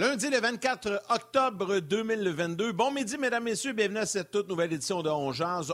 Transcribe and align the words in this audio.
Lundi 0.00 0.30
le 0.30 0.40
24 0.40 1.02
octobre 1.10 1.78
2022. 1.78 2.72
Bon 2.72 2.90
midi, 2.90 3.18
mesdames, 3.18 3.44
messieurs. 3.44 3.74
Bienvenue 3.74 3.98
à 3.98 4.06
cette 4.06 4.30
toute 4.30 4.48
nouvelle 4.48 4.72
édition 4.72 5.02
de 5.02 5.10
On 5.10 5.30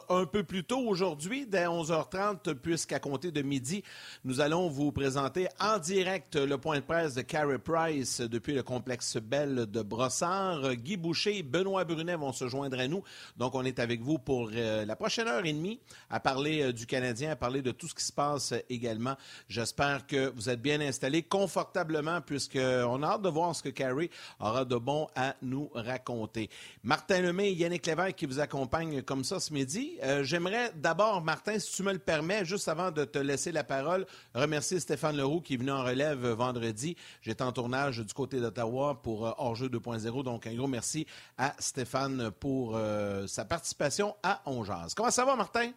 Un 0.08 0.24
peu 0.26 0.42
plus 0.42 0.64
tôt 0.64 0.80
aujourd'hui, 0.80 1.46
dès 1.46 1.66
11h30, 1.66 2.54
puisqu'à 2.54 2.98
compter 2.98 3.30
de 3.30 3.40
midi, 3.42 3.84
nous 4.24 4.40
allons 4.40 4.68
vous 4.68 4.90
présenter 4.90 5.46
en 5.60 5.78
direct 5.78 6.34
le 6.34 6.58
point 6.58 6.78
de 6.78 6.84
presse 6.84 7.14
de 7.14 7.22
Carey 7.22 7.58
Price 7.58 8.20
depuis 8.20 8.52
le 8.52 8.64
complexe 8.64 9.16
Belle 9.16 9.66
de 9.66 9.82
Brossard. 9.82 10.74
Guy 10.74 10.96
Boucher 10.96 11.38
et 11.38 11.42
Benoît 11.44 11.84
Brunet 11.84 12.16
vont 12.16 12.32
se 12.32 12.48
joindre 12.48 12.80
à 12.80 12.88
nous. 12.88 13.04
Donc, 13.36 13.54
on 13.54 13.64
est 13.64 13.78
avec 13.78 14.00
vous 14.00 14.18
pour 14.18 14.50
euh, 14.52 14.84
la 14.84 14.96
prochaine 14.96 15.28
heure 15.28 15.46
et 15.46 15.52
demie 15.52 15.78
à 16.10 16.18
parler 16.18 16.62
euh, 16.62 16.72
du 16.72 16.86
Canadien, 16.86 17.30
à 17.30 17.36
parler 17.36 17.62
de 17.62 17.70
tout 17.70 17.86
ce 17.86 17.94
qui 17.94 18.04
se 18.04 18.12
passe 18.12 18.52
également. 18.68 19.14
J'espère 19.48 20.04
que 20.04 20.32
vous 20.34 20.50
êtes 20.50 20.60
bien 20.60 20.80
installés 20.80 21.22
confortablement, 21.22 22.20
puisqu'on 22.22 23.04
a 23.04 23.06
hâte 23.06 23.22
de 23.22 23.28
voir 23.28 23.54
ce 23.54 23.62
que 23.62 23.68
Carey 23.68 24.10
aura 24.40 24.64
de 24.64 24.76
bon 24.76 25.08
à 25.14 25.34
nous 25.42 25.70
raconter. 25.74 26.50
Martin 26.82 27.20
Lemay 27.20 27.48
et 27.48 27.52
Yannick 27.52 27.86
Lévesque 27.86 28.16
qui 28.16 28.26
vous 28.26 28.40
accompagnent 28.40 29.02
comme 29.02 29.24
ça 29.24 29.40
ce 29.40 29.52
midi. 29.52 29.98
Euh, 30.02 30.22
j'aimerais 30.24 30.72
d'abord, 30.74 31.22
Martin, 31.22 31.58
si 31.58 31.72
tu 31.72 31.82
me 31.82 31.92
le 31.92 31.98
permets, 31.98 32.44
juste 32.44 32.68
avant 32.68 32.90
de 32.90 33.04
te 33.04 33.18
laisser 33.18 33.52
la 33.52 33.64
parole, 33.64 34.06
remercier 34.34 34.80
Stéphane 34.80 35.16
Leroux 35.16 35.40
qui 35.40 35.54
est 35.54 35.58
venu 35.58 35.70
en 35.70 35.84
relève 35.84 36.26
vendredi. 36.28 36.96
J'étais 37.22 37.42
en 37.42 37.52
tournage 37.52 37.98
du 37.98 38.14
côté 38.14 38.40
d'Ottawa 38.40 39.00
pour 39.02 39.26
euh, 39.26 39.32
Hors-jeu 39.38 39.68
2.0. 39.68 40.22
Donc, 40.24 40.46
un 40.46 40.54
gros 40.54 40.66
merci 40.66 41.06
à 41.38 41.54
Stéphane 41.58 42.30
pour 42.40 42.76
euh, 42.76 43.26
sa 43.26 43.44
participation 43.44 44.14
à 44.22 44.42
Ongeaz. 44.46 44.94
Comment 44.94 45.10
ça 45.10 45.24
va, 45.24 45.36
Martin? 45.36 45.72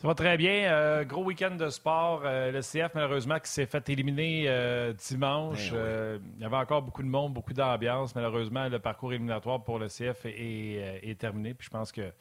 Ça 0.00 0.06
va 0.06 0.14
très 0.14 0.36
bien. 0.36 0.70
Euh, 0.70 1.04
gros 1.04 1.24
week-end 1.24 1.56
de 1.56 1.68
sport. 1.70 2.22
Euh, 2.24 2.52
le 2.52 2.60
CF, 2.60 2.94
malheureusement, 2.94 3.40
qui 3.40 3.50
s'est 3.50 3.66
fait 3.66 3.88
éliminer 3.88 4.44
euh, 4.46 4.92
dimanche. 4.92 5.72
Ben 5.72 6.20
il 6.36 6.42
y 6.42 6.44
avait 6.44 6.56
encore 6.56 6.82
beaucoup 6.82 7.02
de 7.02 7.08
monde, 7.08 7.34
beaucoup 7.34 7.52
d'ambiance. 7.52 8.14
Malheureusement, 8.14 8.68
le 8.68 8.78
parcours 8.78 9.12
éliminatoire 9.12 9.64
pour 9.64 9.80
le 9.80 9.88
CF 9.88 10.24
est, 10.24 11.18
terminé. 11.18 11.52
Puis 11.52 11.64
je 11.64 11.70
pense 11.70 11.90
que 11.90 12.12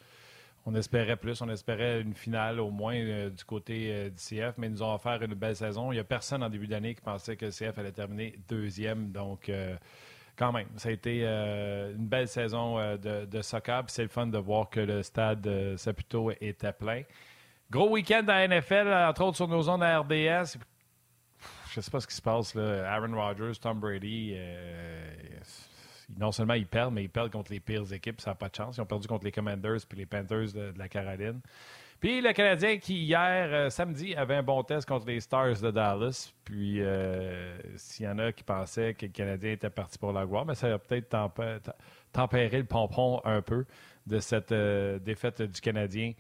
on 0.65 0.73
espérait 0.73 1.17
plus. 1.17 1.39
On 1.43 1.49
espérait 1.49 2.01
une 2.01 2.15
finale 2.15 2.59
au 2.59 2.71
moins 2.71 3.29
du 3.29 3.43
côté 3.45 4.09
du 4.09 4.17
CF, 4.17 4.55
mais 4.57 4.67
ils 4.67 4.73
nous 4.73 4.81
ont 4.81 4.95
offert 4.95 5.21
une 5.21 5.35
belle 5.35 5.55
saison. 5.55 5.91
Il 5.91 5.95
n'y 5.95 6.01
a 6.01 6.03
personne 6.03 6.41
en 6.41 6.49
début 6.49 6.67
d'année 6.67 6.95
qui 6.95 7.01
pensait 7.01 7.35
que 7.35 7.45
le 7.45 7.51
CF 7.51 7.77
allait 7.77 7.91
terminer 7.91 8.39
deuxième. 8.49 9.11
Donc, 9.11 9.51
quand 10.35 10.51
même, 10.51 10.67
ça 10.77 10.89
a 10.89 10.91
été 10.93 11.25
une 11.27 12.07
belle 12.07 12.27
saison 12.27 12.79
de, 12.97 13.25
de, 13.25 13.41
soccer. 13.43 13.83
c'est 13.85 14.01
le 14.01 14.09
fun 14.09 14.25
de 14.25 14.39
voir 14.39 14.67
que 14.67 14.79
le 14.79 15.03
stade 15.03 15.47
Saputo 15.77 16.31
était 16.41 16.73
plein. 16.73 17.03
Gros 17.69 17.89
week-end 17.89 18.23
à 18.29 18.47
NFL, 18.47 18.87
entre 19.09 19.23
autres 19.23 19.35
sur 19.35 19.47
nos 19.47 19.63
zones 19.63 19.83
à 19.83 19.99
RDS. 19.99 20.57
Je 21.69 21.79
ne 21.79 21.81
sais 21.81 21.91
pas 21.91 21.99
ce 21.99 22.07
qui 22.07 22.15
se 22.15 22.21
passe. 22.21 22.55
Là. 22.55 22.89
Aaron 22.93 23.13
Rodgers, 23.13 23.59
Tom 23.59 23.79
Brady, 23.79 24.33
euh, 24.35 25.11
non 26.17 26.31
seulement 26.31 26.53
ils 26.53 26.65
perdent, 26.65 26.93
mais 26.93 27.03
ils 27.03 27.09
perdent 27.09 27.31
contre 27.31 27.51
les 27.51 27.59
pires 27.59 27.91
équipes. 27.91 28.21
Ça 28.21 28.31
n'a 28.31 28.35
pas 28.35 28.47
de 28.47 28.55
chance. 28.55 28.77
Ils 28.77 28.81
ont 28.81 28.85
perdu 28.85 29.07
contre 29.07 29.25
les 29.25 29.33
Commanders 29.33 29.79
puis 29.87 29.97
les 29.97 30.05
Panthers 30.05 30.53
de, 30.53 30.73
la 30.77 30.87
Caroline. 30.87 31.41
Puis 31.99 32.21
le 32.21 32.31
Canadien 32.31 32.77
qui, 32.77 33.03
hier, 33.03 33.49
euh, 33.51 33.69
samedi, 33.69 34.15
avait 34.15 34.35
un 34.35 34.43
bon 34.43 34.63
test 34.63 34.87
contre 34.87 35.07
les 35.07 35.19
Stars 35.19 35.59
de 35.59 35.69
Dallas. 35.69 36.31
Puis 36.45 36.81
euh, 36.81 37.57
s'il 37.75 38.05
y 38.05 38.09
en 38.09 38.17
a 38.19 38.31
qui 38.31 38.43
pensaient 38.43 38.93
que 38.93 39.07
le 39.07 39.11
Canadien 39.11 39.51
était 39.51 39.69
parti 39.69 39.97
pour 39.97 40.13
la 40.13 40.25
gloire, 40.25 40.45
mais 40.45 40.55
ça 40.55 40.73
a 40.73 40.77
peut-être 40.77 41.13
tempéré 42.13 42.59
le 42.59 42.65
pompon 42.65 43.19
un 43.25 43.41
peu 43.41 43.65
de 44.05 44.19
cette 44.19 44.53
défaite 45.03 45.41
du 45.41 45.59
Canadien 45.59 46.13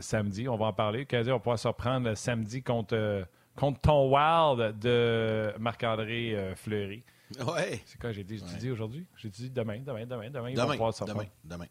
samedi. 0.00 0.48
On 0.48 0.56
va 0.56 0.66
en 0.66 0.72
parler. 0.72 1.06
Le 1.10 1.32
on 1.32 1.40
pourra 1.40 1.56
se 1.56 1.68
reprendre 1.68 2.14
samedi 2.16 2.62
contre, 2.62 2.94
euh, 2.94 3.24
contre 3.56 3.80
ton 3.80 4.08
Wild 4.08 4.78
de 4.78 5.52
Marc-André 5.58 6.34
euh, 6.34 6.54
Fleury. 6.54 7.04
Ouais. 7.46 7.80
C'est 7.84 8.00
quoi 8.00 8.12
j'ai 8.12 8.24
dit, 8.24 8.42
dit 8.58 8.70
aujourd'hui? 8.70 9.06
J'ai 9.16 9.28
dit 9.28 9.50
demain, 9.50 9.80
demain, 9.80 10.06
demain, 10.06 10.30
demain. 10.30 10.50
Ils 10.50 10.56
demain, 10.56 10.66
vont 10.66 10.72
pouvoir 10.72 10.94
se 10.94 11.04
demain, 11.04 11.26
demain. 11.44 11.66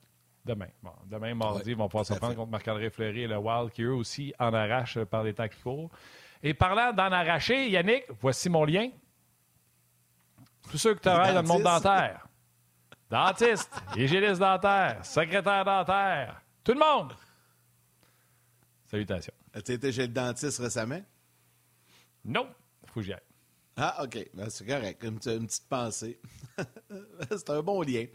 Demain. 0.45 0.67
Bon, 0.81 0.93
demain, 1.05 1.33
mardi, 1.35 1.71
ils 1.71 1.75
vont 1.77 1.89
pouvoir 1.89 2.05
se 2.05 2.13
prendre 2.13 2.35
contre 2.35 2.51
Marc-André 2.51 2.89
Fleury 2.89 3.23
et 3.23 3.27
le 3.27 3.37
Wild 3.37 3.71
qui, 3.71 3.81
eux 3.81 3.93
aussi, 3.93 4.33
en 4.39 4.53
arrachent 4.53 5.03
par 5.05 5.23
les 5.23 5.33
temps 5.33 5.47
qu'il 5.47 5.57
faut. 5.57 5.89
Et 6.41 6.53
parlant 6.53 6.93
d'en 6.93 7.11
arracher, 7.11 7.69
Yannick, 7.69 8.05
voici 8.21 8.49
mon 8.49 8.63
lien. 8.63 8.89
Tous 10.69 10.77
ceux 10.77 10.93
qui 10.93 11.01
travaillent 11.01 11.33
dans 11.33 11.41
le 11.41 11.47
monde 11.47 11.63
dentaire. 11.63 12.27
Dentiste, 13.09 13.73
hygiéniste 13.95 14.39
dentaire, 14.39 15.03
secrétaire 15.03 15.63
dentaire, 15.63 16.41
tout 16.63 16.73
le 16.73 16.79
monde. 16.79 17.13
Salutations. 18.87 19.33
As-tu 19.53 19.73
été 19.73 19.91
chez 19.91 20.07
le 20.07 20.13
dentiste 20.13 20.59
récemment? 20.59 21.01
Non. 22.23 22.47
Faut 22.87 23.01
que 23.01 23.05
j'y 23.05 23.13
aille. 23.13 23.26
Ah, 23.79 24.03
OK. 24.03 24.27
Ben, 24.33 24.49
c'est 24.49 24.65
correct. 24.65 25.03
Une, 25.03 25.19
petite 25.19 25.67
pensée. 25.69 26.19
c'est 27.29 27.49
un 27.51 27.61
bon 27.61 27.83
lien. 27.83 28.05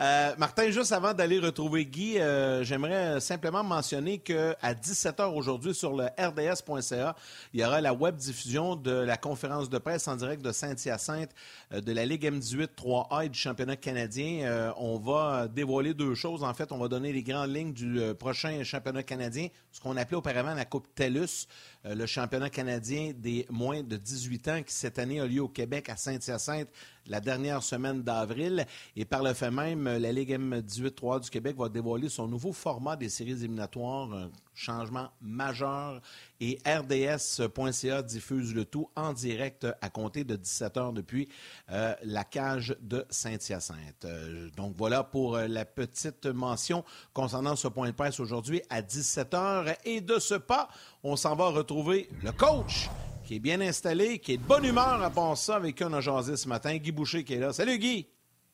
Euh, 0.00 0.34
Martin, 0.36 0.68
juste 0.70 0.90
avant 0.90 1.14
d'aller 1.14 1.38
retrouver 1.38 1.86
Guy, 1.86 2.18
euh, 2.18 2.64
j'aimerais 2.64 3.20
simplement 3.20 3.62
mentionner 3.62 4.18
qu'à 4.18 4.74
17h 4.74 5.32
aujourd'hui 5.32 5.74
sur 5.74 5.94
le 5.94 6.06
rds.ca, 6.18 7.14
il 7.54 7.60
y 7.60 7.64
aura 7.64 7.80
la 7.80 7.94
web 7.94 8.16
diffusion 8.16 8.74
de 8.74 8.90
la 8.90 9.16
conférence 9.16 9.70
de 9.70 9.78
presse 9.78 10.08
en 10.08 10.16
direct 10.16 10.42
de 10.42 10.50
Saint-Hyacinthe 10.50 11.30
euh, 11.72 11.80
de 11.80 11.92
la 11.92 12.04
Ligue 12.04 12.24
M18 12.24 12.70
3A 12.76 13.26
et 13.26 13.28
du 13.28 13.38
championnat 13.38 13.76
canadien. 13.76 14.72
on 14.76 14.98
va 14.98 15.46
dévoiler 15.46 15.94
deux 15.94 16.16
choses. 16.16 16.42
En 16.42 16.52
fait, 16.52 16.72
on 16.72 16.78
va 16.78 16.88
donner 16.88 17.12
les 17.12 17.22
grandes 17.22 17.54
lignes 17.54 17.72
du 17.72 18.00
prochain 18.18 18.64
championnat 18.64 19.04
canadien, 19.04 19.46
ce 19.70 19.80
qu'on 19.80 19.96
appelait 19.96 20.16
auparavant 20.16 20.54
la 20.54 20.64
Coupe 20.64 20.92
TELUS. 20.96 21.46
Euh, 21.84 21.94
le 21.94 22.06
championnat 22.06 22.48
canadien 22.48 23.12
des 23.16 23.46
moins 23.50 23.82
de 23.82 23.96
18 23.96 24.48
ans 24.48 24.62
qui 24.62 24.72
cette 24.72 24.98
année 24.98 25.20
a 25.20 25.26
lieu 25.26 25.42
au 25.42 25.48
Québec 25.48 25.88
à 25.88 25.96
Saint-Hyacinthe 25.96 26.68
la 27.06 27.20
dernière 27.20 27.62
semaine 27.62 28.02
d'avril. 28.02 28.66
Et 28.96 29.04
par 29.04 29.22
le 29.22 29.34
fait 29.34 29.50
même, 29.50 29.84
la 29.84 30.12
Ligue 30.12 30.38
M18-3 30.38 31.22
du 31.22 31.30
Québec 31.30 31.56
va 31.56 31.68
dévoiler 31.68 32.08
son 32.08 32.28
nouveau 32.28 32.52
format 32.52 32.96
des 32.96 33.08
séries 33.08 33.32
éliminatoires, 33.32 34.12
un 34.12 34.30
changement 34.54 35.08
majeur. 35.20 36.00
Et 36.40 36.58
RDS.ca 36.66 38.02
diffuse 38.02 38.54
le 38.54 38.64
tout 38.64 38.88
en 38.96 39.12
direct 39.12 39.66
à 39.80 39.90
compter 39.90 40.24
de 40.24 40.36
17 40.36 40.76
heures 40.76 40.92
depuis 40.92 41.28
euh, 41.70 41.94
la 42.02 42.24
cage 42.24 42.76
de 42.80 43.06
Saint-Hyacinthe. 43.10 44.04
Euh, 44.04 44.50
donc 44.56 44.74
voilà 44.76 45.04
pour 45.04 45.36
euh, 45.36 45.46
la 45.46 45.64
petite 45.64 46.26
mention 46.26 46.84
concernant 47.12 47.56
ce 47.56 47.68
point 47.68 47.88
de 47.88 47.94
presse 47.94 48.18
aujourd'hui 48.20 48.62
à 48.70 48.82
17 48.82 49.34
heures. 49.34 49.66
Et 49.84 50.00
de 50.00 50.18
ce 50.18 50.34
pas, 50.34 50.68
on 51.02 51.16
s'en 51.16 51.36
va 51.36 51.48
retrouver 51.48 52.08
le 52.22 52.32
coach 52.32 52.88
qui 53.24 53.36
est 53.36 53.40
bien 53.40 53.60
installé, 53.60 54.18
qui 54.18 54.34
est 54.34 54.36
de 54.36 54.42
bonne 54.42 54.64
humeur 54.64 55.02
à 55.02 55.10
part 55.10 55.36
ça, 55.36 55.56
avec 55.56 55.76
qui 55.76 55.84
on 55.84 55.92
a 55.92 56.00
jasé 56.00 56.36
ce 56.36 56.48
matin. 56.48 56.76
Guy 56.76 56.92
Boucher 56.92 57.24
qui 57.24 57.34
est 57.34 57.38
là. 57.38 57.52
Salut 57.52 57.78
Guy! 57.78 58.08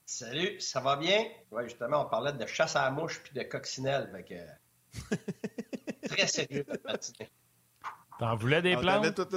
Salut, 0.04 0.58
ça 0.60 0.80
va 0.80 0.96
bien? 0.96 1.26
Oui, 1.50 1.64
justement, 1.64 2.06
on 2.06 2.08
parlait 2.08 2.32
de 2.32 2.46
chasse 2.46 2.76
à 2.76 2.84
la 2.84 2.90
mouche 2.90 3.20
puis 3.22 3.34
de 3.34 3.42
coccinelle. 3.42 4.10
très 6.08 6.26
sérieux 6.26 6.64
cette 6.66 6.84
matinée. 6.84 7.30
T'en 8.18 8.36
voulais 8.36 8.62
des 8.62 8.76
plans? 8.76 9.02
Tout... 9.12 9.28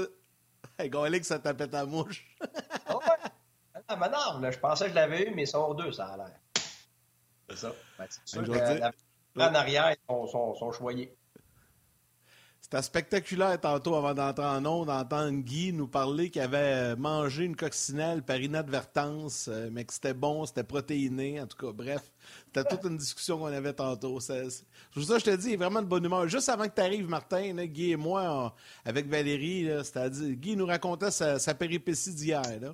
Hey, 0.80 0.90
que 0.90 1.24
ça 1.24 1.38
tapait 1.38 1.68
ta 1.68 1.86
mouche. 1.86 2.26
oh, 2.90 2.96
ouais. 2.96 3.30
Ah, 3.88 4.10
non, 4.42 4.50
je 4.50 4.58
pensais 4.58 4.86
que 4.86 4.92
je 4.92 4.96
l'avais 4.96 5.28
eu, 5.28 5.36
mais 5.36 5.44
ils 5.44 5.48
sont 5.48 5.74
deux, 5.76 5.92
ça 5.92 6.08
a 6.08 6.18
l'air. 6.18 6.40
C'est 7.50 7.58
ça. 7.58 7.74
Ben, 8.00 8.06
c'est 8.10 8.28
sûr 8.28 8.44
que 8.44 8.50
la... 8.58 8.92
en 9.36 9.54
arrière, 9.54 9.92
ils 9.92 9.98
sont, 10.08 10.56
sont 10.56 10.72
choyés. 10.72 11.16
C'était 12.72 12.84
spectaculaire 12.84 13.60
tantôt 13.60 13.96
avant 13.96 14.14
d'entrer 14.14 14.46
en 14.46 14.66
ondes, 14.66 14.88
d'entendre 14.88 15.40
Guy 15.42 15.74
nous 15.74 15.90
parler 15.90 16.30
qu'il 16.30 16.42
avait 16.42 16.96
mangé 16.96 17.44
une 17.44 17.58
coccinelle 17.58 18.24
par 18.24 18.38
inadvertance, 18.38 19.50
euh, 19.50 19.68
mais 19.70 19.84
que 19.84 19.92
c'était 19.92 20.14
bon, 20.14 20.46
c'était 20.46 20.64
protéiné. 20.64 21.42
En 21.42 21.48
tout 21.48 21.58
cas, 21.58 21.74
bref, 21.74 22.02
c'était 22.46 22.64
toute 22.64 22.86
une 22.86 22.96
discussion 22.96 23.40
qu'on 23.40 23.48
avait 23.48 23.74
tantôt. 23.74 24.22
C'est, 24.22 24.48
pour 24.94 25.04
ça, 25.04 25.20
je 25.20 25.26
te 25.26 25.36
dis, 25.36 25.50
il 25.50 25.54
est 25.56 25.58
vraiment 25.58 25.82
de 25.82 25.88
bonne 25.88 26.06
humeur. 26.06 26.30
Juste 26.30 26.48
avant 26.48 26.64
que 26.64 26.74
tu 26.74 26.80
arrives, 26.80 27.10
Martin, 27.10 27.54
Guy 27.66 27.92
et 27.92 27.98
moi, 27.98 28.56
avec 28.86 29.06
Valérie, 29.10 29.68
c'est-à-dire, 29.84 30.34
Guy 30.38 30.56
nous 30.56 30.66
racontait 30.66 31.12
sa, 31.12 31.54
péripétie 31.54 32.14
d'hier. 32.14 32.42
Là. 32.62 32.74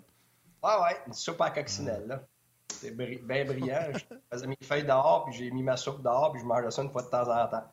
Ah 0.61 0.83
ouais, 0.83 0.97
une 1.07 1.13
soupe 1.13 1.41
à 1.41 1.49
coccinelle. 1.49 2.05
Là. 2.05 2.21
C'est 2.69 2.95
bien 2.95 3.45
brillant. 3.45 3.87
je 3.95 4.15
faisais 4.31 4.45
mes 4.45 4.57
feuilles 4.61 4.85
dehors, 4.85 5.25
puis 5.25 5.39
j'ai 5.39 5.49
mis 5.49 5.63
ma 5.63 5.75
soupe 5.75 6.03
dehors, 6.03 6.33
puis 6.33 6.41
je 6.41 6.45
mangeais 6.45 6.69
ça 6.69 6.83
une 6.83 6.91
fois 6.91 7.01
de 7.01 7.09
temps 7.09 7.27
en 7.27 7.47
temps. 7.47 7.65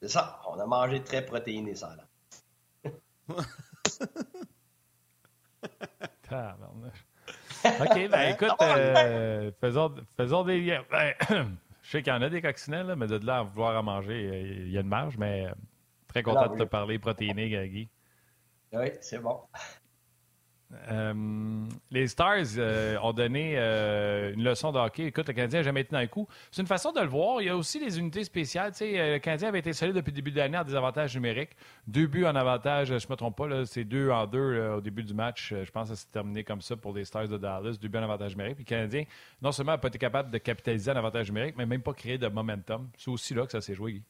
C'est 0.00 0.08
ça, 0.08 0.40
on 0.48 0.58
a 0.58 0.66
mangé 0.66 1.02
très 1.02 1.24
protéiné, 1.24 1.74
ça, 1.74 1.96
là. 1.96 2.04
OK, 7.64 8.08
ben 8.08 8.30
écoute, 8.34 8.50
euh, 8.62 9.50
faisons, 9.60 9.94
faisons, 10.16 10.44
des 10.44 10.60
liens. 10.60 10.84
Ben, 10.90 11.14
je 11.82 11.90
sais 11.90 12.02
qu'il 12.02 12.12
y 12.12 12.16
en 12.16 12.22
a 12.22 12.30
des 12.30 12.42
coccinelles, 12.42 12.94
mais 12.96 13.06
de 13.06 13.24
là 13.24 13.38
à 13.38 13.42
vouloir 13.42 13.78
en 13.78 13.82
manger, 13.82 14.62
il 14.64 14.70
y 14.70 14.78
a 14.78 14.80
une 14.80 14.88
marge, 14.88 15.16
mais 15.18 15.46
euh, 15.46 15.52
très 16.08 16.22
content 16.22 16.54
de 16.54 16.58
te 16.58 16.68
parler 16.68 16.98
protéiné, 16.98 17.68
Guy. 17.68 17.88
Oui, 18.72 18.86
c'est 19.00 19.18
bon. 19.18 19.40
Euh, 20.88 21.64
les 21.90 22.06
Stars 22.06 22.56
euh, 22.58 22.96
ont 23.02 23.12
donné 23.12 23.54
euh, 23.56 24.32
une 24.34 24.44
leçon 24.44 24.70
de 24.70 24.78
hockey. 24.78 25.06
Écoute, 25.06 25.26
le 25.28 25.34
Canadien 25.34 25.60
n'a 25.60 25.62
jamais 25.64 25.80
été 25.80 25.92
dans 25.92 26.00
le 26.00 26.06
coup. 26.06 26.28
C'est 26.50 26.62
une 26.62 26.68
façon 26.68 26.92
de 26.92 27.00
le 27.00 27.08
voir. 27.08 27.42
Il 27.42 27.46
y 27.46 27.48
a 27.48 27.56
aussi 27.56 27.80
les 27.80 27.98
unités 27.98 28.22
spéciales. 28.24 28.72
Le 28.80 29.18
Canadien 29.18 29.48
avait 29.48 29.58
été 29.58 29.72
solide 29.72 29.96
depuis 29.96 30.10
le 30.10 30.16
début 30.16 30.30
de 30.30 30.36
l'année 30.36 30.58
en 30.58 30.64
désavantage 30.64 31.14
numérique. 31.14 31.50
Deux 31.86 32.06
buts 32.06 32.24
en 32.24 32.36
avantage, 32.36 32.88
je 32.88 32.94
ne 32.94 33.10
me 33.10 33.16
trompe 33.16 33.36
pas, 33.36 33.66
c'est 33.66 33.84
deux 33.84 34.10
en 34.10 34.26
deux 34.26 34.60
au 34.76 34.80
début 34.80 35.02
du 35.02 35.14
match. 35.14 35.52
Je 35.52 35.70
pense 35.70 35.90
que 35.90 35.96
ça 35.96 36.02
s'est 36.02 36.12
terminé 36.12 36.44
comme 36.44 36.60
ça 36.60 36.76
pour 36.76 36.92
les 36.92 37.04
Stars 37.04 37.28
de 37.28 37.36
Dallas. 37.36 37.76
Deux 37.80 37.88
buts 37.88 37.98
en 37.98 38.02
avantage 38.02 38.36
numérique. 38.36 38.56
Puis 38.56 38.64
le 38.64 38.68
Canadien, 38.68 39.04
non 39.42 39.52
seulement 39.52 39.72
n'a 39.72 39.78
pas 39.78 39.88
été 39.88 39.98
capable 39.98 40.30
de 40.30 40.38
capitaliser 40.38 40.90
en 40.90 40.96
avantage 40.96 41.28
numérique, 41.28 41.56
mais 41.56 41.66
même 41.66 41.82
pas 41.82 41.94
créer 41.94 42.18
de 42.18 42.28
momentum. 42.28 42.88
C'est 42.96 43.10
aussi 43.10 43.34
là 43.34 43.44
que 43.44 43.52
ça 43.52 43.60
s'est 43.60 43.74
joué, 43.74 43.94
Guy. 43.94 44.02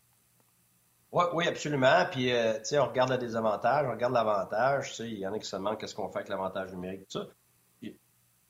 Oui, 1.12 1.24
oui, 1.34 1.48
absolument. 1.48 2.06
Puis, 2.10 2.26
tu 2.26 2.64
sais, 2.64 2.78
on 2.78 2.86
regarde 2.86 3.10
le 3.10 3.18
désavantage, 3.18 3.86
on 3.86 3.92
regarde 3.92 4.12
l'avantage. 4.12 4.90
Tu 4.90 4.94
sais, 4.94 5.08
il 5.08 5.18
y 5.18 5.26
en 5.26 5.32
a 5.32 5.38
qui 5.38 5.46
se 5.46 5.56
demandent 5.56 5.78
qu'est-ce 5.78 5.94
qu'on 5.94 6.08
fait 6.10 6.18
avec 6.18 6.28
l'avantage 6.28 6.72
numérique, 6.72 7.08
tout 7.08 7.18
ça 7.18 7.26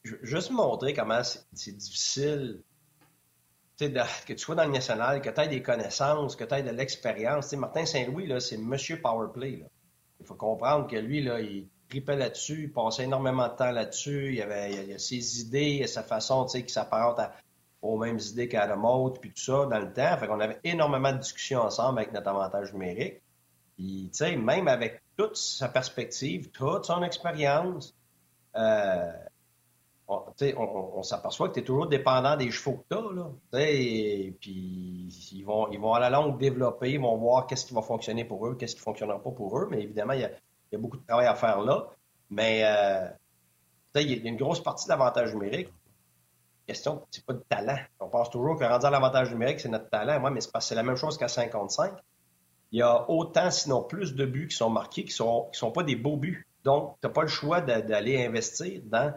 juste 0.02 0.50
montrer 0.50 0.94
comment 0.94 1.22
c'est 1.52 1.76
difficile 1.76 2.62
que 3.78 4.32
tu 4.32 4.38
sois 4.38 4.54
dans 4.54 4.64
le 4.64 4.72
national, 4.72 5.22
que 5.22 5.30
tu 5.30 5.40
aies 5.40 5.48
des 5.48 5.62
connaissances, 5.62 6.36
que 6.36 6.44
tu 6.44 6.54
aies 6.54 6.62
de 6.62 6.70
l'expérience. 6.70 7.52
Martin 7.54 7.86
Saint-Louis, 7.86 8.30
c'est 8.40 8.58
Monsieur 8.58 9.00
Powerplay. 9.00 9.64
Il 10.20 10.26
faut 10.26 10.34
comprendre 10.34 10.86
que 10.86 10.96
lui, 10.96 11.22
là, 11.22 11.40
il 11.40 11.66
tripait 11.88 12.16
là-dessus, 12.16 12.64
il 12.64 12.72
passait 12.72 13.04
énormément 13.04 13.48
de 13.48 13.54
temps 13.54 13.70
là-dessus, 13.70 14.34
il 14.34 14.42
avait 14.42 14.86
il 14.86 14.92
a 14.92 14.98
ses 14.98 15.40
idées, 15.40 15.86
sa 15.86 16.02
façon 16.02 16.44
qui 16.44 16.68
s'apparente 16.68 17.20
aux 17.82 17.96
mêmes 17.96 18.18
idées 18.18 18.48
la 18.48 18.76
mode, 18.76 19.18
puis 19.20 19.30
tout 19.30 19.42
ça 19.42 19.66
dans 19.66 19.78
le 19.78 19.92
temps. 19.92 20.16
Fait 20.18 20.26
qu'on 20.26 20.40
avait 20.40 20.60
énormément 20.64 21.12
de 21.12 21.18
discussions 21.18 21.60
ensemble 21.60 21.98
avec 21.98 22.12
notre 22.12 22.28
avantage 22.28 22.72
numérique. 22.72 23.22
Puis, 23.76 24.10
même 24.36 24.68
avec 24.68 25.02
toute 25.16 25.36
sa 25.36 25.68
perspective, 25.68 26.50
toute 26.50 26.84
son 26.84 27.02
expérience, 27.02 27.94
euh, 28.56 29.12
on, 30.08 31.02
s'aperçoit 31.02 31.48
que 31.48 31.54
tu 31.54 31.60
es 31.60 31.64
toujours 31.64 31.86
dépendant 31.86 32.36
des 32.36 32.50
chevaux 32.50 32.84
que 32.90 32.94
tu 32.94 33.56
as. 33.56 34.32
Puis 34.40 35.30
ils 35.32 35.44
vont, 35.44 35.70
ils 35.70 35.78
vont 35.78 35.94
à 35.94 36.00
la 36.00 36.10
longue 36.10 36.38
développer, 36.38 36.92
ils 36.92 37.00
vont 37.00 37.16
voir 37.16 37.46
qu'est-ce 37.46 37.64
qui 37.64 37.74
va 37.74 37.82
fonctionner 37.82 38.24
pour 38.24 38.46
eux, 38.46 38.56
qu'est-ce 38.56 38.74
qui 38.74 38.80
ne 38.80 38.84
fonctionnera 38.84 39.22
pas 39.22 39.30
pour 39.30 39.58
eux. 39.58 39.68
Mais 39.70 39.82
évidemment, 39.82 40.14
il 40.14 40.20
y, 40.20 40.24
a, 40.24 40.78
beaucoup 40.78 40.96
de 40.96 41.06
travail 41.06 41.26
à 41.26 41.34
faire 41.34 41.60
là. 41.60 41.88
Mais 42.28 42.62
euh, 42.64 43.08
il 43.94 44.22
y 44.22 44.26
a 44.26 44.28
une 44.28 44.36
grosse 44.36 44.62
partie 44.62 44.86
de 44.86 44.90
l'avantage 44.90 45.32
numérique. 45.32 45.72
Question, 46.70 47.02
c'est 47.10 47.26
pas 47.26 47.32
de 47.32 47.42
talent. 47.48 47.80
On 47.98 48.06
pense 48.06 48.30
toujours 48.30 48.56
que 48.56 48.62
rendre 48.62 48.88
l'avantage 48.90 49.32
numérique, 49.32 49.58
c'est 49.58 49.68
notre 49.68 49.90
talent. 49.90 50.20
Moi, 50.20 50.30
mais 50.30 50.38
c'est 50.60 50.76
la 50.76 50.84
même 50.84 50.94
chose 50.94 51.18
qu'à 51.18 51.26
55. 51.26 51.94
Il 52.70 52.78
y 52.78 52.82
a 52.82 53.10
autant, 53.10 53.50
sinon 53.50 53.82
plus 53.82 54.14
de 54.14 54.24
buts 54.24 54.46
qui 54.46 54.54
sont 54.56 54.70
marqués, 54.70 55.02
qui 55.02 55.08
ne 55.08 55.14
sont, 55.14 55.48
qui 55.52 55.58
sont 55.58 55.72
pas 55.72 55.82
des 55.82 55.96
beaux 55.96 56.16
buts. 56.16 56.46
Donc, 56.62 56.94
tu 57.00 57.08
n'as 57.08 57.12
pas 57.12 57.22
le 57.22 57.28
choix 57.28 57.60
d'aller 57.60 58.24
investir 58.24 58.82
dans 58.84 59.12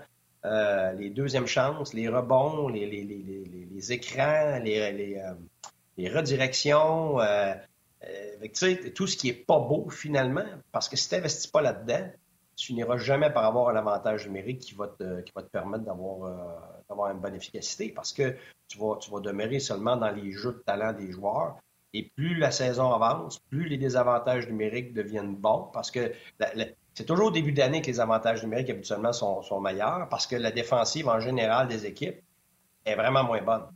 euh, 0.45 0.93
les 0.93 1.11
deuxièmes 1.11 1.45
chances, 1.45 1.93
les 1.93 2.09
rebonds, 2.09 2.69
les, 2.69 2.87
les, 2.87 3.03
les, 3.03 3.67
les 3.71 3.93
écrans, 3.93 4.57
les, 4.57 5.19
euh, 5.19 6.09
redirections, 6.09 7.19
euh, 7.19 7.53
tout 8.95 9.05
ce 9.05 9.15
qui 9.15 9.29
est 9.29 9.45
pas 9.45 9.59
beau 9.59 9.91
finalement, 9.91 10.45
parce 10.71 10.89
que 10.89 10.95
si 10.95 11.07
tu 11.07 11.13
n'investis 11.13 11.45
pas 11.45 11.61
là-dedans, 11.61 12.09
tu 12.55 12.67
finiras 12.67 12.97
jamais 12.97 13.29
par 13.29 13.45
avoir 13.45 13.69
un 13.69 13.75
avantage 13.75 14.25
numérique 14.25 14.61
qui 14.61 14.73
va 14.73 14.87
te, 14.87 15.21
qui 15.21 15.31
va 15.35 15.43
te 15.43 15.49
permettre 15.49 15.83
d'avoir 15.83 16.63
d'avoir 16.93 17.11
une 17.11 17.19
bonne 17.19 17.35
efficacité 17.35 17.89
parce 17.89 18.13
que 18.13 18.35
tu 18.67 18.77
vas, 18.77 18.97
tu 18.99 19.11
vas 19.11 19.19
demeurer 19.19 19.59
seulement 19.59 19.97
dans 19.97 20.11
les 20.11 20.31
jeux 20.31 20.53
de 20.53 20.63
talent 20.65 20.93
des 20.93 21.11
joueurs. 21.11 21.57
Et 21.95 22.11
plus 22.15 22.35
la 22.35 22.49
saison 22.49 22.91
avance, 22.91 23.37
plus 23.37 23.67
les 23.67 23.77
désavantages 23.77 24.47
numériques 24.47 24.93
deviennent 24.93 25.35
bons 25.35 25.69
parce 25.73 25.91
que 25.91 26.11
c'est 26.95 27.05
toujours 27.05 27.27
au 27.27 27.31
début 27.31 27.51
d'année 27.51 27.81
que 27.81 27.87
les 27.87 27.99
avantages 27.99 28.41
numériques 28.43 28.71
habituellement 28.71 29.13
sont, 29.13 29.61
meilleurs 29.61 30.07
parce 30.09 30.25
que 30.25 30.35
la 30.35 30.51
défensive 30.51 31.07
en 31.07 31.19
général 31.19 31.67
des 31.67 31.85
équipes 31.85 32.19
est 32.85 32.95
vraiment 32.95 33.23
moins 33.23 33.41
bonne. 33.41 33.67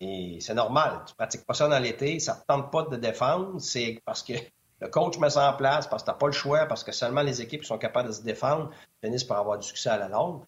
Et 0.00 0.38
c'est 0.40 0.54
normal. 0.54 1.02
Tu 1.06 1.14
pratiques 1.14 1.44
pas 1.44 1.54
ça 1.54 1.68
dans 1.68 1.78
l'été, 1.78 2.20
ça 2.20 2.34
ne 2.34 2.54
tente 2.54 2.70
pas 2.70 2.84
de 2.84 2.96
défendre, 2.96 3.60
c'est 3.60 4.00
parce 4.04 4.22
que 4.22 4.32
le 4.80 4.88
coach 4.88 5.18
met 5.18 5.28
ça 5.28 5.52
en 5.52 5.56
place, 5.56 5.86
parce 5.86 6.02
que 6.02 6.06
tu 6.06 6.12
n'as 6.12 6.18
pas 6.18 6.26
le 6.26 6.32
choix, 6.32 6.66
parce 6.66 6.84
que 6.84 6.92
seulement 6.92 7.20
les 7.20 7.42
équipes 7.42 7.60
qui 7.60 7.66
sont 7.66 7.78
capables 7.78 8.08
de 8.08 8.14
se 8.14 8.22
défendre 8.22 8.70
finissent 9.04 9.24
par 9.24 9.38
avoir 9.38 9.58
du 9.58 9.66
succès 9.66 9.90
à 9.90 9.98
la 9.98 10.08
longue. 10.08 10.42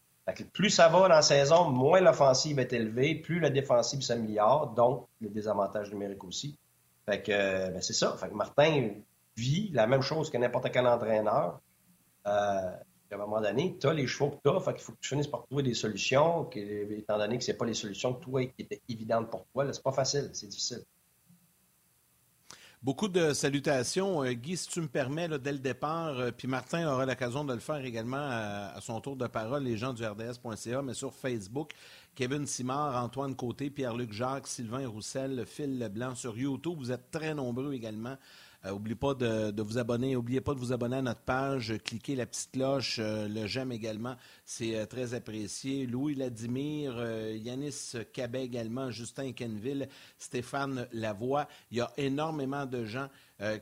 Plus 0.53 0.71
ça 0.71 0.89
va 0.89 1.01
dans 1.01 1.09
la 1.09 1.23
saison, 1.23 1.69
moins 1.69 2.01
l'offensive 2.01 2.59
est 2.59 2.73
élevée, 2.73 3.17
plus 3.17 3.41
la 3.41 3.51
défensive 3.51 4.03
s'améliore, 4.03 4.75
donc 4.75 5.09
le 5.21 5.29
désavantage 5.29 5.91
numérique 5.91 6.23
aussi. 6.25 6.57
Fait 7.07 7.23
que 7.23 7.71
ben, 7.71 7.83
c'est 7.83 7.93
ça. 7.93 8.17
Martin 8.33 8.91
vit 9.37 9.71
la 9.73 9.87
même 9.87 10.03
chose 10.03 10.31
que 10.31 10.39
n'importe 10.39 10.71
quel 10.71 10.87
entraîneur. 10.87 11.61
Euh, 12.27 12.73
à 13.13 13.15
un 13.15 13.19
moment 13.19 13.41
donné, 13.41 13.77
tu 13.79 13.87
as 13.87 13.93
les 13.93 14.07
chevaux 14.07 14.31
que 14.31 14.37
tu 14.43 14.57
as, 14.57 14.61
fait 14.61 14.73
qu'il 14.73 14.83
faut 14.83 14.93
que 14.93 15.01
tu 15.01 15.11
finisses 15.11 15.27
par 15.27 15.45
trouver 15.45 15.63
des 15.63 15.75
solutions, 15.75 16.49
étant 16.51 17.19
donné 17.19 17.37
que 17.37 17.45
ce 17.45 17.53
pas 17.53 17.67
les 17.67 17.75
solutions 17.75 18.15
que 18.15 18.25
toi 18.25 18.47
qui 18.47 18.63
étaient 18.63 18.81
évidentes 18.89 19.29
pour 19.31 19.45
toi, 19.53 19.71
c'est 19.71 19.83
pas 19.83 19.93
facile, 19.93 20.31
c'est 20.33 20.47
difficile. 20.47 20.83
Beaucoup 22.83 23.07
de 23.07 23.33
salutations. 23.33 24.25
Euh, 24.25 24.33
Guy, 24.33 24.57
si 24.57 24.67
tu 24.67 24.81
me 24.81 24.89
permets, 24.89 25.29
dès 25.39 25.53
le 25.53 25.61
départ, 25.61 26.19
euh, 26.19 26.33
puis 26.37 26.49
Martin 26.49 26.85
aura 26.89 27.07
l'occasion 27.07 27.45
de 27.45 27.55
le 27.55 27.61
faire 27.61 27.85
également 27.85 28.17
à, 28.19 28.81
son 28.81 29.01
tour 29.01 29.15
de 29.15 29.29
parole, 29.29 29.63
les 29.63 29.77
gens 29.77 29.93
du 29.93 30.05
RDS.ca, 30.05 30.83
mais 30.83 30.93
sur 30.93 31.15
Facebook, 31.15 31.71
Kevin 32.17 32.45
Simard, 32.45 33.01
Antoine 33.01 33.37
Côté, 33.37 33.71
Pierre-Luc 33.71 34.13
Jacques, 34.13 34.49
Sylvain 34.49 34.89
Roussel, 34.89 35.45
Phil 35.47 35.79
Leblanc. 35.79 36.17
Sur 36.17 36.37
YouTube, 36.37 36.75
vous 36.77 36.91
êtes 36.91 37.09
très 37.13 37.35
nombreux 37.35 37.73
également 37.73 38.17
N'oubliez 38.65 38.95
euh, 38.95 38.99
pas 38.99 39.15
de, 39.15 39.63
vous 39.63 39.79
abonner. 39.79 40.15
N'oubliez 40.15 40.41
pas 40.41 40.55
de 40.55 40.59
vous 40.59 40.73
abonner 40.73 40.97
à 40.97 41.03
notre 41.03 41.23
page. 41.23 41.75
Cliquez 41.85 42.15
la 42.15 42.27
petite 42.27 42.53
cloche. 42.53 42.99
Euh, 43.01 43.27
le 43.29 43.47
j'aime 43.47 43.73
également. 43.73 44.15
C'est 44.45 44.77
euh, 44.77 44.87
très 44.87 45.15
apprécié. 45.15 45.87
Louis 45.87 46.15
Ladimir, 46.15 46.95
Yanis 47.35 47.95
Cabet 48.13 48.45
également, 48.45 48.91
Justin 48.91 49.33
Kenville, 49.33 49.89
Stéphane 50.19 50.87
Lavoie. 50.93 51.49
Il 51.71 51.79
y 51.79 51.81
a 51.81 51.91
énormément 51.97 52.67
de 52.67 52.85
gens 52.85 53.09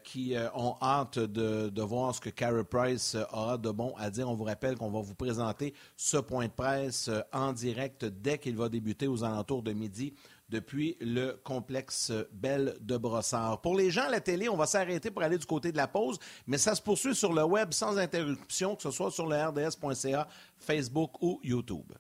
qui 0.05 0.35
ont 0.55 0.77
hâte 0.83 1.19
de, 1.19 1.81
voir 1.81 2.15
ce 2.15 2.21
que 2.21 2.29
Carey 2.29 2.65
Price 2.65 3.17
aura 3.33 3.57
de 3.57 3.71
bon 3.71 3.95
à 3.97 4.11
dire. 4.11 4.29
On 4.29 4.35
vous 4.35 4.45
rappelle 4.45 4.77
qu'on 4.77 4.91
va 4.91 5.01
vous 5.01 5.15
présenter 5.15 5.73
ce 5.97 6.19
point 6.19 6.49
de 6.49 6.53
presse 6.53 7.09
en 7.33 7.55
direct 7.55 8.05
dès 8.05 8.37
qu'il 8.37 8.57
va 8.57 8.69
débuter 8.69 9.07
aux 9.07 9.25
alentours 9.25 9.63
de 9.63 9.73
midi 9.73 10.13
depuis 10.51 10.97
le 11.01 11.41
complexe 11.45 12.13
Belle 12.33 12.77
de 12.81 12.97
Brossard. 12.97 13.61
Pour 13.61 13.77
les 13.77 13.91
gens 13.91 14.05
à 14.05 14.11
la 14.11 14.21
télé, 14.21 14.49
on 14.49 14.57
va 14.57 14.67
s'arrêter 14.67 15.11
pour 15.11 15.23
aller 15.23 15.39
du 15.39 15.47
côté 15.47 15.73
de 15.73 15.77
la 15.77 15.87
pause, 15.87 16.19
mais 16.47 16.59
ça 16.59 16.75
se 16.75 16.83
poursuit 16.83 17.15
sur 17.15 17.33
le 17.33 17.45
web 17.45 17.73
sans 17.73 17.97
interruption, 17.99 18.75
que 18.75 18.83
ce 18.83 18.91
soit 18.91 19.11
sur 19.11 19.27
le 19.27 19.37
rds.ca, 19.37 20.29
Facebook 20.59 21.23
ou 21.23 21.41
YouTube. 21.43 21.93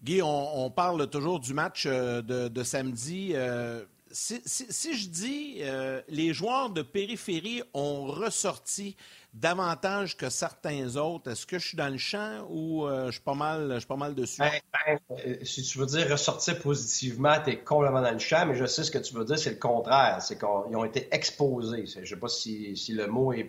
Guy, 0.00 0.22
on, 0.22 0.70
parle 0.70 1.10
toujours 1.10 1.40
du 1.40 1.52
match 1.52 1.84
euh, 1.86 2.22
de, 2.22 2.62
samedi. 2.62 3.32
Euh, 3.34 3.84
si, 4.12 4.98
je 4.98 5.08
dis 5.08 5.58
euh, 5.60 6.00
les 6.08 6.32
joueurs 6.32 6.70
de 6.70 6.82
périphérie 6.82 7.62
ont 7.74 8.04
ressorti 8.06 8.96
davantage 9.34 10.16
que 10.16 10.30
certains 10.30 10.96
autres. 10.96 11.30
Est-ce 11.30 11.46
que 11.46 11.58
je 11.58 11.68
suis 11.68 11.76
dans 11.76 11.88
le 11.88 11.98
champ 11.98 12.46
ou 12.50 12.86
euh, 12.86 13.06
je, 13.06 13.12
suis 13.12 13.20
pas 13.20 13.34
mal, 13.34 13.72
je 13.74 13.78
suis 13.78 13.86
pas 13.86 13.96
mal 13.96 14.14
dessus? 14.14 14.40
Ben, 14.40 14.50
ben, 14.86 14.98
euh, 15.26 15.36
si 15.44 15.62
tu 15.62 15.78
veux 15.78 15.86
dire 15.86 16.10
ressortir 16.10 16.58
positivement, 16.58 17.34
tu 17.44 17.50
es 17.50 17.58
complètement 17.58 18.02
dans 18.02 18.12
le 18.12 18.18
champ, 18.18 18.46
mais 18.46 18.54
je 18.54 18.66
sais 18.66 18.84
ce 18.84 18.90
que 18.90 18.98
tu 18.98 19.14
veux 19.14 19.24
dire, 19.24 19.38
c'est 19.38 19.50
le 19.50 19.56
contraire. 19.56 20.20
C'est 20.22 20.38
qu'ils 20.38 20.76
ont 20.76 20.84
été 20.84 21.08
exposés. 21.12 21.86
Je 21.86 22.00
ne 22.00 22.04
sais 22.04 22.16
pas 22.16 22.28
si, 22.28 22.74
le 22.88 23.06
mot 23.06 23.32
est, 23.32 23.44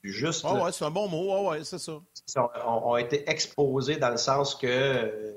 plus 0.00 0.12
juste. 0.12 0.44
Ah 0.44 0.62
ouais, 0.62 0.72
c'est 0.72 0.84
un 0.84 0.90
bon 0.90 1.08
mot. 1.08 1.50
ouais, 1.50 1.64
c'est 1.64 1.78
ça. 1.78 2.00
Ils 2.34 2.40
ont, 2.66 2.96
été 2.96 3.28
exposés 3.28 3.96
dans 3.96 4.10
le 4.10 4.16
sens 4.16 4.54
que. 4.54 5.34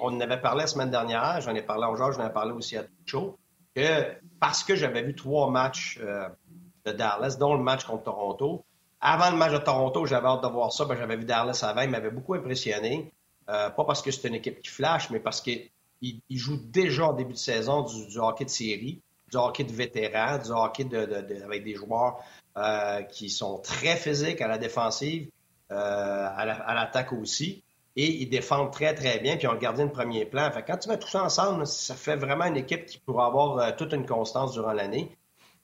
On 0.00 0.08
en 0.08 0.20
avait 0.20 0.40
parlé 0.40 0.62
la 0.62 0.66
semaine 0.66 0.90
dernière, 0.90 1.40
j'en 1.40 1.54
ai 1.54 1.62
parlé 1.62 1.84
à 1.84 1.94
Georges, 1.96 2.16
j'en 2.16 2.26
ai 2.26 2.32
parlé 2.32 2.52
aussi 2.52 2.76
à 2.76 2.84
Tucho, 2.84 3.38
que 3.74 4.04
parce 4.40 4.64
que 4.64 4.74
j'avais 4.74 5.02
vu 5.02 5.14
trois 5.14 5.50
matchs. 5.50 6.00
Euh, 6.02 6.28
de 6.86 6.92
Dallas, 6.92 7.36
dont 7.38 7.54
le 7.54 7.62
match 7.62 7.84
contre 7.84 8.04
Toronto. 8.04 8.64
Avant 9.00 9.30
le 9.30 9.36
match 9.36 9.52
de 9.52 9.58
Toronto, 9.58 10.06
j'avais 10.06 10.28
hâte 10.28 10.42
de 10.42 10.48
voir 10.48 10.72
ça. 10.72 10.84
Ben, 10.84 10.96
j'avais 10.96 11.16
vu 11.16 11.24
Dallas 11.24 11.60
avant, 11.62 11.82
il 11.82 11.90
m'avait 11.90 12.10
beaucoup 12.10 12.34
impressionné. 12.34 13.12
Euh, 13.48 13.70
pas 13.70 13.84
parce 13.84 14.02
que 14.02 14.10
c'est 14.10 14.28
une 14.28 14.34
équipe 14.34 14.62
qui 14.62 14.70
flash, 14.70 15.10
mais 15.10 15.20
parce 15.20 15.40
qu'il 15.40 15.68
il 16.00 16.38
joue 16.38 16.56
déjà 16.56 17.08
en 17.08 17.12
début 17.12 17.34
de 17.34 17.38
saison 17.38 17.82
du, 17.82 18.18
hockey 18.18 18.44
de 18.44 18.50
série, 18.50 19.02
du 19.30 19.36
hockey 19.36 19.64
de 19.64 19.72
vétérans, 19.72 20.38
du 20.38 20.50
hockey 20.50 20.86
avec 21.44 21.64
des 21.64 21.74
joueurs 21.74 22.18
euh, 22.56 23.02
qui 23.02 23.28
sont 23.28 23.58
très 23.58 23.96
physiques 23.96 24.40
à 24.40 24.48
la 24.48 24.58
défensive, 24.58 25.28
à 25.68 26.74
l'attaque 26.74 27.12
aussi. 27.12 27.62
Et 27.96 28.22
ils 28.22 28.28
défendent 28.28 28.70
très, 28.72 28.94
très 28.94 29.18
bien, 29.18 29.36
puis 29.36 29.46
ont 29.46 29.52
le 29.52 29.58
gardien 29.58 29.86
de 29.86 29.90
premier 29.90 30.26
plan. 30.26 30.50
Fait 30.52 30.62
quand 30.62 30.76
tu 30.76 30.88
mets 30.88 30.98
tout 30.98 31.08
ça 31.08 31.24
ensemble, 31.24 31.66
ça 31.66 31.94
fait 31.94 32.16
vraiment 32.16 32.44
une 32.44 32.56
équipe 32.56 32.84
qui 32.86 32.98
pourra 32.98 33.26
avoir 33.26 33.74
toute 33.76 33.92
une 33.94 34.04
constance 34.04 34.52
durant 34.52 34.72
l'année. 34.72 35.16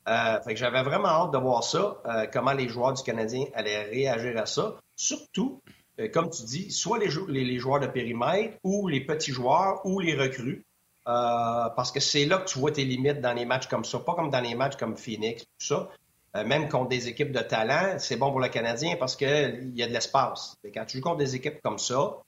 Euh, 0.08 0.38
j'avais 0.54 0.82
vraiment 0.82 1.08
hâte 1.08 1.32
de 1.32 1.38
voir 1.38 1.62
ça, 1.62 2.00
euh, 2.06 2.26
comment 2.32 2.52
les 2.52 2.68
joueurs 2.68 2.92
du 2.92 3.02
Canadien 3.02 3.44
allaient 3.54 3.84
réagir 3.84 4.36
à 4.36 4.46
ça. 4.46 4.76
Surtout, 4.96 5.62
euh, 6.00 6.08
comme 6.08 6.28
tu 6.30 6.42
dis, 6.42 6.72
soit 6.72 6.98
les, 6.98 7.58
joueurs 7.58 7.80
de 7.80 7.86
périmètre 7.86 8.56
ou 8.64 8.88
les 8.88 9.00
petits 9.00 9.32
joueurs 9.32 9.84
ou 9.86 10.00
les 10.00 10.14
recrues. 10.14 10.64
parce 11.04 11.92
que 11.92 12.00
c'est 12.00 12.24
là 12.24 12.38
que 12.38 12.48
tu 12.48 12.58
vois 12.58 12.72
tes 12.72 12.84
limites 12.84 13.20
dans 13.20 13.32
les 13.32 13.44
matchs 13.44 13.68
comme 13.68 13.84
ça, 13.84 14.00
pas 14.00 14.14
comme 14.14 14.30
dans 14.30 14.40
les 14.40 14.54
matchs 14.54 14.76
comme 14.76 14.96
Phoenix, 14.96 15.42
tout 15.42 15.66
ça. 15.66 15.88
Même 16.34 16.68
contre 16.68 16.88
des 16.88 17.08
équipes 17.08 17.32
de 17.32 17.40
talent, 17.40 17.98
c'est 17.98 18.16
bon 18.16 18.30
pour 18.30 18.40
le 18.40 18.48
Canadien 18.48 18.96
parce 18.98 19.16
qu'il 19.16 19.72
y 19.74 19.82
a 19.82 19.86
de 19.86 19.92
l'espace. 19.92 20.56
Quand 20.72 20.84
tu 20.86 20.96
joues 20.96 21.02
contre 21.02 21.18
des 21.18 21.36
équipes 21.36 21.60
comme 21.62 21.78
ça, 21.78 22.22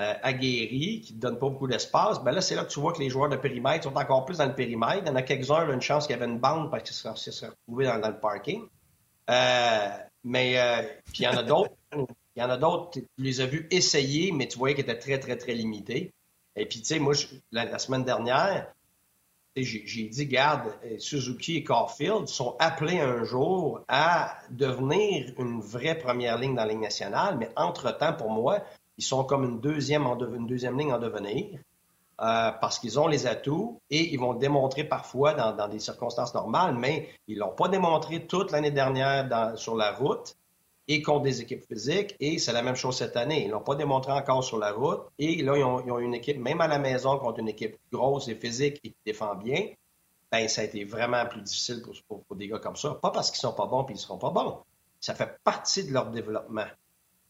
euh, 0.00 0.14
aguerris, 0.22 1.00
qui 1.00 1.14
ne 1.14 1.18
donnent 1.18 1.40
pas 1.40 1.48
beaucoup 1.48 1.66
d'espace, 1.66 2.22
ben 2.22 2.30
là, 2.30 2.40
c'est 2.40 2.54
là 2.54 2.62
que 2.64 2.70
tu 2.70 2.78
vois 2.78 2.92
que 2.92 3.00
les 3.00 3.10
joueurs 3.10 3.28
de 3.28 3.36
périmètre 3.36 3.82
sont 3.82 3.96
encore 3.96 4.24
plus 4.24 4.38
dans 4.38 4.46
le 4.46 4.54
périmètre. 4.54 5.02
Il 5.02 5.08
y 5.08 5.10
en 5.10 5.16
a 5.16 5.22
quelques-uns, 5.22 5.72
une 5.72 5.80
chance 5.80 6.06
qu'il 6.06 6.14
y 6.14 6.18
avait 6.20 6.30
une 6.30 6.38
bande 6.38 6.70
parce 6.70 6.84
qu'ils 6.84 6.94
se 7.16 7.30
seraient 7.32 7.50
retrouvés 7.50 7.86
dans, 7.86 8.08
le 8.08 8.20
parking. 8.20 8.62
Euh, 9.28 9.88
mais 10.22 10.56
euh, 10.56 10.82
puis 11.06 11.20
il 11.20 11.22
y 11.24 11.26
en 11.26 11.36
a 11.36 11.42
d'autres, 11.42 11.72
il 11.96 12.06
y 12.40 12.42
en 12.42 12.48
a 12.48 12.56
d'autres, 12.56 12.90
tu 12.92 13.08
les 13.18 13.40
as 13.40 13.46
vus 13.46 13.66
essayer, 13.72 14.30
mais 14.30 14.46
tu 14.46 14.56
voyais 14.56 14.76
qu'ils 14.76 14.84
étaient 14.84 14.98
très, 15.00 15.18
très, 15.18 15.36
très 15.36 15.54
limités. 15.54 16.12
Et 16.54 16.66
puis, 16.66 16.78
tu 16.78 16.86
sais, 16.86 17.00
moi, 17.00 17.14
la, 17.50 17.78
semaine 17.80 18.04
dernière, 18.04 18.72
j'ai 19.62 20.08
dit, 20.08 20.26
garde, 20.26 20.72
Suzuki 20.98 21.56
et 21.56 21.64
Caulfield 21.64 22.28
sont 22.28 22.56
appelés 22.58 23.00
un 23.00 23.24
jour 23.24 23.80
à 23.88 24.38
devenir 24.50 25.32
une 25.38 25.60
vraie 25.60 25.98
première 25.98 26.38
ligne 26.38 26.54
dans 26.54 26.64
la 26.64 26.68
Ligue 26.68 26.80
nationale, 26.80 27.36
mais 27.38 27.50
entre-temps, 27.56 28.12
pour 28.14 28.30
moi, 28.30 28.60
ils 28.96 29.04
sont 29.04 29.24
comme 29.24 29.44
une 29.44 29.60
deuxième, 29.60 30.06
une 30.06 30.46
deuxième 30.46 30.78
ligne 30.78 30.92
en 30.92 30.98
devenir 30.98 31.58
euh, 32.20 32.50
parce 32.60 32.80
qu'ils 32.80 32.98
ont 32.98 33.06
les 33.06 33.28
atouts 33.28 33.80
et 33.90 34.12
ils 34.12 34.18
vont 34.18 34.34
démontrer 34.34 34.82
parfois 34.82 35.34
dans, 35.34 35.68
des 35.68 35.78
circonstances 35.78 36.34
normales, 36.34 36.74
mais 36.74 37.08
ils 37.28 37.38
l'ont 37.38 37.54
pas 37.54 37.68
démontré 37.68 38.26
toute 38.26 38.50
l'année 38.50 38.72
dernière 38.72 39.56
sur 39.56 39.76
la 39.76 39.92
route 39.92 40.34
et 40.88 41.02
contre 41.02 41.24
des 41.24 41.42
équipes 41.42 41.64
physiques. 41.66 42.16
Et 42.18 42.38
c'est 42.38 42.52
la 42.52 42.62
même 42.62 42.74
chose 42.74 42.96
cette 42.96 43.16
année. 43.16 43.44
Ils 43.44 43.50
l'ont 43.50 43.60
pas 43.60 43.74
démontré 43.74 44.10
encore 44.12 44.42
sur 44.42 44.58
la 44.58 44.72
route. 44.72 45.02
Et 45.18 45.42
là, 45.42 45.56
ils 45.56 45.62
ont, 45.62 45.98
une 45.98 46.14
équipe, 46.14 46.38
même 46.38 46.62
à 46.62 46.66
la 46.66 46.78
maison, 46.78 47.18
contre 47.18 47.40
une 47.40 47.48
équipe 47.48 47.76
grosse 47.92 48.28
et 48.28 48.34
physique 48.34 48.80
et 48.82 48.90
qui 48.90 48.96
défend 49.04 49.34
bien. 49.34 49.68
Ben, 50.32 50.48
ça 50.48 50.62
a 50.62 50.64
été 50.64 50.84
vraiment 50.84 51.24
plus 51.26 51.42
difficile 51.42 51.82
pour, 52.08 52.24
des 52.34 52.48
gars 52.48 52.58
comme 52.58 52.76
ça. 52.76 52.94
Pas 52.94 53.10
parce 53.10 53.30
qu'ils 53.30 53.40
sont 53.40 53.52
pas 53.52 53.66
bons 53.66 53.84
et 53.84 53.92
ils 53.92 53.98
seront 53.98 54.18
pas 54.18 54.30
bons. 54.30 54.58
Ça 55.00 55.14
fait 55.14 55.38
partie 55.44 55.84
de 55.84 55.92
leur 55.92 56.10
développement. 56.10 56.66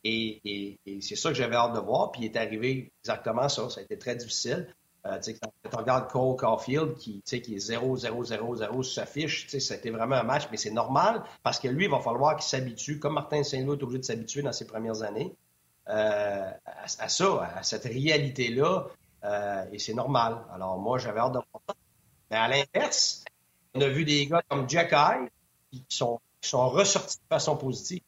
Et, 0.04 0.78
c'est 1.02 1.16
ça 1.16 1.30
que 1.30 1.34
j'avais 1.34 1.56
hâte 1.56 1.74
de 1.74 1.80
voir. 1.80 2.12
Puis 2.12 2.22
il 2.22 2.24
est 2.26 2.36
arrivé 2.36 2.92
exactement 3.02 3.48
ça. 3.48 3.68
Ça 3.70 3.80
a 3.80 3.82
été 3.82 3.98
très 3.98 4.14
difficile. 4.14 4.72
Euh, 5.08 5.18
tu 5.20 5.34
regardes 5.72 6.08
Cole 6.10 6.36
Caulfield 6.36 6.94
qui, 6.96 7.22
qui 7.22 7.54
est 7.54 7.70
0-0-0-0 7.70 8.82
sur 8.82 8.84
sa 8.84 9.06
fiche, 9.06 9.48
ça 9.58 9.74
a 9.74 9.76
été 9.76 9.90
vraiment 9.90 10.16
un 10.16 10.22
match, 10.22 10.48
mais 10.50 10.56
c'est 10.56 10.70
normal 10.70 11.22
parce 11.42 11.58
que 11.58 11.68
lui, 11.68 11.84
il 11.84 11.90
va 11.90 12.00
falloir 12.00 12.36
qu'il 12.36 12.44
s'habitue, 12.44 12.98
comme 12.98 13.14
Martin 13.14 13.42
Saint-Louis 13.42 13.78
est 13.78 13.82
obligé 13.82 13.98
de 13.98 14.04
s'habituer 14.04 14.42
dans 14.42 14.52
ses 14.52 14.66
premières 14.66 15.02
années, 15.02 15.34
euh, 15.88 16.50
à, 16.66 17.08
ça, 17.08 17.52
à 17.56 17.62
cette 17.62 17.84
réalité-là. 17.84 18.86
Euh, 19.24 19.64
et 19.72 19.78
c'est 19.78 19.94
normal. 19.94 20.44
Alors 20.52 20.78
moi, 20.78 20.98
j'avais 20.98 21.20
hâte 21.20 21.32
de 21.32 21.38
voir 21.38 21.62
ça. 21.66 21.74
Mais 22.30 22.36
à 22.36 22.48
l'inverse, 22.48 23.24
on 23.74 23.80
a 23.80 23.88
vu 23.88 24.04
des 24.04 24.26
gars 24.26 24.42
comme 24.48 24.68
Jack 24.68 24.92
Eye 24.92 25.28
qui 25.70 25.84
sont, 25.88 26.20
qui 26.40 26.50
sont 26.50 26.68
ressortis 26.68 27.16
de 27.16 27.34
façon 27.34 27.56
positive. 27.56 28.02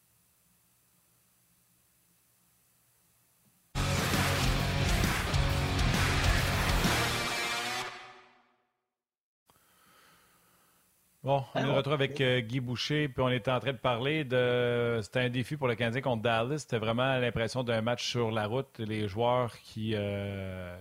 Bon, 11.23 11.45
on 11.55 11.61
est 11.61 11.67
de 11.67 11.71
retour 11.71 11.93
avec 11.93 12.19
euh, 12.23 12.41
Guy 12.41 12.61
Boucher, 12.61 13.09
puis 13.09 13.23
on 13.23 13.29
était 13.29 13.50
en 13.50 13.61
train 13.61 13.73
de 13.73 13.79
parler 13.79 14.25
de. 14.25 15.00
C'était 15.03 15.21
un 15.21 15.29
défi 15.29 15.59
pour 15.59 15.69
le 15.69 15.75
Canadien 15.75 16.00
contre 16.00 16.23
Dallas. 16.23 16.61
C'était 16.61 16.79
vraiment 16.79 17.19
l'impression 17.19 17.62
d'un 17.62 17.83
match 17.83 18.09
sur 18.09 18.31
la 18.31 18.47
route. 18.47 18.79
Les 18.79 19.07
joueurs 19.07 19.55
qui, 19.59 19.93
euh, 19.95 20.79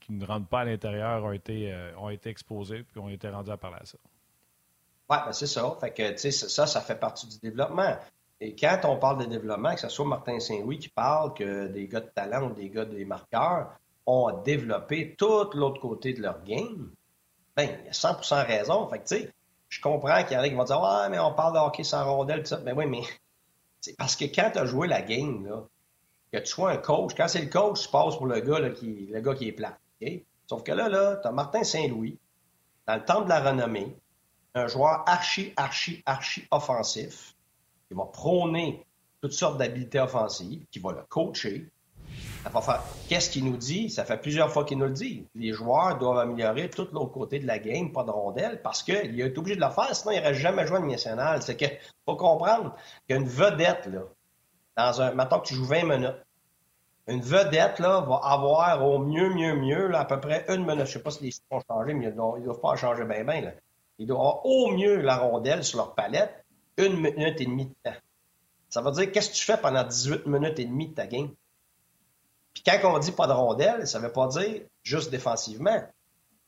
qui 0.00 0.12
ne 0.12 0.26
rentrent 0.26 0.48
pas 0.48 0.60
à 0.60 0.64
l'intérieur 0.64 1.22
ont 1.22 1.30
été, 1.30 1.72
euh, 1.72 1.92
ont 1.96 2.10
été 2.10 2.28
exposés, 2.28 2.82
puis 2.82 2.98
ont 2.98 3.08
été 3.08 3.28
rendus 3.28 3.52
à 3.52 3.56
parler 3.56 3.76
à 3.80 3.86
ça. 3.86 3.98
Oui, 5.10 5.16
ben 5.24 5.32
c'est 5.32 5.46
ça. 5.46 5.76
Fait 5.80 5.92
que, 5.92 6.10
tu 6.10 6.18
sais, 6.18 6.32
ça, 6.32 6.66
ça 6.66 6.80
fait 6.80 6.98
partie 6.98 7.28
du 7.28 7.38
développement. 7.38 7.96
Et 8.40 8.56
quand 8.56 8.80
on 8.82 8.96
parle 8.96 9.24
de 9.24 9.30
développement, 9.30 9.74
que 9.74 9.80
ce 9.80 9.88
soit 9.88 10.04
Martin 10.04 10.40
Saint-Louis 10.40 10.80
qui 10.80 10.88
parle 10.88 11.34
que 11.34 11.68
des 11.68 11.86
gars 11.86 12.00
de 12.00 12.10
talent 12.12 12.50
ou 12.50 12.52
des 12.52 12.68
gars 12.68 12.84
des 12.84 13.04
marqueurs 13.04 13.70
ont 14.06 14.42
développé 14.42 15.14
tout 15.16 15.50
l'autre 15.54 15.80
côté 15.80 16.14
de 16.14 16.22
leur 16.22 16.42
game, 16.42 16.90
ben, 17.56 17.68
il 17.80 17.86
y 17.86 17.88
a 17.88 17.92
100% 17.92 18.44
raison. 18.44 18.88
Fait 18.88 18.98
que, 18.98 19.06
tu 19.06 19.16
sais, 19.16 19.32
je 19.68 19.80
comprends 19.80 20.22
qu'il 20.24 20.32
y 20.32 20.36
en 20.36 20.42
a 20.42 20.48
qui 20.48 20.54
vont 20.54 20.64
dire 20.64 20.80
Ouais, 20.80 21.08
mais 21.10 21.18
on 21.18 21.32
parle 21.34 21.54
de 21.54 21.58
hockey 21.58 21.84
sans 21.84 22.04
rondelle, 22.04 22.42
tout 22.42 22.48
ça. 22.48 22.56
Ben 22.58 22.76
oui, 22.76 22.86
mais 22.86 23.02
c'est 23.80 23.96
parce 23.96 24.16
que 24.16 24.24
quand 24.24 24.50
tu 24.52 24.58
as 24.58 24.66
joué 24.66 24.88
la 24.88 25.02
game, 25.02 25.66
que 26.32 26.38
tu 26.38 26.46
sois 26.46 26.72
un 26.72 26.76
coach, 26.76 27.12
quand 27.16 27.28
c'est 27.28 27.42
le 27.42 27.50
coach, 27.50 27.82
tu 27.82 27.88
passes 27.90 28.16
pour 28.16 28.26
le 28.26 28.40
gars, 28.40 28.70
qui, 28.70 29.08
le 29.10 29.20
gars 29.20 29.34
est 29.40 29.52
plat. 29.52 29.78
Sauf 30.46 30.62
que 30.62 30.72
là, 30.72 30.88
là 30.88 31.16
tu 31.16 31.28
as 31.28 31.32
Martin 31.32 31.64
Saint-Louis, 31.64 32.18
dans 32.86 32.96
le 32.96 33.04
temps 33.04 33.22
de 33.22 33.28
la 33.28 33.40
renommée, 33.40 33.96
un 34.54 34.66
joueur 34.66 35.04
archi, 35.06 35.52
archi, 35.56 36.02
archi 36.06 36.46
offensif, 36.50 37.34
qui 37.88 37.94
va 37.94 38.04
prôner 38.06 38.84
toutes 39.20 39.32
sortes 39.32 39.58
d'habiletés 39.58 40.00
offensives, 40.00 40.64
qui 40.70 40.78
va 40.78 40.92
le 40.92 41.02
coacher, 41.08 41.70
Qu'est-ce 43.08 43.30
qu'il 43.30 43.44
nous 43.44 43.56
dit? 43.56 43.90
Ça 43.90 44.04
fait 44.04 44.16
plusieurs 44.16 44.50
fois 44.50 44.64
qu'il 44.64 44.78
nous 44.78 44.86
le 44.86 44.92
dit. 44.92 45.26
Les 45.34 45.52
joueurs 45.52 45.98
doivent 45.98 46.18
améliorer 46.18 46.70
tout 46.70 46.88
l'autre 46.92 47.12
côté 47.12 47.38
de 47.38 47.46
la 47.46 47.58
game, 47.58 47.92
pas 47.92 48.04
de 48.04 48.10
rondelle, 48.10 48.60
parce 48.62 48.82
qu'il 48.82 49.20
est 49.20 49.38
obligé 49.38 49.56
de 49.56 49.64
le 49.64 49.70
faire, 49.70 49.94
sinon 49.94 50.12
il 50.12 50.18
n'aurait 50.18 50.34
jamais 50.34 50.66
joué 50.66 50.78
à 50.78 50.80
national. 50.80 51.42
C'est 51.42 51.56
qu'il 51.56 51.70
faut 52.06 52.16
comprendre 52.16 52.74
qu'il 53.06 53.16
y 53.16 53.18
a 53.18 53.22
une 53.22 53.28
vedette, 53.28 53.86
là, 53.86 54.02
dans 54.76 55.02
un. 55.02 55.12
Maintenant 55.12 55.40
que 55.40 55.48
tu 55.48 55.54
joues 55.54 55.66
20 55.66 55.84
minutes, 55.84 56.16
une 57.06 57.20
vedette, 57.20 57.78
là, 57.78 58.00
va 58.00 58.20
avoir 58.22 58.86
au 58.86 58.98
mieux, 58.98 59.30
mieux, 59.30 59.54
mieux, 59.54 59.94
à 59.94 60.04
peu 60.04 60.20
près 60.20 60.44
une 60.48 60.64
minute. 60.64 60.76
Je 60.76 60.82
ne 60.82 60.86
sais 60.86 61.02
pas 61.02 61.10
si 61.10 61.24
les 61.24 61.30
chiffres 61.30 61.46
ont 61.50 61.62
changé, 61.68 61.94
mais 61.94 62.06
ils 62.06 62.10
ne 62.10 62.44
doivent, 62.44 62.60
pas 62.60 62.76
changer 62.76 63.04
bien, 63.04 63.24
bien, 63.24 63.40
là. 63.40 63.50
Ils 63.98 64.06
doivent 64.06 64.20
avoir 64.20 64.46
au 64.46 64.70
mieux 64.70 65.00
la 65.00 65.16
rondelle 65.16 65.64
sur 65.64 65.78
leur 65.78 65.94
palette, 65.94 66.44
une 66.76 66.96
minute 66.96 67.40
et 67.40 67.46
demie 67.46 67.66
de 67.66 67.74
temps. 67.82 67.96
Ça 68.68 68.82
veut 68.82 68.92
dire, 68.92 69.10
qu'est-ce 69.10 69.30
que 69.30 69.34
tu 69.34 69.44
fais 69.44 69.56
pendant 69.56 69.82
18 69.82 70.26
minutes 70.26 70.58
et 70.58 70.66
demie 70.66 70.88
de 70.88 70.94
ta 70.94 71.06
game? 71.06 71.30
Puis 72.64 72.78
quand 72.80 72.94
on 72.94 72.98
dit 72.98 73.12
pas 73.12 73.26
de 73.26 73.32
rondelle, 73.32 73.86
ça 73.86 73.98
ne 73.98 74.04
veut 74.06 74.12
pas 74.12 74.26
dire 74.28 74.62
juste 74.82 75.10
défensivement. 75.10 75.80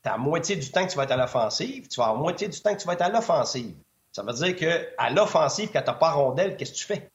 Tu 0.03 0.09
as 0.09 0.17
moitié 0.17 0.55
du 0.55 0.69
temps 0.69 0.85
que 0.85 0.91
tu 0.91 0.97
vas 0.97 1.03
être 1.03 1.11
à 1.11 1.17
l'offensive, 1.17 1.87
tu 1.87 1.99
vas 1.99 2.13
moitié 2.13 2.47
du 2.47 2.59
temps 2.59 2.73
que 2.73 2.81
tu 2.81 2.87
vas 2.87 2.93
être 2.93 3.01
à 3.01 3.09
l'offensive. 3.09 3.75
Ça 4.11 4.23
veut 4.23 4.33
dire 4.33 4.55
qu'à 4.55 5.09
l'offensive, 5.11 5.69
quand 5.71 5.81
tu 5.81 5.87
n'as 5.87 5.93
pas 5.93 6.11
rondelle, 6.11 6.57
qu'est-ce 6.57 6.73
que 6.73 6.77
tu 6.77 6.85
fais? 6.85 7.09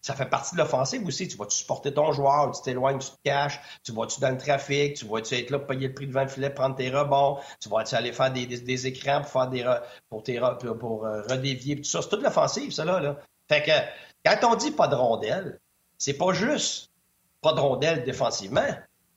Ça 0.00 0.14
fait 0.14 0.26
partie 0.26 0.54
de 0.54 0.60
l'offensive 0.60 1.06
aussi. 1.06 1.28
Tu 1.28 1.36
vas-tu 1.36 1.56
supporter 1.56 1.92
ton 1.92 2.10
joueur, 2.12 2.52
tu 2.52 2.62
t'éloignes, 2.62 2.98
tu 2.98 3.10
te 3.10 3.16
caches, 3.22 3.60
tu 3.84 3.92
vas-tu 3.92 4.20
dans 4.20 4.30
le 4.30 4.38
trafic, 4.38 4.94
tu 4.94 5.04
vas-tu 5.06 5.34
être 5.34 5.50
là 5.50 5.58
pour 5.58 5.68
payer 5.68 5.88
le 5.88 5.94
prix 5.94 6.06
de 6.06 6.12
20 6.12 6.28
filets, 6.28 6.50
prendre 6.50 6.74
tes 6.74 6.90
rebonds, 6.90 7.38
tu 7.60 7.68
vas-tu 7.68 7.94
aller 7.94 8.12
faire 8.12 8.32
des, 8.32 8.86
écrans 8.86 9.20
pour 9.20 9.30
faire 9.30 9.48
des 9.48 9.64
pour, 10.08 10.22
tes, 10.22 10.40
pour, 10.80 11.04
euh, 11.04 11.22
redévier, 11.28 11.76
tout 11.76 11.84
ça. 11.84 12.00
C'est 12.00 12.08
toute 12.08 12.22
l'offensive, 12.22 12.72
ça 12.72 12.84
là, 12.84 13.16
Fait 13.48 13.62
que 13.62 13.72
quand 14.24 14.52
on 14.52 14.54
dit 14.54 14.70
pas 14.70 14.88
de 14.88 14.94
rondelle, 14.94 15.60
c'est 15.98 16.14
pas 16.14 16.32
juste 16.32 16.91
pas 17.42 17.52
de 17.52 17.60
rondelle 17.60 18.04
défensivement. 18.04 18.68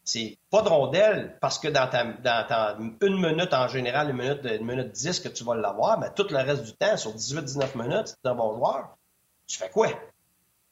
C'est 0.03 0.37
pas 0.51 0.61
de 0.61 0.69
rondelle 0.69 1.37
parce 1.41 1.57
que 1.57 1.67
dans 1.67 1.89
une 3.01 3.21
minute 3.21 3.53
en 3.53 3.67
général, 3.67 4.09
une 4.09 4.17
minute, 4.17 4.41
une 4.43 4.65
minute 4.65 4.91
10 4.91 5.19
que 5.21 5.29
tu 5.29 5.43
vas 5.43 5.55
l'avoir, 5.55 5.99
mais 5.99 6.11
tout 6.15 6.27
le 6.29 6.37
reste 6.37 6.63
du 6.63 6.73
temps, 6.73 6.97
sur 6.97 7.15
18-19 7.15 7.75
minutes, 7.75 8.09
si 8.09 8.13
tu 8.13 8.19
es 8.25 8.29
un 8.29 8.35
bon 8.35 8.53
joueur, 8.55 8.97
tu 9.47 9.57
fais 9.57 9.69
quoi? 9.69 9.87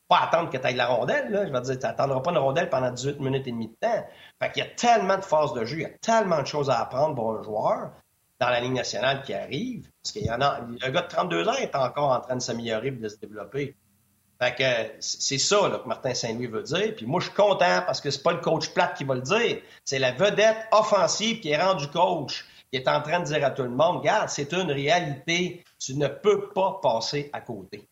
Pas 0.08 0.20
attendre 0.20 0.52
que 0.52 0.58
tu 0.58 0.68
ailles 0.68 0.76
la 0.76 0.88
rondelle, 0.88 1.32
là. 1.32 1.48
Je 1.48 1.52
veux 1.52 1.62
dire, 1.62 1.80
tu 1.80 1.86
n'attendras 1.86 2.20
pas 2.20 2.32
une 2.32 2.38
rondelle 2.38 2.70
pendant 2.70 2.92
18 2.92 3.20
minutes 3.20 3.48
et 3.48 3.52
demie 3.52 3.70
de 3.70 3.76
temps. 3.80 4.06
Fait 4.40 4.52
qu'il 4.52 4.64
y 4.64 4.68
a 4.68 4.70
tellement 4.70 5.18
de 5.18 5.24
force 5.24 5.54
de 5.54 5.66
jeu, 5.66 5.78
il 5.78 5.82
y 5.82 5.86
a 5.86 5.98
tellement 6.02 6.42
de 6.42 6.48
choses 6.48 6.70
à 6.70 6.80
apprendre 6.82 7.16
pour 7.16 7.36
un 7.36 7.42
joueur 7.42 7.92
dans 8.40 8.50
la 8.50 8.60
Ligue 8.60 8.74
nationale 8.74 9.24
qui 9.24 9.34
arrive. 9.34 9.90
Parce 10.04 10.12
qu'il 10.12 10.26
y 10.26 10.30
a. 10.30 10.38
Le 10.38 10.92
gars 10.92 11.02
de 11.02 11.08
32 11.08 11.48
ans 11.48 11.54
est 11.54 11.76
encore 11.76 12.12
en 12.12 12.20
train 12.20 12.36
de 12.36 12.42
s'améliorer 12.42 12.90
et 12.90 12.92
de 12.92 13.08
se 13.08 13.18
développer. 13.18 13.76
Fait 14.44 14.56
que 14.56 14.96
c'est 15.00 15.38
ça 15.38 15.70
que 15.82 15.88
Martin 15.88 16.14
Saint-Louis 16.14 16.48
veut 16.48 16.64
dire. 16.64 16.94
Puis 16.98 17.06
moi, 17.06 17.22
je 17.22 17.28
suis 17.28 17.36
content 17.36 17.82
parce 17.86 18.02
que 18.02 18.12
c'est 18.12 18.22
pas 18.22 18.34
le 18.34 18.42
coach 18.42 18.70
plate 18.74 18.98
qui 18.98 19.06
va 19.06 19.16
le 19.16 19.22
dire. 19.22 19.62
C'est 19.86 20.00
la 20.00 20.12
vedette 20.12 20.58
offensive 20.74 21.40
qui 21.40 21.52
est 21.52 21.62
rendue 21.62 21.88
coach, 21.88 22.46
qui 22.70 22.76
est 22.78 22.90
en 22.90 23.02
train 23.02 23.22
de 23.22 23.26
dire 23.26 23.46
à 23.46 23.52
tout 23.52 23.64
le 23.64 23.70
monde, 23.70 24.00
regarde, 24.00 24.28
c'est 24.28 24.52
une 24.52 24.70
réalité. 24.70 25.64
Tu 25.80 25.96
ne 25.96 26.08
peux 26.08 26.50
pas 26.50 26.80
passer 26.82 27.30
à 27.32 27.40
côté. 27.40 27.88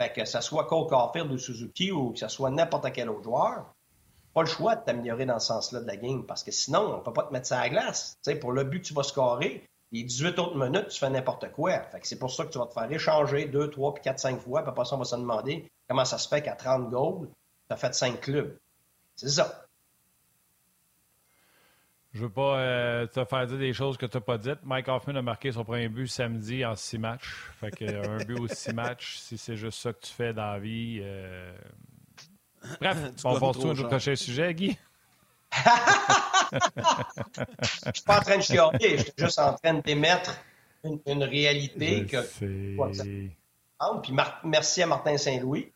Fait 0.00 0.10
que 0.10 0.24
ce 0.24 0.40
soit 0.40 0.64
Cole 0.64 0.86
Caulfield 0.86 1.30
ou 1.30 1.36
Suzuki 1.36 1.92
ou 1.92 2.12
que 2.12 2.20
ce 2.20 2.28
soit 2.28 2.50
n'importe 2.50 2.90
quel 2.92 3.10
autre 3.10 3.24
joueur, 3.24 3.66
pas 4.32 4.40
le 4.40 4.48
choix 4.48 4.76
de 4.76 4.84
t'améliorer 4.84 5.26
dans 5.26 5.38
ce 5.38 5.48
sens-là 5.48 5.80
de 5.80 5.86
la 5.86 5.96
game 5.98 6.24
parce 6.24 6.42
que 6.42 6.52
sinon, 6.52 6.94
on 6.96 7.00
peut 7.00 7.12
pas 7.12 7.24
te 7.24 7.34
mettre 7.34 7.48
ça 7.48 7.58
à 7.58 7.64
la 7.64 7.68
glace. 7.68 8.16
pour 8.40 8.52
le 8.52 8.64
but 8.64 8.80
tu 8.80 8.94
vas 8.94 9.02
scorer, 9.02 9.62
les 9.92 10.04
18 10.04 10.38
autres 10.38 10.56
minutes, 10.56 10.88
tu 10.88 10.98
fais 10.98 11.10
n'importe 11.10 11.52
quoi. 11.52 11.78
Fait 11.90 12.00
que 12.00 12.06
c'est 12.06 12.18
pour 12.18 12.30
ça 12.30 12.46
que 12.46 12.50
tu 12.50 12.58
vas 12.58 12.66
te 12.66 12.72
faire 12.72 12.90
échanger 12.90 13.44
2, 13.44 13.70
3, 13.70 13.94
puis 13.94 14.02
4, 14.02 14.18
5 14.18 14.40
fois. 14.40 14.62
Puis 14.62 14.70
après 14.70 14.86
ça, 14.86 14.94
on 14.94 14.98
va 14.98 15.04
se 15.04 15.16
demander 15.16 15.70
comment 15.92 16.06
ça 16.06 16.16
se 16.16 16.26
fait 16.26 16.40
qu'à 16.40 16.54
30 16.54 16.88
goals, 16.88 17.28
tu 17.68 17.74
as 17.74 17.76
fait 17.76 17.94
5 17.94 18.18
clubs. 18.18 18.56
C'est 19.14 19.28
ça. 19.28 19.66
Je 22.14 22.22
veux 22.22 22.30
pas 22.30 22.60
euh, 22.60 23.06
te 23.06 23.22
faire 23.26 23.46
dire 23.46 23.58
des 23.58 23.74
choses 23.74 23.98
que 23.98 24.06
tu 24.06 24.16
n'as 24.16 24.22
pas 24.22 24.38
dites. 24.38 24.60
Mike 24.62 24.88
Hoffman 24.88 25.16
a 25.16 25.22
marqué 25.22 25.52
son 25.52 25.64
premier 25.64 25.90
but 25.90 26.06
samedi 26.06 26.64
en 26.64 26.74
6 26.74 26.96
matchs. 26.96 27.50
Fait 27.60 27.70
que 27.70 27.84
euh, 27.84 28.16
un 28.18 28.24
but 28.24 28.40
ou 28.40 28.48
6 28.48 28.72
matchs, 28.74 29.18
si 29.18 29.36
c'est 29.36 29.56
juste 29.56 29.80
ça 29.80 29.92
que 29.92 30.00
tu 30.00 30.10
fais 30.10 30.32
dans 30.32 30.52
la 30.52 30.58
vie. 30.58 31.00
Euh... 31.02 31.54
Bref, 32.80 32.96
on 33.24 33.38
passe 33.38 33.58
tout 33.58 33.68
au 33.68 33.86
prochain 33.86 34.16
sujet, 34.16 34.54
Guy. 34.54 34.78
Je 36.52 37.90
suis 37.92 38.04
pas 38.06 38.18
en 38.18 38.22
train 38.22 38.38
de 38.38 38.42
chialer, 38.42 38.98
je 38.98 39.02
suis 39.02 39.12
juste 39.18 39.38
en 39.38 39.54
train 39.54 39.74
d'émettre 39.74 40.38
une, 40.84 41.22
réalité 41.22 42.06
que. 42.06 42.22
Puis 44.02 44.14
merci 44.44 44.82
à 44.82 44.86
Martin 44.86 45.18
Saint-Louis 45.18 45.72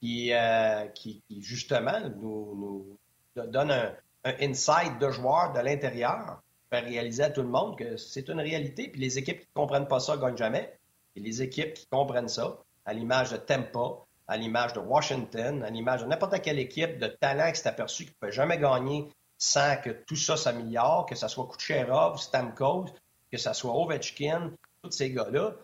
qui, 0.00 0.32
euh, 0.32 0.86
qui, 0.88 1.22
justement 1.40 2.00
nous, 2.20 2.98
donne 3.36 3.70
un, 3.70 3.94
un, 4.24 4.34
insight 4.40 4.98
de 4.98 5.10
joueurs 5.10 5.52
de 5.52 5.60
l'intérieur, 5.60 6.42
faire 6.70 6.84
réaliser 6.84 7.24
à 7.24 7.30
tout 7.30 7.42
le 7.42 7.48
monde 7.48 7.76
que 7.78 7.96
c'est 7.96 8.28
une 8.28 8.40
réalité. 8.40 8.88
Puis 8.88 9.00
les 9.00 9.18
équipes 9.18 9.40
qui 9.40 9.46
ne 9.46 9.60
comprennent 9.60 9.88
pas 9.88 10.00
ça 10.00 10.16
gagnent 10.16 10.36
jamais. 10.36 10.78
Et 11.16 11.20
les 11.20 11.42
équipes 11.42 11.74
qui 11.74 11.86
comprennent 11.86 12.28
ça, 12.28 12.58
à 12.84 12.92
l'image 12.92 13.30
de 13.30 13.36
Tampa, 13.36 14.04
à 14.28 14.36
l'image 14.36 14.74
de 14.74 14.80
Washington, 14.80 15.62
à 15.62 15.70
l'image 15.70 16.02
de 16.02 16.06
n'importe 16.06 16.40
quelle 16.42 16.58
équipe 16.58 16.98
de 16.98 17.06
talent 17.06 17.50
qui 17.50 17.60
s'est 17.60 17.68
aperçu 17.68 18.04
qu'il 18.04 18.14
ne 18.20 18.26
peut 18.26 18.32
jamais 18.32 18.58
gagner 18.58 19.08
sans 19.38 19.76
que 19.82 19.90
tout 19.90 20.16
ça 20.16 20.36
s'améliore, 20.36 21.06
que 21.06 21.14
ce 21.14 21.28
soit 21.28 21.48
Kucherov, 21.48 22.18
Stamkos, 22.18 22.86
que 23.30 23.38
ce 23.38 23.52
soit 23.52 23.72
Ovechkin, 23.72 24.52
tous 24.82 24.90
ces 24.90 25.10
gars-là, 25.12 25.54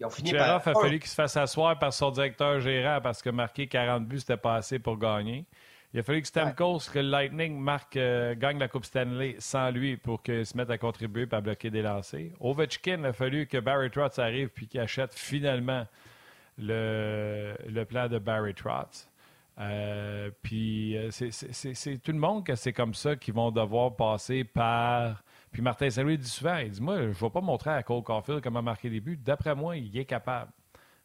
ils 0.00 0.06
ont 0.06 0.10
fini 0.10 0.32
par... 0.32 0.56
a 0.56 0.60
fallu 0.60 0.98
qu'il 0.98 1.08
se 1.08 1.14
fasse 1.14 1.36
asseoir 1.36 1.78
par 1.78 1.92
son 1.92 2.10
directeur 2.10 2.60
gérant 2.60 3.00
parce 3.00 3.22
que 3.22 3.30
marquer 3.30 3.66
40 3.66 4.06
buts, 4.06 4.20
c'était 4.20 4.36
pas 4.36 4.56
assez 4.56 4.78
pour 4.78 4.98
gagner. 4.98 5.46
Il 5.92 6.00
a 6.00 6.02
fallu 6.02 6.22
que 6.22 6.26
Stamkos, 6.26 6.90
que 6.92 6.98
le 6.98 7.08
Lightning 7.08 7.56
marque, 7.56 7.96
euh, 7.96 8.34
gagne 8.36 8.58
la 8.58 8.66
Coupe 8.66 8.84
Stanley 8.84 9.36
sans 9.38 9.70
lui 9.70 9.96
pour 9.96 10.22
qu'il 10.22 10.44
se 10.44 10.56
mette 10.56 10.68
à 10.70 10.76
contribuer 10.76 11.28
et 11.30 11.34
à 11.34 11.40
bloquer 11.40 11.70
des 11.70 11.82
lancers. 11.82 12.32
Ovechkin, 12.40 12.98
il 12.98 13.06
a 13.06 13.12
fallu 13.12 13.46
que 13.46 13.58
Barry 13.58 13.90
Trotz 13.90 14.18
arrive 14.18 14.48
puis 14.48 14.66
qu'il 14.66 14.80
achète 14.80 15.14
finalement 15.14 15.86
le, 16.58 17.54
le 17.68 17.84
plan 17.84 18.08
de 18.08 18.18
Barry 18.18 18.54
Trotz. 18.54 19.08
Euh, 19.60 20.30
puis 20.42 20.96
euh, 20.96 21.10
c'est 21.12 22.02
tout 22.02 22.10
le 22.10 22.18
monde 22.18 22.44
que 22.44 22.56
c'est 22.56 22.72
comme 22.72 22.94
ça 22.94 23.14
qui 23.14 23.30
vont 23.30 23.52
devoir 23.52 23.94
passer 23.94 24.42
par 24.42 25.22
puis 25.54 25.62
Martin 25.62 25.88
Saint-Louis 25.88 26.18
dit 26.18 26.28
souvent, 26.28 26.56
il 26.56 26.68
dit, 26.68 26.82
moi, 26.82 26.96
je 26.96 27.02
ne 27.06 27.12
vais 27.12 27.30
pas 27.30 27.40
montrer 27.40 27.70
à 27.70 27.84
Cole 27.84 28.02
Caulfield 28.02 28.40
comment 28.42 28.60
marquer 28.60 28.90
des 28.90 28.98
buts. 28.98 29.16
D'après 29.16 29.54
moi, 29.54 29.76
il 29.76 29.96
est 29.96 30.04
capable. 30.04 30.50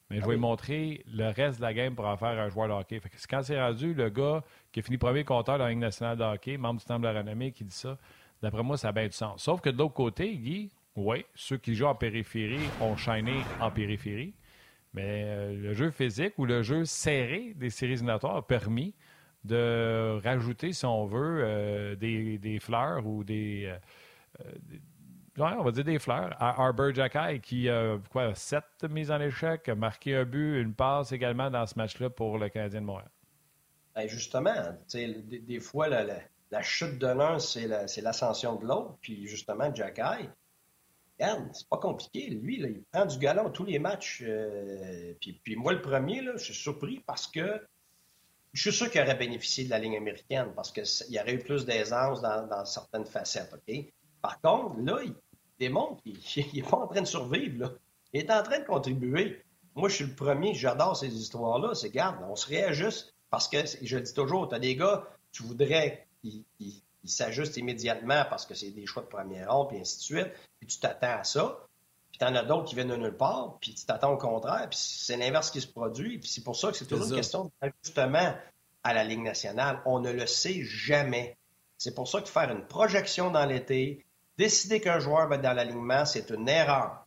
Mais 0.09 0.17
je 0.17 0.23
ah 0.23 0.25
vais 0.25 0.33
lui 0.33 0.39
montrer 0.39 1.05
le 1.13 1.29
reste 1.29 1.59
de 1.59 1.61
la 1.61 1.71
game 1.71 1.93
pour 1.93 2.07
en 2.07 2.17
faire 2.17 2.29
un 2.29 2.49
joueur 2.49 2.67
de 2.67 2.73
hockey. 2.73 2.99
Fait 2.99 3.09
que 3.09 3.15
quand 3.29 3.43
c'est 3.43 3.61
rendu 3.61 3.93
le 3.93 4.09
gars 4.09 4.43
qui 4.71 4.79
a 4.79 4.81
fini 4.81 4.97
premier 4.97 5.23
compteur 5.23 5.59
dans 5.59 5.65
la 5.65 5.69
Ligue 5.69 5.77
nationale 5.77 6.17
de 6.17 6.23
hockey, 6.23 6.57
membre 6.57 6.79
du 6.79 6.85
Temple 6.87 7.01
de 7.01 7.07
la 7.09 7.19
renommée, 7.19 7.51
qui 7.51 7.63
dit 7.63 7.75
ça, 7.75 7.99
d'après 8.41 8.63
moi, 8.63 8.75
ça 8.75 8.87
a 8.87 8.91
bien 8.91 9.05
du 9.05 9.11
sens. 9.11 9.43
Sauf 9.43 9.61
que 9.61 9.69
de 9.69 9.77
l'autre 9.77 9.93
côté, 9.93 10.35
Guy, 10.35 10.71
oui, 10.95 11.23
ceux 11.35 11.57
qui 11.57 11.75
jouent 11.75 11.85
en 11.85 11.93
périphérie 11.93 12.67
ont 12.81 12.97
shiné 12.97 13.35
en 13.61 13.69
périphérie. 13.69 14.33
Mais 14.95 15.25
euh, 15.25 15.61
le 15.61 15.73
jeu 15.73 15.91
physique 15.91 16.33
ou 16.39 16.45
le 16.45 16.63
jeu 16.63 16.85
serré 16.85 17.53
des 17.55 17.69
séries 17.69 17.93
éliminatoires 17.93 18.37
a 18.37 18.47
permis 18.47 18.95
de 19.43 20.19
rajouter, 20.23 20.73
si 20.73 20.87
on 20.87 21.05
veut, 21.05 21.41
euh, 21.43 21.95
des, 21.95 22.57
fleurs 22.59 23.05
ou 23.05 23.23
des, 23.23 23.65
euh, 23.67 23.77
euh, 24.41 24.51
on 25.37 25.63
va 25.63 25.71
dire 25.71 25.83
des 25.83 25.99
fleurs, 25.99 26.35
à 26.39 26.61
Arbor 26.61 26.93
Jacky, 26.93 27.39
qui 27.41 27.69
a 27.69 27.97
quoi, 28.11 28.35
sept 28.35 28.63
mises 28.89 29.11
en 29.11 29.21
échec, 29.21 29.69
a 29.69 29.75
marqué 29.75 30.15
un 30.15 30.25
but, 30.25 30.61
une 30.61 30.73
passe 30.73 31.11
également 31.11 31.49
dans 31.49 31.65
ce 31.65 31.75
match-là 31.77 32.09
pour 32.09 32.37
le 32.37 32.49
Canadien 32.49 32.81
de 32.81 32.85
Montréal. 32.85 33.09
Ben, 33.95 34.07
justement, 34.07 34.77
des, 34.93 35.39
des, 35.39 35.59
fois, 35.59 35.87
la, 35.87 36.61
chute 36.61 36.99
de 36.99 37.07
l'un, 37.07 37.39
c'est 37.39 38.01
l'ascension 38.01 38.55
de 38.55 38.65
l'autre. 38.65 38.97
Puis 39.01 39.27
justement, 39.27 39.73
Jacky, 39.73 40.29
c'est 41.19 41.67
pas 41.69 41.77
compliqué. 41.77 42.29
Lui, 42.29 42.59
il 42.59 42.83
prend 42.91 43.05
du 43.05 43.17
galon 43.17 43.49
tous 43.49 43.65
les 43.65 43.79
matchs. 43.79 44.23
Euh, 44.25 45.13
puis, 45.19 45.55
moi, 45.55 45.73
le 45.73 45.81
premier, 45.81 46.21
là, 46.21 46.33
je 46.37 46.45
suis 46.45 46.53
surpris 46.53 47.03
parce 47.05 47.27
que 47.27 47.61
je 48.53 48.61
suis 48.61 48.71
sûr 48.71 48.89
qu'il 48.89 49.01
aurait 49.01 49.15
bénéficié 49.15 49.65
de 49.65 49.69
la 49.69 49.79
ligne 49.79 49.97
américaine 49.97 50.51
parce 50.55 50.71
qu'il 50.71 51.13
y 51.13 51.19
aurait 51.19 51.33
eu 51.33 51.39
plus 51.39 51.65
d'aisance 51.65 52.21
dans, 52.21 52.47
dans, 52.47 52.65
certaines 52.65 53.05
facettes. 53.05 53.53
Par 54.21 54.39
contre, 54.41 54.75
là, 54.79 54.99
il 55.03 55.13
démontre 55.59 56.01
qu'il 56.03 56.45
n'est 56.53 56.63
pas 56.69 56.77
en 56.77 56.87
train 56.87 57.01
de 57.01 57.07
survivre. 57.07 57.59
Là. 57.59 57.71
Il 58.13 58.21
est 58.21 58.31
en 58.31 58.43
train 58.43 58.59
de 58.59 58.65
contribuer. 58.65 59.43
Moi, 59.75 59.89
je 59.89 59.95
suis 59.95 60.05
le 60.05 60.15
premier, 60.15 60.53
j'adore 60.53 60.97
ces 60.97 61.13
histoires-là. 61.13 61.75
C'est 61.75 61.89
garde, 61.89 62.17
on 62.27 62.35
se 62.35 62.47
réajuste. 62.47 63.13
Parce 63.29 63.47
que, 63.47 63.57
je 63.81 63.97
le 63.97 64.03
dis 64.03 64.13
toujours, 64.13 64.49
tu 64.49 64.55
as 64.55 64.59
des 64.59 64.75
gars, 64.75 65.07
tu 65.31 65.43
voudrais 65.43 66.07
qu'ils 66.23 66.43
s'ajustent 67.05 67.57
immédiatement 67.57 68.25
parce 68.29 68.45
que 68.45 68.55
c'est 68.55 68.71
des 68.71 68.87
choix 68.87 69.03
de 69.03 69.07
première 69.07 69.53
ronde, 69.53 69.69
puis 69.69 69.79
ainsi 69.79 69.97
de 69.97 70.01
suite. 70.01 70.31
Puis 70.59 70.67
tu 70.67 70.79
t'attends 70.79 71.19
à 71.19 71.23
ça. 71.23 71.59
Puis 72.09 72.17
tu 72.17 72.25
en 72.25 72.35
as 72.35 72.43
d'autres 72.43 72.65
qui 72.65 72.75
viennent 72.75 72.89
de 72.89 72.95
nulle 72.95 73.15
part, 73.15 73.57
puis 73.61 73.75
tu 73.75 73.85
t'attends 73.85 74.13
au 74.13 74.17
contraire. 74.17 74.67
Puis 74.69 74.79
c'est 74.79 75.17
l'inverse 75.17 75.51
qui 75.51 75.61
se 75.61 75.67
produit. 75.67 76.17
Puis 76.17 76.29
c'est 76.29 76.43
pour 76.43 76.55
ça 76.55 76.71
que 76.71 76.77
c'est 76.77 76.87
toujours 76.87 77.07
une 77.07 77.15
question 77.15 77.51
d'ajustement 77.61 78.35
à 78.83 78.93
la 78.93 79.03
Ligue 79.03 79.21
nationale. 79.21 79.81
On 79.85 79.99
ne 79.99 80.11
le 80.11 80.25
sait 80.25 80.63
jamais. 80.63 81.37
C'est 81.77 81.93
pour 81.93 82.07
ça 82.07 82.21
que 82.21 82.27
faire 82.27 82.51
une 82.51 82.65
projection 82.65 83.29
dans 83.31 83.45
l'été, 83.45 84.05
Décider 84.39 84.79
qu'un 84.79 84.99
joueur 84.99 85.27
va 85.27 85.35
être 85.35 85.41
dans 85.41 85.51
l'alignement, 85.51 86.05
c'est 86.05 86.31
une 86.31 86.47
erreur. 86.47 87.03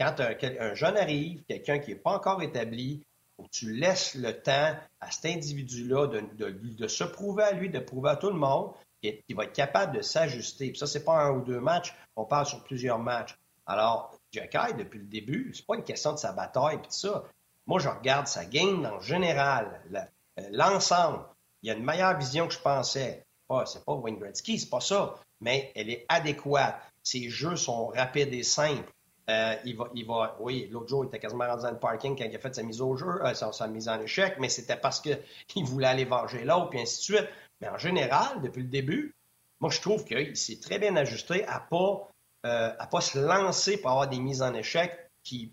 Quand 0.00 0.18
un, 0.20 0.74
jeune 0.74 0.96
arrive, 0.96 1.42
quelqu'un 1.46 1.78
qui 1.78 1.90
n'est 1.90 1.98
pas 1.98 2.12
encore 2.12 2.40
établi, 2.40 3.04
tu 3.50 3.74
laisses 3.74 4.14
le 4.14 4.40
temps 4.40 4.74
à 4.98 5.10
cet 5.10 5.26
individu-là 5.26 6.06
de, 6.06 6.86
se 6.86 7.04
prouver 7.04 7.42
à 7.42 7.52
lui, 7.52 7.68
de 7.68 7.78
prouver 7.78 8.08
à 8.08 8.16
tout 8.16 8.30
le 8.30 8.38
monde 8.38 8.72
qu'il 9.02 9.36
va 9.36 9.44
être 9.44 9.52
capable 9.52 9.94
de 9.94 10.00
s'ajuster. 10.00 10.72
Ça, 10.74 10.86
c'est 10.86 11.04
pas 11.04 11.22
un 11.22 11.32
ou 11.32 11.42
deux 11.42 11.60
matchs, 11.60 11.94
on 12.16 12.24
parle 12.24 12.46
sur 12.46 12.64
plusieurs 12.64 12.98
matchs. 12.98 13.38
Alors, 13.66 14.18
Jacky, 14.30 14.72
depuis 14.78 15.00
le 15.00 15.04
début, 15.04 15.52
c'est 15.54 15.66
pas 15.66 15.76
une 15.76 15.84
question 15.84 16.14
de 16.14 16.18
sa 16.18 16.32
bataille 16.32 16.76
et 16.76 16.80
tout 16.80 16.90
ça. 16.90 17.24
Moi, 17.66 17.80
je 17.80 17.90
regarde 17.90 18.28
sa 18.28 18.46
game 18.46 18.86
en 18.86 18.98
général, 18.98 19.82
euh, 19.94 20.42
l'ensemble. 20.52 21.18
Il 21.62 21.68
y 21.68 21.70
a 21.70 21.74
une 21.74 21.84
meilleure 21.84 22.16
vision 22.16 22.48
que 22.48 22.54
je 22.54 22.60
pensais. 22.60 23.26
c'est 23.66 23.84
pas 23.84 23.92
Wayne 23.92 24.16
Gretzky, 24.16 24.58
c'est 24.58 24.70
pas 24.70 24.80
ça 24.80 25.16
mais 25.42 25.70
elle 25.74 25.90
est 25.90 26.06
adéquate. 26.08 26.80
Ses 27.02 27.28
jeux 27.28 27.56
sont 27.56 27.88
rapides 27.88 28.32
et 28.32 28.42
simples. 28.42 28.90
Euh, 29.30 29.54
il, 29.64 29.76
va, 29.76 29.88
il 29.94 30.04
va, 30.06 30.36
oui, 30.40 30.68
l'autre 30.70 30.88
jour, 30.88 31.04
il 31.04 31.08
était 31.08 31.18
quasiment 31.18 31.46
rendu 31.46 31.62
dans 31.62 31.70
le 31.70 31.78
parking 31.78 32.16
quand 32.16 32.24
il 32.24 32.34
a 32.34 32.38
fait 32.38 32.54
sa 32.54 32.62
mise 32.62 32.80
au 32.80 32.96
jeu, 32.96 33.24
euh, 33.24 33.34
sa, 33.34 33.68
mise 33.68 33.88
en 33.88 34.00
échec, 34.00 34.36
mais 34.40 34.48
c'était 34.48 34.76
parce 34.76 35.00
qu'il 35.00 35.18
voulait 35.64 35.86
aller 35.86 36.04
venger 36.04 36.44
l'autre, 36.44 36.70
puis 36.70 36.80
ainsi 36.80 36.98
de 36.98 37.16
suite. 37.16 37.28
Mais 37.60 37.68
en 37.68 37.78
général, 37.78 38.42
depuis 38.42 38.62
le 38.62 38.68
début, 38.68 39.14
moi, 39.60 39.70
je 39.70 39.80
trouve 39.80 40.04
qu'il 40.04 40.36
s'est 40.36 40.58
très 40.58 40.80
bien 40.80 40.96
ajusté 40.96 41.46
à 41.46 41.60
pas, 41.60 42.08
euh, 42.46 42.70
pas 42.90 43.00
se 43.00 43.18
lancer 43.18 43.76
pour 43.76 43.90
avoir 43.90 44.08
des 44.08 44.18
mises 44.18 44.42
en 44.42 44.54
échec 44.54 45.10
qui, 45.22 45.52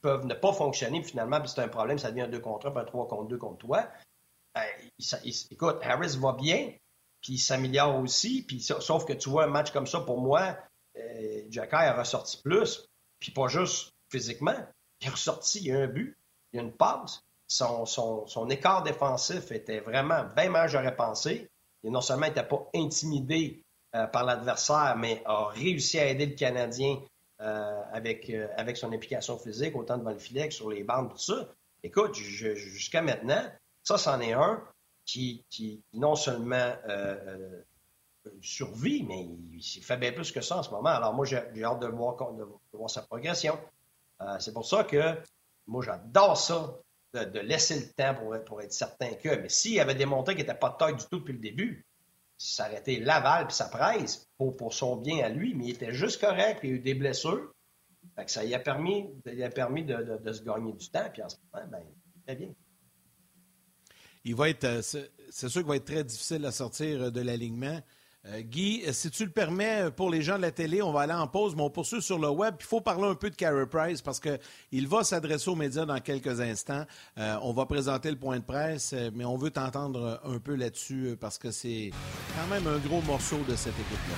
peuvent 0.00 0.26
ne 0.26 0.34
pas 0.34 0.52
fonctionner. 0.52 1.02
finalement, 1.02 1.44
c'est 1.44 1.60
un 1.60 1.66
problème, 1.66 1.98
ça 1.98 2.10
devient 2.10 2.22
un 2.22 2.28
2 2.28 2.38
contre 2.38 2.68
1, 2.68 2.70
puis 2.70 2.80
un 2.80 2.84
3 2.84 3.08
contre 3.08 3.24
2 3.24 3.36
contre 3.36 3.58
toi. 3.58 3.88
écoute, 5.24 5.78
Harris 5.82 6.16
va 6.16 6.34
bien, 6.34 6.70
puis 7.20 7.34
il 7.34 7.38
s'améliore 7.38 7.98
aussi. 8.00 8.42
Puis, 8.42 8.60
sauf 8.60 9.04
que 9.04 9.12
tu 9.12 9.28
vois 9.28 9.44
un 9.44 9.48
match 9.48 9.70
comme 9.70 9.86
ça, 9.86 10.00
pour 10.00 10.20
moi, 10.20 10.56
euh, 10.96 11.42
a 11.72 11.98
ressorti 11.98 12.40
plus, 12.42 12.88
puis 13.18 13.32
pas 13.32 13.48
juste 13.48 13.92
physiquement. 14.10 14.56
Il 15.00 15.08
a 15.08 15.10
ressorti, 15.12 15.60
il 15.64 15.72
a 15.72 15.80
un 15.80 15.86
but, 15.86 16.16
il 16.52 16.60
a 16.60 16.62
une 16.62 16.72
passe. 16.72 17.22
Son, 17.46 18.48
écart 18.50 18.82
défensif 18.82 19.50
était 19.52 19.80
vraiment 19.80 20.24
bien 20.36 20.50
meilleur 20.50 20.68
j'aurais 20.68 20.94
pensé. 20.94 21.48
Il 21.82 21.90
non 21.90 22.00
seulement 22.00 22.26
n'était 22.26 22.42
pas 22.42 22.68
intimidé 22.74 23.62
euh, 23.94 24.06
par 24.06 24.24
l'adversaire, 24.24 24.96
mais 24.98 25.22
a 25.24 25.46
réussi 25.46 25.98
à 25.98 26.06
aider 26.06 26.26
le 26.26 26.34
Canadien 26.34 27.00
euh, 27.40 27.82
avec, 27.92 28.30
avec 28.56 28.76
son 28.76 28.92
implication 28.92 29.38
physique, 29.38 29.76
autant 29.76 29.96
devant 29.96 30.10
le 30.10 30.18
filet 30.18 30.48
que 30.48 30.54
sur 30.54 30.68
les 30.68 30.82
bandes, 30.82 31.10
tout 31.10 31.18
ça. 31.18 31.48
Écoute, 31.82 32.14
jusqu'à 32.14 33.00
maintenant, 33.00 33.44
ça, 33.84 33.96
c'en 33.96 34.20
est 34.20 34.32
un 34.32 34.62
qui, 35.08 35.82
non 35.94 36.14
seulement 36.14 36.56
euh, 36.56 37.16
euh, 38.26 38.30
survit, 38.42 39.02
mais 39.04 39.26
il, 39.52 39.82
fait 39.82 39.96
bien 39.96 40.12
plus 40.12 40.30
que 40.30 40.40
ça 40.40 40.58
en 40.58 40.62
ce 40.62 40.70
moment. 40.70 40.90
Alors 40.90 41.14
moi, 41.14 41.24
j'ai 41.24 41.38
hâte 41.38 41.80
de 41.80 41.86
voir, 41.86 42.16
de, 42.34 42.88
sa 42.88 43.02
progression. 43.02 43.58
Euh, 44.20 44.38
c'est 44.38 44.52
pour 44.52 44.66
ça 44.66 44.84
que 44.84 45.16
moi, 45.66 45.82
j'adore 45.82 46.36
ça, 46.36 46.76
de, 47.14 47.40
laisser 47.40 47.80
le 47.80 47.92
temps 47.92 48.14
pour, 48.44 48.60
être 48.60 48.72
certain 48.72 49.14
que. 49.14 49.28
Mais 49.28 49.48
s'il 49.48 49.80
avait 49.80 49.94
démontré 49.94 50.34
qu'il 50.34 50.44
n'était 50.44 50.58
pas 50.58 50.70
de 50.70 50.76
taille 50.76 50.96
du 50.96 51.04
tout 51.06 51.20
depuis 51.20 51.32
le 51.32 51.40
début, 51.40 51.86
ça 52.36 52.68
aurait 52.68 52.98
Laval 53.00 53.46
puis 53.46 53.56
sa 53.56 53.68
presse 53.68 54.28
pour, 54.36 54.72
son 54.72 54.96
bien 54.96 55.24
à 55.24 55.28
lui, 55.28 55.54
mais 55.54 55.64
il 55.64 55.70
était 55.70 55.92
juste 55.92 56.20
correct, 56.20 56.60
il 56.62 56.70
a 56.70 56.72
eu 56.74 56.80
des 56.80 56.94
blessures. 56.94 57.52
ça 58.26 58.44
lui 58.44 58.54
a 58.54 58.60
permis, 58.60 59.08
permis 59.54 59.84
de, 59.84 60.32
se 60.32 60.42
gagner 60.42 60.72
du 60.72 60.90
temps, 60.90 61.08
puis 61.12 61.22
en 61.22 61.28
ce 61.28 61.36
moment, 61.52 61.66
ben, 61.66 61.82
très 62.26 62.36
bien 62.36 62.52
il 64.28 64.34
va 64.34 64.50
être, 64.50 64.64
euh, 64.64 64.82
c'est 64.82 65.48
sûr 65.48 65.62
qu'il 65.62 65.68
va 65.68 65.76
être 65.76 65.86
très 65.86 66.04
difficile 66.04 66.44
à 66.44 66.52
sortir 66.52 67.04
euh, 67.04 67.10
de 67.10 67.22
l'alignement. 67.22 67.80
Euh, 68.26 68.42
Guy, 68.42 68.82
si 68.92 69.10
tu 69.10 69.24
le 69.24 69.30
permets, 69.30 69.90
pour 69.90 70.10
les 70.10 70.20
gens 70.20 70.36
de 70.36 70.42
la 70.42 70.50
télé, 70.50 70.82
on 70.82 70.92
va 70.92 71.00
aller 71.02 71.14
en 71.14 71.26
pause, 71.26 71.56
mais 71.56 71.62
on 71.62 71.70
poursuit 71.70 72.02
sur 72.02 72.18
le 72.18 72.28
web. 72.28 72.56
Il 72.60 72.66
faut 72.66 72.82
parler 72.82 73.08
un 73.08 73.14
peu 73.14 73.30
de 73.30 73.36
Carey 73.36 73.64
Price 73.66 74.02
parce 74.02 74.20
qu'il 74.20 74.88
va 74.88 75.02
s'adresser 75.02 75.48
aux 75.48 75.54
médias 75.54 75.86
dans 75.86 75.98
quelques 76.00 76.40
instants. 76.40 76.84
on 77.16 77.52
va 77.54 77.64
présenter 77.64 78.10
le 78.10 78.18
point 78.18 78.38
de 78.38 78.44
presse, 78.44 78.94
mais 79.14 79.24
on 79.24 79.38
veut 79.38 79.50
t'entendre 79.50 80.20
un 80.24 80.38
peu 80.40 80.56
là-dessus 80.56 81.16
parce 81.18 81.38
que 81.38 81.50
c'est 81.50 81.90
quand 82.36 82.48
même 82.48 82.66
un 82.66 82.78
gros 82.78 83.00
morceau 83.02 83.38
de 83.48 83.56
cette 83.56 83.78
équipe-là. 83.78 84.16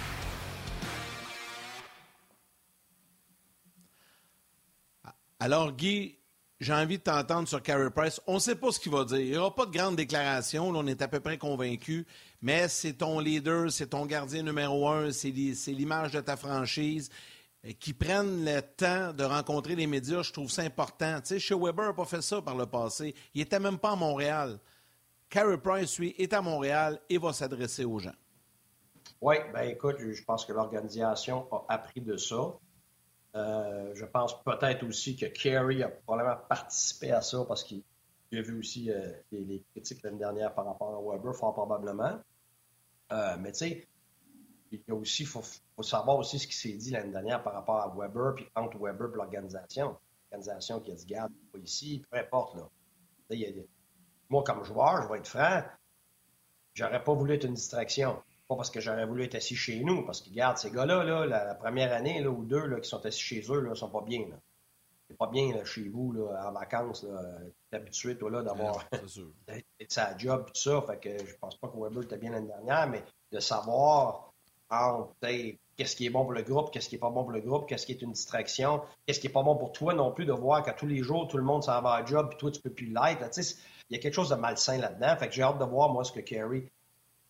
Alors, 5.38 5.73
Guy, 5.73 6.19
j'ai 6.61 6.75
envie 6.75 6.99
de 6.99 7.03
t'entendre 7.03 7.49
sur 7.49 7.62
Carey 7.62 7.90
Price. 7.90 8.20
On 8.27 8.35
ne 8.35 8.38
sait 8.38 8.55
pas 8.55 8.70
ce 8.70 8.79
qu'il 8.79 8.92
va 8.92 9.05
dire. 9.05 9.18
Il 9.18 9.31
n'y 9.31 9.37
aura 9.38 9.55
pas 9.55 9.64
de 9.64 9.73
grande 9.73 9.96
déclaration. 9.96 10.68
on 10.68 10.87
est 10.87 11.01
à 11.01 11.09
peu 11.09 11.18
près 11.18 11.38
convaincu. 11.38 12.07
Mais 12.42 12.68
c'est 12.68 12.92
ton 12.92 13.18
leader, 13.18 13.73
c'est 13.73 13.88
ton 13.88 14.05
gardien 14.05 14.42
numéro 14.42 14.88
un, 14.88 15.11
c'est 15.11 15.31
l'image 15.31 16.12
de 16.12 16.20
ta 16.20 16.37
franchise. 16.37 17.11
Qui 17.79 17.92
prennent 17.92 18.44
le 18.44 18.61
temps 18.61 19.12
de 19.12 19.25
rencontrer 19.25 19.75
les 19.75 19.87
médias, 19.87 20.23
je 20.23 20.33
trouve 20.33 20.51
ça 20.51 20.62
important. 20.62 21.20
Tu 21.20 21.29
sais, 21.29 21.38
chez 21.38 21.55
Weber 21.55 21.88
n'a 21.88 21.92
pas 21.92 22.07
fait 22.07 22.23
ça 22.23 22.40
par 22.40 22.57
le 22.57 22.66
passé. 22.66 23.14
Il 23.35 23.40
n'était 23.40 23.61
même 23.61 23.79
pas 23.79 23.92
à 23.92 23.96
Montréal. 23.96 24.59
Carey 25.29 25.59
Price, 25.59 25.99
lui, 25.99 26.14
est 26.18 26.33
à 26.33 26.42
Montréal 26.42 27.01
et 27.09 27.18
va 27.18 27.33
s'adresser 27.33 27.85
aux 27.85 27.99
gens. 27.99 28.14
Oui, 29.20 29.37
ben 29.53 29.68
écoute, 29.68 29.96
je 29.99 30.25
pense 30.25 30.46
que 30.46 30.53
l'organisation 30.53 31.46
a 31.53 31.75
appris 31.75 32.01
de 32.01 32.16
ça. 32.16 32.55
Euh, 33.37 33.95
je 33.95 34.05
pense 34.05 34.43
peut-être 34.43 34.85
aussi 34.85 35.16
que 35.16 35.27
Kerry 35.27 35.83
a 35.83 35.88
probablement 35.88 36.37
participé 36.49 37.12
à 37.12 37.23
ça 37.23 37.45
parce 37.47 37.62
qu'il 37.62 37.83
a 38.33 38.43
vu 38.43 38.59
aussi 38.59 38.90
euh, 38.90 39.12
les, 39.31 39.62
critiques 39.71 40.03
l'année 40.03 40.19
dernière 40.19 40.53
par 40.55 40.66
rapport 40.66 40.97
à 40.97 41.01
Weber, 41.01 41.35
fort 41.35 41.55
probablement. 41.55 42.19
Euh, 43.12 43.37
mais 43.38 43.53
tu 43.53 43.59
sais, 43.59 43.88
il 44.73 44.81
y 44.87 44.90
a 44.90 44.95
aussi, 44.95 45.25
faut, 45.25 45.43
savoir 45.83 46.19
aussi 46.19 46.38
ce 46.38 46.47
qui 46.47 46.55
s'est 46.55 46.73
dit 46.73 46.90
l'année 46.90 47.12
dernière 47.12 47.43
par 47.43 47.55
rapport 47.55 47.81
à 47.81 47.95
Weber, 47.97 48.35
puis 48.35 48.47
entre 48.55 48.79
Weber 48.79 49.11
et 49.12 49.16
l'organisation. 49.16 49.97
L'organisation 50.31 50.81
qui 50.81 50.93
a 50.93 50.95
dit, 50.95 51.07
garde, 51.07 51.33
pas 51.53 51.59
ici, 51.59 52.05
peu 52.11 52.19
importe. 52.19 52.57
Là. 52.57 52.69
Moi, 54.29 54.45
comme 54.45 54.64
joueur, 54.64 55.03
je 55.03 55.09
vais 55.09 55.19
être 55.19 55.29
franc, 55.29 55.62
j'aurais 56.75 57.03
pas 57.03 57.14
voulu 57.14 57.35
être 57.35 57.45
une 57.45 57.55
distraction. 57.55 58.23
Pas 58.51 58.57
parce 58.57 58.71
que 58.71 58.81
j'aurais 58.81 59.07
voulu 59.07 59.23
être 59.23 59.37
assis 59.37 59.55
chez 59.55 59.79
nous, 59.79 60.05
parce 60.05 60.23
que, 60.23 60.29
regarde, 60.29 60.59
ces 60.59 60.73
gars-là, 60.73 61.05
là, 61.05 61.25
la, 61.25 61.55
première 61.55 61.93
année 61.93 62.21
là, 62.21 62.31
ou 62.31 62.45
deux 62.45 62.67
là, 62.67 62.81
qui 62.81 62.89
sont 62.89 63.07
assis 63.07 63.21
chez 63.21 63.43
eux, 63.49 63.61
ne 63.61 63.75
sont 63.77 63.91
pas 63.91 64.01
bien. 64.01 64.25
C'est 65.07 65.17
pas 65.17 65.29
bien 65.29 65.55
là, 65.55 65.65
chez 65.65 65.89
vous, 65.89 66.11
là, 66.11 66.49
en 66.49 66.51
vacances. 66.51 67.03
Tu 67.03 67.07
es 67.73 67.77
habitué, 67.77 68.19
toi, 68.19 68.29
là, 68.29 68.43
d'avoir 68.43 68.85
sa 69.89 70.19
job 70.19 70.47
et 70.49 70.51
tout 70.51 70.61
ça. 70.61 70.83
Fait 70.83 70.99
que 70.99 71.25
je 71.25 71.37
pense 71.37 71.55
pas 71.59 71.69
que 71.69 71.77
Weber 71.77 72.03
était 72.03 72.19
bien 72.19 72.33
l'année 72.33 72.49
dernière, 72.49 72.89
mais 72.89 73.05
de 73.31 73.39
savoir 73.39 74.33
qu'est-ce 75.77 75.95
qui 75.95 76.07
est 76.07 76.11
bon 76.11 76.25
pour 76.25 76.33
le 76.33 76.43
groupe, 76.43 76.73
qu'est-ce 76.73 76.89
qui 76.89 76.97
est 76.97 76.99
pas 76.99 77.11
bon 77.11 77.23
pour 77.23 77.33
le 77.33 77.43
groupe, 77.43 77.69
qu'est-ce 77.69 77.87
qui 77.87 77.93
est 77.93 78.03
une 78.03 78.11
distraction, 78.11 78.83
qu'est-ce 79.07 79.21
qui 79.21 79.29
est 79.29 79.33
pas 79.33 79.45
bon 79.45 79.55
pour 79.55 79.71
toi 79.71 79.95
non 79.95 80.11
plus 80.11 80.25
de 80.25 80.33
voir 80.33 80.65
qu'à 80.65 80.73
tous 80.73 80.89
les 80.89 81.05
jours, 81.05 81.29
tout 81.29 81.37
le 81.37 81.45
monde 81.45 81.63
s'en 81.63 81.81
va 81.83 81.93
à 81.93 82.05
job, 82.05 82.27
puis 82.31 82.39
toi, 82.39 82.51
tu 82.51 82.61
peux 82.61 82.71
plus 82.71 82.87
l'être. 82.87 83.31
Il 83.91 83.95
y 83.95 83.97
a 83.97 84.03
quelque 84.03 84.15
chose 84.15 84.31
de 84.31 84.35
malsain 84.35 84.79
là-dedans. 84.79 85.17
Fait 85.19 85.29
que 85.29 85.35
j'ai 85.35 85.43
hâte 85.43 85.59
de 85.59 85.65
voir, 85.65 85.91
moi, 85.91 86.03
ce 86.03 86.11
que 86.11 86.19
Kerry 86.19 86.69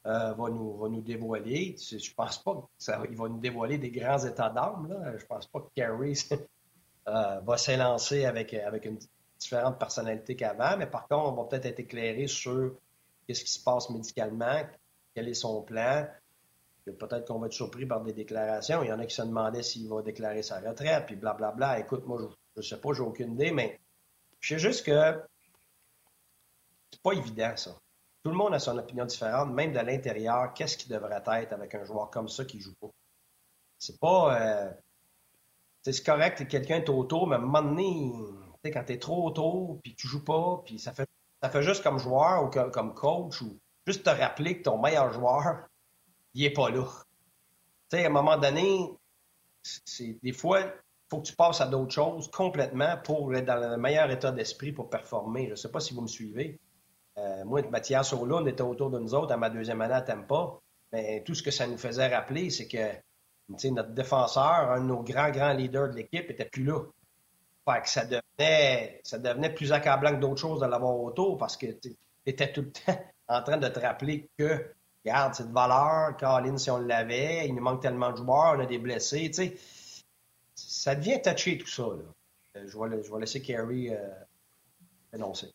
euh, 0.07 0.33
va, 0.33 0.49
nous, 0.49 0.77
va 0.79 0.89
nous 0.89 1.03
dévoiler. 1.03 1.77
Je 1.79 2.15
pense 2.15 2.39
pas 2.39 2.69
qu'il 2.79 3.17
va 3.17 3.29
nous 3.29 3.39
dévoiler 3.39 3.79
des 3.79 3.91
grands 3.91 4.19
états 4.19 4.49
d'âme. 4.49 5.15
Je 5.19 5.27
pense 5.27 5.47
pas 5.47 5.61
que 5.61 5.69
Carey 5.75 6.13
euh, 7.09 7.41
va 7.41 7.57
s'élancer 7.59 8.25
avec, 8.25 8.55
avec 8.55 8.87
une 8.87 8.99
différente 9.39 9.79
personnalité 9.79 10.37
qu'avant, 10.37 10.77
mais 10.77 10.87
par 10.87 11.09
contre, 11.09 11.33
on 11.33 11.43
va 11.43 11.45
peut-être 11.45 11.67
être 11.67 11.81
éclairé 11.81 12.27
sur 12.27 12.77
qu'est-ce 13.27 13.45
qui 13.45 13.53
se 13.53 13.63
passe 13.63 13.91
médicalement, 13.91 14.63
quel 15.15 15.29
est 15.29 15.35
son 15.35 15.63
plan. 15.63 16.07
Peut-être 16.85 17.27
qu'on 17.27 17.39
va 17.39 17.47
être 17.47 17.53
surpris 17.53 17.87
par 17.87 18.03
des 18.03 18.13
déclarations. 18.13 18.83
Il 18.83 18.89
y 18.89 18.93
en 18.93 18.99
a 18.99 19.07
qui 19.07 19.15
se 19.15 19.23
demandaient 19.23 19.63
s'il 19.63 19.89
va 19.89 20.03
déclarer 20.03 20.43
sa 20.43 20.61
retraite, 20.61 21.07
puis 21.07 21.15
blablabla. 21.15 21.79
Écoute, 21.79 22.07
moi, 22.07 22.19
je 22.57 22.61
ne 22.61 22.63
sais 22.63 22.81
pas, 22.81 22.93
j'ai 22.93 23.03
aucune 23.03 23.35
idée, 23.35 23.53
mais 23.53 23.79
je 24.41 24.55
sais 24.55 24.59
juste 24.59 24.85
que 24.87 25.23
c'est 26.91 27.03
pas 27.03 27.13
évident, 27.13 27.57
ça. 27.57 27.79
Tout 28.23 28.31
le 28.31 28.37
monde 28.37 28.55
a 28.55 28.59
son 28.59 28.77
opinion 28.77 29.07
différente, 29.07 29.51
même 29.53 29.73
de 29.73 29.81
l'intérieur. 29.81 30.53
Qu'est-ce 30.55 30.77
qui 30.77 30.89
devrait 30.89 31.23
être 31.27 31.53
avec 31.53 31.75
un 31.75 31.85
joueur 31.85 32.11
comme 32.11 32.29
ça 32.29 32.45
qui 32.45 32.61
joue 32.61 32.75
pas? 32.75 32.91
C'est 33.79 33.99
pas. 33.99 34.41
Euh, 34.41 34.71
c'est 35.83 36.05
correct 36.05 36.39
que 36.39 36.45
quelqu'un 36.45 36.77
est 36.77 36.89
autour, 36.91 37.27
mais 37.27 37.37
à 37.37 37.39
un 37.39 37.43
moment 37.43 37.63
donné, 37.63 38.13
quand 38.65 38.85
tu 38.85 38.93
es 38.93 38.99
trop 38.99 39.27
autour, 39.27 39.81
puis 39.83 39.95
tu 39.95 40.07
joues 40.07 40.25
pas, 40.25 40.63
puis 40.65 40.79
ça 40.79 40.93
fait, 40.93 41.09
juste 41.63 41.83
comme 41.83 41.99
joueur 41.99 42.45
ou 42.45 42.49
comme 42.51 42.95
coach, 42.95 43.41
ou 43.41 43.59
juste 43.87 44.05
te 44.05 44.11
rappeler 44.11 44.59
que 44.59 44.65
ton 44.65 44.79
meilleur 44.79 45.11
joueur, 45.13 45.67
il 46.35 46.45
est 46.45 46.53
pas 46.53 46.69
là. 46.69 46.87
À 47.93 47.97
un 47.97 48.09
moment 48.11 48.37
donné, 48.37 48.93
c'est, 49.63 50.19
des 50.23 50.33
fois, 50.33 50.61
faut 51.09 51.23
que 51.23 51.27
tu 51.27 51.35
passes 51.35 51.61
à 51.61 51.67
d'autres 51.67 51.93
choses 51.93 52.31
complètement 52.31 52.97
pour 53.03 53.35
être 53.35 53.47
dans 53.47 53.57
le 53.57 53.77
meilleur 53.77 54.11
état 54.11 54.31
d'esprit 54.31 54.73
pour 54.73 54.91
performer. 54.91 55.47
Je 55.47 55.53
ne 55.53 55.57
sais 55.57 55.71
pas 55.71 55.81
si 55.81 55.95
vous 55.95 56.03
me 56.03 56.07
suivez. 56.07 56.61
Euh, 57.18 57.44
moi, 57.44 57.62
Mathias 57.70 58.12
Olund 58.12 58.46
était 58.49 58.62
autour 58.62 58.90
de 58.90 58.99
nous 58.99 59.14
autres 59.14 59.33
à 59.33 59.37
ma 59.37 59.51
deuxième 59.51 59.81
année 59.81 59.94
à 59.94 60.03
Tampa. 60.03 60.59
Mais 60.92 61.23
tout 61.25 61.35
ce 61.35 61.42
que 61.42 61.51
ça 61.51 61.66
nous 61.66 61.79
faisait 61.79 62.09
rappeler, 62.09 62.51
c'est 62.51 62.66
que 62.66 62.92
notre 63.70 63.90
défenseur, 63.90 64.70
un 64.70 64.81
de 64.81 64.87
nos 64.87 65.03
grands, 65.03 65.31
grands 65.31 65.53
leaders 65.53 65.90
de 65.90 65.96
l'équipe, 65.96 66.29
n'était 66.29 66.44
plus 66.44 66.64
là. 66.64 66.81
Fait 67.68 67.83
que 67.83 67.88
ça 67.88 68.05
devenait, 68.05 69.01
ça 69.05 69.18
devenait 69.18 69.53
plus 69.53 69.73
accablant 69.73 70.14
que 70.14 70.20
d'autres 70.20 70.40
choses 70.40 70.61
de 70.61 70.66
l'avoir 70.66 70.99
autour 70.99 71.37
parce 71.37 71.57
que 71.57 71.66
tu 71.66 71.94
étais 72.27 72.53
tout 72.53 72.62
le 72.62 72.73
temps 72.73 72.99
en 73.29 73.42
train 73.42 73.59
de 73.59 73.68
te 73.68 73.79
rappeler 73.79 74.29
que, 74.38 74.73
regarde, 75.05 75.35
c'est 75.35 75.49
de 75.49 75.53
valeur, 75.53 76.16
Caroline, 76.16 76.59
si 76.59 76.70
on 76.70 76.79
l'avait, 76.79 77.46
il 77.46 77.55
nous 77.55 77.62
manque 77.62 77.83
tellement 77.83 78.11
de 78.11 78.16
joueurs, 78.16 78.55
on 78.57 78.61
a 78.61 78.66
des 78.66 78.79
blessés. 78.79 79.31
Ça 80.55 80.94
devient 80.94 81.20
touché 81.23 81.59
tout 81.59 81.68
ça. 81.68 81.83
Euh, 81.83 82.66
je, 82.66 82.79
vais, 82.79 83.03
je 83.03 83.12
vais 83.12 83.20
laisser 83.20 83.40
Kerry 83.40 83.94
euh, 83.94 84.09
énoncer. 85.12 85.53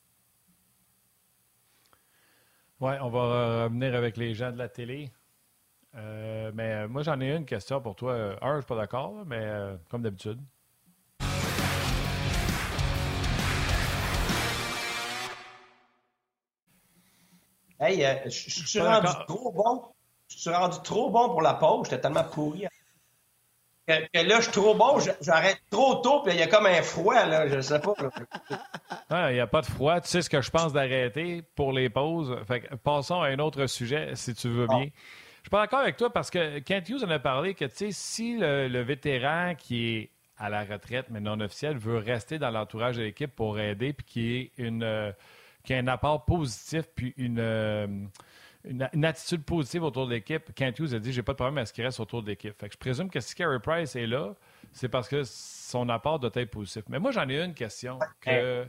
Oui, 2.81 2.91
on 3.01 3.09
va 3.09 3.63
revenir 3.63 3.95
avec 3.95 4.17
les 4.17 4.33
gens 4.33 4.51
de 4.51 4.57
la 4.57 4.67
télé. 4.67 5.09
Euh, 5.95 6.51
mais 6.53 6.73
euh, 6.73 6.87
moi, 6.89 7.03
j'en 7.03 7.19
ai 7.21 7.33
une 7.33 7.45
question 7.45 7.79
pour 7.79 7.95
toi. 7.95 8.35
Un, 8.41 8.55
je 8.55 8.61
suis 8.61 8.67
pas 8.67 8.75
d'accord, 8.75 9.25
mais 9.25 9.39
euh, 9.39 9.77
comme 9.89 10.01
d'habitude. 10.01 10.39
Hey, 17.79 18.05
je 18.25 18.29
suis 18.29 18.81
rendu 18.81 19.07
trop 19.25 19.51
bon. 19.53 19.83
Je 20.27 20.37
suis 20.37 20.49
rendu 20.49 20.77
trop 20.83 21.09
bon 21.09 21.29
pour 21.29 21.41
la 21.41 21.53
pause. 21.53 21.87
J'étais 21.89 22.01
tellement 22.01 22.25
pourri 22.25 22.67
que, 23.87 24.27
là, 24.27 24.37
je 24.37 24.43
suis 24.43 24.51
trop 24.51 24.73
bon, 24.73 24.97
j'arrête 25.21 25.61
trop 25.69 25.95
tôt, 25.95 26.21
puis 26.23 26.33
il 26.33 26.39
y 26.39 26.43
a 26.43 26.47
comme 26.47 26.65
un 26.65 26.81
froid, 26.81 27.25
là, 27.25 27.47
je 27.47 27.61
sais 27.61 27.79
pas. 27.79 27.93
Il 29.29 29.33
n'y 29.33 29.39
a 29.39 29.47
pas 29.47 29.61
de 29.61 29.67
froid. 29.67 30.01
Tu 30.01 30.09
sais 30.09 30.21
ce 30.21 30.29
que 30.29 30.41
je 30.41 30.49
pense 30.49 30.73
d'arrêter 30.73 31.43
pour 31.55 31.71
les 31.71 31.89
pauses? 31.89 32.35
Fait 32.47 32.67
passons 32.83 33.21
à 33.21 33.27
un 33.27 33.39
autre 33.39 33.67
sujet, 33.67 34.11
si 34.15 34.33
tu 34.33 34.49
veux 34.49 34.67
bien. 34.67 34.89
Je 35.45 35.49
suis 35.49 35.49
pas 35.51 35.61
d'accord 35.61 35.81
avec 35.81 35.95
toi 35.95 36.11
parce 36.11 36.31
que 36.31 36.57
Kent 36.59 36.89
Hughes 36.89 37.03
en 37.03 37.09
a 37.11 37.19
parlé 37.19 37.53
que, 37.53 37.65
tu 37.65 37.75
sais, 37.75 37.91
si 37.91 38.37
le, 38.37 38.81
vétéran 38.81 39.53
qui 39.55 39.95
est 39.95 40.09
à 40.39 40.49
la 40.49 40.63
retraite, 40.63 41.05
mais 41.11 41.19
non 41.19 41.39
officiel, 41.39 41.77
veut 41.77 41.99
rester 41.99 42.39
dans 42.39 42.49
l'entourage 42.49 42.97
de 42.97 43.03
l'équipe 43.03 43.33
pour 43.33 43.59
aider, 43.59 43.93
puis 43.93 44.05
qui, 44.05 44.35
est 44.35 44.51
une, 44.57 44.83
euh, 44.83 45.11
qui 45.63 45.75
a 45.75 45.77
un 45.77 45.87
apport 45.87 46.25
positif, 46.25 46.85
puis 46.95 47.13
une... 47.17 47.39
Euh, 47.39 47.87
une, 48.67 49.05
attitude 49.05 49.43
positive 49.43 49.83
autour 49.83 50.07
de 50.07 50.11
l'équipe. 50.13 50.53
Kent 50.53 50.79
Hughes 50.79 50.93
a 50.93 50.99
dit 50.99 51.13
j'ai 51.13 51.23
pas 51.23 51.33
de 51.33 51.37
problème 51.37 51.57
à 51.57 51.65
ce 51.65 51.73
qu'il 51.73 51.83
reste 51.83 51.99
autour 51.99 52.21
de 52.23 52.27
l'équipe. 52.27 52.57
Fait 52.59 52.67
que 52.67 52.73
je 52.73 52.77
présume 52.77 53.09
que 53.09 53.19
si 53.19 53.35
Carey 53.35 53.59
Price 53.59 53.95
est 53.95 54.07
là, 54.07 54.33
c'est 54.71 54.89
parce 54.89 55.07
que 55.07 55.23
son 55.23 55.89
apport 55.89 56.19
doit 56.19 56.31
être 56.33 56.51
positif. 56.51 56.83
Mais 56.89 56.99
moi, 56.99 57.11
j'en 57.11 57.27
ai 57.29 57.41
une 57.41 57.53
question. 57.53 57.99
Que 58.19 58.67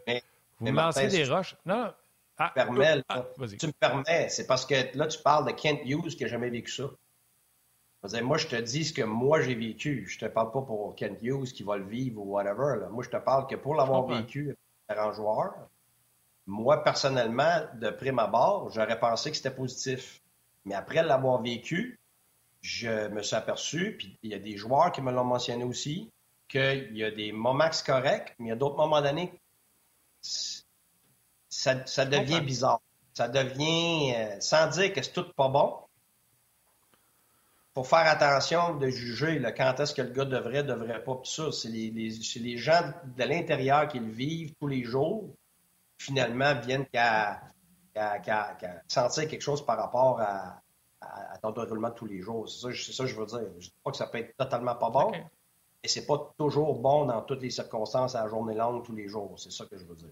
vous 0.59 0.67
me 0.67 0.73
lancez 0.73 1.09
des 1.09 1.25
roches. 1.25 1.57
Non, 1.65 1.93
ah, 2.39 2.53
ah, 2.55 3.25
tu 3.59 3.67
me 3.67 3.73
permets, 3.73 4.29
c'est 4.29 4.47
parce 4.47 4.67
que 4.67 4.75
là, 4.97 5.07
tu 5.07 5.19
parles 5.23 5.47
de 5.47 5.53
Kent 5.53 5.81
Hughes 5.87 6.17
qui 6.17 6.23
n'a 6.23 6.29
jamais 6.29 6.51
vécu 6.51 6.71
ça. 6.71 6.91
moi, 8.23 8.37
je 8.37 8.47
te 8.47 8.57
dis 8.57 8.85
ce 8.85 8.93
que 8.93 9.03
moi 9.03 9.41
j'ai 9.41 9.55
vécu. 9.55 10.07
Je 10.07 10.19
te 10.19 10.27
parle 10.27 10.53
pas 10.53 10.61
pour 10.61 10.95
Kent 10.97 11.19
Hughes 11.23 11.53
qui 11.53 11.63
va 11.63 11.79
le 11.79 11.87
vivre 11.87 12.21
ou 12.21 12.35
whatever. 12.35 12.87
Moi, 12.91 13.03
je 13.03 13.09
te 13.09 13.17
parle 13.17 13.47
que 13.47 13.57
pour 13.57 13.75
l'avoir 13.75 14.07
vécu, 14.07 14.55
un 14.89 15.13
joueur, 15.13 15.55
moi, 16.47 16.83
personnellement, 16.83 17.63
de 17.75 17.91
prime 17.91 18.19
abord, 18.19 18.71
j'aurais 18.71 18.99
pensé 18.99 19.31
que 19.31 19.37
c'était 19.37 19.51
positif. 19.51 20.23
Mais 20.65 20.75
après 20.75 21.03
l'avoir 21.03 21.43
vécu, 21.43 21.99
je 22.61 23.09
me 23.09 23.23
suis 23.23 23.37
aperçu, 23.37 23.97
puis 23.97 24.19
il 24.23 24.31
y 24.31 24.35
a 24.35 24.39
des 24.39 24.57
joueurs 24.57 24.93
qui 24.93 25.03
me 25.03 25.13
l'ont 25.13 25.25
mentionné 25.25 25.65
aussi, 25.65 26.11
qu'il 26.49 26.97
y 26.97 27.05
a 27.05 27.11
des 27.11 27.33
moments 27.33 27.71
corrects, 27.85 28.35
mais 28.39 28.47
il 28.47 28.49
y 28.51 28.53
a 28.53 28.57
d'autres 28.57 28.77
moments 28.77 29.01
d'année, 29.01 29.33
ça, 30.21 32.05
devient 32.05 32.41
bizarre. 32.41 32.81
Ça 33.15 33.29
devient, 33.29 34.15
euh, 34.15 34.41
sans 34.41 34.69
dire 34.69 34.93
que 34.93 35.03
c'est 35.03 35.13
tout 35.13 35.33
pas 35.35 35.49
bon, 35.49 35.75
faut 37.75 37.85
faire 37.85 38.07
attention 38.07 38.77
de 38.77 38.89
juger 38.89 39.43
quand 39.57 39.81
est-ce 39.81 39.95
que 39.95 40.03
le 40.03 40.11
gars 40.11 40.25
devrait, 40.25 40.63
devrait 40.63 41.03
pas. 41.05 41.15
Puis 41.17 41.31
ça, 41.31 41.53
c'est 41.53 41.69
les, 41.69 41.91
les, 41.91 42.57
gens 42.57 42.93
de 43.05 43.25
l'intérieur 43.25 43.87
qui 43.89 43.99
le 43.99 44.11
vivent 44.11 44.55
tous 44.59 44.67
les 44.67 44.83
jours 44.85 45.29
finalement 45.99 46.55
viennent 46.61 46.87
qu'à 46.87 47.41
sentir 48.89 49.29
quelque 49.29 49.43
chose 49.43 49.65
par 49.65 49.79
rapport 49.79 50.21
à, 50.21 50.63
ton 51.43 51.51
déroulement 51.51 51.91
de 51.91 51.95
tous 51.95 52.07
les 52.07 52.21
jours. 52.21 52.49
C'est 52.49 52.93
ça, 52.93 53.05
que 53.05 53.11
je 53.11 53.17
veux 53.17 53.27
dire. 53.27 53.39
Je 53.39 53.45
ne 53.45 53.61
dis 53.61 53.75
pas 53.85 53.91
que 53.91 53.97
ça 53.97 54.07
peut 54.07 54.19
être 54.19 54.37
totalement 54.37 54.75
pas 54.75 54.91
bon, 54.91 55.11
mais 55.11 55.25
mais 55.83 55.89
c'est 55.89 56.07
pas 56.07 56.35
toujours 56.37 56.81
bon 56.81 57.05
dans 57.05 57.23
toutes 57.23 57.43
les 57.43 57.51
circonstances 57.51 58.17
à 58.17 58.25
la 58.25 58.29
journée 58.29 58.55
longue 58.55 58.85
tous 58.85 58.95
les 58.95 59.07
jours. 59.07 59.39
C'est 59.39 59.53
ça 59.53 59.67
que 59.67 59.79
je 59.79 59.85
veux 59.85 59.95
dire. 59.95 60.09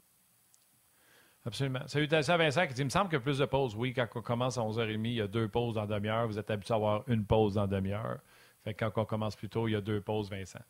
Absolument. 1.46 1.80
Salutations 1.86 2.34
à 2.34 2.36
Vincent 2.36 2.66
qui 2.68 2.74
dit 2.74 2.82
Il 2.82 2.84
me 2.84 2.90
semble 2.90 3.10
que 3.10 3.16
plus 3.16 3.38
de 3.38 3.44
pauses. 3.44 3.74
Oui, 3.74 3.92
quand 3.92 4.06
on 4.14 4.22
commence 4.22 4.56
à 4.56 4.60
11h30, 4.60 5.00
il 5.04 5.14
y 5.14 5.20
a 5.20 5.26
deux 5.26 5.48
pauses 5.48 5.74
dans 5.74 5.86
demi-heure. 5.86 6.28
Vous 6.28 6.38
êtes 6.38 6.50
habitué 6.50 6.72
à 6.72 6.76
avoir 6.76 7.02
une 7.08 7.24
pause 7.26 7.54
dans 7.54 7.66
demi-heure. 7.66 8.20
Fait 8.62 8.72
quand 8.72 8.92
on 8.96 9.04
commence 9.04 9.36
plus 9.36 9.48
tôt, 9.48 9.66
il 9.66 9.72
y 9.72 9.76
a 9.76 9.80
deux 9.80 10.00
pauses, 10.00 10.30
Vincent. 10.30 10.60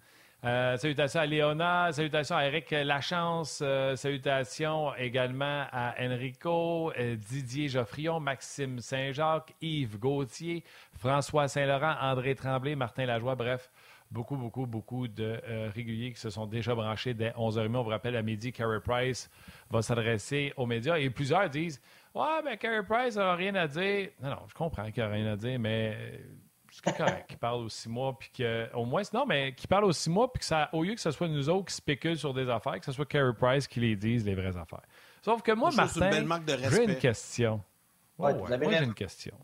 Euh, 0.44 0.76
salutations 0.76 1.20
à 1.20 1.26
Léona, 1.26 1.90
salutations 1.90 2.36
à 2.36 2.44
Eric 2.44 2.70
Lachance, 2.70 3.60
euh, 3.62 3.96
salutations 3.96 4.94
également 4.96 5.64
à 5.72 5.94
Enrico, 5.98 6.92
euh, 6.98 7.16
Didier 7.16 7.68
Geoffrion, 7.68 8.20
Maxime 8.20 8.78
Saint-Jacques, 8.78 9.54
Yves 9.62 9.98
Gauthier, 9.98 10.62
François 10.98 11.48
Saint-Laurent, 11.48 11.94
André 11.98 12.34
Tremblay, 12.34 12.74
Martin 12.74 13.06
Lajoie, 13.06 13.34
bref, 13.36 13.70
beaucoup, 14.10 14.36
beaucoup, 14.36 14.66
beaucoup 14.66 15.08
de 15.08 15.40
réguliers 15.74 16.12
qui 16.12 16.20
se 16.20 16.28
sont 16.28 16.44
déjà 16.44 16.74
branchés 16.74 17.14
dès 17.14 17.30
11h30. 17.30 17.76
On 17.76 17.82
vous 17.82 17.88
rappelle, 17.88 18.14
à 18.14 18.22
midi, 18.22 18.52
Carey 18.52 18.80
Price 18.80 19.30
va 19.70 19.80
s'adresser 19.80 20.52
aux 20.58 20.66
médias 20.66 20.98
et 20.98 21.08
plusieurs 21.08 21.48
disent 21.48 21.80
Ouais, 22.14 22.42
mais 22.44 22.58
Carey 22.58 22.84
Price 22.86 23.16
n'a 23.16 23.34
rien 23.34 23.54
à 23.54 23.66
dire. 23.66 24.10
Non, 24.22 24.28
non, 24.28 24.42
je 24.46 24.54
comprends 24.54 24.90
qu'il 24.90 25.02
n'a 25.02 25.08
rien 25.08 25.32
à 25.32 25.36
dire, 25.36 25.58
mais 25.58 25.96
c'est 26.82 26.96
correct 26.96 27.28
qu'il 27.28 27.38
parle 27.38 27.62
aux 27.62 27.68
six 27.68 27.88
mois, 27.88 28.18
puis 28.18 28.30
que, 28.36 28.68
au 28.74 28.84
moins, 28.84 29.02
non, 29.12 29.26
mais 29.26 29.54
qu'il 29.54 29.68
parle 29.68 29.84
aux 29.84 29.92
six 29.92 30.10
mois, 30.10 30.32
puis 30.32 30.40
que 30.40 30.44
ça, 30.44 30.68
au 30.72 30.82
lieu 30.82 30.94
que 30.94 31.00
ce 31.00 31.10
soit 31.10 31.28
nous 31.28 31.48
autres 31.48 31.66
qui 31.66 31.74
spéculent 31.74 32.18
sur 32.18 32.34
des 32.34 32.48
affaires, 32.48 32.78
que 32.80 32.84
ce 32.84 32.92
soit 32.92 33.06
Carey 33.06 33.32
Price 33.38 33.68
qui 33.68 33.80
les 33.80 33.96
dise 33.96 34.24
les 34.24 34.34
vraies 34.34 34.56
affaires. 34.56 34.82
Sauf 35.22 35.42
que 35.42 35.52
moi, 35.52 35.70
Martin, 35.72 36.10
j'ai 36.70 36.84
une 36.84 36.96
question. 36.98 37.62
moi, 38.18 38.32
j'ai 38.70 38.84
une 38.84 38.94
question. 38.94 39.34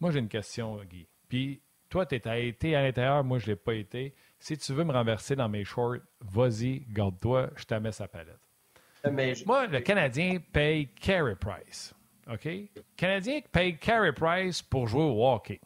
Moi, 0.00 0.10
j'ai 0.10 0.18
une 0.18 0.28
question, 0.28 0.80
Guy. 0.84 1.06
Puis, 1.28 1.60
toi, 1.88 2.04
tu 2.04 2.20
as 2.24 2.38
été 2.38 2.74
à 2.74 2.82
l'intérieur, 2.82 3.22
moi, 3.22 3.38
je 3.38 3.44
ne 3.44 3.50
l'ai 3.50 3.56
pas 3.56 3.74
été. 3.74 4.14
Si 4.40 4.58
tu 4.58 4.72
veux 4.72 4.82
me 4.82 4.92
renverser 4.92 5.36
dans 5.36 5.48
mes 5.48 5.64
shorts, 5.64 5.98
vas-y, 6.20 6.84
garde-toi, 6.88 7.50
je 7.54 7.64
te 7.64 7.74
mets 7.74 7.92
sa 7.92 8.08
palette. 8.08 8.40
Moi, 9.46 9.66
le 9.66 9.80
Canadien 9.80 10.38
paye 10.52 10.88
Carey 10.88 11.36
Price. 11.36 11.94
OK? 12.30 12.44
Le 12.44 12.82
Canadien 12.96 13.40
paye 13.50 13.76
Carey 13.78 14.12
Price 14.12 14.62
pour 14.62 14.88
jouer 14.88 15.02
au 15.02 15.24
hockey. 15.26 15.60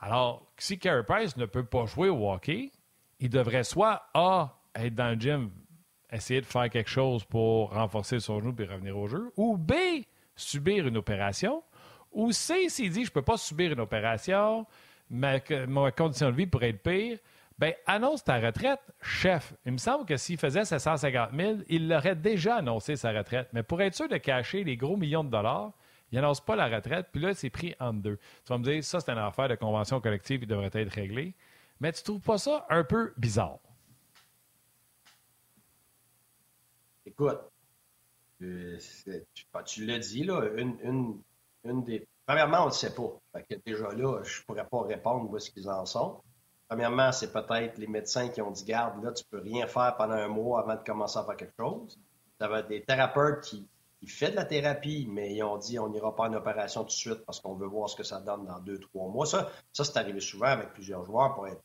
Alors, 0.00 0.46
si 0.56 0.78
Carey 0.78 1.04
Price 1.04 1.36
ne 1.36 1.46
peut 1.46 1.64
pas 1.64 1.86
jouer 1.86 2.08
au 2.08 2.30
hockey, 2.30 2.70
il 3.20 3.30
devrait 3.30 3.64
soit 3.64 4.02
A, 4.14 4.56
être 4.74 4.94
dans 4.94 5.10
le 5.10 5.20
gym, 5.20 5.50
essayer 6.10 6.40
de 6.40 6.46
faire 6.46 6.70
quelque 6.70 6.90
chose 6.90 7.24
pour 7.24 7.72
renforcer 7.72 8.20
son 8.20 8.40
genou 8.40 8.54
et 8.58 8.64
revenir 8.64 8.96
au 8.96 9.08
jeu, 9.08 9.32
ou 9.36 9.56
B, 9.56 9.72
subir 10.36 10.86
une 10.86 10.96
opération, 10.96 11.62
ou 12.12 12.32
C, 12.32 12.68
s'il 12.68 12.90
dit 12.90 13.04
je 13.04 13.10
ne 13.10 13.14
peux 13.14 13.22
pas 13.22 13.36
subir 13.36 13.72
une 13.72 13.80
opération, 13.80 14.66
ma, 15.10 15.38
ma 15.66 15.90
condition 15.90 16.30
de 16.30 16.36
vie 16.36 16.46
pourrait 16.46 16.70
être 16.70 16.82
pire, 16.82 17.18
ben 17.58 17.74
annonce 17.86 18.22
ta 18.22 18.38
retraite, 18.38 18.80
chef. 19.02 19.52
Il 19.66 19.72
me 19.72 19.78
semble 19.78 20.06
que 20.06 20.16
s'il 20.16 20.38
faisait 20.38 20.64
ses 20.64 20.78
150 20.78 21.30
000, 21.36 21.56
il 21.68 21.88
l'aurait 21.88 22.14
déjà 22.14 22.56
annoncé 22.56 22.94
sa 22.94 23.10
retraite. 23.10 23.48
Mais 23.52 23.64
pour 23.64 23.82
être 23.82 23.94
sûr 23.94 24.08
de 24.08 24.16
cacher 24.16 24.62
les 24.62 24.76
gros 24.76 24.96
millions 24.96 25.24
de 25.24 25.30
dollars, 25.30 25.72
il 26.10 26.16
n'annonce 26.16 26.40
pas 26.40 26.56
la 26.56 26.68
retraite, 26.68 27.08
puis 27.12 27.20
là, 27.20 27.34
c'est 27.34 27.50
pris 27.50 27.74
en 27.80 27.92
deux. 27.92 28.16
Tu 28.44 28.52
vas 28.52 28.58
me 28.58 28.64
dire, 28.64 28.82
ça, 28.82 29.00
c'est 29.00 29.10
une 29.10 29.18
affaire 29.18 29.48
de 29.48 29.54
convention 29.54 30.00
collective 30.00 30.40
qui 30.40 30.46
devrait 30.46 30.70
être 30.72 30.92
réglée. 30.92 31.34
Mais 31.80 31.92
tu 31.92 32.02
trouves 32.02 32.20
pas 32.20 32.38
ça 32.38 32.66
un 32.70 32.82
peu 32.82 33.12
bizarre? 33.16 33.58
Écoute, 37.06 37.40
euh, 38.42 38.78
tu, 39.64 39.86
l'as 39.86 39.98
dit, 39.98 40.24
là, 40.24 40.42
une, 40.56 41.22
des. 41.84 42.06
Premièrement, 42.26 42.64
on 42.64 42.66
ne 42.66 42.72
sait 42.72 42.94
pas. 42.94 43.18
déjà 43.64 43.88
là, 43.92 44.22
je 44.22 44.40
ne 44.40 44.44
pourrais 44.44 44.66
pas 44.66 44.82
répondre 44.82 45.30
où 45.30 45.38
ce 45.38 45.50
qu'ils 45.50 45.68
en 45.68 45.86
sont. 45.86 46.20
Premièrement, 46.68 47.12
c'est 47.12 47.32
peut-être 47.32 47.78
les 47.78 47.86
médecins 47.86 48.28
qui 48.28 48.42
ont 48.42 48.50
dit 48.50 48.64
garde, 48.64 49.02
là, 49.02 49.12
tu 49.12 49.24
ne 49.24 49.38
peux 49.38 49.42
rien 49.42 49.66
faire 49.66 49.96
pendant 49.96 50.14
un 50.14 50.28
mois 50.28 50.60
avant 50.60 50.74
de 50.74 50.84
commencer 50.84 51.18
à 51.18 51.24
faire 51.24 51.36
quelque 51.36 51.54
chose. 51.58 51.98
Ça 52.38 52.46
va 52.46 52.60
être 52.60 52.68
des 52.68 52.82
thérapeutes 52.82 53.42
qui 53.44 53.66
il 54.00 54.10
fait 54.10 54.30
de 54.30 54.36
la 54.36 54.44
thérapie, 54.44 55.08
mais 55.10 55.34
ils 55.34 55.42
ont 55.42 55.58
dit 55.58 55.78
on 55.78 55.88
n'ira 55.88 56.14
pas 56.14 56.28
en 56.28 56.32
opération 56.34 56.82
tout 56.82 56.88
de 56.88 56.92
suite 56.92 57.24
parce 57.26 57.40
qu'on 57.40 57.54
veut 57.54 57.66
voir 57.66 57.88
ce 57.90 57.96
que 57.96 58.04
ça 58.04 58.20
donne 58.20 58.46
dans 58.46 58.60
deux, 58.60 58.78
trois 58.78 59.08
mois. 59.08 59.26
Ça, 59.26 59.50
ça 59.72 59.84
c'est 59.84 59.96
arrivé 59.96 60.20
souvent 60.20 60.46
avec 60.46 60.72
plusieurs 60.72 61.04
joueurs 61.04 61.34
pour 61.34 61.48
être, 61.48 61.62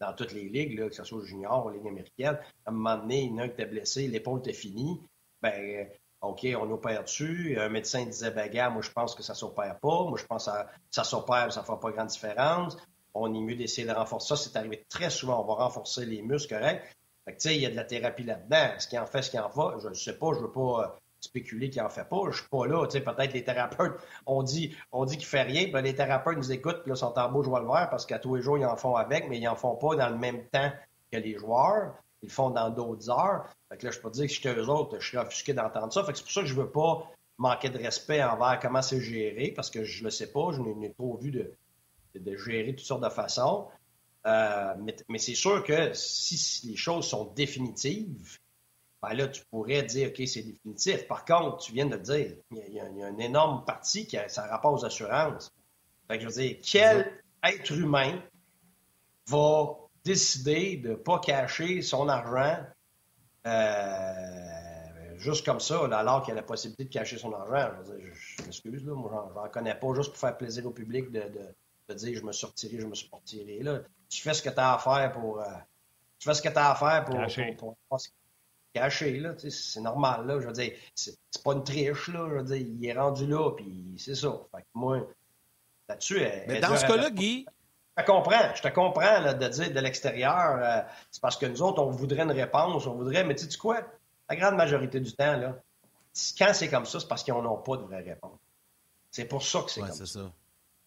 dans, 0.00 0.12
toutes 0.14 0.32
les 0.32 0.48
ligues, 0.48 0.88
que 0.88 0.94
ce 0.94 1.04
soit 1.04 1.24
junior 1.24 1.66
ou 1.66 1.70
ligue 1.70 1.86
américaine. 1.86 2.38
À 2.66 2.70
un 2.70 2.72
moment 2.72 2.96
donné, 2.96 3.22
il 3.22 3.30
y 3.30 3.34
en 3.34 3.38
a 3.38 3.42
un 3.44 3.48
qui 3.48 3.54
était 3.54 3.66
blessé, 3.66 4.08
l'épaule 4.08 4.40
était 4.40 4.52
finie. 4.52 5.00
Ben, 5.40 5.88
OK, 6.20 6.46
on 6.60 6.70
opère 6.70 7.04
dessus. 7.04 7.56
Un 7.58 7.68
médecin 7.68 8.04
disait, 8.04 8.30
ben, 8.30 8.50
gars, 8.50 8.68
moi, 8.68 8.82
je 8.82 8.90
pense 8.90 9.14
que 9.14 9.22
ça 9.22 9.32
ne 9.32 9.38
s'opère 9.38 9.78
pas. 9.78 10.04
Moi, 10.04 10.18
je 10.18 10.26
pense 10.26 10.46
que 10.46 10.50
ça, 10.90 11.04
s'opère, 11.04 11.52
ça 11.52 11.60
ne 11.60 11.64
fera 11.64 11.80
pas 11.80 11.92
grande 11.92 12.08
différence. 12.08 12.76
On 13.14 13.32
est 13.32 13.40
mieux 13.40 13.56
d'essayer 13.56 13.86
de 13.86 13.92
renforcer. 13.92 14.28
Ça, 14.28 14.36
c'est 14.36 14.56
arrivé 14.56 14.84
très 14.88 15.10
souvent. 15.10 15.42
On 15.42 15.46
va 15.46 15.64
renforcer 15.64 16.04
les 16.06 16.22
muscles, 16.22 16.56
correct? 16.56 16.84
Fait 17.24 17.36
que, 17.36 17.48
il 17.48 17.60
y 17.60 17.66
a 17.66 17.70
de 17.70 17.76
la 17.76 17.84
thérapie 17.84 18.24
là-dedans. 18.24 18.74
Est-ce 18.76 18.88
qu'il 18.88 18.98
en 18.98 19.06
fait, 19.06 19.22
ce 19.22 19.30
qu'il 19.30 19.40
en 19.40 19.48
va? 19.48 19.76
Je 19.82 19.88
ne 19.88 19.94
sais 19.94 20.18
pas. 20.18 20.32
Je 20.34 20.40
ne 20.40 20.44
veux 20.44 20.52
pas 20.52 20.98
spéculer 21.20 21.70
qu'il 21.70 21.82
n'en 21.82 21.88
fait 21.88 22.08
pas. 22.08 22.20
Je 22.30 22.38
suis 22.38 22.48
pas 22.48 22.66
là. 22.66 22.86
Peut-être 22.86 23.32
les 23.32 23.44
thérapeutes, 23.44 23.94
on 24.26 24.42
dit, 24.42 24.76
on 24.92 25.04
dit 25.04 25.16
qu'il 25.16 25.26
fait 25.26 25.42
rien, 25.42 25.70
puis 25.72 25.82
les 25.82 25.94
thérapeutes 25.94 26.36
nous 26.36 26.52
écoutent, 26.52 26.82
puis 26.82 26.90
là, 26.90 26.96
sont 26.96 27.16
en 27.18 27.30
beau 27.30 27.42
joie 27.42 27.60
le 27.60 27.66
voir 27.66 27.90
parce 27.90 28.06
qu'à 28.06 28.18
tous 28.18 28.34
les 28.34 28.42
jours, 28.42 28.58
ils 28.58 28.64
en 28.64 28.76
font 28.76 28.96
avec, 28.96 29.28
mais 29.28 29.38
ils 29.38 29.44
n'en 29.44 29.56
font 29.56 29.76
pas 29.76 29.96
dans 29.96 30.08
le 30.08 30.18
même 30.18 30.46
temps 30.48 30.70
que 31.12 31.18
les 31.18 31.36
joueurs. 31.36 31.94
Ils 32.22 32.28
le 32.28 32.32
font 32.32 32.50
dans 32.50 32.68
d'autres 32.70 33.08
heures. 33.10 33.46
Fait 33.70 33.78
que 33.78 33.86
là, 33.86 33.92
je 33.92 34.00
peux 34.00 34.10
dire 34.10 34.26
que 34.26 34.32
je 34.32 34.40
suis 34.40 34.48
eux 34.48 34.68
autres, 34.68 34.98
je 35.00 35.06
suis 35.06 35.16
offusqué 35.16 35.54
d'entendre 35.54 35.92
ça. 35.92 36.04
C'est 36.06 36.22
pour 36.22 36.30
ça 36.30 36.40
que 36.42 36.46
je 36.46 36.54
veux 36.54 36.70
pas 36.70 37.08
manquer 37.38 37.70
de 37.70 37.78
respect 37.78 38.22
envers 38.22 38.58
comment 38.60 38.82
c'est 38.82 39.00
géré, 39.00 39.52
parce 39.56 39.70
que 39.70 39.84
je 39.84 40.04
le 40.04 40.10
sais 40.10 40.30
pas, 40.30 40.50
je 40.52 40.60
n'ai 40.60 40.92
trop 40.92 41.16
vu 41.16 41.30
de, 41.30 41.50
de, 42.14 42.36
gérer 42.36 42.74
toutes 42.74 42.84
sortes 42.84 43.02
de 43.02 43.08
façons. 43.08 43.68
Euh, 44.26 44.74
mais 45.08 45.18
c'est 45.18 45.34
sûr 45.34 45.64
que 45.64 45.94
si 45.94 46.68
les 46.68 46.76
choses 46.76 47.06
sont 47.06 47.32
définitives, 47.34 48.38
ben 49.02 49.14
là, 49.14 49.28
tu 49.28 49.42
pourrais 49.46 49.82
dire, 49.82 50.10
OK, 50.10 50.26
c'est 50.26 50.42
définitif. 50.42 51.06
Par 51.08 51.24
contre, 51.24 51.58
tu 51.58 51.72
viens 51.72 51.86
de 51.86 51.96
le 51.96 52.02
dire, 52.02 52.36
il 52.50 52.74
y, 52.74 52.80
a, 52.80 53.08
une 53.08 53.20
énorme 53.20 53.64
partie 53.64 54.06
qui 54.06 54.18
a, 54.18 54.28
ça 54.28 54.46
rapport 54.46 54.74
aux 54.74 54.84
assurances. 54.84 55.52
Fait 56.06 56.18
que 56.18 56.24
je 56.24 56.28
veux 56.28 56.42
dire, 56.42 56.58
quel 56.62 57.22
être 57.42 57.72
humain 57.72 58.20
va 59.26 59.76
décider 60.04 60.76
de 60.76 60.90
ne 60.90 60.94
pas 60.96 61.18
cacher 61.18 61.80
son 61.82 62.08
argent 62.08 62.58
euh, 63.46 65.16
juste 65.16 65.46
comme 65.46 65.60
ça, 65.60 65.84
alors 65.84 66.22
qu'il 66.22 66.34
y 66.34 66.36
a 66.36 66.40
la 66.40 66.46
possibilité 66.46 66.84
de 66.84 66.90
cacher 66.90 67.16
son 67.16 67.32
argent? 67.32 67.72
Je, 67.72 67.92
veux 67.92 67.98
dire, 67.98 68.12
je, 68.12 68.42
m'excuse, 68.44 68.84
là, 68.84 68.94
moi, 68.94 69.32
j'en 69.34 69.48
connais 69.48 69.74
pas 69.74 69.94
juste 69.94 70.10
pour 70.10 70.18
faire 70.18 70.36
plaisir 70.36 70.66
au 70.66 70.72
public 70.72 71.10
de, 71.10 71.22
de, 71.88 71.94
dire 71.94 72.18
je 72.18 72.24
me 72.24 72.32
suis 72.32 72.46
retiré, 72.46 72.78
je 72.78 72.86
me 72.86 72.94
suis 72.94 73.08
retiré. 73.10 73.60
Là. 73.62 73.80
Tu 74.08 74.22
fais 74.22 74.34
ce 74.34 74.42
que 74.42 74.50
tu 74.50 74.60
as 74.60 74.74
à 74.74 74.78
faire 74.78 75.10
pour. 75.12 75.40
Euh, 75.40 75.44
tu 76.18 76.28
fais 76.28 76.34
ce 76.34 76.42
que 76.42 76.48
tu 76.48 76.58
as 76.58 76.70
à 76.70 76.74
faire 76.74 77.04
pour, 77.04 77.16
pour, 77.56 77.76
pour, 77.88 78.00
caché, 78.72 79.18
là, 79.18 79.34
c'est 79.36 79.80
normal, 79.80 80.26
là, 80.26 80.40
je 80.40 80.46
veux 80.46 80.52
dire, 80.52 80.72
c'est 80.94 81.16
pas 81.44 81.52
une 81.52 81.64
triche, 81.64 82.08
là, 82.08 82.26
je 82.28 82.34
veux 82.36 82.44
dire, 82.44 82.56
il 82.56 82.86
est 82.86 82.92
rendu 82.92 83.26
là, 83.26 83.50
puis 83.56 83.94
c'est 83.98 84.14
ça. 84.14 84.32
Fait 84.54 84.62
que 84.62 84.66
moi, 84.74 85.06
là-dessus, 85.88 86.20
Mais 86.46 86.60
dans 86.60 86.76
ce 86.76 86.86
cas-là, 86.86 87.10
Guy... 87.10 87.46
Je 87.96 88.04
te 88.04 88.10
comprends, 88.10 88.54
je 88.54 88.62
te 88.62 88.68
comprends, 88.68 89.20
là, 89.20 89.34
de 89.34 89.48
dire 89.48 89.72
de 89.72 89.80
l'extérieur, 89.80 90.58
euh, 90.62 90.80
c'est 91.10 91.20
parce 91.20 91.36
que 91.36 91.44
nous 91.46 91.60
autres, 91.60 91.82
on 91.82 91.90
voudrait 91.90 92.22
une 92.22 92.30
réponse, 92.30 92.86
on 92.86 92.94
voudrait, 92.94 93.24
mais 93.24 93.34
tu 93.34 93.50
sais 93.50 93.58
quoi, 93.58 93.82
la 94.28 94.36
grande 94.36 94.54
majorité 94.54 95.00
du 95.00 95.12
temps, 95.12 95.36
là, 95.36 95.60
quand 96.38 96.54
c'est 96.54 96.68
comme 96.68 96.86
ça, 96.86 97.00
c'est 97.00 97.08
parce 97.08 97.22
qu'ils 97.24 97.34
n'ont 97.34 97.58
pas 97.58 97.76
de 97.76 97.82
vraie 97.82 98.02
réponse. 98.02 98.38
C'est 99.10 99.24
pour 99.24 99.42
ça 99.42 99.62
que 99.62 99.70
c'est 99.70 99.80
comme 99.80 99.92
ça. 99.92 100.06
ça. 100.06 100.32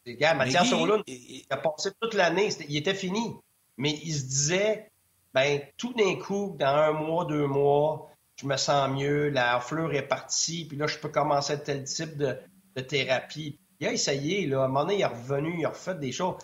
Les 0.06 0.15
gars, 0.15 0.34
Mathias 0.34 0.69
Solon, 0.69 1.04
il 1.08 1.46
a 1.50 1.58
passé 1.58 1.91
toute 2.00 2.13
l'année, 2.13 2.50
il 2.67 2.78
était 2.78 2.93
fini, 2.93 3.36
mais 3.78 3.91
il 3.91 4.13
se 4.13 4.24
disait, 4.24 4.91
ben 5.34 5.62
tout 5.78 5.93
d'un 5.93 6.15
coup, 6.15 6.56
dans 6.60 6.67
un 6.67 6.91
mois, 6.91 7.26
deux 7.26 7.48
mois, 7.48 8.10
je 8.36 8.46
me 8.46 8.58
sens 8.58 8.89
mieux, 8.89 9.30
la 9.30 9.60
fleur 9.60 9.93
est 9.93 10.08
partie, 10.08 10.65
puis 10.65 10.78
là, 10.78 10.88
je 10.88 10.98
peux 10.98 11.10
commencer 11.10 11.62
tel 11.62 11.84
type 11.84 12.17
de, 12.17 12.38
thérapie. 12.82 13.60
Il 13.80 13.88
a 13.88 13.93
essayé, 13.93 14.46
là, 14.48 14.62
à 14.62 14.65
un 14.65 14.67
moment 14.67 14.82
donné, 14.82 14.96
il 14.96 15.02
est 15.02 15.06
revenu, 15.06 15.60
il 15.60 15.65
a 15.65 15.69
refait 15.69 15.96
des 15.96 16.12
choses. 16.12 16.36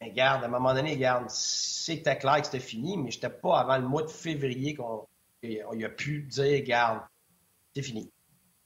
Mais 0.00 0.10
regarde, 0.10 0.42
à 0.42 0.46
un 0.46 0.50
moment 0.50 0.74
donné, 0.74 0.94
regarde, 0.94 1.28
c'était 1.28 2.16
clair 2.16 2.40
que 2.40 2.46
c'était 2.46 2.60
fini, 2.60 2.96
mais 2.96 3.10
j'étais 3.10 3.30
pas 3.30 3.58
avant 3.58 3.76
le 3.76 3.86
mois 3.86 4.02
de 4.02 4.10
février 4.10 4.74
qu'on 4.74 5.06
a 5.42 5.88
pu 5.88 6.22
dire, 6.22 6.60
regarde, 6.60 7.00
c'est 7.74 7.82
fini. 7.82 8.10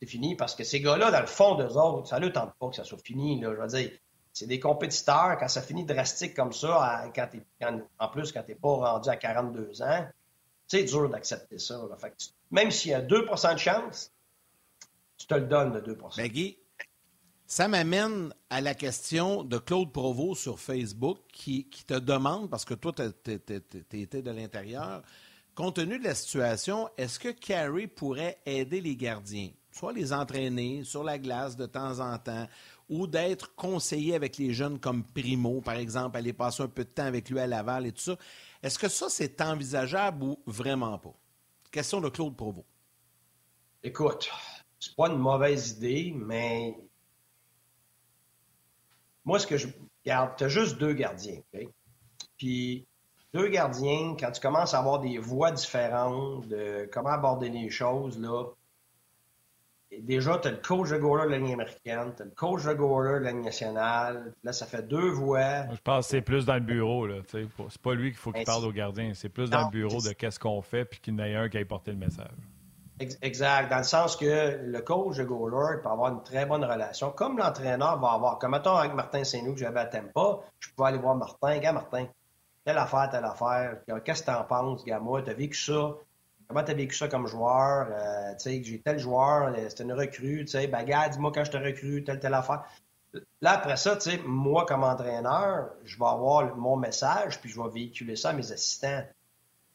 C'est 0.01 0.09
fini 0.09 0.37
parce 0.37 0.55
que 0.55 0.65
ces 0.65 0.81
gars-là, 0.81 1.11
dans 1.11 1.21
le 1.21 1.27
fond 1.27 1.55
d'eux 1.55 1.77
autres, 1.77 2.09
ça 2.09 2.21
ne 2.21 2.29
tente 2.29 2.53
pas 2.59 2.69
que 2.69 2.77
ça 2.77 2.85
soit 2.85 2.99
fini. 2.99 3.41
Là, 3.41 3.53
je 3.55 3.61
veux 3.61 3.67
dire, 3.67 3.91
c'est 4.35 4.47
des 4.47 4.59
compétiteurs, 4.59 5.39
quand 5.39 5.49
ça 5.49 5.63
finit 5.63 5.85
drastique 5.85 6.35
comme 6.35 6.53
ça, 6.53 7.05
en 7.99 8.09
plus, 8.09 8.33
quand 8.33 8.43
tu 8.43 8.51
n'es 8.51 8.55
pas 8.57 8.69
rendu 8.69 9.09
à 9.09 9.17
42 9.17 9.81
ans, 9.81 10.07
c'est 10.67 10.83
dur 10.83 11.09
d'accepter 11.09 11.59
ça. 11.59 11.81
même 12.51 12.71
s'il 12.73 12.91
y 12.91 12.95
a 12.95 13.01
2% 13.01 13.55
de 13.55 13.59
chance, 13.59 14.13
tu 15.17 15.27
te 15.29 15.35
le 15.35 15.47
donnes, 15.47 15.73
le 15.73 15.81
2% 15.81 16.15
Mais 16.17 16.29
Guy, 16.29 16.59
ça 17.47 17.69
m'amène 17.69 18.35
à 18.51 18.61
la 18.61 18.75
question 18.75 19.45
de 19.45 19.57
Claude 19.59 19.93
Provost 19.93 20.43
sur 20.43 20.59
Facebook 20.59 21.19
qui, 21.33 21.69
te 21.87 21.95
demande, 21.95 22.51
parce 22.51 22.65
que 22.65 22.75
toi, 22.75 22.93
tu 22.93 23.31
étais 23.33 24.23
de 24.23 24.31
l'intérieur, 24.33 25.03
compte 25.55 25.77
tenu 25.77 26.01
de 26.01 26.05
la 26.05 26.17
situation, 26.17 26.89
est-ce 26.97 27.21
que 27.21 27.29
Carey 27.29 27.87
pourrait 27.87 28.41
aider 28.47 28.81
les 28.81 28.97
gardiens? 28.97 29.51
Soit 29.71 29.93
les 29.93 30.13
entraîner 30.13 30.83
sur 30.83 31.05
la 31.05 31.19
glace 31.19 31.57
de 31.57 31.67
temps 31.67 32.01
en 32.01 32.19
temps, 32.19 32.49
ou 32.89 33.07
d'être 33.07 33.55
conseillé 33.55 34.15
avec 34.15 34.39
les 34.39 34.53
jeunes 34.53 34.79
comme 34.79 35.05
Primo, 35.05 35.61
par 35.61 35.77
exemple, 35.77 36.17
aller 36.17 36.33
passer 36.33 36.63
un 36.63 36.69
peu 36.69 36.85
de 36.85 36.91
temps 36.91 37.07
avec 37.07 37.31
lui 37.31 37.39
à 37.41 37.47
Laval 37.47 37.87
et 37.87 37.93
tout 37.93 38.03
ça. 38.03 38.17
Est-ce 38.63 38.79
que 38.79 38.89
ça, 38.89 39.09
c'est 39.09 39.41
envisageable 39.41 40.25
ou 40.25 40.39
vraiment 40.47 40.99
pas? 40.99 41.15
Question 41.71 42.01
de 42.01 42.09
Claude 42.09 42.37
Provost. 42.37 42.67
Écoute, 43.83 44.31
c'est 44.79 44.95
pas 44.97 45.09
une 45.09 45.19
mauvaise 45.19 45.73
idée, 45.73 46.15
mais 46.17 46.77
moi, 49.25 49.39
ce 49.39 49.47
que 49.47 49.57
je 49.57 49.69
garde, 50.05 50.37
tu 50.37 50.45
as 50.45 50.49
juste 50.49 50.79
deux 50.79 50.93
gardiens? 50.93 51.41
Puis 52.37 52.87
deux 53.33 53.49
gardiens, 53.49 54.17
quand 54.19 54.31
tu 54.31 54.41
commences 54.41 54.75
à 54.75 54.79
avoir 54.79 55.01
des 55.01 55.19
voix 55.19 55.51
différentes 55.51 56.47
de 56.49 56.89
comment 56.93 57.11
aborder 57.11 57.49
les 57.49 57.71
choses, 57.71 58.19
là, 58.19 58.45
déjà, 60.03 60.39
tu 60.39 60.49
as 60.49 60.51
le 60.53 60.57
coach 60.59 60.91
de 60.91 60.97
goaler 60.97 61.27
de 61.27 61.31
la 61.31 61.39
ligne 61.39 61.55
américaine, 61.55 62.13
tu 62.17 62.23
as 62.23 62.25
le 62.25 62.31
coach 62.33 62.65
de 62.65 62.73
goaler 62.73 63.21
de 63.21 63.25
la 63.25 63.33
ligne 63.33 63.45
nationale. 63.45 64.33
Là, 64.43 64.53
ça 64.53 64.67
fait 64.67 64.87
deux 64.87 65.11
voix. 65.11 65.67
je 65.73 65.81
pense 65.83 66.07
que 66.07 66.11
c'est 66.11 66.23
plus 66.23 66.45
dans 66.45 66.55
le 66.55 66.61
bureau. 66.61 67.07
C'est 67.29 67.83
pas 67.83 67.95
lui 67.95 68.11
qu'il 68.11 68.19
faut 68.19 68.33
qu'il 68.33 68.45
parle 68.45 68.65
aux 68.65 68.73
gardiens. 68.73 69.13
C'est 69.15 69.29
plus 69.29 69.51
dans 69.51 69.67
le 69.67 69.71
bureau 69.71 70.01
de 70.01 70.13
qu'est-ce 70.13 70.39
qu'on 70.39 70.63
fait 70.63 70.85
puis 70.85 71.01
qu'il 71.01 71.17
n'y 71.17 71.23
ait 71.23 71.37
un 71.37 71.49
qui 71.49 71.59
aille 71.59 71.65
porter 71.65 71.93
le 71.93 71.99
message. 71.99 72.37
Exact. 73.01 73.71
Dans 73.71 73.79
le 73.79 73.85
sens 73.85 74.17
que 74.17 74.61
le 74.63 74.81
coach 74.81 75.17
de 75.17 75.25
goaler 75.25 75.83
peut 75.83 75.89
avoir 75.89 76.13
une 76.13 76.23
très 76.23 76.47
bonne 76.47 76.65
relation, 76.65 77.11
comme 77.11 77.39
l'entraîneur 77.39 77.99
va 77.99 78.13
avoir. 78.13 78.39
Comme 78.39 78.53
mettons 78.53 78.77
avec 78.77 78.95
Martin 78.95 79.25
Saint-Loup 79.25 79.55
que 79.55 79.61
j'avais 79.61 79.81
à 79.81 79.87
Tempa, 79.87 80.41
je 80.61 80.69
pouvais 80.71 80.91
aller 80.91 80.99
voir 80.99 81.17
Martin. 81.17 81.59
Gars, 81.59 81.73
Martin, 81.73 82.07
telle 82.65 82.79
affaire, 82.79 83.09
telle 83.11 83.25
affaire. 83.25 83.79
Qu'est-ce 84.05 84.23
que 84.23 84.27
t'en 84.27 84.45
penses, 84.45 84.85
gars? 84.85 85.01
Moi, 85.01 85.23
t'as 85.23 85.35
vécu 85.35 85.59
ça? 85.59 85.95
Comment 86.49 86.63
tu 86.63 86.71
as 86.73 86.75
vécu 86.75 86.95
ça 86.95 87.09
comme 87.09 87.27
joueur? 87.27 87.89
Euh, 87.91 88.33
tu 88.35 88.51
sais, 88.51 88.63
j'ai 88.63 88.81
tel 88.81 88.99
joueur, 88.99 89.55
euh, 89.55 89.69
c'était 89.69 89.85
une 89.85 89.93
recrue, 89.93 90.45
tu 90.45 90.53
sais, 90.53 90.67
ben, 90.67 90.85
dis-moi 90.85 91.33
quand 91.35 91.45
je 91.45 91.51
te 91.51 91.57
recrue, 91.57 92.05
telle, 92.05 92.21
telle 92.21 92.35
affaire. 92.35 92.65
Là, 93.41 93.53
après 93.53 93.77
ça, 93.77 93.97
tu 93.97 94.11
sais, 94.11 94.21
moi, 94.27 94.67
comme 94.67 94.85
entraîneur, 94.85 95.71
je 95.85 95.99
vais 95.99 96.07
avoir 96.07 96.57
mon 96.57 96.77
message, 96.77 97.41
puis 97.41 97.51
je 97.51 97.61
vais 97.61 97.69
véhiculer 97.69 98.17
ça 98.17 98.31
à 98.31 98.33
mes 98.33 98.51
assistants. 98.53 99.05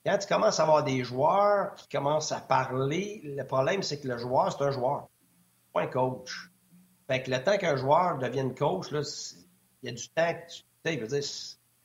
Quand 0.05 0.17
tu 0.17 0.27
commences 0.27 0.59
à 0.59 0.63
avoir 0.63 0.83
des 0.83 1.03
joueurs 1.03 1.75
qui 1.75 1.87
commencent 1.89 2.31
à 2.31 2.39
parler, 2.39 3.21
le 3.23 3.43
problème, 3.43 3.83
c'est 3.83 3.99
que 3.99 4.07
le 4.07 4.17
joueur, 4.17 4.51
c'est 4.51 4.63
un 4.63 4.71
joueur, 4.71 5.07
pas 5.73 5.81
un 5.81 5.87
coach. 5.87 6.51
Fait 7.07 7.23
que 7.23 7.31
le 7.31 7.43
temps 7.43 7.57
qu'un 7.57 7.75
joueur 7.75 8.17
devienne 8.17 8.53
coach, 8.55 8.91
là, 8.91 9.01
il 9.81 9.89
y 9.89 9.91
a 9.91 9.95
du 9.95 10.09
temps 10.09 10.33
que 10.33 10.51
tu 10.51 10.63
sais, 10.85 10.95
dire, 10.95 11.23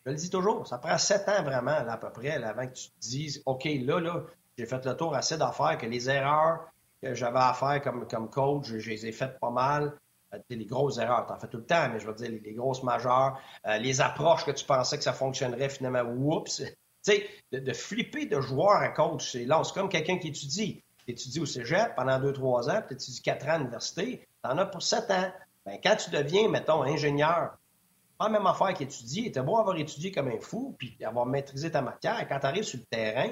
je 0.06 0.10
le 0.10 0.16
dis 0.16 0.30
toujours, 0.30 0.66
ça 0.66 0.78
prend 0.78 0.98
sept 0.98 1.28
ans 1.28 1.42
vraiment, 1.42 1.72
à 1.72 1.96
peu 1.96 2.10
près, 2.10 2.42
avant 2.42 2.66
que 2.66 2.74
tu 2.74 2.90
te 2.90 3.00
dises, 3.00 3.42
OK, 3.46 3.64
là, 3.64 4.00
là, 4.00 4.24
j'ai 4.56 4.66
fait 4.66 4.84
le 4.84 4.96
tour 4.96 5.14
assez 5.14 5.36
d'affaires 5.36 5.78
que 5.78 5.86
les 5.86 6.08
erreurs 6.08 6.68
que 7.02 7.14
j'avais 7.14 7.38
à 7.38 7.52
faire 7.52 7.82
comme, 7.82 8.06
comme 8.08 8.30
coach, 8.30 8.66
je, 8.66 8.90
les 8.90 9.06
ai 9.06 9.12
faites 9.12 9.38
pas 9.38 9.50
mal. 9.50 9.98
Euh, 10.32 10.38
les 10.48 10.64
grosses 10.64 10.98
erreurs, 10.98 11.26
t'en 11.26 11.38
fais 11.38 11.48
tout 11.48 11.58
le 11.58 11.66
temps, 11.66 11.88
mais 11.90 12.00
je 12.00 12.06
veux 12.06 12.14
dire, 12.14 12.30
les, 12.30 12.52
grosses 12.54 12.82
majeures, 12.82 13.38
euh, 13.66 13.78
les 13.78 14.00
approches 14.00 14.44
que 14.44 14.52
tu 14.52 14.64
pensais 14.64 14.96
que 14.96 15.04
ça 15.04 15.12
fonctionnerait, 15.12 15.68
finalement, 15.68 16.02
oups! 16.02 16.62
Tu 17.06 17.12
sais, 17.12 17.28
de, 17.52 17.72
flipper 17.74 18.24
de 18.24 18.40
joueur 18.40 18.76
à 18.76 18.88
coach, 18.88 19.32
c'est 19.32 19.44
là, 19.44 19.60
c'est 19.62 19.74
comme 19.74 19.90
quelqu'un 19.90 20.16
qui 20.16 20.28
étudie. 20.28 20.82
Tu 21.04 21.12
étudies 21.12 21.40
au 21.40 21.44
cégep 21.44 21.94
pendant 21.94 22.18
2-3 22.18 22.70
ans, 22.70 22.80
puis 22.80 22.96
tu 22.96 23.02
étudies 23.02 23.20
4 23.20 23.46
ans 23.46 23.50
à 23.50 23.58
l'université, 23.58 24.26
tu 24.42 24.50
en 24.50 24.56
as 24.56 24.64
pour 24.64 24.82
7 24.82 25.10
ans. 25.10 25.30
Ben, 25.66 25.78
quand 25.84 25.96
tu 25.96 26.08
deviens, 26.08 26.48
mettons, 26.48 26.82
ingénieur, 26.82 27.58
pas 28.16 28.24
la 28.24 28.30
même 28.30 28.46
affaire 28.46 28.72
qu'étudier, 28.72 29.30
tu 29.30 29.38
beau 29.42 29.58
avoir 29.58 29.76
étudié 29.76 30.12
comme 30.12 30.28
un 30.28 30.40
fou, 30.40 30.74
puis 30.78 30.96
avoir 31.04 31.26
maîtrisé 31.26 31.70
ta 31.70 31.82
matière, 31.82 32.26
quand 32.26 32.40
tu 32.40 32.46
arrives 32.46 32.64
sur 32.64 32.78
le 32.78 32.86
terrain, 32.86 33.28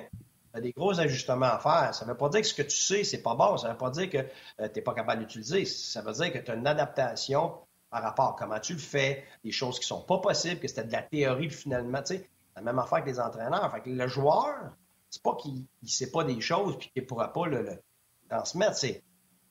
tu 0.52 0.58
as 0.58 0.60
des 0.60 0.72
gros 0.72 0.98
ajustements 0.98 1.46
à 1.46 1.58
faire. 1.58 1.94
Ça 1.94 2.04
ne 2.04 2.10
veut 2.10 2.16
pas 2.16 2.28
dire 2.28 2.42
que 2.42 2.46
ce 2.46 2.54
que 2.54 2.62
tu 2.62 2.76
sais, 2.76 3.04
c'est 3.04 3.22
pas 3.22 3.34
bon. 3.34 3.56
Ça 3.56 3.68
ne 3.68 3.72
veut 3.72 3.78
pas 3.78 3.90
dire 3.90 4.10
que 4.10 4.18
euh, 4.18 4.68
tu 4.68 4.72
n'es 4.76 4.82
pas 4.82 4.94
capable 4.94 5.22
d'utiliser. 5.22 5.64
Ça 5.64 6.02
veut 6.02 6.12
dire 6.12 6.32
que 6.32 6.38
tu 6.38 6.50
as 6.50 6.54
une 6.54 6.66
adaptation 6.66 7.54
par 7.90 8.02
rapport 8.02 8.30
à 8.30 8.36
comment 8.38 8.58
tu 8.58 8.72
le 8.72 8.78
fais, 8.78 9.24
des 9.44 9.52
choses 9.52 9.78
qui 9.78 9.86
sont 9.86 10.02
pas 10.02 10.18
possibles, 10.18 10.60
que 10.60 10.68
c'était 10.68 10.84
de 10.84 10.92
la 10.92 11.02
théorie 11.02 11.50
finalement. 11.50 12.02
Tu 12.02 12.24
la 12.54 12.62
même 12.62 12.78
affaire 12.78 13.02
que 13.02 13.08
les 13.08 13.20
entraîneurs. 13.20 13.70
Fait 13.70 13.80
que 13.80 13.90
le 13.90 14.08
joueur, 14.08 14.72
c'est 15.08 15.22
pas 15.22 15.34
qu'il 15.36 15.64
ne 15.82 15.88
sait 15.88 16.10
pas 16.10 16.24
des 16.24 16.40
choses 16.40 16.74
et 16.74 16.78
qu'il 16.78 17.02
ne 17.02 17.06
pourra 17.06 17.32
pas 17.32 17.46
le, 17.46 17.82
transmettre. 18.28 18.84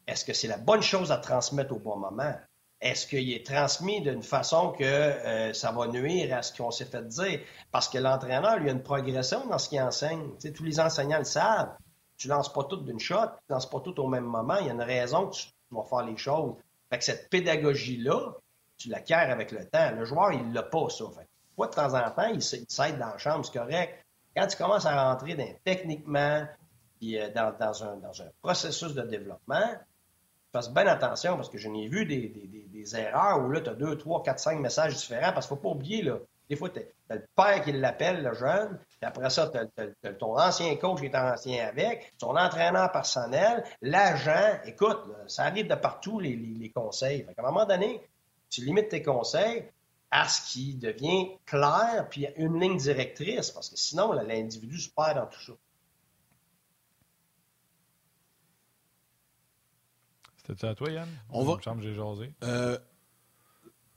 Est-ce 0.07 0.25
que 0.25 0.33
c'est 0.33 0.47
la 0.47 0.57
bonne 0.57 0.81
chose 0.81 1.11
à 1.11 1.17
transmettre 1.17 1.73
au 1.73 1.79
bon 1.79 1.97
moment? 1.97 2.35
Est-ce 2.81 3.05
qu'il 3.05 3.31
est 3.31 3.45
transmis 3.45 4.01
d'une 4.01 4.23
façon 4.23 4.71
que 4.71 4.83
euh, 4.83 5.53
ça 5.53 5.71
va 5.71 5.87
nuire 5.87 6.35
à 6.35 6.41
ce 6.41 6.55
qu'on 6.55 6.71
s'est 6.71 6.85
fait 6.85 7.07
dire? 7.07 7.39
Parce 7.71 7.87
que 7.87 7.99
l'entraîneur, 7.99 8.57
lui, 8.57 8.69
a 8.69 8.71
une 8.71 8.81
progression 8.81 9.45
dans 9.47 9.59
ce 9.59 9.69
qu'il 9.69 9.81
enseigne. 9.81 10.31
tous 10.55 10.63
les 10.63 10.79
enseignants 10.79 11.19
le 11.19 11.23
savent. 11.23 11.75
Tu 12.17 12.27
lances 12.27 12.51
pas 12.51 12.63
tout 12.63 12.77
d'une 12.77 12.99
shot, 12.99 13.27
tu 13.47 13.53
lances 13.53 13.69
pas 13.69 13.79
tout 13.79 13.99
au 13.99 14.07
même 14.07 14.25
moment. 14.25 14.57
Il 14.57 14.67
y 14.67 14.69
a 14.69 14.73
une 14.73 14.81
raison 14.81 15.27
que 15.27 15.35
tu 15.35 15.47
vas 15.71 15.83
faire 15.83 16.05
les 16.05 16.17
choses. 16.17 16.55
Fait 16.89 16.97
que 16.97 17.03
cette 17.03 17.29
pédagogie-là, 17.29 18.33
tu 18.77 18.89
l'acquiers 18.89 19.15
avec 19.15 19.51
le 19.51 19.65
temps. 19.65 19.91
Le 19.91 20.05
joueur, 20.05 20.31
il 20.31 20.51
l'a 20.51 20.63
pas, 20.63 20.89
ça. 20.89 21.05
Fait 21.15 21.27
de 21.67 21.71
temps 21.71 21.93
en 21.93 22.11
temps, 22.11 22.31
il 22.33 22.41
s'aide 22.41 22.97
dans 22.97 23.07
la 23.07 23.17
chambre, 23.17 23.45
c'est 23.45 23.57
correct. 23.57 24.03
Quand 24.35 24.47
tu 24.47 24.57
commences 24.57 24.85
à 24.85 25.09
rentrer 25.09 25.35
dans, 25.35 25.45
techniquement, 25.63 26.45
puis, 26.99 27.19
euh, 27.19 27.29
dans, 27.29 27.55
dans, 27.57 27.83
un, 27.83 27.97
dans 27.97 28.21
un 28.21 28.29
processus 28.41 28.93
de 28.93 29.01
développement, 29.01 29.75
Fasse 30.51 30.69
bien 30.73 30.87
attention 30.87 31.37
parce 31.37 31.49
que 31.49 31.57
je 31.57 31.69
n'ai 31.69 31.87
vu 31.87 32.05
des, 32.05 32.27
des, 32.27 32.65
des, 32.67 32.95
erreurs 32.97 33.45
où 33.45 33.49
là, 33.49 33.61
tu 33.61 33.69
as 33.69 33.73
deux, 33.73 33.97
trois, 33.97 34.21
quatre, 34.21 34.39
cinq 34.39 34.59
messages 34.59 34.95
différents 34.97 35.31
parce 35.31 35.47
qu'il 35.47 35.55
ne 35.55 35.61
faut 35.61 35.69
pas 35.69 35.75
oublier, 35.75 36.01
là. 36.01 36.17
Des 36.49 36.57
fois, 36.57 36.69
tu 36.69 36.81
as 37.09 37.15
le 37.15 37.25
père 37.33 37.63
qui 37.63 37.71
l'appelle, 37.71 38.21
le 38.23 38.33
jeune, 38.33 38.77
puis 38.89 38.97
après 39.03 39.29
ça, 39.29 39.49
tu 39.49 39.57
as, 39.57 40.13
ton 40.15 40.37
ancien 40.37 40.75
coach 40.75 40.99
qui 40.99 41.05
est 41.05 41.15
ancien 41.15 41.65
avec, 41.65 42.11
son 42.19 42.35
entraîneur 42.35 42.91
personnel, 42.91 43.63
l'agent. 43.81 44.59
Écoute, 44.65 44.99
ça 45.27 45.43
arrive 45.43 45.67
de 45.67 45.75
partout, 45.75 46.19
les, 46.19 46.35
les, 46.35 46.69
conseils. 46.69 47.25
à 47.37 47.41
un 47.41 47.45
moment 47.45 47.65
donné, 47.65 48.01
tu 48.49 48.65
limites 48.65 48.89
tes 48.89 49.01
conseils 49.01 49.63
à 50.11 50.27
ce 50.27 50.51
qui 50.51 50.75
devient 50.75 51.37
clair, 51.45 52.07
puis 52.09 52.27
une 52.35 52.59
ligne 52.59 52.75
directrice, 52.75 53.51
parce 53.51 53.69
que 53.69 53.77
sinon, 53.77 54.11
l'individu 54.11 54.77
se 54.77 54.89
perd 54.89 55.15
dans 55.15 55.27
tout 55.27 55.39
ça. 55.39 55.53
C'était 60.45 60.67
à 60.67 60.75
toi, 60.75 60.89
Yann? 60.89 61.07
On 61.29 61.43
va... 61.43 61.57
Me 61.75 61.81
j'ai 61.81 61.93
jasé. 61.93 62.33
Euh... 62.43 62.77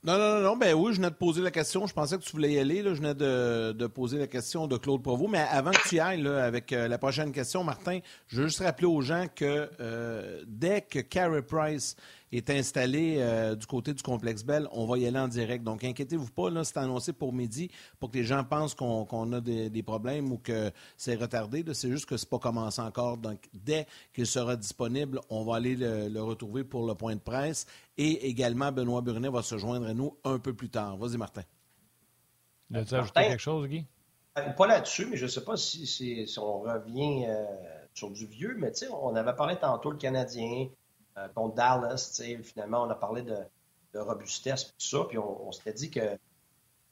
Non, 0.03 0.19
non, 0.19 0.35
non, 0.35 0.41
non, 0.41 0.57
ben 0.57 0.75
oui, 0.75 0.91
je 0.91 0.97
venais 0.97 1.09
de 1.09 1.15
poser 1.15 1.41
la 1.41 1.49
question. 1.49 1.87
Je 1.87 1.93
pensais 1.93 2.15
que 2.15 2.21
tu 2.23 2.31
voulais 2.31 2.53
y 2.53 2.59
aller. 2.59 2.83
Là. 2.83 2.93
Je 2.93 3.01
venais 3.01 3.15
de, 3.15 3.71
de 3.71 3.87
poser 3.87 4.19
la 4.19 4.27
question 4.27 4.67
de 4.67 4.77
Claude 4.77 5.01
Provost. 5.01 5.31
Mais 5.31 5.39
avant 5.39 5.71
que 5.71 5.89
tu 5.89 5.95
y 5.95 5.99
ailles 5.99 6.21
là, 6.21 6.43
avec 6.43 6.71
euh, 6.73 6.87
la 6.87 6.99
prochaine 6.99 7.31
question, 7.31 7.63
Martin, 7.63 7.99
je 8.27 8.41
veux 8.41 8.47
juste 8.47 8.59
rappeler 8.59 8.85
aux 8.85 9.01
gens 9.01 9.25
que 9.33 9.67
euh, 9.79 10.43
dès 10.45 10.81
que 10.81 10.99
Carey 10.99 11.41
Price 11.41 11.95
est 12.37 12.49
installé 12.49 13.17
euh, 13.19 13.55
du 13.55 13.65
côté 13.65 13.93
du 13.93 14.01
complexe 14.01 14.43
Bell, 14.43 14.67
on 14.71 14.85
va 14.85 14.97
y 14.97 15.07
aller 15.07 15.19
en 15.19 15.27
direct. 15.27 15.63
Donc, 15.63 15.83
inquiétez-vous 15.83 16.31
pas, 16.31 16.49
là, 16.49 16.63
c'est 16.63 16.77
annoncé 16.77 17.13
pour 17.13 17.33
midi 17.33 17.69
pour 17.99 18.11
que 18.11 18.17
les 18.17 18.23
gens 18.23 18.43
pensent 18.43 18.73
qu'on 18.73 19.33
a 19.33 19.41
des, 19.41 19.83
problèmes 19.83 20.31
ou 20.31 20.37
que 20.37 20.71
c'est 20.97 21.15
retardé. 21.15 21.63
C'est 21.73 21.89
juste 21.89 22.05
que 22.05 22.17
c'est 22.17 22.29
pas 22.29 22.39
commencé 22.39 22.81
encore. 22.81 23.17
Donc, 23.17 23.39
dès 23.53 23.87
qu'il 24.13 24.27
sera 24.27 24.55
disponible, 24.55 25.19
on 25.29 25.43
va 25.43 25.57
aller 25.57 25.75
le, 25.75 26.21
retrouver 26.21 26.63
pour 26.63 26.87
le 26.87 26.95
point 26.95 27.15
de 27.15 27.21
presse. 27.21 27.65
Et 27.97 28.27
également, 28.27 28.71
Benoît 28.71 29.01
Brunet 29.01 29.29
va 29.29 29.43
se 29.43 29.57
joindre 29.57 29.87
à 29.87 29.93
nous 29.93 30.17
un 30.23 30.39
peu 30.39 30.53
plus 30.53 30.69
tard. 30.69 30.97
Vas-y, 30.97 31.17
Martin. 31.17 31.43
As-tu 32.73 32.95
ajouté 32.95 33.21
quelque 33.21 33.39
chose, 33.39 33.67
Guy? 33.67 33.85
Euh, 34.37 34.49
pas 34.49 34.67
là-dessus, 34.67 35.05
mais 35.05 35.15
je 35.15 35.25
ne 35.25 35.29
sais 35.29 35.43
pas 35.43 35.55
si, 35.55 36.27
on 36.37 36.59
revient 36.59 37.25
euh, 37.27 37.45
sur 37.93 38.11
du 38.11 38.25
vieux, 38.25 38.55
mais 38.57 38.71
on 38.91 39.15
avait 39.15 39.35
parlé 39.35 39.55
tantôt 39.55 39.91
le 39.91 39.97
Canadien, 39.97 40.67
euh, 41.17 41.27
contre 41.29 41.55
Dallas. 41.55 42.21
Finalement, 42.43 42.83
on 42.83 42.89
a 42.89 42.95
parlé 42.95 43.21
de, 43.21 43.35
robustesse 43.93 44.63
et 44.63 44.65
tout 44.65 44.97
ça, 44.97 45.05
puis 45.07 45.17
on, 45.17 45.51
s'était 45.53 45.71
dit 45.71 45.89
que 45.89 46.01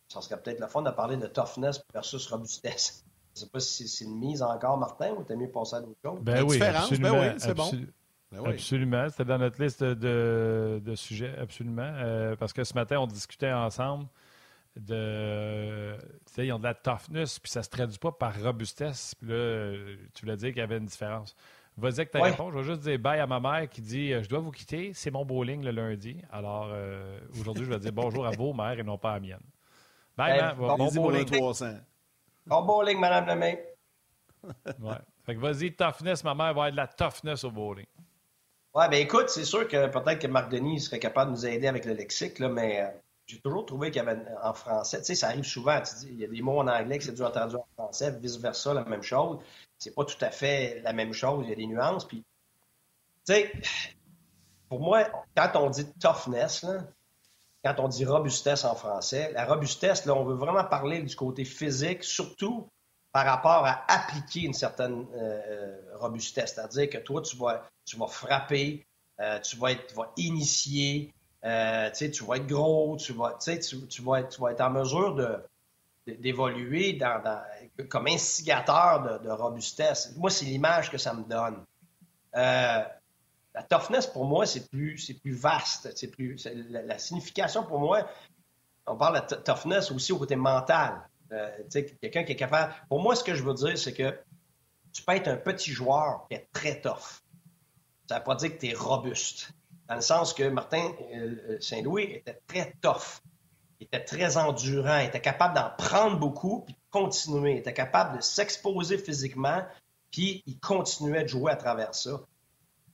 ça 0.07 0.21
serait 0.21 0.41
peut-être 0.41 0.62
le 0.62 0.67
fun 0.67 0.83
de 0.83 0.91
parler 0.91 1.17
de 1.17 1.27
toughness 1.27 1.83
versus 1.93 2.27
robustesse. 2.27 3.03
Je 3.36 3.41
ne 3.41 3.45
sais 3.45 3.51
pas 3.51 3.59
si 3.59 3.89
c'est 3.89 4.05
une 4.05 4.17
mise 4.19 4.41
encore, 4.41 4.77
Martin, 4.77 5.12
ou 5.12 5.23
t'as 5.23 5.36
mieux 5.36 5.51
pensé 5.51 5.75
à 5.75 5.81
d'autres 5.81 5.99
choses? 6.01 6.19
Ben 6.21 6.43
oui, 6.43 6.62
absolument, 6.62 7.12
ben 7.12 7.33
oui, 7.33 7.39
c'est 7.39 7.53
bon. 7.53 7.69
Ben 8.31 8.45
absolument, 8.45 9.09
c'était 9.09 9.25
dans 9.25 9.38
notre 9.38 9.62
liste 9.62 9.83
de, 9.83 10.93
sujets, 10.95 11.36
absolument. 11.38 11.91
Euh, 11.95 12.36
parce 12.38 12.53
que 12.53 12.63
ce 12.63 12.73
matin, 12.73 12.99
on 12.99 13.07
discutait 13.07 13.51
ensemble 13.51 14.07
de. 14.75 15.97
Tu 16.25 16.33
sais, 16.33 16.47
ils 16.47 16.53
ont 16.53 16.59
de 16.59 16.63
la 16.63 16.73
toughness, 16.73 17.39
puis 17.39 17.51
ça 17.51 17.59
ne 17.59 17.65
se 17.65 17.69
traduit 17.69 17.99
pas 17.99 18.12
par 18.12 18.41
robustesse. 18.41 19.13
Puis 19.15 19.27
là, 19.27 19.73
tu 20.13 20.25
voulais 20.25 20.38
dire 20.38 20.49
qu'il 20.49 20.59
y 20.59 20.62
avait 20.62 20.77
une 20.77 20.86
différence. 20.86 21.36
Vas-y 21.77 21.93
avec 21.93 22.12
ta 22.12 22.21
réponse. 22.21 22.53
Je 22.53 22.59
vais 22.59 22.63
juste 22.63 22.81
dire 22.81 22.99
bye 22.99 23.19
à 23.19 23.27
ma 23.27 23.39
mère 23.39 23.67
qui 23.67 23.81
dit 23.81 24.13
euh, 24.13 24.21
Je 24.23 24.29
dois 24.29 24.39
vous 24.39 24.51
quitter, 24.51 24.91
c'est 24.93 25.12
mon 25.12 25.25
bowling 25.25 25.63
le 25.63 25.71
lundi. 25.71 26.17
Alors 26.31 26.69
euh, 26.71 27.19
aujourd'hui, 27.39 27.65
je 27.65 27.69
vais 27.71 27.79
dire 27.79 27.91
bonjour 27.91 28.25
à 28.25 28.31
vos 28.31 28.53
mères 28.53 28.79
et 28.79 28.83
non 28.83 28.97
pas 28.97 29.12
à 29.12 29.13
la 29.15 29.19
mienne. 29.19 29.39
Bye, 30.15 30.39
ben, 30.39 30.53
bon, 30.77 30.91
bowling 30.91 31.25
300. 31.25 31.77
Bon 32.45 32.62
bowling, 32.63 32.99
Madame 32.99 33.25
Lemay. 33.25 33.75
ouais. 34.43 34.95
Fait 35.25 35.36
que 35.36 35.39
vas-y, 35.39 35.73
toughness, 35.73 36.23
ma 36.23 36.36
mère 36.36 36.45
va 36.45 36.49
avoir 36.49 36.71
de 36.71 36.77
la 36.77 36.88
toughness 36.88 37.43
au 37.43 37.51
bowling. 37.51 37.88
Ouais, 38.75 38.89
ben 38.89 39.01
écoute, 39.01 39.29
c'est 39.29 39.45
sûr 39.45 39.67
que 39.67 39.88
peut-être 39.88 40.19
que 40.19 40.27
Marc 40.27 40.51
Denis 40.51 40.81
serait 40.81 40.99
capable 40.99 41.31
de 41.31 41.36
nous 41.38 41.45
aider 41.45 41.67
avec 41.67 41.86
le 41.86 41.93
lexique, 41.93 42.39
là, 42.39 42.49
mais 42.49 42.82
euh, 42.82 42.88
j'ai 43.26 43.39
toujours 43.39 43.65
trouvé 43.65 43.91
qu'il 43.91 44.03
y 44.03 44.05
avait 44.05 44.19
en 44.43 44.53
français, 44.53 44.99
tu 44.99 45.05
sais, 45.05 45.15
ça 45.15 45.28
arrive 45.28 45.43
souvent, 45.43 45.80
tu 45.82 45.95
dis, 46.05 46.07
il 46.11 46.19
y 46.19 46.26
a 46.26 46.28
des 46.28 46.41
mots 46.41 46.59
en 46.59 46.67
anglais 46.67 46.97
qui 46.97 47.05
c'est 47.05 47.21
à 47.21 47.30
traduire 47.30 47.59
en 47.59 47.84
français, 47.84 48.11
vice-versa, 48.19 48.74
la 48.74 48.84
même 48.84 49.03
chose 49.03 49.39
c'est 49.84 49.93
pas 49.93 50.05
tout 50.05 50.17
à 50.21 50.31
fait 50.31 50.79
la 50.81 50.93
même 50.93 51.11
chose, 51.11 51.45
il 51.45 51.49
y 51.49 51.53
a 51.53 51.55
des 51.55 51.67
nuances. 51.67 52.07
Puis, 52.07 52.23
tu 53.25 53.34
sais, 53.34 53.51
pour 54.69 54.79
moi, 54.79 55.05
quand 55.36 55.51
on 55.55 55.69
dit 55.69 55.86
toughness, 55.99 56.65
quand 57.63 57.75
on 57.79 57.89
dit 57.89 58.05
robustesse 58.05 58.63
en 58.63 58.75
français, 58.75 59.31
la 59.34 59.45
robustesse, 59.45 60.05
là, 60.05 60.15
on 60.15 60.23
veut 60.23 60.36
vraiment 60.36 60.63
parler 60.63 61.01
du 61.01 61.15
côté 61.15 61.43
physique, 61.43 62.03
surtout 62.03 62.69
par 63.11 63.25
rapport 63.25 63.65
à 63.65 63.84
appliquer 63.88 64.41
une 64.41 64.53
certaine 64.53 65.05
euh, 65.15 65.41
euh, 65.47 65.97
robustesse. 65.97 66.55
C'est-à-dire 66.55 66.89
que 66.89 66.97
toi, 66.97 67.21
tu 67.21 67.36
vas, 67.38 67.69
tu 67.86 67.97
vas 67.97 68.07
frapper, 68.07 68.86
euh, 69.19 69.39
tu, 69.39 69.57
vas 69.57 69.73
être, 69.73 69.88
tu 69.88 69.95
vas 69.95 70.11
initier, 70.17 71.13
tu 71.43 72.23
vas 72.23 72.38
être 72.38 72.47
gros, 72.47 72.97
tu 72.97 73.13
vas, 73.13 73.38
tu, 73.38 73.59
tu, 73.88 74.01
vas 74.01 74.21
être, 74.21 74.29
tu 74.29 74.41
vas 74.41 74.51
être 74.51 74.61
en 74.61 74.71
mesure 74.71 75.43
d'évoluer 76.07 76.93
dans, 76.93 77.21
comme 77.89 78.07
instigateur 78.07 79.19
de, 79.21 79.30
robustesse. 79.30 80.13
Moi, 80.17 80.30
c'est 80.30 80.45
l'image 80.45 80.91
que 80.91 80.97
ça 80.97 81.13
me 81.13 81.24
donne. 81.24 81.63
Euh, 82.36 82.84
la 83.55 83.63
toughness, 83.63 84.07
pour 84.07 84.26
moi, 84.26 84.45
c'est 84.45 84.69
plus, 84.69 85.11
plus 85.21 85.34
vaste. 85.34 85.91
C'est 85.95 86.07
plus, 86.07 86.47
la, 86.69 86.97
signification, 86.99 87.63
pour 87.63 87.80
moi, 87.80 88.07
on 88.86 88.95
parle 88.95 89.26
de 89.26 89.36
toughness 89.36 89.91
aussi 89.91 90.11
au 90.11 90.17
côté 90.17 90.36
mental. 90.36 91.01
Euh, 91.32 91.49
quelqu'un 92.01 92.24
qui 92.24 92.34
est 92.34 92.38
capable. 92.38 92.74
Pour 92.89 93.01
moi, 93.01 93.15
ce 93.15 93.24
que 93.24 93.34
je 93.34 93.43
veux 93.43 93.53
dire, 93.53 93.78
c'est 93.78 93.93
que 93.93 94.19
tu 94.91 95.01
peux 95.03 95.15
être 95.15 95.28
un 95.28 95.38
petit 95.38 95.71
joueur 95.71 96.28
qui 96.30 96.36
est 96.36 96.47
très 96.51 96.80
tough. 96.80 97.21
Ça 98.07 98.15
ne 98.15 98.19
veut 98.19 98.24
pas 98.24 98.36
dire 98.36 98.53
que 98.53 98.59
tu 98.59 98.67
es 98.67 98.74
robuste. 98.74 99.51
Dans 99.88 99.95
le 99.95 100.01
sens 100.01 100.34
que 100.34 100.43
Martin 100.43 100.91
euh, 101.13 101.57
Saint-Louis 101.59 102.03
était 102.03 102.39
très 102.47 102.74
tough. 102.82 103.21
Il 103.80 103.86
était 103.86 104.03
très 104.03 104.38
endurant. 104.38 104.99
Il 104.99 105.07
était 105.07 105.21
capable 105.21 105.55
d'en 105.55 105.71
prendre 105.78 106.19
beaucoup 106.19 106.61
puis 106.61 106.76
continuer. 106.94 107.54
Il 107.54 107.58
était 107.58 107.74
capable 107.74 108.18
de 108.18 108.22
s'exposer 108.22 108.98
physiquement 108.98 109.64
puis 110.14 110.44
il 110.46 110.60
continuait 110.60 111.24
de 111.24 111.28
jouer 111.28 111.52
à 111.52 111.56
travers 111.56 111.94
ça. 111.94 112.22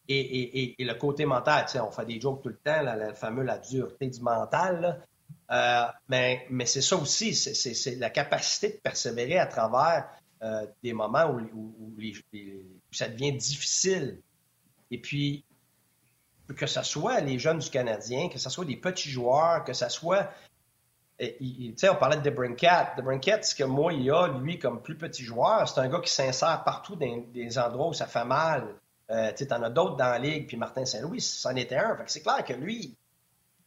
Et, 0.07 0.73
le 0.79 0.93
côté 0.95 1.25
mental, 1.25 1.67
on 1.85 1.91
fait 1.91 2.05
des 2.05 2.19
jokes 2.19 2.41
tout 2.41 2.49
le 2.49 2.57
temps, 2.57 2.81
la, 2.81 3.13
fameuse 3.13 3.45
la 3.45 3.59
dureté 3.59 4.07
du 4.07 4.21
mental. 4.21 5.05
Euh, 5.51 5.85
mais, 6.07 6.47
c'est 6.65 6.81
ça 6.81 6.95
aussi, 6.95 7.35
c'est 7.35 7.95
la 7.97 8.09
capacité 8.09 8.69
de 8.69 8.77
persévérer 8.77 9.37
à 9.37 9.45
travers 9.45 10.09
euh, 10.41 10.65
des 10.81 10.93
moments 10.93 11.29
où, 11.29 11.93
ça 12.91 13.07
devient 13.07 13.33
difficile. 13.33 14.19
Et 14.89 14.97
puis, 14.99 15.43
que 16.57 16.65
ce 16.65 16.81
soit 16.81 17.19
les 17.19 17.37
jeunes 17.37 17.59
du 17.59 17.69
Canadien, 17.69 18.29
que 18.29 18.39
ce 18.39 18.49
soit 18.49 18.65
des 18.65 18.77
petits 18.77 19.09
joueurs, 19.09 19.63
que 19.63 19.73
ce 19.73 19.89
soit. 19.89 20.31
Sais, 21.19 21.89
on 21.89 21.95
parlait 21.95 22.17
de 22.17 22.29
Brincat. 22.29 22.93
De 22.95 23.01
Brincat, 23.01 23.43
ce 23.43 23.53
que 23.53 23.65
moi, 23.65 23.91
il 23.91 24.09
a, 24.09 24.27
lui, 24.27 24.57
comme 24.57 24.81
plus 24.81 24.97
petit 24.97 25.23
joueur, 25.23 25.67
c'est 25.67 25.79
un 25.79 25.89
gars 25.89 25.99
qui 25.99 26.11
s'insère 26.11 26.63
partout 26.63 26.95
dans 26.95 27.17
des 27.33 27.59
endroits 27.59 27.89
où 27.89 27.93
ça 27.93 28.07
fait 28.07 28.23
mal. 28.23 28.75
Euh, 29.11 29.31
tu 29.33 29.45
en 29.51 29.63
as 29.63 29.69
d'autres 29.69 29.97
dans 29.97 30.09
la 30.09 30.19
ligue, 30.19 30.47
puis 30.47 30.55
Martin 30.55 30.85
Saint-Louis, 30.85 31.19
c'en 31.19 31.55
était 31.55 31.75
un. 31.75 31.97
c'est 32.05 32.21
clair 32.21 32.43
que 32.45 32.53
lui, 32.53 32.79
il 32.85 32.95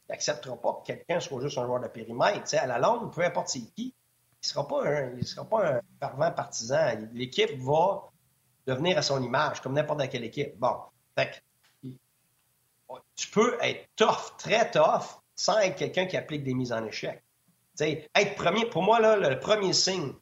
n'acceptera 0.09 0.55
pas 0.55 0.81
que 0.81 0.87
quelqu'un 0.87 1.19
soit 1.19 1.41
juste 1.41 1.57
un 1.57 1.65
joueur 1.65 1.81
de 1.81 1.87
périmètre. 1.87 2.47
sais, 2.47 2.57
à 2.57 2.65
la 2.65 2.79
longue, 2.79 3.13
peu 3.13 3.23
importe 3.23 3.49
c'est 3.49 3.59
qui, 3.59 3.87
il 3.87 3.93
ne 4.43 4.47
sera 4.47 4.67
pas 4.67 4.87
un, 4.87 5.11
il 5.17 5.27
sera 5.27 5.45
pas 5.45 5.75
un 5.75 5.81
fervent 5.99 6.31
partisan. 6.31 7.09
L'équipe 7.13 7.57
va 7.59 8.09
devenir 8.65 8.97
à 8.97 9.01
son 9.01 9.21
image, 9.21 9.61
comme 9.61 9.73
n'importe 9.73 10.09
quelle 10.09 10.23
équipe. 10.23 10.57
Bon, 10.57 10.75
fait 11.15 11.43
tu 13.15 13.27
peux 13.29 13.57
être 13.61 13.87
tough, 13.95 14.37
très 14.37 14.69
tough, 14.69 15.21
sans 15.35 15.59
être 15.59 15.75
quelqu'un 15.75 16.05
qui 16.05 16.17
applique 16.17 16.43
des 16.43 16.53
mises 16.53 16.71
en 16.71 16.85
échec. 16.85 17.22
Être 17.79 18.35
premier, 18.35 18.65
pour 18.65 18.83
moi, 18.83 18.99
là, 18.99 19.15
le 19.15 19.39
premier 19.39 19.73
signe 19.73 20.13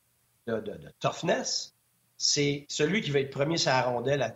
de, 0.47 0.55
de, 0.59 0.71
de 0.71 0.91
toughness, 0.99 1.73
c'est 2.17 2.65
celui 2.69 3.01
qui 3.01 3.11
va 3.11 3.19
être 3.19 3.31
premier 3.31 3.57
sur 3.57 3.71
la 3.71 3.81
rondelle. 3.81 4.35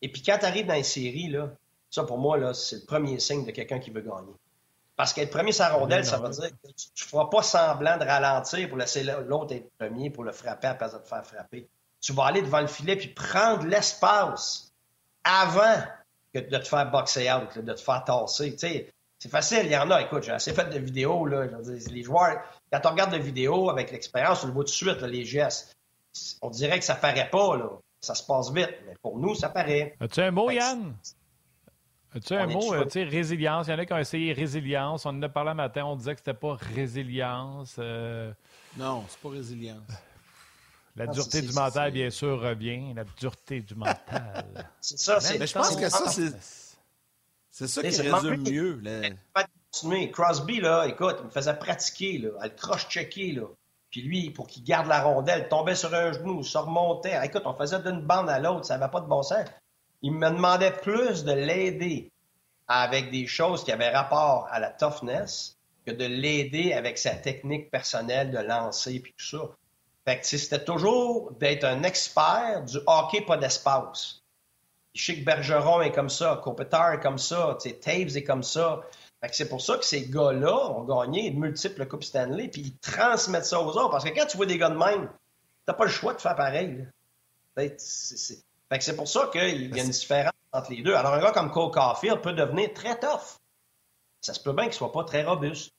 Et 0.00 0.08
puis 0.10 0.22
quand 0.22 0.38
tu 0.38 0.46
arrives 0.46 0.66
dans 0.66 0.74
les 0.74 0.82
séries, 0.82 1.28
là, 1.28 1.50
ça 1.90 2.04
pour 2.04 2.18
moi, 2.18 2.36
là, 2.38 2.54
c'est 2.54 2.76
le 2.76 2.86
premier 2.86 3.18
signe 3.18 3.44
de 3.44 3.50
quelqu'un 3.50 3.78
qui 3.78 3.90
veut 3.90 4.00
gagner. 4.02 4.32
Parce 4.94 5.12
qu'être 5.12 5.30
premier 5.30 5.52
sur 5.52 5.64
la 5.64 5.74
rondelle, 5.74 6.04
ça 6.04 6.18
veut 6.18 6.30
dire 6.30 6.50
que 6.50 6.68
tu 6.68 7.04
ne 7.04 7.08
feras 7.08 7.26
pas 7.26 7.42
semblant 7.42 7.98
de 7.98 8.04
ralentir 8.04 8.68
pour 8.68 8.78
laisser 8.78 9.02
l'autre 9.02 9.54
être 9.54 9.70
premier 9.78 10.10
pour 10.10 10.24
le 10.24 10.32
frapper 10.32 10.68
à 10.68 10.74
place 10.74 10.94
de 10.94 10.98
te 10.98 11.08
faire 11.08 11.26
frapper. 11.26 11.68
Tu 12.00 12.12
vas 12.12 12.26
aller 12.26 12.42
devant 12.42 12.60
le 12.60 12.66
filet 12.66 12.96
puis 12.96 13.08
prendre 13.08 13.66
l'espace 13.66 14.72
avant 15.24 15.82
que 16.32 16.38
de 16.38 16.56
te 16.58 16.68
faire 16.68 16.90
boxer 16.90 17.30
out, 17.30 17.58
de 17.58 17.72
te 17.72 17.80
faire 17.80 18.04
tasser. 18.04 18.92
C'est 19.26 19.32
facile, 19.32 19.62
il 19.64 19.72
y 19.72 19.76
en 19.76 19.90
a. 19.90 20.02
Écoute, 20.02 20.22
j'ai 20.22 20.30
assez 20.30 20.52
fait 20.52 20.70
de 20.70 20.78
vidéos. 20.78 21.26
Là, 21.26 21.46
les 21.90 22.02
joueurs, 22.04 22.38
quand 22.72 22.80
on 22.84 22.90
regarde 22.90 23.10
des 23.10 23.18
vidéos 23.18 23.70
avec 23.70 23.90
l'expérience, 23.90 24.44
on 24.44 24.46
le 24.46 24.52
voit 24.52 24.62
tout 24.62 24.70
de 24.70 24.74
suite, 24.74 25.02
les 25.02 25.24
gestes. 25.24 25.76
On 26.42 26.50
dirait 26.50 26.78
que 26.78 26.84
ça 26.84 26.94
paraît 26.94 27.28
pas, 27.28 27.56
là. 27.56 27.70
Ça 28.00 28.14
se 28.14 28.24
passe 28.24 28.52
vite, 28.52 28.74
mais 28.86 28.94
pour 29.02 29.18
nous, 29.18 29.34
ça 29.34 29.48
paraît. 29.48 29.96
As-tu 30.00 30.20
un 30.20 30.30
mot, 30.30 30.50
Yann? 30.50 30.94
As-tu 32.14 32.34
un 32.34 32.46
mot, 32.46 32.72
euh, 32.72 32.84
tu 32.84 32.90
sais, 32.90 33.02
résilience? 33.02 33.66
Il 33.66 33.70
y 33.70 33.74
en 33.74 33.78
a 33.78 33.84
qui 33.84 33.92
ont 33.92 33.98
essayé 33.98 34.32
résilience. 34.32 35.06
On 35.06 35.10
en 35.10 35.22
a 35.22 35.28
parlé 35.28 35.50
un 35.50 35.54
matin, 35.54 35.84
on 35.86 35.96
disait 35.96 36.14
que 36.14 36.20
c'était 36.20 36.32
pas 36.32 36.54
résilience. 36.54 37.76
Euh. 37.80 38.32
Non, 38.76 39.04
c'est 39.08 39.18
pas 39.18 39.30
résilience. 39.30 39.82
La 40.94 41.08
dureté 41.08 41.42
du 41.42 41.52
mental, 41.52 41.90
bien 41.90 42.10
sûr, 42.10 42.40
revient. 42.40 42.94
La 42.94 43.04
dureté 43.18 43.60
du 43.60 43.74
mental. 43.74 44.70
c'est 44.80 44.98
ça, 44.98 45.20
c'est. 45.20 45.38
Mais 45.38 45.48
je 45.48 45.52
pense 45.52 45.74
que 45.74 45.88
ça, 45.88 46.08
c'est. 46.10 46.32
C'est 47.58 47.68
ça 47.68 47.82
qui 47.82 48.02
résume 48.02 48.42
mieux. 48.42 48.82
Crosby, 50.12 50.60
là, 50.60 50.86
écoute, 50.86 51.16
il 51.20 51.24
me 51.24 51.30
faisait 51.30 51.54
pratiquer, 51.54 52.18
là, 52.18 52.28
à 52.40 52.48
le 52.48 52.54
cross-checker, 52.54 53.32
là. 53.32 53.46
Puis 53.90 54.02
lui, 54.02 54.28
pour 54.28 54.46
qu'il 54.46 54.62
garde 54.62 54.88
la 54.88 55.00
rondelle, 55.00 55.48
tombait 55.48 55.74
sur 55.74 55.94
un 55.94 56.12
genou, 56.12 56.42
se 56.42 56.58
remontait. 56.58 57.18
Écoute, 57.24 57.44
on 57.46 57.54
faisait 57.54 57.80
d'une 57.80 58.02
bande 58.02 58.28
à 58.28 58.38
l'autre, 58.40 58.66
ça 58.66 58.76
n'avait 58.76 58.90
pas 58.90 59.00
de 59.00 59.06
bon 59.06 59.22
sens. 59.22 59.46
Il 60.02 60.12
me 60.12 60.28
demandait 60.28 60.70
plus 60.70 61.24
de 61.24 61.32
l'aider 61.32 62.12
avec 62.68 63.10
des 63.10 63.26
choses 63.26 63.64
qui 63.64 63.72
avaient 63.72 63.88
rapport 63.88 64.48
à 64.50 64.60
la 64.60 64.68
toughness 64.68 65.56
que 65.86 65.92
de 65.92 66.04
l'aider 66.04 66.74
avec 66.74 66.98
sa 66.98 67.14
technique 67.14 67.70
personnelle 67.70 68.32
de 68.32 68.38
lancer 68.38 69.00
puis 69.00 69.14
tout 69.16 69.24
ça. 69.24 69.48
Fait 70.04 70.20
que 70.20 70.26
c'était 70.26 70.62
toujours 70.62 71.32
d'être 71.40 71.64
un 71.64 71.84
expert 71.84 72.64
du 72.66 72.76
hockey 72.86 73.22
pas 73.22 73.38
d'espace. 73.38 74.20
Chic 74.96 75.24
Bergeron 75.24 75.82
est 75.82 75.92
comme 75.92 76.10
ça, 76.10 76.40
Kopitar 76.42 76.94
est 76.94 77.00
comme 77.00 77.18
ça, 77.18 77.56
Taves 77.82 78.16
est 78.16 78.24
comme 78.24 78.42
ça 78.42 78.82
c'est 79.32 79.48
pour 79.48 79.60
ça 79.60 79.76
que 79.78 79.84
ces 79.84 80.08
gars-là 80.08 80.70
ont 80.70 80.84
gagné 80.84 81.30
de 81.30 81.38
multiples 81.38 81.86
Coupes 81.86 82.04
Stanley, 82.04 82.48
puis 82.48 82.62
ils 82.62 82.78
transmettent 82.78 83.46
ça 83.46 83.60
aux 83.60 83.70
autres. 83.70 83.90
Parce 83.90 84.04
que 84.04 84.10
quand 84.10 84.26
tu 84.26 84.36
vois 84.36 84.46
des 84.46 84.58
gars 84.58 84.70
de 84.70 84.76
même, 84.76 85.10
t'as 85.64 85.74
pas 85.74 85.84
le 85.84 85.90
choix 85.90 86.14
de 86.14 86.20
faire 86.20 86.36
pareil. 86.36 86.86
c'est 87.78 88.96
pour 88.96 89.08
ça 89.08 89.28
qu'il 89.32 89.74
y 89.74 89.80
a 89.80 89.82
une 89.82 89.90
différence 89.90 90.32
entre 90.52 90.70
les 90.72 90.82
deux. 90.82 90.94
Alors, 90.94 91.14
un 91.14 91.20
gars 91.20 91.32
comme 91.32 91.50
Cole 91.50 91.70
Caulfield 91.70 92.20
peut 92.20 92.32
devenir 92.32 92.72
très 92.72 92.98
tough. 92.98 93.38
Ça 94.20 94.34
se 94.34 94.40
peut 94.40 94.52
bien 94.52 94.64
qu'il 94.64 94.74
soit 94.74 94.92
pas 94.92 95.04
très 95.04 95.24
robuste. 95.24 95.72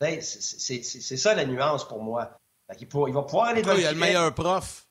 C'est 0.00 0.92
ça 1.16 1.34
la 1.34 1.44
nuance 1.44 1.86
pour 1.86 2.02
moi. 2.02 2.30
il, 2.78 2.86
va 3.12 3.22
pouvoir 3.22 3.48
aller 3.48 3.62
Il 3.62 3.86
a 3.86 3.92
le 3.92 3.98
meilleur 3.98 4.34
prof. 4.34 4.87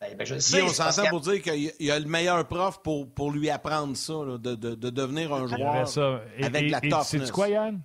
Ben, 0.00 0.14
ben, 0.14 0.26
je 0.26 0.38
sais, 0.38 0.60
on 0.62 0.68
s'entend 0.68 1.08
pour 1.08 1.20
dire 1.20 1.40
qu'il 1.40 1.72
y 1.80 1.90
a 1.90 1.98
le 1.98 2.04
meilleur 2.04 2.46
prof 2.46 2.82
pour, 2.82 3.10
pour 3.10 3.30
lui 3.30 3.48
apprendre 3.48 3.96
ça, 3.96 4.12
de, 4.12 4.36
de, 4.36 4.74
de, 4.74 4.90
devenir 4.90 5.32
un 5.32 5.46
joueur 5.46 5.88
ça. 5.88 6.20
avec 6.42 6.70
la 6.70 6.80
toughness. 6.80 7.06
C'est 7.08 7.30
quoi, 7.30 7.48
Yann? 7.48 7.80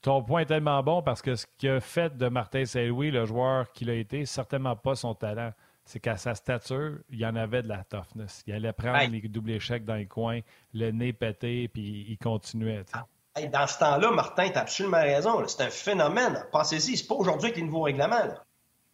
Ton 0.00 0.22
point 0.22 0.42
est 0.42 0.46
tellement 0.46 0.80
bon 0.84 1.02
parce 1.02 1.22
que 1.22 1.34
ce 1.34 1.46
a 1.66 1.80
fait 1.80 2.16
de 2.16 2.28
Martin 2.28 2.64
Saint-Louis, 2.64 3.10
le 3.10 3.26
joueur 3.26 3.72
qu'il 3.72 3.90
a 3.90 3.94
été, 3.94 4.26
certainement 4.26 4.76
pas 4.76 4.94
son 4.94 5.14
talent. 5.14 5.50
C'est 5.84 6.00
qu'à 6.00 6.16
sa 6.16 6.34
stature, 6.34 6.98
il 7.10 7.18
y 7.18 7.26
en 7.26 7.34
avait 7.34 7.62
de 7.62 7.68
la 7.68 7.82
toughness. 7.82 8.44
Il 8.46 8.54
allait 8.54 8.72
prendre 8.72 9.10
les 9.10 9.22
doubles 9.22 9.50
échecs 9.52 9.84
dans 9.84 9.94
les 9.94 10.06
coins, 10.06 10.40
le 10.74 10.90
nez 10.90 11.12
pété, 11.12 11.66
puis 11.66 12.06
il 12.08 12.18
continuait. 12.18 12.84
Ah. 12.92 13.06
dans 13.46 13.66
ce 13.66 13.78
temps-là, 13.78 14.10
Martin, 14.12 14.50
tu 14.50 14.58
as 14.58 14.60
absolument 14.60 15.00
raison. 15.00 15.42
C'est 15.48 15.64
un 15.64 15.70
phénomène. 15.70 16.44
Pensez-y, 16.52 16.96
c'est 16.96 17.06
pas 17.08 17.14
aujourd'hui 17.14 17.46
avec 17.46 17.56
les 17.56 17.64
nouveaux 17.64 17.82
règlements. 17.82 18.24
Là. 18.24 18.44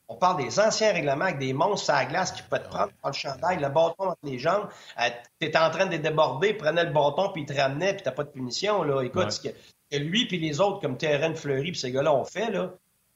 On 0.09 0.17
parle 0.17 0.45
des 0.45 0.61
anciens 0.61 0.93
règlements 0.93 1.25
avec 1.25 1.39
des 1.39 1.53
monstres 1.53 1.91
à 1.91 2.03
la 2.03 2.05
glace 2.05 2.33
qui 2.33 2.43
peuvent 2.43 2.63
te 2.63 2.69
prendre 2.69 2.93
par 3.01 3.11
le 3.11 3.17
chandail, 3.17 3.59
le 3.59 3.69
bâton 3.69 4.11
entre 4.11 4.19
les 4.23 4.39
jambes. 4.39 4.69
Euh, 5.01 5.09
tu 5.41 5.47
étais 5.47 5.59
en 5.59 5.71
train 5.71 5.87
de 5.87 5.97
déborder, 5.97 6.53
prenait 6.53 6.85
le 6.85 6.93
bâton, 6.93 7.31
puis 7.33 7.43
il 7.43 7.47
te 7.47 7.59
ramenait, 7.59 7.95
puis 7.95 8.03
t'as 8.03 8.11
pas 8.11 8.25
de 8.25 8.29
punition. 8.29 8.83
Là. 8.83 9.03
Écoute, 9.03 9.31
ce 9.31 9.41
que, 9.41 9.97
lui 9.97 10.27
puis 10.27 10.39
les 10.39 10.61
autres, 10.61 10.81
comme 10.81 10.99
Terren 10.99 11.35
Fleury, 11.35 11.71
puis 11.71 11.81
ces 11.81 11.91
gars-là 11.91 12.15
ont 12.15 12.25
fait, 12.25 12.53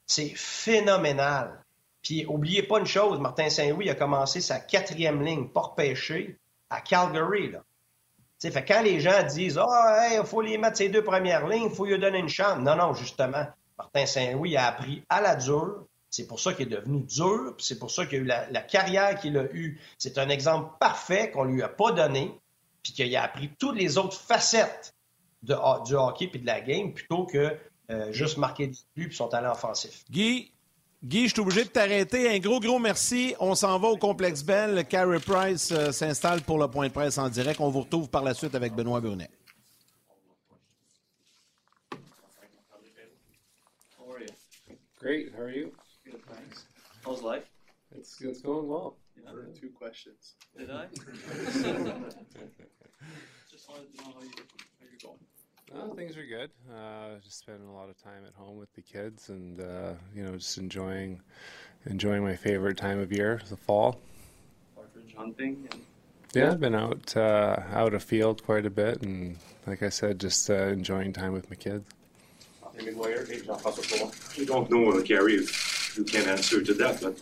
c'est 0.07 0.33
phénoménal. 0.35 1.63
Puis 2.01 2.25
oubliez 2.25 2.63
pas 2.63 2.79
une 2.79 2.85
chose, 2.85 3.19
Martin 3.19 3.49
Saint-Louis 3.49 3.89
a 3.89 3.95
commencé 3.95 4.41
sa 4.41 4.59
quatrième 4.59 5.23
ligne, 5.23 5.47
pour 5.49 5.75
pêcher, 5.75 6.37
à 6.69 6.81
Calgary. 6.81 7.51
Là. 7.51 7.61
fait 8.39 8.65
quand 8.65 8.81
les 8.81 8.99
gens 8.99 9.23
disent 9.23 9.59
Ah, 9.59 10.09
il 10.13 10.25
faut 10.25 10.41
les 10.41 10.57
mettre 10.57 10.77
ces 10.77 10.89
deux 10.89 11.03
premières 11.03 11.47
lignes, 11.47 11.67
il 11.69 11.75
faut 11.75 11.85
lui 11.85 11.99
donner 11.99 12.19
une 12.19 12.29
chance. 12.29 12.59
Non, 12.59 12.75
non, 12.75 12.93
justement. 12.93 13.45
Martin 13.77 14.05
Saint-Louis 14.05 14.57
a 14.57 14.67
appris 14.67 15.03
à 15.09 15.21
la 15.21 15.35
dure, 15.35 15.85
c'est 16.09 16.27
pour 16.27 16.39
ça 16.39 16.53
qu'il 16.53 16.67
est 16.67 16.75
devenu 16.75 17.01
dur, 17.01 17.55
c'est 17.59 17.77
pour 17.77 17.91
ça 17.91 18.05
qu'il 18.05 18.19
a 18.19 18.21
eu 18.21 18.51
la, 18.51 18.61
carrière 18.61 19.19
qu'il 19.19 19.37
a 19.37 19.43
eue. 19.53 19.79
C'est 19.97 20.17
un 20.17 20.29
exemple 20.29 20.73
parfait 20.79 21.31
qu'on 21.31 21.43
lui 21.43 21.61
a 21.61 21.69
pas 21.69 21.91
donné, 21.91 22.33
puis 22.83 22.93
qu'il 22.93 23.15
a 23.15 23.23
appris 23.23 23.49
toutes 23.59 23.77
les 23.77 23.97
autres 23.97 24.19
facettes 24.19 24.93
de, 25.43 25.55
du 25.85 25.95
hockey 25.95 26.27
puis 26.27 26.39
de 26.39 26.45
la 26.45 26.61
game 26.61 26.93
plutôt 26.93 27.25
que 27.25 27.55
euh, 27.91 28.11
juste 28.11 28.37
marquer 28.37 28.67
des 28.67 28.77
buts 28.95 29.07
puis 29.07 29.15
son 29.15 29.27
talent 29.27 29.51
offensif. 29.51 30.03
Guy, 30.09 30.51
Guy, 31.03 31.27
je 31.27 31.33
suis 31.33 31.41
obligé 31.41 31.63
de 31.63 31.69
t'arrêter. 31.69 32.29
Un 32.29 32.39
gros, 32.39 32.59
gros 32.59 32.79
merci. 32.79 33.35
On 33.39 33.55
s'en 33.55 33.79
va 33.79 33.87
au 33.87 33.97
Complexe 33.97 34.43
Bell. 34.43 34.85
Carey 34.85 35.19
Price 35.19 35.71
euh, 35.71 35.91
s'installe 35.91 36.41
pour 36.41 36.57
le 36.57 36.67
point 36.67 36.87
de 36.87 36.93
presse 36.93 37.17
en 37.17 37.29
direct. 37.29 37.59
On 37.61 37.69
vous 37.69 37.81
retrouve 37.81 38.09
par 38.09 38.23
la 38.23 38.33
suite 38.33 38.55
avec 38.55 38.73
Benoît 38.73 38.99
Brunet. 38.99 39.29
Great. 44.99 45.31
How 45.33 45.43
are 45.43 45.49
you? 45.49 45.71
How's 47.09 47.23
life? 47.23 47.49
It's, 47.91 48.21
it's 48.21 48.41
going 48.41 48.67
well. 48.67 48.97
Yeah. 49.17 49.31
For 49.31 49.47
two 49.59 49.69
questions. 49.69 50.35
Did 50.55 50.69
I? 50.69 50.85
Just 53.49 53.67
wanted 53.67 53.97
to 53.97 54.03
know 54.03 54.13
how, 54.13 54.21
you, 54.21 54.29
how 54.79 54.85
you're 54.85 54.99
going. 55.01 55.17
Oh, 55.73 55.95
things 55.95 56.15
are 56.17 56.25
good. 56.25 56.51
Uh, 56.71 57.17
just 57.23 57.39
spending 57.39 57.67
a 57.67 57.73
lot 57.73 57.89
of 57.89 57.99
time 57.99 58.25
at 58.27 58.33
home 58.35 58.57
with 58.57 58.71
the 58.73 58.83
kids, 58.83 59.29
and 59.29 59.59
uh, 59.59 59.93
you 60.15 60.23
know, 60.23 60.35
just 60.35 60.59
enjoying 60.59 61.19
enjoying 61.87 62.23
my 62.23 62.35
favorite 62.35 62.77
time 62.77 62.99
of 62.99 63.11
year, 63.11 63.41
the 63.49 63.57
fall. 63.57 63.99
Partridge 64.75 65.15
hunting. 65.17 65.67
And 65.71 65.81
Yeah, 66.35 66.51
I've 66.51 66.59
been 66.59 66.75
out 66.75 67.17
uh, 67.17 67.63
out 67.73 67.95
afield 67.95 68.43
quite 68.43 68.67
a 68.67 68.69
bit, 68.69 69.01
and 69.01 69.35
like 69.65 69.81
I 69.81 69.89
said, 69.89 70.19
just 70.19 70.47
uh, 70.47 70.67
enjoying 70.67 71.13
time 71.13 71.33
with 71.33 71.49
my 71.49 71.55
kids. 71.55 71.89
You 75.99 76.05
can 76.05 76.29
answer 76.29 76.63
to 76.63 76.73
that, 76.75 77.01
but 77.01 77.19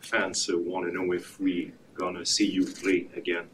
fans 0.00 0.48
uh, 0.48 0.56
want 0.56 0.86
to 0.86 0.90
know 0.90 1.12
if 1.12 1.38
we 1.38 1.72
gonna 1.92 2.24
see 2.24 2.46
you 2.46 2.64
play 2.64 3.08
again 3.14 3.44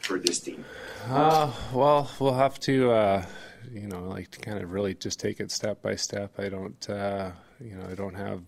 for 0.00 0.18
this 0.18 0.40
team. 0.40 0.62
Uh, 1.08 1.50
well, 1.72 2.10
we'll 2.20 2.34
have 2.34 2.60
to, 2.60 2.90
uh, 2.90 3.24
you 3.72 3.88
know, 3.88 4.02
like 4.02 4.30
to 4.32 4.38
kind 4.40 4.62
of 4.62 4.72
really 4.72 4.92
just 4.92 5.20
take 5.20 5.40
it 5.40 5.50
step 5.50 5.80
by 5.80 5.96
step. 5.96 6.38
I 6.38 6.50
don't, 6.50 6.90
uh, 6.90 7.30
you 7.64 7.76
know, 7.76 7.86
I 7.90 7.94
don't 7.94 8.12
have 8.12 8.42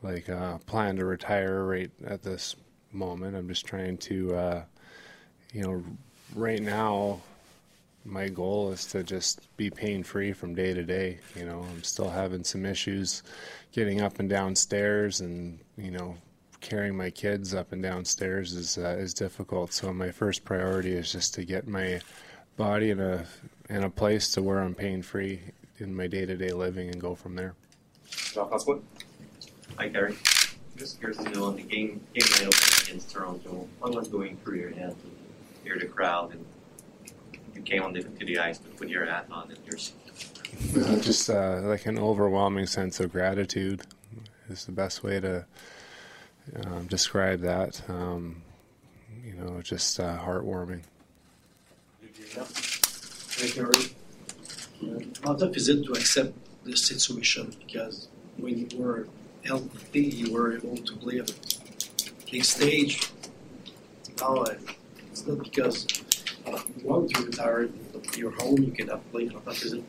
like 0.00 0.30
a 0.30 0.58
plan 0.64 0.96
to 0.96 1.04
retire 1.04 1.66
right 1.66 1.90
at 2.06 2.22
this 2.22 2.56
moment. 2.90 3.36
I'm 3.36 3.46
just 3.46 3.66
trying 3.66 3.98
to, 3.98 4.34
uh, 4.34 4.64
you 5.52 5.64
know, 5.64 5.84
right 6.34 6.62
now, 6.62 7.20
my 8.08 8.28
goal 8.28 8.72
is 8.72 8.86
to 8.86 9.02
just 9.02 9.54
be 9.56 9.70
pain 9.70 10.02
free 10.02 10.32
from 10.32 10.54
day 10.54 10.72
to 10.72 10.82
day. 10.82 11.18
You 11.36 11.44
know, 11.44 11.64
I'm 11.70 11.82
still 11.82 12.08
having 12.08 12.42
some 12.44 12.64
issues 12.64 13.22
getting 13.72 14.00
up 14.00 14.18
and 14.18 14.28
down 14.28 14.56
stairs, 14.56 15.20
and 15.20 15.58
you 15.76 15.90
know, 15.90 16.16
carrying 16.60 16.96
my 16.96 17.10
kids 17.10 17.54
up 17.54 17.72
and 17.72 17.82
down 17.82 18.04
stairs 18.04 18.54
is 18.54 18.78
uh, 18.78 18.96
is 18.98 19.14
difficult. 19.14 19.72
So 19.72 19.92
my 19.92 20.10
first 20.10 20.44
priority 20.44 20.92
is 20.92 21.12
just 21.12 21.34
to 21.34 21.44
get 21.44 21.68
my 21.68 22.00
body 22.56 22.90
in 22.90 23.00
a 23.00 23.26
in 23.68 23.84
a 23.84 23.90
place 23.90 24.32
to 24.32 24.42
where 24.42 24.60
I'm 24.60 24.74
pain 24.74 25.02
free 25.02 25.40
in 25.78 25.94
my 25.94 26.06
day 26.06 26.26
to 26.26 26.36
day 26.36 26.50
living, 26.50 26.88
and 26.88 27.00
go 27.00 27.14
from 27.14 27.36
there. 27.36 27.54
Jean-François? 28.10 28.80
Hi, 29.76 29.88
Gary. 29.88 30.16
Just 30.76 30.98
curious 30.98 31.22
to 31.22 31.30
know 31.30 31.44
on 31.44 31.56
the 31.56 31.62
game 31.62 32.00
game 32.14 32.26
night 32.32 32.46
opener 32.46 32.82
against 32.82 33.10
Toronto, 33.10 33.68
what 33.80 33.94
was 33.94 34.08
going 34.08 34.36
through 34.38 34.58
your 34.58 34.70
head 34.70 34.94
to 35.02 35.64
hear 35.64 35.78
the 35.78 35.86
crowd 35.86 36.32
and 36.32 36.40
you 36.40 36.46
came 37.68 37.82
on 37.82 37.92
the, 37.92 38.02
to 38.02 38.24
the 38.24 38.38
ice 38.38 38.58
to 38.58 38.68
put 38.70 38.88
your 38.88 39.04
hat 39.04 39.26
on 39.30 39.50
and 39.50 39.58
you're 39.66 39.78
Uh, 40.86 40.98
just 41.00 41.28
uh, 41.28 41.60
like 41.62 41.84
an 41.86 41.98
overwhelming 41.98 42.66
sense 42.66 42.98
of 43.00 43.12
gratitude 43.12 43.82
is 44.48 44.64
the 44.64 44.72
best 44.72 45.02
way 45.02 45.20
to 45.20 45.44
um, 46.64 46.86
describe 46.86 47.40
that. 47.40 47.82
Um, 47.88 48.42
you 49.22 49.34
know, 49.34 49.60
just 49.60 50.00
uh, 50.00 50.16
heartwarming. 50.18 50.82
Hey, 53.36 53.50
Gary. 53.54 53.84
How 55.22 55.34
tough 55.34 55.56
is 55.56 55.68
it 55.68 55.84
to 55.84 55.92
accept 55.92 56.32
the 56.64 56.76
situation? 56.76 57.54
Because 57.64 58.08
when 58.38 58.58
you 58.58 58.68
were 58.78 59.06
healthy, 59.44 60.04
you 60.20 60.32
were 60.32 60.56
able 60.56 60.76
to 60.76 60.96
play 60.96 61.20
on 61.20 61.26
a 61.28 62.30
big 62.30 62.44
stage. 62.44 63.10
Now 64.20 64.36
uh, 64.36 64.54
it's 65.10 65.26
not 65.26 65.38
because 65.44 65.86
retire. 67.24 67.68
You're 68.16 68.30
home. 68.32 68.62
You? 68.62 69.84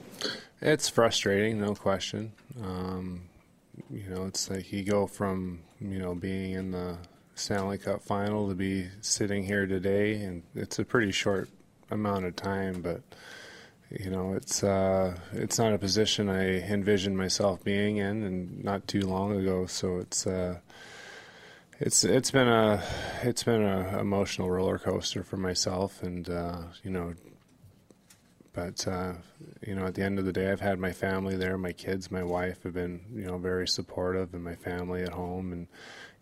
It's 0.62 0.90
frustrating, 0.90 1.60
no 1.60 1.76
question. 1.76 2.34
Um, 2.62 3.22
you 3.90 4.10
know, 4.10 4.26
it's 4.26 4.50
like 4.50 4.72
you 4.72 4.84
go 4.84 5.08
from 5.08 5.60
you 5.80 6.00
know 6.00 6.16
being 6.16 6.54
in 6.54 6.72
the 6.72 6.98
Stanley 7.36 7.78
Cup 7.78 8.02
final 8.02 8.50
to 8.50 8.56
be 8.56 8.88
sitting 9.02 9.44
here 9.44 9.66
today, 9.66 10.22
and 10.22 10.44
it's 10.56 10.80
a 10.80 10.86
pretty 10.86 11.12
short 11.12 11.50
amount 11.90 12.26
of 12.26 12.36
time, 12.36 12.82
but 12.82 13.02
you 13.92 14.10
know, 14.10 14.34
it's 14.34 14.64
uh, 14.64 15.18
it's 15.34 15.58
not 15.58 15.74
a 15.74 15.78
position 15.78 16.30
I 16.30 16.60
envisioned 16.62 17.18
myself 17.18 17.64
being 17.64 17.98
in, 17.98 18.24
and 18.24 18.64
not 18.64 18.88
too 18.88 19.02
long 19.02 19.36
ago. 19.36 19.66
So 19.66 19.98
it's 19.98 20.28
uh, 20.28 20.60
it's 21.80 22.04
it's 22.04 22.32
been 22.32 22.48
a 22.48 22.84
it's 23.24 23.44
been 23.44 23.64
a 23.64 24.00
emotional 24.00 24.50
roller 24.52 24.78
coaster 24.78 25.24
for 25.24 25.38
myself, 25.38 26.04
and 26.04 26.30
uh, 26.30 26.64
you 26.84 26.92
know, 26.92 27.14
but 28.52 28.86
uh, 28.86 29.14
you 29.66 29.76
know, 29.76 29.86
at 29.86 29.96
the 29.96 30.04
end 30.04 30.20
of 30.20 30.26
the 30.26 30.34
day, 30.34 30.52
I've 30.52 30.60
had 30.60 30.78
my 30.78 30.92
family 30.92 31.38
there. 31.38 31.58
My 31.58 31.72
kids, 31.72 32.12
my 32.12 32.24
wife 32.24 32.64
have 32.64 32.74
been 32.74 33.02
you 33.14 33.26
know 33.26 33.38
very 33.38 33.68
supportive, 33.68 34.34
and 34.34 34.44
my 34.44 34.56
family 34.56 35.04
at 35.04 35.14
home, 35.14 35.54
and 35.54 35.68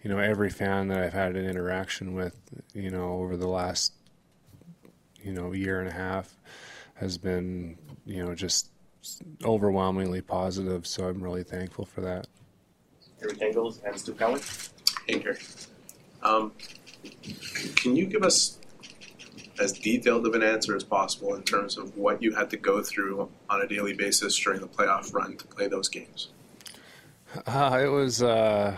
you 0.04 0.12
know, 0.12 0.20
every 0.20 0.52
fan 0.52 0.90
that 0.90 1.00
I've 1.00 1.14
had 1.14 1.36
an 1.36 1.46
interaction 1.46 2.14
with, 2.14 2.40
you 2.74 2.92
know, 2.92 3.14
over 3.14 3.36
the 3.36 3.48
last 3.48 3.94
you 5.24 5.34
know 5.34 5.54
year 5.54 5.80
and 5.80 5.90
a 5.90 5.94
half 5.94 6.38
has 6.94 7.18
been 7.18 7.78
you 8.06 8.24
know 8.24 8.36
just 8.36 8.70
overwhelmingly 9.44 10.22
positive. 10.22 10.86
So 10.86 11.08
I'm 11.08 11.24
really 11.24 11.44
thankful 11.44 11.86
for 11.86 12.02
that. 12.02 12.28
Eric 13.24 13.42
Engels 13.42 13.82
and 13.84 14.00
Stu 14.00 14.14
Cowan. 14.14 14.40
Gary. 15.08 15.38
Um, 16.24 16.52
can 17.76 17.96
you 17.96 18.06
give 18.06 18.24
us 18.24 18.58
as 19.60 19.74
detailed 19.74 20.26
of 20.28 20.34
an 20.36 20.44
answer 20.44 20.76
as 20.76 20.84
possible 20.84 21.34
in 21.36 21.44
terms 21.44 21.78
of 21.78 21.96
what 21.98 22.22
you 22.22 22.34
had 22.34 22.50
to 22.52 22.58
go 22.58 22.84
through 22.84 23.30
on 23.50 23.62
a 23.62 23.68
daily 23.68 23.94
basis 23.94 24.38
during 24.38 24.62
the 24.62 24.68
playoff 24.68 25.14
run 25.14 25.38
to 25.38 25.48
play 25.48 25.68
those 25.68 25.90
games? 25.90 26.30
Uh, 27.46 27.80
it 27.84 27.88
was 27.88 28.22
uh, 28.22 28.78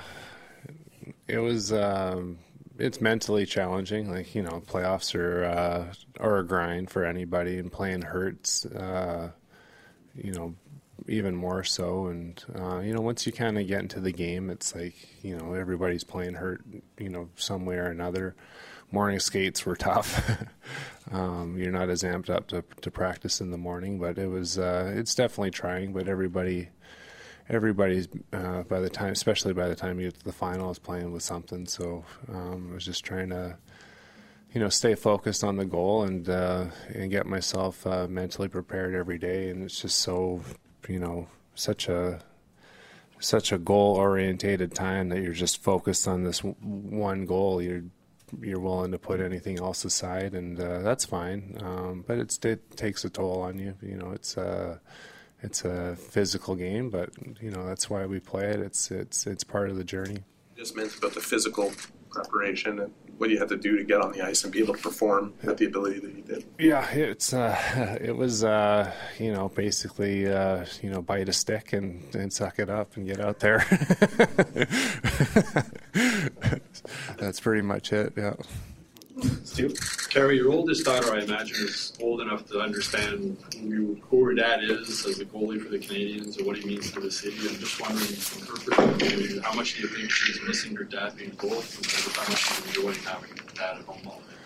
it 1.27 1.39
was 1.39 1.71
um, 1.71 2.37
it's 2.77 3.01
mentally 3.01 3.45
challenging. 3.45 4.09
Like 4.09 4.33
you 4.33 4.41
know, 4.41 4.63
playoffs 4.65 5.13
are 5.15 5.45
uh, 5.45 5.93
are 6.19 6.37
a 6.39 6.43
grind 6.45 6.89
for 6.89 7.05
anybody, 7.05 7.57
and 7.57 7.71
playing 7.71 8.01
hurts. 8.01 8.65
Uh, 8.65 9.31
you 10.15 10.31
know, 10.31 10.55
even 11.07 11.35
more 11.35 11.63
so. 11.63 12.07
And 12.07 12.43
uh, 12.55 12.79
you 12.79 12.93
know, 12.93 13.01
once 13.01 13.25
you 13.25 13.31
kind 13.31 13.57
of 13.57 13.67
get 13.67 13.81
into 13.81 13.99
the 13.99 14.11
game, 14.11 14.49
it's 14.49 14.75
like 14.75 14.95
you 15.23 15.37
know 15.37 15.53
everybody's 15.53 16.03
playing 16.03 16.35
hurt. 16.35 16.63
You 16.97 17.09
know, 17.09 17.29
some 17.35 17.65
way 17.65 17.75
or 17.75 17.87
another. 17.87 18.35
Morning 18.91 19.19
skates 19.19 19.65
were 19.65 19.75
tough. 19.75 20.43
um, 21.11 21.55
you're 21.57 21.71
not 21.71 21.89
as 21.89 22.03
amped 22.03 22.29
up 22.29 22.47
to 22.47 22.63
to 22.81 22.91
practice 22.91 23.41
in 23.41 23.51
the 23.51 23.57
morning, 23.57 23.99
but 23.99 24.17
it 24.17 24.27
was 24.27 24.57
uh, 24.57 24.91
it's 24.95 25.15
definitely 25.15 25.51
trying. 25.51 25.93
But 25.93 26.07
everybody 26.07 26.69
everybody's 27.49 28.07
uh, 28.31 28.63
by 28.63 28.79
the 28.79 28.89
time, 28.89 29.11
especially 29.11 29.53
by 29.53 29.67
the 29.67 29.75
time 29.75 29.99
you 29.99 30.07
get 30.07 30.19
to 30.19 30.25
the 30.25 30.31
final, 30.31 30.69
is 30.71 30.79
playing 30.79 31.11
with 31.11 31.23
something. 31.23 31.65
So 31.65 32.05
um, 32.31 32.69
I 32.71 32.75
was 32.75 32.85
just 32.85 33.03
trying 33.03 33.29
to, 33.29 33.57
you 34.53 34.61
know, 34.61 34.69
stay 34.69 34.95
focused 34.95 35.43
on 35.43 35.57
the 35.57 35.65
goal 35.65 36.03
and 36.03 36.29
uh, 36.29 36.65
and 36.93 37.11
get 37.11 37.25
myself 37.25 37.85
uh, 37.85 38.07
mentally 38.07 38.47
prepared 38.47 38.95
every 38.95 39.17
day. 39.17 39.49
And 39.49 39.63
it's 39.63 39.81
just 39.81 39.99
so, 39.99 40.41
you 40.89 40.99
know, 40.99 41.27
such 41.55 41.87
a 41.87 42.19
such 43.19 43.51
a 43.51 43.57
goal 43.57 43.95
orientated 43.95 44.73
time 44.73 45.09
that 45.09 45.21
you're 45.21 45.33
just 45.33 45.61
focused 45.61 46.07
on 46.07 46.23
this 46.23 46.39
w- 46.39 46.55
one 46.61 47.25
goal. 47.25 47.61
You're 47.61 47.83
you're 48.41 48.59
willing 48.59 48.91
to 48.91 48.99
put 48.99 49.19
anything 49.19 49.59
else 49.59 49.85
aside, 49.85 50.33
and 50.33 50.59
uh, 50.59 50.79
that's 50.79 51.05
fine. 51.05 51.57
Um, 51.63 52.03
but 52.07 52.17
it 52.17 52.75
takes 52.75 53.03
a 53.05 53.09
toll 53.09 53.41
on 53.41 53.57
you. 53.59 53.75
You 53.81 53.97
know, 53.97 54.11
it's 54.11 54.37
uh, 54.37 54.77
it's 55.41 55.63
a 55.65 55.95
physical 55.95 56.55
game, 56.55 56.89
but 56.89 57.11
you 57.41 57.51
know 57.51 57.65
that's 57.65 57.89
why 57.89 58.05
we 58.05 58.19
play 58.19 58.45
it. 58.45 58.59
It's 58.59 58.91
it's 58.91 59.27
it's 59.27 59.43
part 59.43 59.69
of 59.69 59.77
the 59.77 59.83
journey. 59.83 60.23
Just 60.57 60.75
meant 60.75 60.95
about 60.97 61.13
the 61.13 61.21
physical 61.21 61.71
preparation 62.09 62.79
and 62.79 62.93
what 63.19 63.29
you 63.29 63.37
had 63.37 63.49
to 63.49 63.57
do 63.57 63.77
to 63.77 63.83
get 63.83 64.01
on 64.01 64.13
the 64.13 64.21
ice 64.21 64.43
and 64.43 64.53
be 64.53 64.59
able 64.59 64.73
to 64.73 64.81
perform 64.81 65.33
at 65.43 65.57
the 65.57 65.65
ability 65.65 65.99
that 65.99 66.15
you 66.15 66.21
did. 66.21 66.45
Yeah, 66.57 66.89
it's 66.91 67.33
uh, 67.33 67.97
it 68.01 68.15
was 68.15 68.43
uh, 68.43 68.91
you 69.19 69.31
know 69.33 69.49
basically 69.49 70.27
uh, 70.27 70.65
you 70.81 70.89
know 70.89 71.01
bite 71.01 71.29
a 71.29 71.33
stick 71.33 71.73
and, 71.73 72.15
and 72.15 72.31
suck 72.31 72.59
it 72.59 72.69
up 72.69 72.95
and 72.95 73.05
get 73.05 73.19
out 73.19 73.39
there. 73.39 73.65
That's 77.17 77.39
pretty 77.39 77.61
much 77.61 77.91
it. 77.91 78.13
Yeah. 78.15 78.33
Stu? 79.21 79.69
Carrie, 80.09 80.37
your 80.37 80.51
oldest 80.51 80.85
daughter, 80.85 81.13
I 81.13 81.21
imagine, 81.21 81.57
is 81.67 81.93
old 82.01 82.21
enough 82.21 82.45
to 82.47 82.59
understand 82.59 83.37
who, 83.53 83.59
you, 83.59 84.01
who 84.09 84.23
her 84.25 84.33
dad 84.33 84.63
is 84.63 85.05
as 85.05 85.19
a 85.19 85.25
goalie 85.25 85.61
for 85.61 85.69
the 85.69 85.79
Canadians 85.79 86.37
and 86.37 86.45
what 86.47 86.57
he 86.57 86.65
means 86.65 86.91
to 86.91 86.99
the 86.99 87.11
city. 87.11 87.37
I'm 87.47 87.57
just 87.57 87.79
wondering, 87.79 88.07
from 88.07 88.47
her 88.47 88.63
perspective, 88.63 89.43
how 89.43 89.53
much 89.53 89.75
do 89.75 89.81
you 89.81 89.87
think 89.87 90.09
she's 90.11 90.41
missing 90.47 90.75
her 90.75 90.83
dad 90.83 91.17
being 91.17 91.31
goal 91.37 91.49
compared 91.49 92.03
to 92.03 92.19
how 92.19 92.29
much 92.29 92.43
she's 92.43 92.65
enjoying 92.67 92.99
having 92.99 93.29
her 93.29 93.53
dad 93.55 93.77
at 93.77 93.85
home 93.85 94.01
all 94.07 94.21
day? 94.29 94.38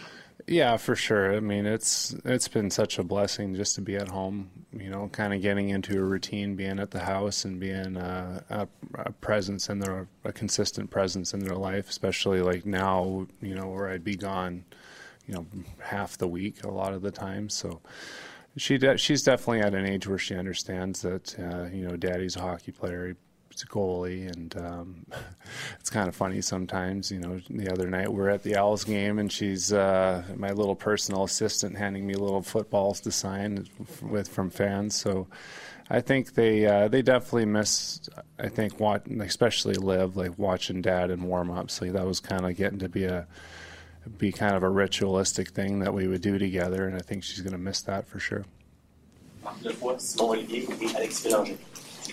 Yeah, 0.46 0.76
for 0.76 0.96
sure. 0.96 1.34
I 1.36 1.40
mean, 1.40 1.66
it's 1.66 2.14
it's 2.26 2.50
been 2.50 2.70
such 2.70 3.00
a 3.00 3.04
blessing 3.04 3.56
just 3.56 3.76
to 3.76 3.82
be 3.82 3.96
at 3.96 4.10
home. 4.10 4.50
You 4.74 4.90
know, 4.90 5.08
kind 5.08 5.34
of 5.34 5.42
getting 5.42 5.70
into 5.70 5.98
a 5.98 6.04
routine, 6.04 6.56
being 6.56 6.80
at 6.80 6.92
the 6.92 7.00
house, 7.00 7.46
and 7.46 7.60
being 7.60 7.96
uh, 7.96 8.42
a, 8.50 8.68
a 8.96 9.12
presence 9.14 9.70
in 9.70 9.80
their 9.80 10.08
a 10.26 10.34
consistent 10.34 10.90
presence 10.90 11.34
in 11.34 11.40
their 11.40 11.56
life. 11.56 11.90
Especially 11.90 12.42
like 12.42 12.66
now, 12.66 13.28
you 13.42 13.56
know, 13.56 13.70
where 13.70 13.90
I'd 13.90 14.04
be 14.04 14.16
gone, 14.16 14.66
you 15.28 15.34
know, 15.36 15.46
half 15.80 16.18
the 16.18 16.28
week 16.28 16.64
a 16.64 16.72
lot 16.72 16.94
of 16.94 17.02
the 17.02 17.12
time. 17.12 17.48
So 17.50 17.80
she 18.58 18.78
de- 18.78 18.98
she's 18.98 19.24
definitely 19.24 19.62
at 19.62 19.74
an 19.74 19.86
age 19.86 20.08
where 20.08 20.18
she 20.18 20.36
understands 20.36 21.02
that 21.04 21.40
uh, 21.40 21.66
you 21.74 21.88
know, 21.88 21.96
Daddy's 21.96 22.36
a 22.36 22.42
hockey 22.42 22.72
player. 22.74 23.16
Goalie, 23.62 24.32
and 24.32 24.56
um, 24.58 25.06
it's 25.80 25.90
kind 25.90 26.08
of 26.08 26.16
funny 26.16 26.42
sometimes. 26.42 27.12
You 27.12 27.20
know, 27.20 27.40
the 27.50 27.72
other 27.72 27.90
night 27.90 28.12
we 28.12 28.22
are 28.22 28.30
at 28.30 28.44
the 28.44 28.56
Owls 28.56 28.84
game, 28.84 29.20
and 29.20 29.32
she's 29.32 29.72
uh, 29.72 30.24
my 30.36 30.52
little 30.52 30.76
personal 30.76 31.24
assistant 31.24 31.78
handing 31.78 32.08
me 32.08 32.16
little 32.16 32.42
footballs 32.42 33.00
to 33.02 33.12
sign 33.12 33.68
with 34.02 34.28
from 34.28 34.50
fans. 34.50 34.96
So 34.96 35.28
I 35.90 36.02
think 36.02 36.34
they 36.34 36.66
uh, 36.66 36.88
they 36.88 37.02
definitely 37.02 37.46
miss. 37.46 38.02
I 38.40 38.50
think 38.50 38.80
what 38.80 39.06
especially 39.08 39.76
Liv 39.76 40.18
like 40.18 40.38
watching 40.40 40.82
Dad 40.82 41.12
in 41.12 41.24
warm 41.24 41.52
ups. 41.52 41.82
Like 41.82 41.94
that 41.94 42.06
was 42.06 42.20
kind 42.20 42.46
of 42.46 42.56
getting 42.56 42.80
to 42.80 42.90
be 42.90 43.06
a 43.06 43.28
be 44.18 44.32
kind 44.32 44.56
of 44.56 44.64
a 44.64 44.70
ritualistic 44.70 45.50
thing 45.50 45.80
that 45.80 45.94
we 45.94 46.08
would 46.08 46.22
do 46.22 46.38
together, 46.38 46.88
and 46.88 46.96
I 46.96 47.00
think 47.00 47.24
she's 47.24 47.42
going 47.42 47.54
to 47.54 47.58
miss 47.58 47.82
that 47.84 48.08
for 48.08 48.20
sure. 48.20 48.46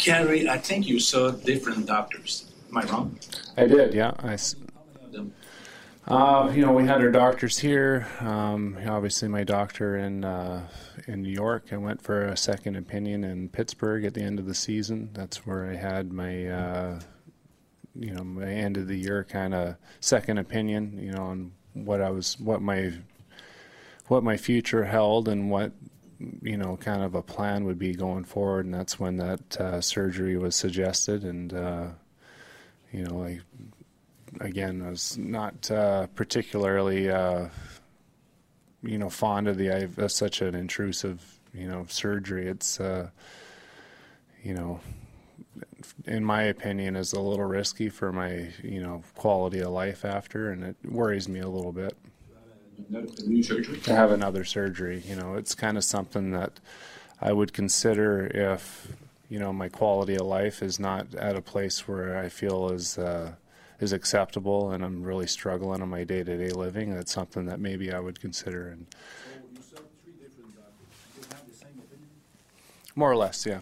Carrie, 0.01 0.49
I 0.49 0.57
think 0.57 0.89
you 0.89 0.99
saw 0.99 1.31
different 1.31 1.87
doctors. 1.87 2.51
Am 2.71 2.79
I 2.79 2.85
wrong? 2.85 3.19
I 3.57 3.67
did, 3.67 3.93
yeah. 3.93 4.13
I, 4.19 4.39
uh, 6.09 6.51
you 6.55 6.65
know, 6.65 6.73
we 6.73 6.87
had 6.87 7.03
our 7.03 7.11
doctors 7.11 7.59
here. 7.59 8.07
Um, 8.21 8.79
obviously, 8.89 9.29
my 9.29 9.45
doctor 9.45 9.99
in 9.99 10.25
uh, 10.25 10.67
in 11.07 11.23
New 11.23 11.31
York. 11.31 11.67
I 11.73 11.77
went 11.77 12.01
for 12.01 12.25
a 12.25 12.37
second 12.37 12.77
opinion 12.77 13.25
in 13.25 13.51
Pittsburgh 13.51 14.05
at 14.07 14.15
the 14.15 14.23
end 14.23 14.39
of 14.39 14.47
the 14.47 14.55
season. 14.55 15.11
That's 15.13 15.47
where 15.47 15.71
I 15.71 15.75
had 15.77 16.13
my, 16.13 16.47
uh, 16.47 17.01
you 17.95 18.13
know, 18.13 18.25
my 18.25 18.47
end 18.47 18.79
of 18.79 18.89
the 18.89 18.97
year 18.97 19.25
kind 19.25 19.55
of 19.55 19.77
second 20.01 20.39
opinion. 20.39 20.99
You 20.99 21.13
know, 21.13 21.25
on 21.25 21.53
what 21.75 22.01
I 22.01 22.09
was, 22.09 22.41
what 22.41 22.63
my, 22.63 22.95
what 24.07 24.25
my 24.25 24.39
future 24.39 24.85
held, 24.85 25.29
and 25.29 25.51
what 25.51 25.73
you 26.43 26.57
know, 26.57 26.77
kind 26.77 27.03
of 27.03 27.15
a 27.15 27.23
plan 27.23 27.65
would 27.65 27.79
be 27.79 27.95
going 27.95 28.25
forward. 28.25 28.67
And 28.67 28.75
that's 28.75 29.01
when 29.01 29.17
that 29.17 29.61
uh, 29.61 29.81
surgery 29.81 30.37
was 30.37 30.55
suggested. 30.55 31.25
And 31.25 31.53
uh, 31.53 31.89
you 32.93 33.05
know, 33.05 33.25
I 33.25 33.41
again 34.41 34.85
was 34.85 35.17
not 35.19 35.71
uh, 35.71 36.07
particularly 36.09 37.11
uh, 37.11 37.49
you 38.83 38.99
know 38.99 39.11
fond 39.11 39.49
of 39.49 39.57
the 39.57 39.69
of 39.97 40.13
such 40.13 40.41
an 40.41 40.55
intrusive 40.55 41.41
you 41.53 41.67
know 41.67 41.87
surgery. 41.89 42.47
It's 42.47 42.81
uh, 42.81 43.11
you 44.43 44.55
know 44.55 44.81
in 46.07 46.25
my 46.25 46.43
opinion 46.45 46.97
is 46.97 47.13
a 47.13 47.21
little 47.21 47.45
risky 47.45 47.89
for 47.89 48.13
my 48.13 48.49
you 48.63 48.81
know 48.81 49.03
quality 49.15 49.61
of 49.61 49.71
life 49.71 50.05
after, 50.05 50.51
and 50.51 50.65
it 50.65 50.77
worries 50.85 51.29
me 51.29 51.41
a 51.41 51.49
little 51.49 51.73
bit. 51.73 51.97
New 53.27 53.43
surgery 53.43 53.79
to 53.81 53.95
have 53.95 54.11
another 54.11 54.45
surgery. 54.45 55.03
You 55.07 55.17
know, 55.17 55.35
it's 55.35 55.55
kind 55.55 55.77
of 55.77 55.85
something 55.85 56.31
that 56.33 56.61
I 57.21 57.33
would 57.33 57.53
consider 57.53 58.27
if 58.27 58.89
you 59.29 59.39
know 59.39 59.53
my 59.53 59.69
quality 59.69 60.15
of 60.17 60.23
life 60.27 60.63
is 60.63 60.81
not 60.81 61.15
at 61.15 61.37
a 61.37 61.43
place 61.43 61.87
where 61.87 62.19
I 62.19 62.29
feel 62.29 62.71
is 62.71 62.99
uh, 62.99 63.33
is 63.81 63.93
acceptable, 63.93 64.71
and 64.73 64.85
I'm 64.85 65.03
really 65.03 65.27
struggling 65.27 65.83
on 65.83 65.89
my 65.89 66.05
day 66.05 66.23
to 66.23 66.37
day 66.37 66.51
living. 66.51 66.95
That's 66.95 67.13
something 67.13 67.47
that 67.47 67.61
maybe 67.61 67.93
I 67.93 68.01
would 68.01 68.21
consider. 68.21 68.69
And 68.69 68.87
more 72.95 73.11
or 73.11 73.17
less. 73.17 73.47
Yeah. 73.47 73.61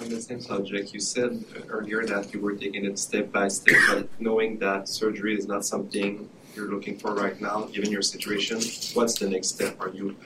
On 0.00 0.08
the 0.08 0.20
same 0.20 0.40
subject, 0.40 0.92
you 0.92 1.00
said 1.00 1.44
earlier 1.68 2.04
that 2.06 2.32
you 2.34 2.40
were 2.40 2.54
taking 2.54 2.84
it 2.84 2.98
step 2.98 3.30
by 3.30 3.48
step, 3.48 3.76
but 3.88 4.08
knowing 4.18 4.58
that 4.58 4.88
surgery 4.88 5.36
is 5.36 5.46
not 5.46 5.64
something 5.64 6.28
you're 6.54 6.70
looking 6.70 6.98
for 6.98 7.14
right 7.14 7.40
now, 7.40 7.68
given 7.72 7.90
your 7.90 8.02
situation, 8.02 8.60
what's 8.94 9.18
the 9.18 9.28
next 9.28 9.48
step? 9.48 9.80
Are 9.80 9.90
you 9.90 10.16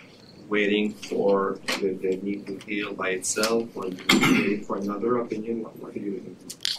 waiting 0.49 0.95
for 0.95 1.59
the, 1.81 1.93
the 1.93 2.17
knee 2.23 2.37
to 2.37 2.59
heal 2.67 2.95
by 2.95 3.11
itself, 3.11 3.69
or 3.77 3.85
waiting 3.85 4.65
for 4.65 4.79
another 4.79 5.19
opinion? 5.19 5.63
What, 5.63 5.77
what 5.77 5.95
are 5.95 5.99
you 5.99 6.13
doing? 6.13 6.37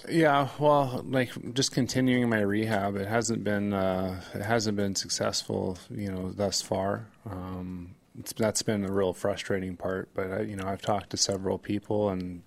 Yeah, 0.10 0.50
well, 0.58 1.04
like 1.08 1.32
just 1.54 1.72
continuing 1.72 2.28
my 2.30 2.42
rehab, 2.42 2.96
it 2.96 3.08
hasn't 3.08 3.44
been 3.44 3.74
uh, 3.74 4.20
it 4.34 4.42
hasn't 4.42 4.76
been 4.76 4.96
successful, 4.96 5.78
you 5.92 6.12
know, 6.12 6.32
thus 6.32 6.62
far. 6.62 7.06
Um, 7.30 7.96
that's 8.36 8.64
been 8.64 8.84
a 8.84 8.92
real 8.92 9.14
frustrating 9.14 9.78
part. 9.78 10.10
But 10.14 10.32
I, 10.32 10.42
you 10.42 10.56
know, 10.56 10.68
I've 10.68 10.82
talked 10.82 11.12
to 11.12 11.18
several 11.18 11.60
people, 11.60 12.10
and 12.10 12.42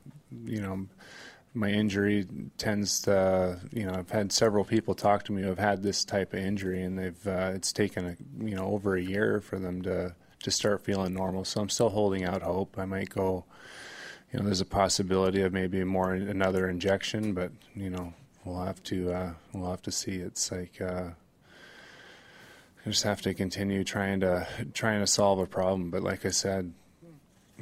you 0.44 0.60
know, 0.60 0.86
my 1.54 1.68
injury 1.68 2.26
tends 2.56 3.02
to, 3.02 3.60
you 3.72 3.84
know, 3.84 3.92
I've 3.92 4.10
had 4.10 4.32
several 4.32 4.64
people 4.64 4.94
talk 4.94 5.24
to 5.24 5.32
me 5.32 5.42
who 5.42 5.48
have 5.48 5.58
had 5.58 5.82
this 5.82 6.04
type 6.04 6.32
of 6.32 6.40
injury, 6.40 6.82
and 6.82 6.98
they've 6.98 7.26
uh, 7.26 7.52
it's 7.54 7.72
taken 7.72 8.06
a, 8.06 8.44
you 8.44 8.54
know 8.54 8.66
over 8.66 8.96
a 8.96 9.02
year 9.02 9.40
for 9.40 9.58
them 9.58 9.82
to 9.82 10.14
to 10.42 10.50
start 10.50 10.84
feeling 10.84 11.14
normal. 11.14 11.44
So 11.44 11.60
I'm 11.60 11.68
still 11.68 11.90
holding 11.90 12.24
out 12.24 12.42
hope. 12.42 12.78
I 12.78 12.84
might 12.84 13.10
go. 13.10 13.44
You 14.32 14.38
know, 14.38 14.46
there's 14.46 14.62
a 14.62 14.66
possibility 14.66 15.42
of 15.42 15.52
maybe 15.52 15.84
more 15.84 16.14
another 16.14 16.68
injection, 16.68 17.34
but 17.34 17.52
you 17.74 17.90
know, 17.90 18.14
we'll 18.44 18.64
have 18.64 18.82
to 18.84 19.12
uh, 19.12 19.32
we'll 19.52 19.70
have 19.70 19.82
to 19.82 19.92
see. 19.92 20.16
It's 20.16 20.50
like 20.50 20.80
uh, 20.80 21.10
I 22.84 22.88
just 22.88 23.04
have 23.04 23.20
to 23.22 23.34
continue 23.34 23.84
trying 23.84 24.20
to 24.20 24.46
trying 24.72 25.00
to 25.00 25.06
solve 25.06 25.38
a 25.38 25.46
problem. 25.46 25.90
But 25.90 26.02
like 26.02 26.24
I 26.24 26.30
said, 26.30 26.72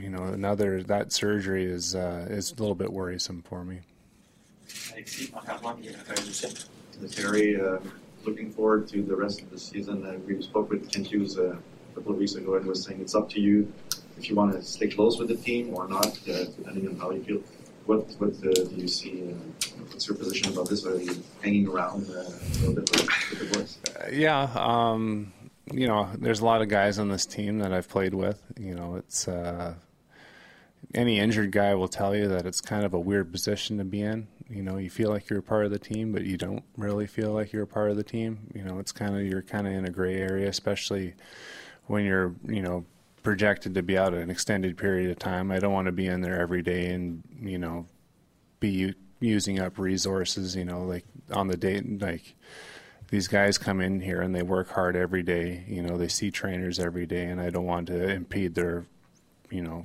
you 0.01 0.09
know, 0.09 0.25
another 0.25 0.83
that 0.85 1.13
surgery 1.13 1.65
is 1.65 1.95
uh, 1.95 2.27
is 2.31 2.53
a 2.53 2.55
little 2.57 2.75
bit 2.75 2.93
worrisome 2.93 3.43
for 3.43 3.65
me. 3.65 3.81
Terry, 7.11 7.61
uh, 7.61 7.79
looking 8.25 8.51
forward 8.51 8.89
to 8.89 9.03
the 9.03 9.17
rest 9.17 9.43
of 9.43 9.51
the 9.51 9.59
season. 9.59 10.05
Uh, 10.05 10.19
we 10.27 10.41
spoke 10.43 10.71
with 10.71 10.91
Kent 10.91 11.07
Hughes 11.07 11.39
uh, 11.39 11.57
a 11.93 11.95
couple 11.95 12.13
of 12.13 12.19
weeks 12.19 12.35
ago 12.35 12.55
and 12.55 12.67
was 12.67 12.85
saying 12.85 13.01
it's 13.01 13.15
up 13.15 13.29
to 13.31 13.41
you 13.41 13.73
if 14.19 14.29
you 14.29 14.37
want 14.37 14.53
to 14.53 14.63
stay 14.63 14.89
close 14.89 15.19
with 15.19 15.29
the 15.29 15.37
team 15.37 15.75
or 15.75 15.89
not, 15.89 16.07
uh, 16.29 16.45
depending 16.57 16.89
on 16.89 16.97
how 16.97 17.11
you 17.11 17.23
feel. 17.23 17.43
What 17.87 18.11
what 18.19 18.35
uh, 18.47 18.53
do 18.53 18.75
you 18.77 18.89
see? 18.89 19.33
Uh, 19.33 19.35
what's 19.89 20.07
your 20.07 20.17
position 20.17 20.53
about 20.53 20.69
this? 20.69 20.85
Are 20.87 21.01
you 21.01 21.23
hanging 21.43 21.67
around 21.67 22.09
uh, 22.11 22.21
a 22.21 22.59
little 22.61 22.75
bit 22.75 22.91
with, 22.91 23.31
with 23.31 23.53
the 23.53 23.59
boys? 23.59 23.79
yeah, 24.13 24.49
um, 24.55 25.33
you 25.73 25.89
know, 25.89 26.09
there's 26.19 26.41
a 26.41 26.45
lot 26.45 26.63
of 26.63 26.69
guys 26.69 26.99
on 26.99 27.09
this 27.09 27.27
team 27.27 27.59
that 27.61 27.73
I've 27.73 27.89
played 27.89 28.15
with. 28.15 28.41
You 28.59 28.75
know, 28.75 28.97
it's 28.97 29.27
uh, 29.27 29.75
any 30.95 31.19
injured 31.19 31.53
guy 31.53 31.75
will 31.75 31.89
tell 31.89 32.15
you 32.15 32.29
that 32.29 32.47
it's 32.47 32.61
kind 32.61 32.85
of 32.85 32.95
a 32.95 33.01
weird 33.01 33.33
position 33.33 33.79
to 33.79 33.85
be 33.85 34.03
in. 34.03 34.27
You 34.49 34.63
know, 34.63 34.79
you 34.79 34.91
feel 34.91 35.11
like 35.11 35.31
you're 35.31 35.39
a 35.39 35.43
part 35.43 35.65
of 35.65 35.71
the 35.71 35.79
team, 35.79 36.13
but 36.13 36.25
you 36.25 36.37
don't 36.37 36.65
really 36.77 37.07
feel 37.07 37.33
like 37.33 37.53
you're 37.53 37.63
a 37.63 37.69
part 37.69 37.91
of 37.91 37.97
the 37.97 38.03
team. 38.03 38.51
You 38.55 38.65
know, 38.65 38.81
it's 38.81 38.91
kind 38.91 39.15
of 39.15 39.23
you're 39.23 39.43
kind 39.43 39.67
of 39.67 39.73
in 39.73 39.85
a 39.85 39.91
gray 39.91 40.17
area, 40.17 40.49
especially 40.49 41.15
when 41.87 42.05
you're 42.05 42.35
you 42.47 42.63
know 42.63 42.85
projected 43.23 43.75
to 43.75 43.83
be 43.83 43.97
out 43.97 44.15
an 44.15 44.31
extended 44.31 44.77
period 44.77 45.11
of 45.11 45.19
time. 45.19 45.53
I 45.53 45.61
don't 45.61 45.73
want 45.73 45.87
to 45.87 45.93
be 45.93 46.07
in 46.07 46.21
there 46.21 46.41
every 46.41 46.63
day 46.63 46.87
and 46.87 47.23
you 47.41 47.59
know 47.59 47.87
be 48.59 48.95
using 49.21 49.61
up 49.61 49.79
resources. 49.79 50.57
You 50.57 50.65
know, 50.65 50.83
like 50.83 51.05
on 51.33 51.47
the 51.47 51.57
day 51.57 51.81
like 51.81 52.35
these 53.11 53.29
guys 53.29 53.57
come 53.57 53.81
in 53.81 54.01
here 54.01 54.21
and 54.21 54.35
they 54.35 54.43
work 54.43 54.71
hard 54.71 54.97
every 54.97 55.23
day. 55.23 55.65
You 55.69 55.83
know, 55.83 55.97
they 55.97 56.09
see 56.09 56.33
trainers 56.33 56.81
every 56.81 57.07
day, 57.07 57.27
and 57.27 57.41
I 57.41 57.51
don't 57.51 57.67
want 57.67 57.87
to 57.87 58.11
impede 58.11 58.57
their 58.57 58.87
you 59.49 59.63
know 59.63 59.85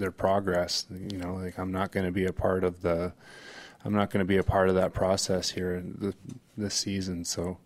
their 0.00 0.10
progress. 0.10 0.86
You 0.90 1.18
know, 1.18 1.34
like 1.34 1.58
I'm 1.58 1.70
not 1.70 1.92
going 1.92 2.06
to 2.06 2.12
be 2.12 2.26
a 2.26 2.32
part 2.32 2.64
of 2.64 2.82
the 2.82 3.12
I'm 3.84 3.94
not 3.94 4.10
going 4.10 4.20
to 4.20 4.28
be 4.28 4.36
a 4.36 4.42
part 4.42 4.68
of 4.68 4.74
that 4.74 4.92
process 4.92 5.50
here 5.50 5.82
the, 5.82 6.14
this 6.56 6.74
season. 6.74 7.24
So 7.24 7.58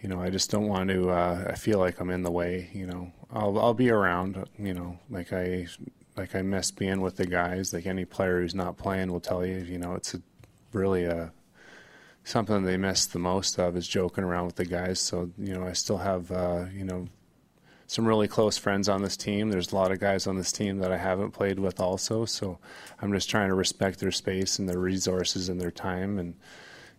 you 0.00 0.08
know, 0.08 0.20
I 0.20 0.28
just 0.28 0.50
don't 0.50 0.68
want 0.68 0.90
to. 0.90 1.10
Uh, 1.10 1.46
I 1.48 1.54
feel 1.54 1.78
like 1.78 1.98
I'm 1.98 2.10
in 2.10 2.22
the 2.22 2.30
way. 2.30 2.68
You 2.74 2.86
know, 2.86 3.12
I'll 3.32 3.58
I'll 3.58 3.74
be 3.74 3.90
around. 3.90 4.48
You 4.58 4.74
know, 4.74 4.98
like 5.10 5.32
I 5.32 5.66
like 6.16 6.34
I 6.34 6.42
miss 6.42 6.70
being 6.70 7.00
with 7.00 7.16
the 7.16 7.26
guys. 7.26 7.72
Like 7.72 7.86
any 7.86 8.04
player 8.04 8.40
who's 8.40 8.54
not 8.54 8.76
playing 8.76 9.10
will 9.10 9.20
tell 9.20 9.44
you. 9.44 9.56
You 9.58 9.78
know, 9.78 9.94
it's 9.94 10.14
a, 10.14 10.22
really 10.72 11.04
a 11.04 11.32
something 12.24 12.64
they 12.64 12.76
miss 12.76 13.06
the 13.06 13.18
most 13.18 13.58
of 13.58 13.76
is 13.76 13.88
joking 13.88 14.24
around 14.24 14.46
with 14.46 14.56
the 14.56 14.66
guys. 14.66 15.00
So 15.00 15.30
you 15.38 15.54
know, 15.54 15.66
I 15.66 15.72
still 15.72 15.98
have 15.98 16.30
uh, 16.30 16.66
you 16.72 16.84
know 16.84 17.08
some 17.86 18.06
really 18.06 18.28
close 18.28 18.56
friends 18.56 18.88
on 18.88 19.02
this 19.02 19.16
team. 19.16 19.50
There's 19.50 19.72
a 19.72 19.74
lot 19.74 19.92
of 19.92 20.00
guys 20.00 20.26
on 20.26 20.36
this 20.36 20.52
team 20.52 20.78
that 20.78 20.90
I 20.90 20.96
haven't 20.96 21.32
played 21.32 21.58
with 21.58 21.80
also. 21.80 22.24
So 22.24 22.58
I'm 23.00 23.12
just 23.12 23.28
trying 23.28 23.48
to 23.48 23.54
respect 23.54 24.00
their 24.00 24.12
space 24.12 24.58
and 24.58 24.68
their 24.68 24.78
resources 24.78 25.48
and 25.48 25.60
their 25.60 25.70
time 25.70 26.18
and 26.18 26.34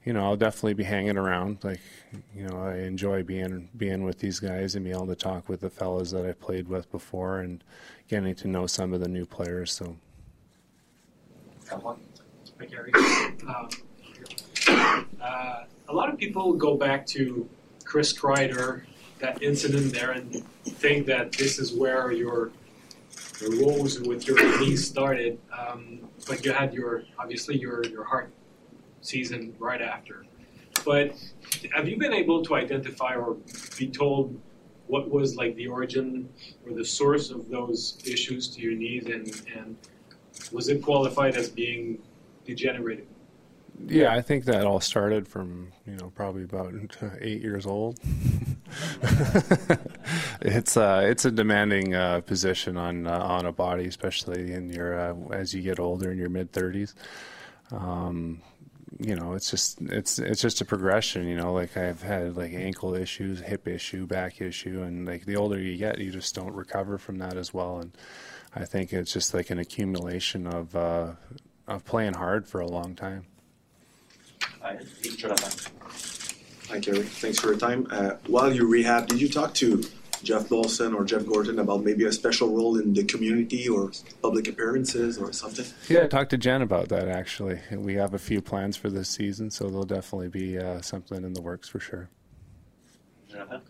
you 0.06 0.14
know, 0.14 0.24
I'll 0.24 0.38
definitely 0.38 0.76
be 0.76 0.84
hanging 0.84 1.18
around. 1.18 1.58
Like, 1.64 1.82
you 2.36 2.48
know, 2.48 2.62
I 2.62 2.78
enjoy 2.78 3.24
being 3.24 3.68
being 3.76 4.04
with 4.04 4.20
these 4.20 4.40
guys 4.40 4.76
and 4.76 4.86
being 4.86 4.96
able 4.96 5.08
to 5.08 5.16
talk 5.16 5.50
with 5.50 5.62
the 5.62 5.70
fellas 5.70 6.12
that 6.12 6.26
I've 6.26 6.40
played 6.40 6.68
with 6.68 6.90
before 6.92 7.40
and 7.40 7.64
getting 8.08 8.36
to 8.36 8.48
know 8.48 8.68
some 8.68 8.94
of 8.94 9.02
the 9.02 9.08
new 9.08 9.26
players. 9.26 9.74
So. 9.74 9.98
Um, 11.72 11.98
uh, 15.22 15.64
a 15.90 15.94
lot 15.94 16.10
of 16.10 16.18
people 16.18 16.54
go 16.54 16.76
back 16.76 17.06
to 17.08 17.50
Chris 17.84 18.14
Kreider, 18.14 18.84
that 19.20 19.42
incident 19.42 19.94
there, 19.94 20.12
and 20.12 20.44
think 20.66 21.06
that 21.08 21.32
this 21.32 21.60
is 21.60 21.74
where 21.74 22.12
your 22.12 22.52
your 23.42 23.66
woes 23.66 24.00
with 24.00 24.28
your 24.28 24.60
knees 24.60 24.88
started. 24.88 25.40
Um, 25.58 26.00
but 26.28 26.44
you 26.46 26.52
had 26.52 26.74
your 26.74 27.04
obviously 27.20 27.58
your 27.58 27.86
your 27.86 28.04
heart 28.04 28.32
season 29.02 29.56
right 29.60 29.82
after. 29.82 30.26
But 30.84 31.16
have 31.74 31.88
you 31.88 31.98
been 31.98 32.14
able 32.14 32.44
to 32.46 32.56
identify 32.56 33.16
or 33.16 33.38
be 33.78 33.88
told 33.88 34.40
what 34.88 35.10
was 35.10 35.36
like 35.36 35.56
the 35.56 35.68
origin 35.68 36.30
or 36.66 36.74
the 36.74 36.86
source 36.86 37.32
of 37.32 37.50
those 37.50 37.98
issues 38.06 38.48
to 38.50 38.62
your 38.62 38.74
knees 38.74 39.06
and, 39.06 39.28
and 39.58 39.76
was 40.52 40.68
it 40.70 40.82
qualified 40.82 41.36
as 41.36 41.50
being 41.50 42.00
degenerated? 42.46 43.08
Yeah, 43.88 44.14
I 44.14 44.22
think 44.22 44.46
that 44.46 44.66
all 44.66 44.80
started 44.80 45.28
from 45.28 45.72
you 45.86 45.96
know 45.98 46.12
probably 46.16 46.44
about 46.44 46.74
eight 47.22 47.42
years 47.42 47.66
old. 47.66 48.00
it's 50.42 50.78
uh, 50.78 51.02
it's 51.06 51.26
a 51.26 51.32
demanding 51.32 51.94
uh, 51.94 52.22
position 52.22 52.78
on 52.78 53.06
uh, 53.06 53.20
on 53.20 53.46
a 53.46 53.52
body, 53.52 53.86
especially 53.86 54.54
in 54.54 54.70
your 54.70 54.98
uh, 54.98 55.16
as 55.32 55.54
you 55.54 55.62
get 55.62 55.80
older 55.80 56.12
in 56.12 56.18
your 56.18 56.30
mid 56.30 56.52
thirties. 56.52 56.96
Um, 57.72 58.42
you 59.00 59.16
know, 59.16 59.34
it's 59.34 59.52
just 59.52 59.82
it's 59.82 60.20
it's 60.20 60.42
just 60.42 60.62
a 60.62 60.66
progression. 60.66 61.28
You 61.28 61.36
know, 61.36 61.54
like 61.54 61.76
I've 61.76 62.02
had 62.02 62.38
like 62.38 62.54
ankle 62.54 62.96
issues, 62.96 63.42
hip 63.42 63.68
issue, 63.68 64.08
back 64.08 64.42
issue, 64.42 64.82
and 64.84 65.06
like 65.06 65.26
the 65.26 65.36
older 65.36 65.60
you 65.60 65.78
get, 65.78 66.00
you 66.00 66.12
just 66.12 66.34
don't 66.34 66.54
recover 66.54 66.98
from 66.98 67.18
that 67.20 67.36
as 67.36 67.54
well. 67.54 67.80
And 67.80 67.92
I 68.56 68.66
think 68.66 68.94
it's 68.94 69.12
just 69.12 69.34
like 69.34 69.50
an 69.50 69.60
accumulation 69.60 70.48
of 70.48 70.76
uh, 70.76 71.14
of 71.68 71.84
playing 71.84 72.14
hard 72.14 72.48
for 72.48 72.62
a 72.62 72.68
long 72.68 72.96
time. 72.96 73.26
Hi, 74.66 74.80
Jonathan. 75.16 75.74
Hi, 76.70 76.80
Kerry. 76.80 77.04
Thanks 77.04 77.40
for 77.40 77.50
your 77.50 77.58
time. 77.58 77.86
Uh, 77.92 78.16
while 78.26 78.52
you 78.52 78.68
rehab, 78.68 79.06
did 79.06 79.22
you 79.22 79.30
talk 79.30 79.54
to 79.56 79.84
Jeff 80.24 80.50
Dawson 80.50 80.96
or 80.96 81.06
Jeff 81.06 81.24
Gordon 81.28 81.60
about 81.60 81.84
maybe 81.84 82.06
a 82.06 82.12
special 82.12 82.50
role 82.50 82.80
in 82.80 82.92
the 82.92 83.04
community 83.04 83.70
or 83.70 83.92
public 84.24 84.48
appearances 84.48 85.20
or 85.20 85.32
something? 85.34 85.68
Yeah, 85.88 86.06
I 86.06 86.08
talked 86.08 86.32
to 86.32 86.40
Jen 86.40 86.64
about 86.64 86.90
that 86.90 87.08
actually. 87.08 87.60
We 87.72 87.94
have 87.94 88.16
a 88.16 88.18
few 88.18 88.42
plans 88.42 88.76
for 88.76 88.90
this 88.90 89.08
season, 89.08 89.52
so 89.52 89.66
there'll 89.66 89.84
definitely 89.84 90.30
be 90.30 90.58
uh, 90.58 90.82
something 90.82 91.24
in 91.24 91.34
the 91.34 91.44
works 91.44 91.70
for 91.70 91.80
sure. 91.80 92.10
Jonathan? 93.30 93.62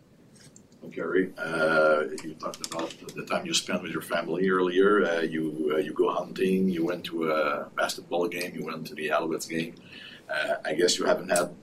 Gary, 0.91 1.33
uh, 1.37 2.03
you 2.23 2.35
talked 2.35 2.65
about 2.67 2.93
the 3.15 3.25
time 3.25 3.45
you 3.45 3.53
spent 3.53 3.81
with 3.81 3.91
your 3.91 4.03
family 4.03 4.47
earlier. 4.47 5.03
Uh, 5.03 5.21
you 5.21 5.71
uh, 5.73 5.77
you 5.77 5.91
go 5.91 6.09
hunting. 6.13 6.69
You 6.69 6.85
went 6.85 7.03
to 7.05 7.31
a 7.31 7.69
basketball 7.75 8.27
game. 8.29 8.55
You 8.55 8.63
went 8.63 8.87
to 8.87 8.95
the 8.95 9.09
Alouettes 9.09 9.49
game. 9.49 9.75
Uh, 10.29 10.55
I 10.63 10.73
guess 10.73 10.97
you 10.97 11.05
haven't 11.05 11.29
had 11.29 11.53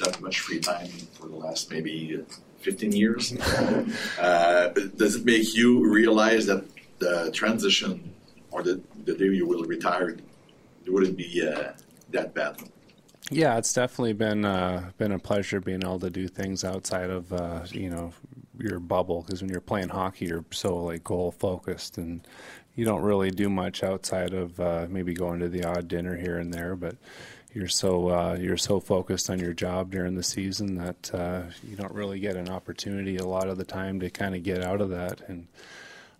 that 0.00 0.20
much 0.20 0.40
free 0.40 0.60
time 0.60 0.88
for 1.14 1.28
the 1.28 1.36
last 1.36 1.70
maybe 1.70 2.24
15 2.60 2.92
years. 2.92 3.34
Uh, 4.18 4.68
does 4.96 5.16
it 5.16 5.24
make 5.24 5.54
you 5.54 5.90
realize 5.92 6.46
that 6.46 6.64
the 6.98 7.30
transition 7.32 8.14
or 8.52 8.62
the, 8.62 8.80
the 9.04 9.14
day 9.14 9.24
you 9.24 9.46
will 9.46 9.64
retire 9.64 10.16
wouldn't 10.86 11.16
be 11.16 11.46
uh, 11.46 11.72
that 12.10 12.32
bad? 12.34 12.56
Yeah, 13.30 13.56
it's 13.58 13.72
definitely 13.72 14.12
been 14.12 14.44
uh, 14.44 14.90
been 14.98 15.12
a 15.12 15.18
pleasure 15.18 15.60
being 15.60 15.82
able 15.82 16.00
to 16.00 16.10
do 16.10 16.28
things 16.28 16.64
outside 16.64 17.10
of 17.10 17.32
uh, 17.32 17.64
you 17.70 17.90
know 17.90 18.12
your 18.58 18.78
bubble 18.78 19.22
because 19.22 19.42
when 19.42 19.50
you're 19.50 19.60
playing 19.60 19.88
hockey, 19.88 20.26
you're 20.26 20.44
so 20.50 20.76
like 20.76 21.02
goal 21.02 21.32
focused 21.32 21.98
and 21.98 22.26
you 22.74 22.84
don't 22.84 23.02
really 23.02 23.30
do 23.30 23.48
much 23.48 23.82
outside 23.82 24.32
of 24.32 24.58
uh, 24.60 24.86
maybe 24.88 25.14
going 25.14 25.40
to 25.40 25.48
the 25.48 25.64
odd 25.64 25.88
dinner 25.88 26.16
here 26.16 26.38
and 26.38 26.52
there, 26.52 26.74
but 26.76 26.96
you're 27.54 27.68
so 27.68 28.08
uh, 28.08 28.36
you're 28.40 28.56
so 28.56 28.80
focused 28.80 29.28
on 29.28 29.38
your 29.38 29.52
job 29.52 29.90
during 29.90 30.14
the 30.14 30.22
season 30.22 30.76
that 30.76 31.14
uh, 31.14 31.42
you 31.68 31.76
don't 31.76 31.92
really 31.92 32.18
get 32.18 32.36
an 32.36 32.48
opportunity 32.48 33.16
a 33.16 33.26
lot 33.26 33.48
of 33.48 33.58
the 33.58 33.64
time 33.64 34.00
to 34.00 34.10
kind 34.10 34.34
of 34.34 34.42
get 34.42 34.62
out 34.62 34.80
of 34.80 34.90
that. 34.90 35.20
And 35.28 35.46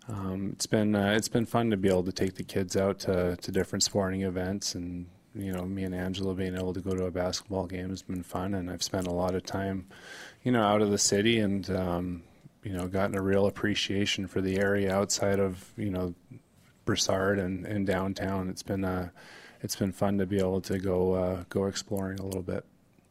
um, 0.07 0.51
it's 0.53 0.67
been 0.67 0.95
uh, 0.95 1.13
it's 1.15 1.29
been 1.29 1.45
fun 1.45 1.71
to 1.71 1.77
be 1.77 1.89
able 1.89 2.03
to 2.03 2.11
take 2.11 2.35
the 2.35 2.43
kids 2.43 2.77
out 2.77 2.99
to, 2.99 3.35
to 3.37 3.51
different 3.51 3.83
sporting 3.83 4.21
events, 4.21 4.75
and 4.75 5.07
you 5.33 5.51
know 5.51 5.65
me 5.65 5.83
and 5.83 5.95
Angela 5.95 6.35
being 6.35 6.55
able 6.55 6.73
to 6.73 6.81
go 6.81 6.95
to 6.95 7.05
a 7.05 7.11
basketball 7.11 7.65
game 7.65 7.89
has 7.89 8.03
been 8.03 8.23
fun. 8.23 8.53
And 8.53 8.69
I've 8.69 8.83
spent 8.83 9.07
a 9.07 9.13
lot 9.13 9.33
of 9.33 9.43
time, 9.43 9.87
you 10.43 10.51
know, 10.51 10.63
out 10.63 10.81
of 10.81 10.91
the 10.91 10.97
city 10.97 11.39
and. 11.39 11.69
Um, 11.69 12.23
you 12.63 12.71
know, 12.71 12.87
gotten 12.87 13.17
a 13.17 13.21
real 13.21 13.45
appreciation 13.45 14.25
for 14.25 14.39
the 14.39 14.57
area 14.57 14.95
outside 14.95 15.37
of 15.37 15.73
you 15.75 15.89
know 15.89 16.15
Brossard 16.85 17.37
and, 17.37 17.65
and 17.65 17.85
downtown. 17.85 18.47
It's 18.47 18.63
been 18.63 18.85
uh, 18.85 19.09
it's 19.63 19.75
been 19.75 19.93
fun 19.93 20.17
to 20.19 20.25
be 20.25 20.37
able 20.37 20.61
to 20.61 20.77
go 20.77 21.13
uh, 21.13 21.43
go 21.49 21.65
exploring 21.65 22.19
a 22.19 22.25
little 22.25 22.43
bit. 22.43 22.65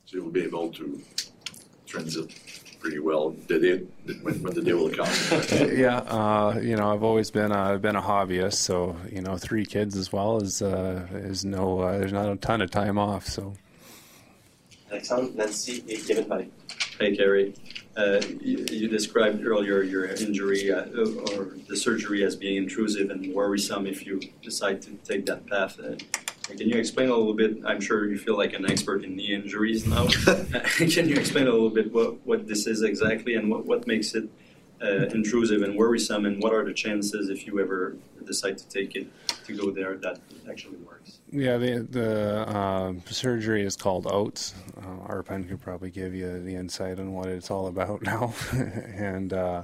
So 0.04 0.18
you'll 0.18 0.30
be 0.30 0.44
able 0.44 0.70
to 0.72 1.00
transit 1.86 2.32
pretty 2.78 2.98
well 2.98 3.30
the 3.46 3.58
day, 3.58 4.12
when, 4.22 4.42
when 4.42 4.54
the 4.54 4.60
day 4.60 4.72
will 4.72 4.90
come. 4.90 5.06
yeah, 5.76 5.98
uh, 5.98 6.58
you 6.60 6.76
know, 6.76 6.92
I've 6.92 7.04
always 7.04 7.30
been 7.30 7.52
a, 7.52 7.78
been 7.78 7.96
a 7.96 8.02
hobbyist, 8.02 8.54
so 8.54 8.96
you 9.10 9.22
know, 9.22 9.36
three 9.36 9.64
kids 9.64 9.96
as 9.96 10.12
well 10.12 10.42
is 10.42 10.62
uh, 10.62 11.06
is 11.12 11.44
no 11.44 11.80
uh, 11.80 11.98
there's 11.98 12.12
not 12.12 12.30
a 12.30 12.36
ton 12.36 12.60
of 12.60 12.70
time 12.70 12.98
off. 12.98 13.26
So. 13.26 13.54
Alexandre, 14.90 15.32
Nancy, 15.34 15.82
et 15.88 16.06
Kevin 16.06 16.26
Palais. 16.26 16.50
Hey, 17.00 17.16
Kerry. 17.16 17.54
Uh, 17.96 18.20
you, 18.40 18.66
you, 18.70 18.88
described 18.88 19.44
earlier 19.46 19.82
your 19.82 20.06
injury 20.06 20.70
uh, 20.70 20.84
or 21.36 21.56
the 21.68 21.76
surgery 21.76 22.24
as 22.24 22.36
being 22.36 22.56
intrusive 22.56 23.10
and 23.10 23.34
worrisome 23.34 23.86
if 23.86 24.06
you 24.06 24.20
decide 24.42 24.80
to 24.82 24.90
take 25.04 25.24
that 25.26 25.46
path. 25.46 25.78
Uh, 26.50 26.54
can 26.56 26.68
you 26.68 26.76
explain 26.76 27.08
a 27.08 27.14
little 27.16 27.34
bit? 27.34 27.58
I'm 27.64 27.80
sure 27.80 28.08
you 28.10 28.18
feel 28.18 28.36
like 28.36 28.52
an 28.52 28.70
expert 28.70 29.04
in 29.04 29.16
knee 29.16 29.34
injuries 29.34 29.86
now. 29.86 30.06
can 30.76 31.08
you 31.08 31.16
explain 31.16 31.46
a 31.46 31.52
little 31.52 31.70
bit 31.70 31.92
what, 31.92 32.24
what 32.26 32.46
this 32.46 32.66
is 32.66 32.82
exactly 32.82 33.34
and 33.34 33.50
what, 33.50 33.64
what 33.66 33.86
makes 33.86 34.14
it 34.14 34.28
uh, 34.82 35.06
intrusive 35.14 35.62
and 35.62 35.76
worrisome, 35.76 36.26
and 36.26 36.42
what 36.42 36.52
are 36.52 36.64
the 36.64 36.72
chances 36.72 37.28
if 37.28 37.46
you 37.46 37.60
ever 37.60 37.96
decide 38.24 38.58
to 38.58 38.68
take 38.68 38.96
it 38.96 39.06
to 39.44 39.56
go 39.56 39.70
there 39.70 39.96
that 39.96 40.18
actually 40.50 40.76
works? 40.78 41.20
Yeah, 41.30 41.56
the 41.56 41.86
the 41.88 42.48
uh, 42.48 42.92
surgery 43.06 43.64
is 43.64 43.76
called 43.76 44.06
OATS. 44.06 44.54
Uh, 44.76 45.06
Arpen 45.06 45.48
could 45.48 45.60
probably 45.60 45.90
give 45.90 46.14
you 46.14 46.42
the 46.42 46.54
insight 46.56 46.98
on 46.98 47.12
what 47.12 47.28
it's 47.28 47.50
all 47.50 47.68
about 47.68 48.02
now, 48.12 48.34
and 48.52 49.32
uh, 49.32 49.62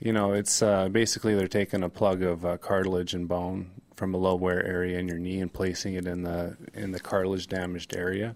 you 0.00 0.12
know, 0.12 0.32
it's 0.32 0.62
uh, 0.62 0.88
basically 0.88 1.34
they're 1.34 1.48
taking 1.48 1.82
a 1.82 1.88
plug 1.88 2.22
of 2.22 2.44
uh, 2.44 2.58
cartilage 2.58 3.14
and 3.14 3.26
bone 3.26 3.70
from 4.02 4.14
a 4.14 4.18
low 4.18 4.34
wear 4.34 4.66
area 4.66 4.98
in 4.98 5.06
your 5.06 5.16
knee 5.16 5.38
and 5.38 5.52
placing 5.52 5.94
it 5.94 6.08
in 6.08 6.24
the 6.24 6.56
in 6.74 6.90
the 6.90 6.98
cartilage 6.98 7.46
damaged 7.46 7.94
area. 7.94 8.34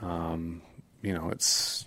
Um, 0.00 0.62
you 1.02 1.12
know, 1.12 1.28
it's 1.28 1.84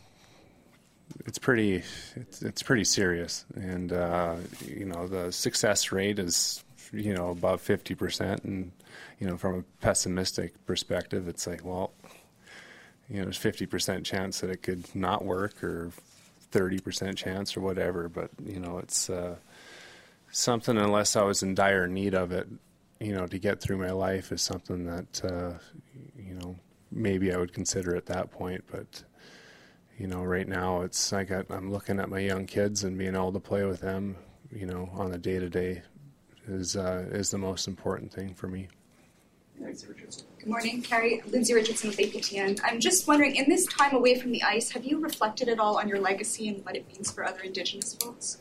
it's 1.25 1.39
pretty 1.39 1.81
it's, 2.15 2.43
it's 2.43 2.61
pretty 2.61 2.83
serious, 2.83 3.43
and 3.55 3.91
uh, 3.91 4.35
you 4.67 4.85
know 4.85 5.07
the 5.07 5.31
success 5.31 5.91
rate 5.91 6.19
is 6.19 6.63
you 6.93 7.15
know 7.15 7.31
above 7.31 7.59
fifty 7.59 7.95
percent, 7.95 8.43
and 8.43 8.71
you 9.19 9.25
know 9.25 9.35
from 9.35 9.55
a 9.55 9.63
pessimistic 9.81 10.63
perspective, 10.67 11.27
it's 11.27 11.47
like 11.47 11.65
well, 11.65 11.93
you 13.09 13.17
know 13.17 13.23
there's 13.23 13.35
fifty 13.35 13.65
percent 13.65 14.05
chance 14.05 14.41
that 14.41 14.51
it 14.51 14.61
could 14.61 14.85
not 14.93 15.25
work, 15.25 15.63
or 15.63 15.89
thirty 16.51 16.77
percent 16.77 17.17
chance, 17.17 17.57
or 17.57 17.61
whatever. 17.61 18.07
But 18.07 18.29
you 18.45 18.59
know 18.59 18.77
it's 18.77 19.09
uh, 19.09 19.37
something 20.29 20.77
unless 20.77 21.15
I 21.15 21.23
was 21.23 21.41
in 21.41 21.55
dire 21.55 21.87
need 21.87 22.13
of 22.13 22.31
it, 22.31 22.47
you 23.01 23.15
know, 23.15 23.25
to 23.25 23.39
get 23.39 23.59
through 23.59 23.77
my 23.77 23.91
life 23.91 24.31
is 24.31 24.41
something 24.41 24.85
that 24.85 25.25
uh, 25.25 25.53
you 26.15 26.35
know 26.35 26.55
maybe 26.91 27.33
I 27.33 27.37
would 27.37 27.53
consider 27.53 27.95
at 27.95 28.05
that 28.05 28.31
point, 28.31 28.63
but 28.71 29.03
you 29.97 30.07
know, 30.07 30.23
right 30.23 30.47
now 30.47 30.81
it's 30.81 31.11
I 31.11 31.23
got 31.23 31.47
I'm 31.49 31.71
looking 31.71 31.99
at 31.99 32.09
my 32.09 32.19
young 32.19 32.45
kids 32.45 32.83
and 32.83 32.97
being 32.97 33.15
able 33.15 33.33
to 33.33 33.39
play 33.39 33.65
with 33.65 33.81
them, 33.81 34.15
you 34.51 34.67
know, 34.67 34.89
on 34.93 35.13
a 35.13 35.17
day 35.17 35.39
to 35.39 35.49
day 35.49 35.81
is 36.47 36.75
uh, 36.75 37.07
is 37.11 37.31
the 37.31 37.37
most 37.39 37.67
important 37.67 38.13
thing 38.13 38.35
for 38.35 38.47
me. 38.47 38.67
Good 40.39 40.47
morning, 40.47 40.81
Carrie. 40.81 41.21
Lindsay 41.27 41.53
Richardson 41.53 41.89
with 41.89 41.99
APTN. 41.99 42.59
I'm 42.63 42.79
just 42.79 43.07
wondering, 43.07 43.35
in 43.35 43.47
this 43.47 43.65
time 43.67 43.93
away 43.95 44.19
from 44.19 44.31
the 44.31 44.41
ice, 44.41 44.71
have 44.71 44.83
you 44.83 44.99
reflected 44.99 45.49
at 45.49 45.59
all 45.59 45.77
on 45.77 45.87
your 45.87 45.99
legacy 45.99 46.47
and 46.47 46.65
what 46.65 46.75
it 46.75 46.87
means 46.87 47.11
for 47.11 47.23
other 47.23 47.41
Indigenous 47.41 47.95
folks? 47.95 48.39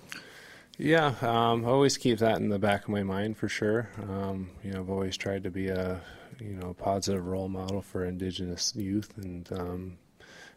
Yeah, 0.79 1.15
um, 1.21 1.65
I 1.65 1.69
always 1.69 1.99
keep 1.99 2.19
that 2.19 2.39
in 2.39 2.49
the 2.49 2.59
back 2.59 2.85
of 2.85 2.89
my 2.89 3.03
mind 3.03 3.37
for 3.37 3.49
sure. 3.49 3.91
Um, 4.03 4.51
you 4.65 4.73
know, 4.73 4.81
I've 4.81 4.91
always 4.91 5.17
tried 5.17 5.45
to 5.45 5.51
be 5.51 5.69
a 5.69 6.01
you 6.41 6.55
know 6.55 6.75
positive 6.75 7.27
role 7.27 7.49
model 7.49 7.83
for 7.83 8.05
Indigenous 8.05 8.75
youth, 8.75 9.13
and 9.19 9.51
um, 9.53 9.99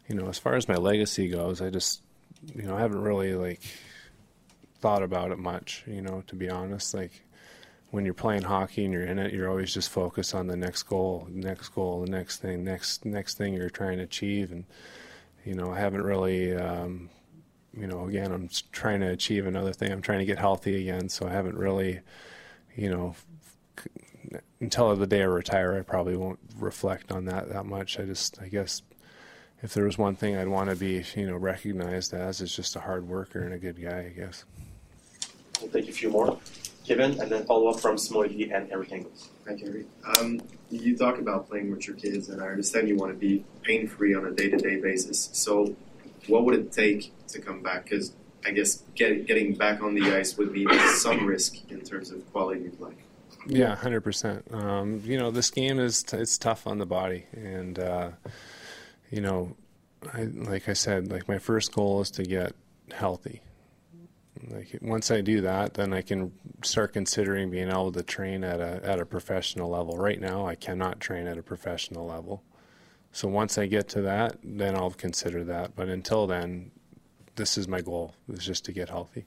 you 0.08 0.14
know, 0.14 0.28
as 0.28 0.38
far 0.38 0.54
as 0.54 0.68
my 0.68 0.76
legacy 0.76 1.28
goes, 1.28 1.60
I 1.60 1.70
just, 1.70 2.02
you 2.54 2.62
know, 2.62 2.76
I 2.76 2.80
haven't 2.80 3.02
really 3.02 3.34
like 3.34 3.60
thought 4.80 5.02
about 5.02 5.30
it 5.30 5.38
much, 5.38 5.84
you 5.86 6.02
know, 6.02 6.22
to 6.26 6.34
be 6.36 6.48
honest. 6.48 6.94
Like 6.94 7.22
when 7.90 8.04
you're 8.04 8.14
playing 8.14 8.42
hockey 8.42 8.84
and 8.84 8.92
you're 8.92 9.04
in 9.04 9.18
it, 9.18 9.32
you're 9.32 9.48
always 9.48 9.72
just 9.72 9.90
focused 9.90 10.34
on 10.34 10.46
the 10.46 10.56
next 10.56 10.84
goal, 10.84 11.26
next 11.30 11.70
goal, 11.70 12.02
the 12.02 12.10
next 12.10 12.38
thing, 12.38 12.64
next 12.64 13.04
next 13.04 13.38
thing 13.38 13.54
you're 13.54 13.70
trying 13.70 13.98
to 13.98 14.04
achieve, 14.04 14.52
and 14.52 14.64
you 15.44 15.54
know, 15.54 15.70
I 15.70 15.78
haven't 15.78 16.02
really, 16.02 16.54
um, 16.56 17.10
you 17.76 17.86
know, 17.86 18.06
again, 18.06 18.32
I'm 18.32 18.48
trying 18.72 19.00
to 19.00 19.08
achieve 19.08 19.46
another 19.46 19.72
thing. 19.72 19.92
I'm 19.92 20.02
trying 20.02 20.20
to 20.20 20.24
get 20.24 20.38
healthy 20.38 20.80
again, 20.80 21.08
so 21.08 21.26
I 21.26 21.30
haven't 21.30 21.56
really, 21.56 22.00
you 22.76 22.90
know, 22.90 23.14
until 24.60 24.94
the 24.96 25.06
day 25.06 25.22
I 25.22 25.26
retire, 25.26 25.76
I 25.78 25.82
probably 25.82 26.16
won't 26.16 26.38
reflect 26.58 27.12
on 27.12 27.24
that 27.26 27.48
that 27.50 27.66
much. 27.66 27.98
I 27.98 28.04
just, 28.04 28.40
I 28.40 28.48
guess, 28.48 28.82
if 29.62 29.74
there 29.74 29.84
was 29.84 29.98
one 29.98 30.14
thing 30.14 30.36
I'd 30.36 30.48
want 30.48 30.70
to 30.70 30.76
be, 30.76 31.04
you 31.14 31.26
know, 31.26 31.36
recognized 31.36 32.14
as, 32.14 32.40
is 32.40 32.54
just 32.54 32.76
a 32.76 32.80
hard 32.80 33.08
worker 33.08 33.40
and 33.40 33.54
a 33.54 33.58
good 33.58 33.80
guy, 33.80 34.06
I 34.06 34.08
guess. 34.10 34.44
We'll 35.60 35.70
take 35.70 35.88
a 35.88 35.92
few 35.92 36.10
more. 36.10 36.38
Kevin, 36.86 37.18
and 37.18 37.30
then 37.32 37.46
follow 37.46 37.68
up 37.68 37.80
from 37.80 37.96
Smiley 37.96 38.52
and 38.52 38.70
Eric 38.70 38.92
Engels. 38.92 39.30
Hi, 39.48 39.54
Gary. 39.54 39.86
Um, 40.18 40.42
you 40.70 40.96
talk 40.98 41.18
about 41.18 41.48
playing 41.48 41.70
with 41.70 41.86
your 41.86 41.96
kids, 41.96 42.28
and 42.28 42.42
I 42.42 42.48
understand 42.48 42.88
you 42.88 42.96
want 42.96 43.12
to 43.12 43.18
be 43.18 43.42
pain 43.62 43.88
free 43.88 44.14
on 44.14 44.26
a 44.26 44.30
day 44.30 44.50
to 44.50 44.58
day 44.58 44.76
basis. 44.76 45.30
So, 45.32 45.74
what 46.28 46.44
would 46.44 46.54
it 46.54 46.72
take 46.72 47.12
to 47.28 47.40
come 47.40 47.62
back? 47.62 47.84
Because 47.84 48.14
I 48.44 48.50
guess 48.50 48.82
get, 48.94 49.26
getting 49.26 49.54
back 49.54 49.82
on 49.82 49.94
the 49.94 50.14
ice 50.14 50.36
would 50.36 50.52
be 50.52 50.66
some 50.96 51.26
risk 51.26 51.56
in 51.70 51.80
terms 51.80 52.10
of 52.10 52.30
quality 52.32 52.66
of 52.66 52.80
life. 52.80 52.94
Yeah, 53.46 53.74
hundred 53.76 54.02
percent. 54.02 54.46
Um, 54.52 55.02
you 55.04 55.18
know, 55.18 55.30
this 55.30 55.50
game 55.50 55.78
is 55.78 56.02
t- 56.02 56.16
it's 56.16 56.38
tough 56.38 56.66
on 56.66 56.78
the 56.78 56.86
body, 56.86 57.26
and 57.32 57.78
uh, 57.78 58.10
you 59.10 59.20
know, 59.20 59.56
I, 60.12 60.24
like 60.24 60.68
I 60.68 60.72
said, 60.72 61.10
like 61.10 61.28
my 61.28 61.38
first 61.38 61.72
goal 61.72 62.00
is 62.00 62.10
to 62.12 62.22
get 62.22 62.54
healthy. 62.92 63.42
Like 64.48 64.78
once 64.80 65.10
I 65.10 65.20
do 65.20 65.42
that, 65.42 65.74
then 65.74 65.92
I 65.92 66.02
can 66.02 66.32
start 66.62 66.92
considering 66.92 67.50
being 67.50 67.68
able 67.68 67.92
to 67.92 68.02
train 68.02 68.44
at 68.44 68.60
a 68.60 68.80
at 68.82 68.98
a 68.98 69.06
professional 69.06 69.70
level. 69.70 69.96
Right 69.96 70.20
now, 70.20 70.46
I 70.46 70.54
cannot 70.54 71.00
train 71.00 71.26
at 71.26 71.38
a 71.38 71.42
professional 71.42 72.06
level. 72.06 72.42
So 73.14 73.28
once 73.28 73.58
I 73.58 73.66
get 73.66 73.88
to 73.90 74.02
that, 74.02 74.38
then 74.42 74.74
I'll 74.74 74.90
consider 74.90 75.44
that. 75.44 75.76
But 75.76 75.88
until 75.88 76.26
then, 76.26 76.72
this 77.36 77.56
is 77.56 77.68
my 77.68 77.80
goal: 77.80 78.12
is 78.28 78.44
just 78.44 78.64
to 78.64 78.72
get 78.72 78.88
healthy. 78.88 79.24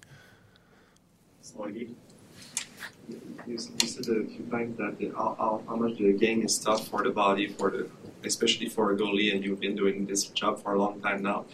You, 1.57 1.95
you 3.47 3.57
said 3.57 4.17
a 4.17 4.25
few 4.25 4.45
times 4.51 4.77
that 4.77 4.97
the, 4.97 5.11
how, 5.11 5.63
how, 5.65 5.75
much 5.77 5.97
the 5.97 6.11
game 6.11 6.43
is 6.43 6.59
tough 6.59 6.89
for 6.89 7.01
the 7.01 7.11
body, 7.11 7.47
for 7.47 7.71
the 7.71 7.89
especially 8.25 8.67
for 8.67 8.91
a 8.91 8.97
goalie, 8.97 9.33
and 9.33 9.41
you've 9.41 9.61
been 9.61 9.77
doing 9.77 10.05
this 10.05 10.25
job 10.25 10.61
for 10.61 10.73
a 10.73 10.77
long 10.77 10.99
time 10.99 11.21
now. 11.21 11.45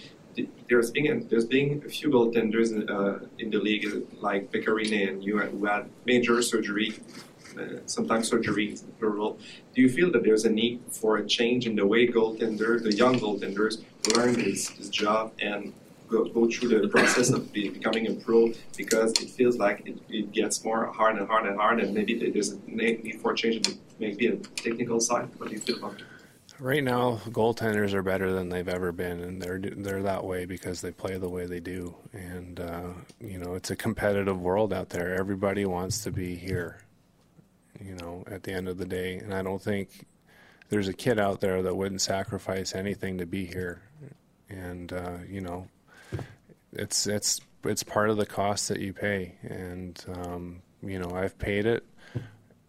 There's 0.67 0.89
been 0.89 1.27
there's 1.29 1.45
been 1.45 1.83
a 1.85 1.89
few 1.89 2.09
goaltenders 2.09 2.73
in, 2.73 2.89
uh, 2.89 3.19
in 3.37 3.51
the 3.51 3.59
league 3.59 3.85
like 4.21 4.51
Pecorine 4.51 5.07
and 5.07 5.23
you 5.23 5.37
who 5.37 5.65
had 5.65 5.87
major 6.07 6.41
surgery, 6.41 6.95
sometimes 7.85 8.29
surgery 8.29 8.77
plural. 8.99 9.39
Do 9.73 9.81
you 9.81 9.89
feel 9.89 10.11
that 10.11 10.23
there's 10.23 10.45
a 10.45 10.49
need 10.49 10.81
for 10.91 11.17
a 11.17 11.25
change 11.25 11.67
in 11.67 11.75
the 11.75 11.85
way 11.85 12.07
goaltenders, 12.07 12.83
the 12.83 12.93
young 12.93 13.19
goaltenders, 13.19 13.83
learn 14.15 14.33
this, 14.33 14.69
this 14.69 14.89
job 14.89 15.33
and 15.39 15.73
go, 16.13 16.25
go 16.25 16.49
through 16.49 16.81
the 16.81 16.87
process 16.87 17.31
of 17.31 17.51
be, 17.51 17.69
becoming 17.69 18.07
a 18.07 18.13
pro 18.13 18.53
because 18.77 19.11
it 19.13 19.29
feels 19.29 19.57
like 19.57 19.81
it, 19.85 19.97
it, 20.09 20.31
gets 20.31 20.63
more 20.63 20.85
hard 20.87 21.17
and 21.17 21.27
hard 21.27 21.45
and 21.45 21.57
hard, 21.57 21.79
and 21.79 21.93
maybe 21.93 22.13
there's 22.31 22.51
a 22.51 22.59
need 22.67 23.19
for 23.21 23.33
change 23.33 23.67
in 23.67 23.79
maybe 23.99 24.27
a 24.27 24.35
technical 24.35 24.99
side. 24.99 25.29
What 25.37 25.49
do 25.49 25.55
you 25.55 25.61
feel 25.61 25.77
about? 25.77 26.01
Right 26.59 26.83
now, 26.83 27.19
goaltenders 27.29 27.93
are 27.93 28.03
better 28.03 28.31
than 28.31 28.49
they've 28.49 28.67
ever 28.67 28.91
been, 28.91 29.19
and 29.21 29.41
they're 29.41 29.59
they're 29.59 30.03
that 30.03 30.23
way 30.23 30.45
because 30.45 30.81
they 30.81 30.91
play 30.91 31.17
the 31.17 31.29
way 31.29 31.45
they 31.45 31.59
do. 31.59 31.95
And 32.13 32.59
uh, 32.59 32.89
you 33.19 33.39
know, 33.39 33.55
it's 33.55 33.71
a 33.71 33.75
competitive 33.75 34.39
world 34.39 34.71
out 34.71 34.89
there. 34.89 35.15
Everybody 35.15 35.65
wants 35.65 36.03
to 36.03 36.11
be 36.11 36.35
here. 36.35 36.77
You 37.83 37.95
know, 37.95 38.23
at 38.27 38.43
the 38.43 38.53
end 38.53 38.67
of 38.67 38.77
the 38.77 38.85
day, 38.85 39.17
and 39.17 39.33
I 39.33 39.41
don't 39.41 39.61
think 39.61 40.05
there's 40.69 40.87
a 40.87 40.93
kid 40.93 41.19
out 41.19 41.41
there 41.41 41.61
that 41.61 41.75
wouldn't 41.75 42.01
sacrifice 42.01 42.73
anything 42.73 43.17
to 43.17 43.25
be 43.25 43.45
here. 43.45 43.81
And 44.49 44.93
uh, 44.93 45.17
you 45.27 45.41
know, 45.41 45.67
it's 46.71 47.07
it's 47.07 47.41
it's 47.63 47.83
part 47.83 48.09
of 48.09 48.17
the 48.17 48.25
cost 48.25 48.69
that 48.69 48.79
you 48.79 48.93
pay, 48.93 49.35
and 49.43 50.03
um, 50.15 50.61
you 50.81 50.99
know, 50.99 51.11
I've 51.13 51.37
paid 51.37 51.65
it. 51.65 51.83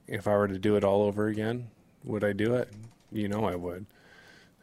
If 0.06 0.28
I 0.28 0.36
were 0.36 0.48
to 0.48 0.58
do 0.58 0.76
it 0.76 0.84
all 0.84 1.02
over 1.02 1.28
again, 1.28 1.68
would 2.04 2.24
I 2.24 2.32
do 2.32 2.54
it? 2.56 2.70
you 3.14 3.28
know 3.28 3.44
I 3.44 3.54
would. 3.54 3.86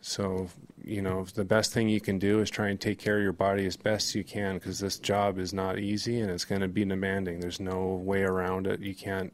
So, 0.01 0.49
you 0.83 1.01
know, 1.01 1.25
the 1.25 1.45
best 1.45 1.73
thing 1.73 1.87
you 1.87 2.01
can 2.01 2.17
do 2.19 2.39
is 2.39 2.49
try 2.49 2.69
and 2.69 2.79
take 2.79 2.99
care 2.99 3.17
of 3.17 3.23
your 3.23 3.33
body 3.33 3.65
as 3.65 3.77
best 3.77 4.15
you 4.15 4.23
can 4.23 4.55
because 4.55 4.79
this 4.79 4.97
job 4.97 5.37
is 5.37 5.53
not 5.53 5.79
easy 5.79 6.19
and 6.19 6.31
it's 6.31 6.45
going 6.45 6.61
to 6.61 6.67
be 6.67 6.83
demanding. 6.83 7.39
There's 7.39 7.59
no 7.59 7.85
way 7.85 8.23
around 8.23 8.67
it. 8.67 8.79
You 8.79 8.95
can't 8.95 9.31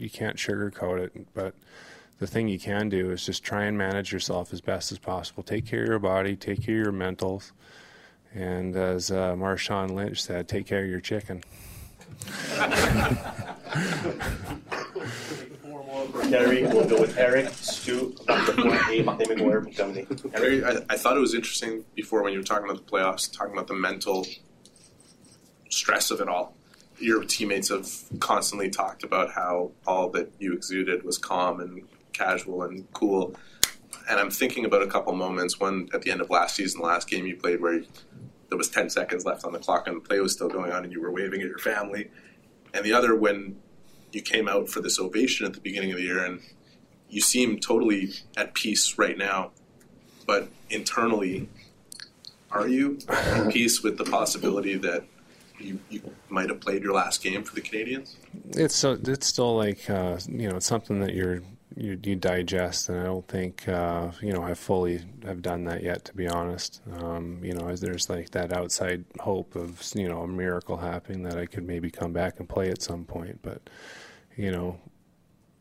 you 0.00 0.10
can't 0.10 0.36
sugarcoat 0.36 0.98
it, 0.98 1.26
but 1.34 1.54
the 2.18 2.26
thing 2.26 2.48
you 2.48 2.58
can 2.58 2.88
do 2.88 3.10
is 3.10 3.24
just 3.24 3.42
try 3.42 3.64
and 3.64 3.76
manage 3.76 4.12
yourself 4.12 4.52
as 4.52 4.60
best 4.60 4.92
as 4.92 4.98
possible. 4.98 5.42
Take 5.42 5.66
care 5.66 5.82
of 5.82 5.88
your 5.88 5.98
body, 5.98 6.36
take 6.36 6.62
care 6.62 6.78
of 6.78 6.84
your 6.84 6.92
mentals, 6.92 7.52
and 8.34 8.76
as 8.76 9.10
uh, 9.10 9.34
Marshawn 9.34 9.90
Lynch 9.90 10.22
said, 10.22 10.48
take 10.48 10.66
care 10.66 10.84
of 10.84 10.90
your 10.90 11.00
chicken. 11.00 11.42
Gary, 16.28 16.62
we'll 16.64 16.88
go 16.88 17.00
with 17.00 17.16
Eric, 17.18 17.48
Stu, 17.48 18.14
et 18.28 19.04
Martin 19.04 19.26
McGuire 19.26 19.62
pour 19.64 19.72
terminer. 19.72 20.32
Harry, 20.32 20.64
I, 20.64 20.76
I 20.88 20.96
thought 20.96 21.16
it 21.16 21.20
was 21.20 21.34
interesting 21.34 21.84
before 21.94 22.22
when 22.22 22.32
you 22.32 22.38
were 22.38 22.44
talking 22.44 22.68
about 22.70 22.84
the 22.84 22.90
playoffs, 22.90 23.32
talking 23.32 23.52
about 23.52 23.66
the 23.66 23.74
mental 23.74 24.26
stress 25.70 26.10
of 26.10 26.20
it 26.20 26.28
all. 26.28 26.54
Your 27.00 27.24
teammates 27.24 27.70
have 27.70 27.88
constantly 28.20 28.70
talked 28.70 29.02
about 29.02 29.32
how 29.32 29.72
all 29.86 30.10
that 30.10 30.30
you 30.38 30.52
exuded 30.52 31.02
was 31.02 31.18
calm 31.18 31.60
and 31.60 31.82
casual 32.12 32.62
and 32.62 32.90
cool. 32.92 33.34
And 34.08 34.20
I'm 34.20 34.30
thinking 34.30 34.64
about 34.64 34.82
a 34.82 34.86
couple 34.86 35.14
moments. 35.14 35.58
One 35.58 35.88
at 35.94 36.02
the 36.02 36.10
end 36.10 36.20
of 36.20 36.30
last 36.30 36.56
season, 36.56 36.80
the 36.80 36.86
last 36.86 37.08
game 37.08 37.26
you 37.26 37.36
played, 37.36 37.60
where 37.60 37.82
there 38.48 38.58
was 38.58 38.68
10 38.68 38.90
seconds 38.90 39.24
left 39.24 39.44
on 39.44 39.52
the 39.52 39.58
clock 39.58 39.86
and 39.86 39.96
the 39.96 40.00
play 40.00 40.20
was 40.20 40.32
still 40.32 40.48
going 40.48 40.72
on, 40.72 40.84
and 40.84 40.92
you 40.92 41.00
were 41.00 41.10
waving 41.10 41.40
at 41.40 41.46
your 41.46 41.58
family. 41.58 42.10
And 42.74 42.84
the 42.84 42.92
other 42.92 43.14
when 43.14 43.56
you 44.12 44.22
came 44.22 44.48
out 44.48 44.68
for 44.68 44.80
this 44.80 44.98
ovation 44.98 45.46
at 45.46 45.54
the 45.54 45.60
beginning 45.60 45.92
of 45.92 45.98
the 45.98 46.04
year, 46.04 46.24
and 46.24 46.40
you 47.08 47.20
seem 47.20 47.58
totally 47.58 48.10
at 48.36 48.54
peace 48.54 48.98
right 48.98 49.16
now. 49.16 49.52
But 50.26 50.48
internally, 50.68 51.48
are 52.50 52.68
you 52.68 52.98
at 53.08 53.52
peace 53.52 53.82
with 53.82 53.96
the 53.96 54.04
possibility 54.04 54.76
that 54.76 55.04
you, 55.60 55.80
you 55.88 56.02
might 56.28 56.48
have 56.48 56.60
played 56.60 56.82
your 56.82 56.94
last 56.94 57.22
game 57.22 57.42
for 57.42 57.54
the 57.54 57.60
Canadians? 57.60 58.16
It's 58.50 58.74
so 58.74 58.98
it's 59.02 59.26
still 59.26 59.56
like 59.56 59.88
uh, 59.88 60.18
you 60.28 60.48
know 60.48 60.56
it's 60.56 60.66
something 60.66 61.00
that 61.00 61.14
you're 61.14 61.42
you, 61.76 61.98
you 62.02 62.16
digest, 62.16 62.88
and 62.88 62.98
I 62.98 63.04
don't 63.04 63.26
think 63.26 63.68
uh, 63.68 64.10
you 64.20 64.32
know 64.32 64.42
I 64.42 64.54
fully 64.54 65.02
have 65.24 65.42
done 65.42 65.64
that 65.64 65.82
yet. 65.82 66.04
To 66.06 66.14
be 66.14 66.28
honest, 66.28 66.80
um, 67.00 67.40
you 67.42 67.54
know, 67.54 67.68
as 67.68 67.80
there's 67.80 68.10
like 68.10 68.30
that 68.30 68.52
outside 68.52 69.04
hope 69.20 69.54
of 69.54 69.82
you 69.94 70.08
know 70.08 70.22
a 70.22 70.28
miracle 70.28 70.76
happening 70.76 71.22
that 71.24 71.38
I 71.38 71.46
could 71.46 71.66
maybe 71.66 71.90
come 71.90 72.12
back 72.12 72.38
and 72.38 72.48
play 72.48 72.70
at 72.70 72.82
some 72.82 73.04
point, 73.04 73.40
but 73.42 73.62
you 74.36 74.50
know, 74.50 74.78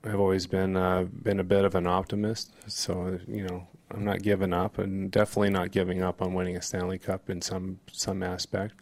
I've 0.04 0.20
always 0.20 0.48
been 0.48 0.76
uh, 0.76 1.04
been 1.04 1.40
a 1.40 1.44
bit 1.44 1.66
of 1.66 1.76
an 1.76 1.88
optimist, 1.88 2.54
so 2.68 3.20
you 3.28 3.44
know 3.44 3.68
I'm 3.92 4.04
not 4.04 4.22
giving 4.22 4.54
up, 4.54 4.78
and 4.78 5.12
definitely 5.12 5.52
not 5.52 5.72
giving 5.72 6.02
up 6.02 6.22
on 6.22 6.34
winning 6.34 6.58
a 6.58 6.62
Stanley 6.62 6.98
Cup 7.00 7.30
in 7.30 7.42
some 7.42 7.80
some 7.92 8.24
aspect. 8.24 8.76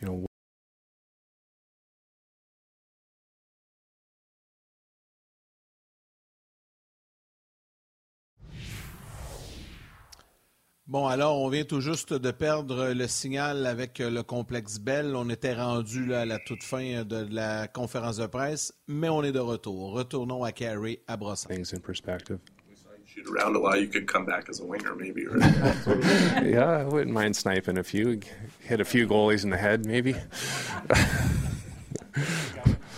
You 0.00 0.08
know. 0.08 0.26
Bon, 10.92 11.06
alors, 11.06 11.40
on 11.40 11.48
vient 11.48 11.64
tout 11.64 11.80
juste 11.80 12.12
de 12.12 12.30
perdre 12.32 12.92
le 12.92 13.06
signal 13.06 13.64
avec 13.64 13.98
le 13.98 14.22
complexe 14.22 14.78
Bell. 14.78 15.16
On 15.16 15.30
était 15.30 15.54
rendu 15.54 16.04
là, 16.04 16.20
à 16.20 16.26
la 16.26 16.38
toute 16.38 16.62
fin 16.62 17.02
de 17.02 17.26
la 17.34 17.66
conférence 17.66 18.18
de 18.18 18.26
presse, 18.26 18.74
mais 18.88 19.08
on 19.08 19.22
est 19.22 19.32
de 19.32 19.38
retour. 19.38 19.92
Retournons 19.92 20.44
à 20.44 20.52
Carey, 20.52 21.00
à 21.08 21.16
Brossard. 21.16 21.50
Things 21.50 21.72
in 21.72 21.80
perspective. 21.80 22.40
Shoot 23.06 23.26
around 23.26 23.56
a 23.56 23.58
while, 23.58 23.80
you 23.80 23.88
could 23.88 24.06
come 24.06 24.26
back 24.26 24.50
as 24.50 24.60
a 24.60 24.64
winger, 24.66 24.94
maybe. 24.94 25.26
Or... 25.26 25.38
yeah, 26.44 26.82
I 26.82 26.84
wouldn't 26.84 27.14
mind 27.14 27.36
sniping 27.36 27.78
a 27.78 27.82
few, 27.82 28.20
hit 28.60 28.78
a 28.78 28.84
few 28.84 29.08
goalies 29.08 29.44
in 29.44 29.50
the 29.50 29.56
head, 29.56 29.86
maybe. 29.86 30.14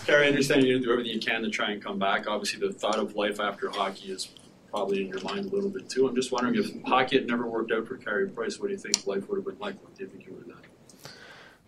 Carey, 0.04 0.26
I 0.26 0.30
understand 0.30 0.64
you're 0.64 0.80
going 0.80 0.82
to 0.82 0.86
do 0.88 0.92
everything 0.92 1.12
you 1.12 1.20
can 1.20 1.42
to 1.42 1.48
try 1.48 1.70
and 1.70 1.80
come 1.80 2.00
back. 2.00 2.26
Obviously, 2.26 2.58
the 2.58 2.74
thought 2.74 2.98
of 2.98 3.14
life 3.14 3.38
after 3.38 3.70
hockey 3.70 4.10
is 4.10 4.28
probably 4.74 5.02
in 5.02 5.06
your 5.06 5.20
mind 5.20 5.46
a 5.46 5.54
little 5.54 5.70
bit 5.70 5.88
too. 5.88 6.08
I'm 6.08 6.16
just 6.16 6.32
wondering 6.32 6.56
if 6.56 6.82
hockey 6.82 7.16
had 7.16 7.28
never 7.28 7.46
worked 7.46 7.70
out 7.70 7.86
for 7.86 7.96
Carey 7.96 8.28
Price, 8.28 8.58
what 8.58 8.66
do 8.66 8.72
you 8.72 8.78
think 8.78 9.06
life 9.06 9.28
would 9.28 9.36
have 9.36 9.44
been 9.44 9.58
like? 9.60 9.80
What 9.80 9.94
do 9.96 10.02
you 10.02 10.10
think 10.10 10.26
you 10.26 10.32
would 10.32 10.46
have 10.46 10.54
done? 10.56 11.12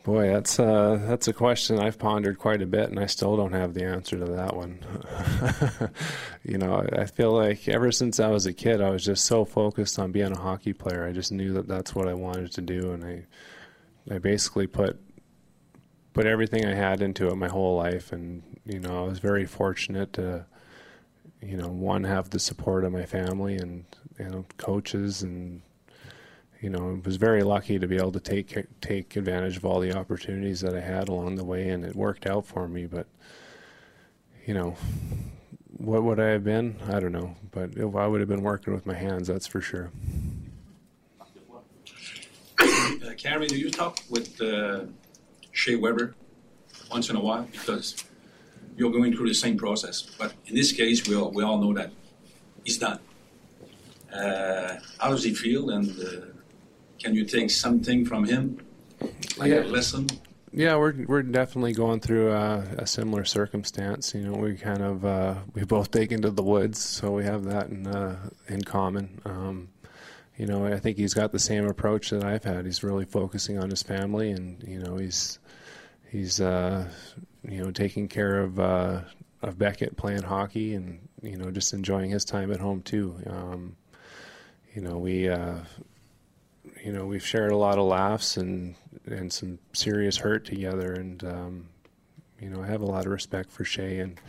Boy, 0.03 0.29
that's 0.29 0.59
uh, 0.59 1.01
that's 1.07 1.29
a 1.29 1.33
question 1.33 1.79
I've 1.79 2.01
pondered 2.01 2.39
quite 2.39 2.63
a 2.63 2.67
bit, 2.67 2.91
and 2.91 2.99
I 2.99 3.07
still 3.07 3.37
don't 3.37 3.53
have 3.53 3.75
the 3.75 3.85
answer 3.85 4.19
to 4.19 4.25
that 4.25 4.57
one. 4.57 4.81
you 6.45 6.59
know, 6.59 6.85
I 6.97 7.07
feel 7.07 7.33
like 7.33 7.69
ever 7.69 7.93
since 7.93 8.19
I 8.19 8.29
was 8.29 8.47
a 8.47 8.53
kid, 8.53 8.81
I 8.81 8.91
was 8.91 9.05
just 9.05 9.25
so 9.25 9.45
focused 9.45 10.01
on 10.01 10.11
being 10.11 10.33
a 10.33 10.39
hockey 10.39 10.73
player. 10.73 11.07
I 11.07 11.13
just 11.13 11.31
knew 11.31 11.53
that 11.53 11.69
that's 11.69 11.95
what 11.95 12.09
I 12.09 12.15
wanted 12.15 12.53
to 12.53 12.61
do, 12.61 12.91
and 12.91 13.05
I 13.05 13.25
I 14.13 14.19
basically 14.19 14.67
put 14.67 15.01
put 16.13 16.27
everything 16.27 16.67
I 16.67 16.75
had 16.75 17.03
into 17.03 17.29
it 17.29 17.37
my 17.37 17.49
whole 17.49 17.77
life, 17.77 18.11
and 18.13 18.43
you 18.65 18.81
know, 18.81 19.05
I 19.05 19.09
was 19.09 19.21
very 19.21 19.47
fortunate 19.47 20.13
to 20.15 20.47
you 21.47 21.57
know, 21.57 21.69
one 21.69 22.05
have 22.05 22.31
the 22.31 22.39
support 22.39 22.85
of 22.85 22.93
my 22.93 23.07
family 23.07 23.57
and 23.57 23.85
you 24.19 24.29
know 24.29 24.45
coaches 24.59 25.23
and 25.23 25.63
you 26.61 26.71
know, 26.71 27.01
was 27.05 27.17
very 27.17 27.43
lucky 27.43 27.79
to 27.79 27.87
be 27.87 27.97
able 27.97 28.13
to 28.13 28.21
take 28.21 28.57
take 28.81 29.17
advantage 29.17 29.57
of 29.57 29.65
all 29.65 29.81
the 29.81 29.97
opportunities 29.97 30.61
that 30.61 30.75
I 30.75 30.81
had 30.81 31.09
along 31.09 31.37
the 31.37 31.45
way, 31.45 31.69
and 31.69 31.85
it 31.85 31.95
worked 31.95 32.27
out 32.27 32.47
for 32.47 32.67
me. 32.67 32.87
But 32.87 33.07
you 34.47 34.55
know, 34.55 34.77
what 35.77 36.03
would 36.03 36.19
I 36.19 36.29
have 36.29 36.45
been? 36.45 36.77
I 36.89 37.01
don't 37.01 37.13
know, 37.13 37.37
but 37.51 37.77
if 37.77 37.95
I 37.95 38.07
would 38.07 38.21
have 38.21 38.29
been 38.29 38.43
working 38.43 38.75
with 38.75 38.87
my 38.87 38.95
hands, 38.95 39.29
that's 39.29 39.47
for 39.47 39.61
sure. 39.61 39.91
Uh, 42.59 43.13
Carey, 43.17 43.47
do 43.47 43.57
you 43.57 43.71
talk 43.71 44.01
with 44.09 44.41
uh, 44.41 44.87
Shea 45.53 45.77
Weber 45.77 46.15
once 46.91 47.11
in 47.11 47.17
a 47.17 47.21
while? 47.21 47.47
Because 47.53 48.03
you're 48.77 48.91
going 48.91 49.15
through 49.15 49.29
the 49.29 49.35
same 49.35 49.57
process. 49.57 50.03
But 50.03 50.35
in 50.47 50.55
this 50.55 50.73
case, 50.73 51.09
we 51.09 51.17
all, 51.17 51.31
we 51.31 51.43
all 51.43 51.59
know 51.59 51.73
that 51.75 51.91
it's 52.65 52.79
done. 52.79 52.99
Uh, 54.13 54.77
how 54.99 55.11
does 55.11 55.25
he 55.25 55.35
feel, 55.35 55.71
and 55.71 55.91
uh, 56.01 56.27
can 56.99 57.15
you 57.15 57.25
take 57.25 57.51
something 57.51 58.05
from 58.05 58.25
him, 58.25 58.59
like 59.37 59.51
yeah. 59.51 59.63
a 59.63 59.65
lesson? 59.65 60.07
Yeah, 60.53 60.77
we're 60.77 61.05
we're 61.07 61.23
definitely 61.23 61.75
going 61.75 62.01
through 62.01 62.33
a, 62.33 62.61
a 62.79 62.87
similar 62.87 63.25
circumstance. 63.25 64.15
You 64.15 64.23
know, 64.23 64.39
we 64.39 64.57
kind 64.57 64.83
of 64.83 65.05
uh, 65.05 65.35
we 65.53 65.65
both 65.65 65.91
take 65.91 66.13
into 66.13 66.31
the 66.31 66.43
woods, 66.43 66.79
so 66.79 67.13
we 67.13 67.25
have 67.25 67.45
that 67.45 67.69
in 67.69 67.87
uh, 67.87 68.31
in 68.49 68.63
common. 68.63 69.21
Um, 69.27 69.69
you 70.39 70.47
know, 70.47 70.65
I 70.67 70.79
think 70.79 70.99
he's 70.99 71.15
got 71.15 71.33
the 71.33 71.39
same 71.39 71.67
approach 71.67 72.11
that 72.11 72.25
I've 72.25 72.45
had. 72.45 72.65
He's 72.65 72.83
really 72.83 73.05
focusing 73.05 73.59
on 73.59 73.69
his 73.69 73.83
family, 73.83 74.31
and 74.31 74.63
you 74.67 74.79
know, 74.79 74.97
he's 74.97 75.39
he's 76.11 76.41
uh, 76.41 76.89
you 77.49 77.63
know 77.63 77.71
taking 77.71 78.09
care 78.09 78.41
of 78.41 78.59
uh, 78.59 79.01
of 79.43 79.59
Beckett 79.59 79.97
playing 79.97 80.23
hockey, 80.23 80.75
and 80.75 80.99
you 81.23 81.37
know, 81.37 81.51
just 81.51 81.73
enjoying 81.73 82.11
his 82.11 82.25
time 82.25 82.53
at 82.53 82.61
home 82.61 82.83
too. 82.83 83.17
Um, 83.27 83.77
you 84.75 84.83
know, 84.83 84.99
we 84.99 85.29
uh, 85.29 85.59
you 86.85 86.93
know 86.93 87.07
we've 87.07 87.27
shared 87.27 87.53
a 87.53 87.57
lot 87.57 87.79
of 87.79 87.85
laughs 87.85 88.37
and 88.37 88.75
and 89.07 89.33
some 89.33 89.59
serious 89.73 90.17
hurt 90.17 90.45
together, 90.45 90.93
and 90.95 91.25
um, 91.25 91.69
you 92.41 92.51
know, 92.51 92.63
I 92.63 92.67
have 92.67 92.83
a 92.83 92.87
lot 92.87 93.07
of 93.07 93.13
respect 93.13 93.51
for 93.51 93.65
Shea 93.65 94.01
and 94.01 94.21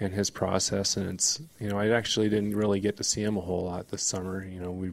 and 0.00 0.12
his 0.12 0.30
process, 0.30 0.96
and 0.96 1.10
it's 1.10 1.40
you 1.58 1.68
know, 1.68 1.78
I 1.78 1.88
actually 1.90 2.28
didn't 2.28 2.56
really 2.56 2.80
get 2.80 2.96
to 2.98 3.04
see 3.04 3.22
him 3.22 3.36
a 3.36 3.40
whole 3.40 3.64
lot 3.64 3.88
this 3.88 4.02
summer. 4.02 4.44
You 4.44 4.60
know, 4.60 4.70
we 4.70 4.92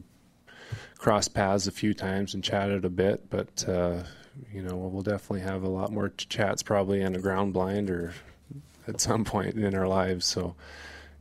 crossed 0.98 1.34
paths 1.34 1.66
a 1.66 1.72
few 1.72 1.94
times 1.94 2.34
and 2.34 2.42
chatted 2.42 2.84
a 2.84 2.90
bit, 2.90 3.30
but 3.30 3.68
uh, 3.68 4.02
you 4.52 4.62
know 4.62 4.76
we'll 4.76 5.02
definitely 5.02 5.40
have 5.40 5.62
a 5.62 5.68
lot 5.68 5.92
more 5.92 6.10
chats 6.16 6.62
probably 6.62 7.00
in 7.00 7.14
a 7.14 7.18
ground 7.18 7.52
blind 7.52 7.90
or 7.90 8.14
at 8.86 9.00
some 9.00 9.24
point 9.24 9.56
in 9.56 9.74
our 9.74 9.88
lives. 9.88 10.26
So 10.26 10.54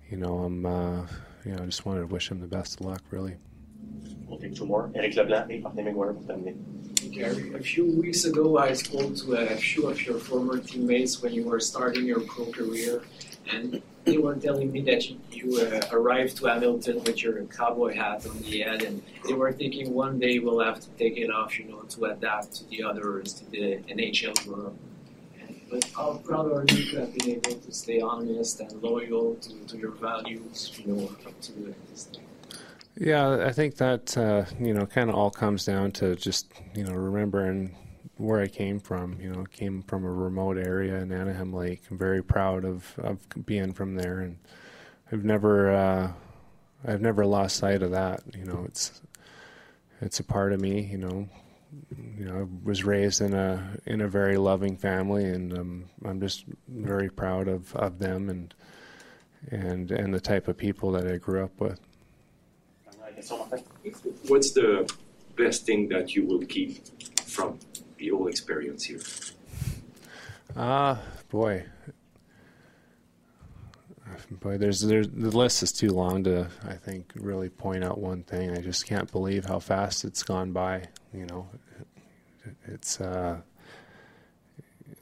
you 0.09 0.17
know 0.17 0.39
I'm 0.39 0.65
uh, 0.65 1.07
you 1.45 1.53
know 1.53 1.63
I 1.63 1.65
just 1.65 1.85
wanted 1.85 2.01
to 2.01 2.07
wish 2.07 2.29
him 2.31 2.39
the 2.39 2.47
best 2.47 2.79
of 2.79 2.85
luck 2.85 3.01
really. 3.11 3.35
We'll 4.27 4.39
take 4.39 4.55
two 4.55 4.65
more. 4.65 4.91
Eric 4.95 5.15
Leblanc 5.15 5.51
et 5.51 5.61
Martin 5.61 5.85
McGuire 5.85 6.13
pour 6.13 6.23
terminer. 6.23 6.55
Gary, 7.11 7.53
a 7.53 7.59
few 7.59 7.85
weeks 7.85 8.25
ago, 8.25 8.57
I 8.57 8.73
spoke 8.73 9.15
to 9.17 9.33
a 9.35 9.55
few 9.55 9.87
of 9.87 10.01
your 10.05 10.19
former 10.19 10.57
teammates 10.57 11.21
when 11.21 11.33
you 11.33 11.43
were 11.43 11.59
starting 11.59 12.05
your 12.05 12.21
pro 12.21 12.45
career, 12.51 13.03
and 13.51 13.81
they 14.05 14.17
were 14.17 14.35
telling 14.35 14.71
me 14.71 14.81
that 14.81 15.09
you, 15.09 15.19
you 15.31 15.57
uh, 15.61 15.81
arrived 15.91 16.37
to 16.37 16.45
Hamilton 16.45 17.03
with 17.03 17.23
your 17.23 17.43
cowboy 17.45 17.95
hat 17.95 18.25
on 18.27 18.39
the 18.39 18.61
head, 18.61 18.83
and 18.83 19.01
they 19.27 19.33
were 19.33 19.51
thinking 19.51 19.93
one 19.93 20.19
day 20.19 20.39
we'll 20.39 20.59
have 20.59 20.79
to 20.79 20.89
take 20.91 21.17
it 21.17 21.31
off, 21.31 21.57
you 21.57 21.65
know, 21.65 21.81
to 21.81 22.05
adapt 22.05 22.53
to 22.55 22.69
the 22.69 22.83
others, 22.83 23.33
to 23.33 23.49
the 23.51 23.77
NHL 23.89 24.45
world. 24.47 24.77
But 25.69 25.89
how 25.95 26.21
proud 26.23 26.51
are 26.51 26.65
you 26.75 26.91
to 26.91 26.99
have 26.99 27.13
been 27.15 27.31
able 27.31 27.55
to 27.55 27.71
stay 27.71 27.99
honest 27.99 28.59
and 28.59 28.71
loyal 28.83 29.35
to, 29.35 29.49
to 29.67 29.77
your 29.77 29.91
values, 29.91 30.71
you 30.77 30.93
know, 30.93 31.05
up 31.25 31.41
to 31.41 31.75
this 31.89 32.03
day? 32.05 32.21
Yeah, 32.97 33.45
I 33.45 33.51
think 33.51 33.75
that 33.77 34.17
uh, 34.17 34.45
you 34.59 34.73
know 34.73 34.85
kind 34.85 35.09
of 35.09 35.15
all 35.15 35.29
comes 35.29 35.65
down 35.65 35.91
to 35.93 36.15
just 36.15 36.53
you 36.73 36.83
know 36.85 36.93
remembering 36.93 37.75
where 38.17 38.41
I 38.41 38.47
came 38.47 38.79
from. 38.79 39.19
You 39.19 39.31
know, 39.31 39.43
came 39.45 39.81
from 39.83 40.05
a 40.05 40.11
remote 40.11 40.57
area 40.57 40.95
in 40.97 41.11
Anaheim 41.11 41.53
Lake. 41.53 41.83
I'm 41.89 41.97
very 41.97 42.23
proud 42.23 42.65
of 42.65 42.97
of 42.99 43.19
being 43.45 43.73
from 43.73 43.95
there, 43.95 44.19
and 44.19 44.37
I've 45.11 45.23
never 45.23 45.71
uh, 45.71 46.11
I've 46.85 47.01
never 47.01 47.25
lost 47.25 47.57
sight 47.57 47.81
of 47.81 47.91
that. 47.91 48.23
You 48.37 48.45
know, 48.45 48.63
it's 48.67 49.01
it's 50.01 50.19
a 50.19 50.23
part 50.23 50.53
of 50.53 50.61
me. 50.61 50.81
You 50.81 50.97
know, 50.97 51.29
you 52.17 52.25
know, 52.25 52.41
I 52.41 52.67
was 52.67 52.83
raised 52.83 53.21
in 53.21 53.33
a 53.33 53.77
in 53.85 54.01
a 54.01 54.07
very 54.07 54.37
loving 54.37 54.77
family, 54.77 55.25
and 55.25 55.57
um, 55.57 55.85
I'm 56.05 56.19
just 56.19 56.45
very 56.67 57.09
proud 57.09 57.47
of, 57.47 57.75
of 57.75 57.99
them 57.99 58.29
and 58.29 58.53
and 59.51 59.91
and 59.91 60.13
the 60.13 60.21
type 60.21 60.47
of 60.47 60.57
people 60.57 60.91
that 60.93 61.07
I 61.07 61.17
grew 61.17 61.43
up 61.43 61.59
with. 61.59 61.79
What's 64.27 64.51
the 64.51 64.91
best 65.35 65.65
thing 65.65 65.89
that 65.89 66.15
you 66.15 66.25
will 66.25 66.45
keep 66.45 66.85
from 67.25 67.59
the 68.05 68.15
whole 68.15 68.27
experience 68.27 68.83
here? 68.83 68.99
Ah, 70.55 71.01
boy. 71.29 71.65
Boy, 74.31 74.57
there's, 74.57 74.81
there's 74.81 75.09
the 75.09 75.35
list 75.35 75.61
is 75.63 75.71
too 75.71 75.89
long 75.89 76.23
to 76.23 76.47
I 76.67 76.73
think 76.73 77.11
really 77.15 77.49
point 77.49 77.83
out 77.83 77.99
one 77.99 78.23
thing. 78.23 78.51
I 78.51 78.61
just 78.61 78.85
can't 78.85 79.11
believe 79.11 79.45
how 79.45 79.59
fast 79.59 80.05
it's 80.05 80.23
gone 80.23 80.51
by. 80.51 80.85
You 81.13 81.25
know, 81.25 81.49
it's 82.65 83.01
uh, 83.01 83.41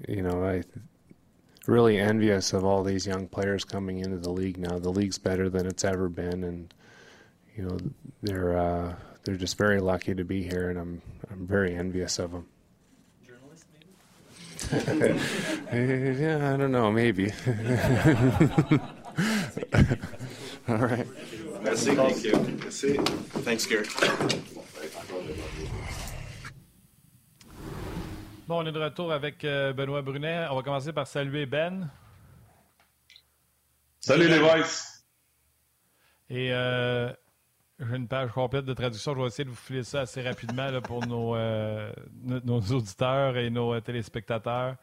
you 0.08 0.22
know 0.24 0.44
I 0.44 0.64
really 1.68 2.00
envious 2.00 2.54
of 2.54 2.66
all 2.66 2.84
these 2.84 3.06
young 3.06 3.28
players 3.28 3.64
coming 3.64 4.00
into 4.00 4.18
the 4.18 4.32
league 4.32 4.58
now. 4.58 4.80
The 4.80 4.90
league's 4.90 5.20
better 5.20 5.50
than 5.50 5.68
it's 5.68 5.84
ever 5.84 6.10
been, 6.10 6.44
and 6.44 6.74
you 7.56 7.64
know 7.66 7.78
they're 8.24 8.58
uh, 8.58 8.96
they're 9.24 9.36
just 9.36 9.58
very 9.58 9.80
lucky 9.80 10.16
to 10.16 10.24
be 10.24 10.44
here, 10.44 10.70
and 10.70 10.80
I'm 10.80 11.02
I'm 11.30 11.46
very 11.46 11.76
envious 11.76 12.20
of 12.20 12.32
them. 12.32 12.48
yeah, 15.74 16.54
I 16.54 16.58
don't 16.58 16.72
know, 16.72 16.92
maybe. 16.92 17.32
All 20.68 20.78
right. 20.78 21.08
Merci. 21.64 21.96
Thank 21.96 22.24
you. 22.24 22.38
Merci. 22.60 22.98
Thanks, 23.44 23.66
Gary. 23.66 23.86
Bon, 28.48 28.62
on 28.62 28.66
est 28.66 28.72
de 28.72 28.80
retour 28.80 29.12
avec 29.12 29.44
euh, 29.46 29.74
Benoît 29.74 30.02
Brunet. 30.02 30.48
On 30.52 30.56
va 30.56 30.64
commencer 30.64 30.92
par 30.92 31.08
saluer 31.08 31.46
Ben. 31.46 31.90
Salut 34.02 34.28
les 34.28 34.40
boys! 34.40 34.64
Et 36.30 36.52
euh, 36.52 37.14
j'ai 37.80 37.96
une 37.96 38.08
page 38.08 38.32
complète 38.32 38.66
de 38.66 38.74
traduction. 38.74 39.14
Je 39.14 39.20
vais 39.20 39.28
essayer 39.28 39.46
de 39.46 39.50
vous 39.50 39.56
filer 39.56 39.84
ça 39.84 40.02
assez 40.02 40.22
rapidement 40.22 40.68
pour 40.82 41.06
nos, 41.06 41.36
euh, 41.36 41.92
nos, 42.24 42.60
auditeurs 42.60 43.38
et 43.38 43.50
nos 43.50 43.80
téléspectateurs. 43.80 44.76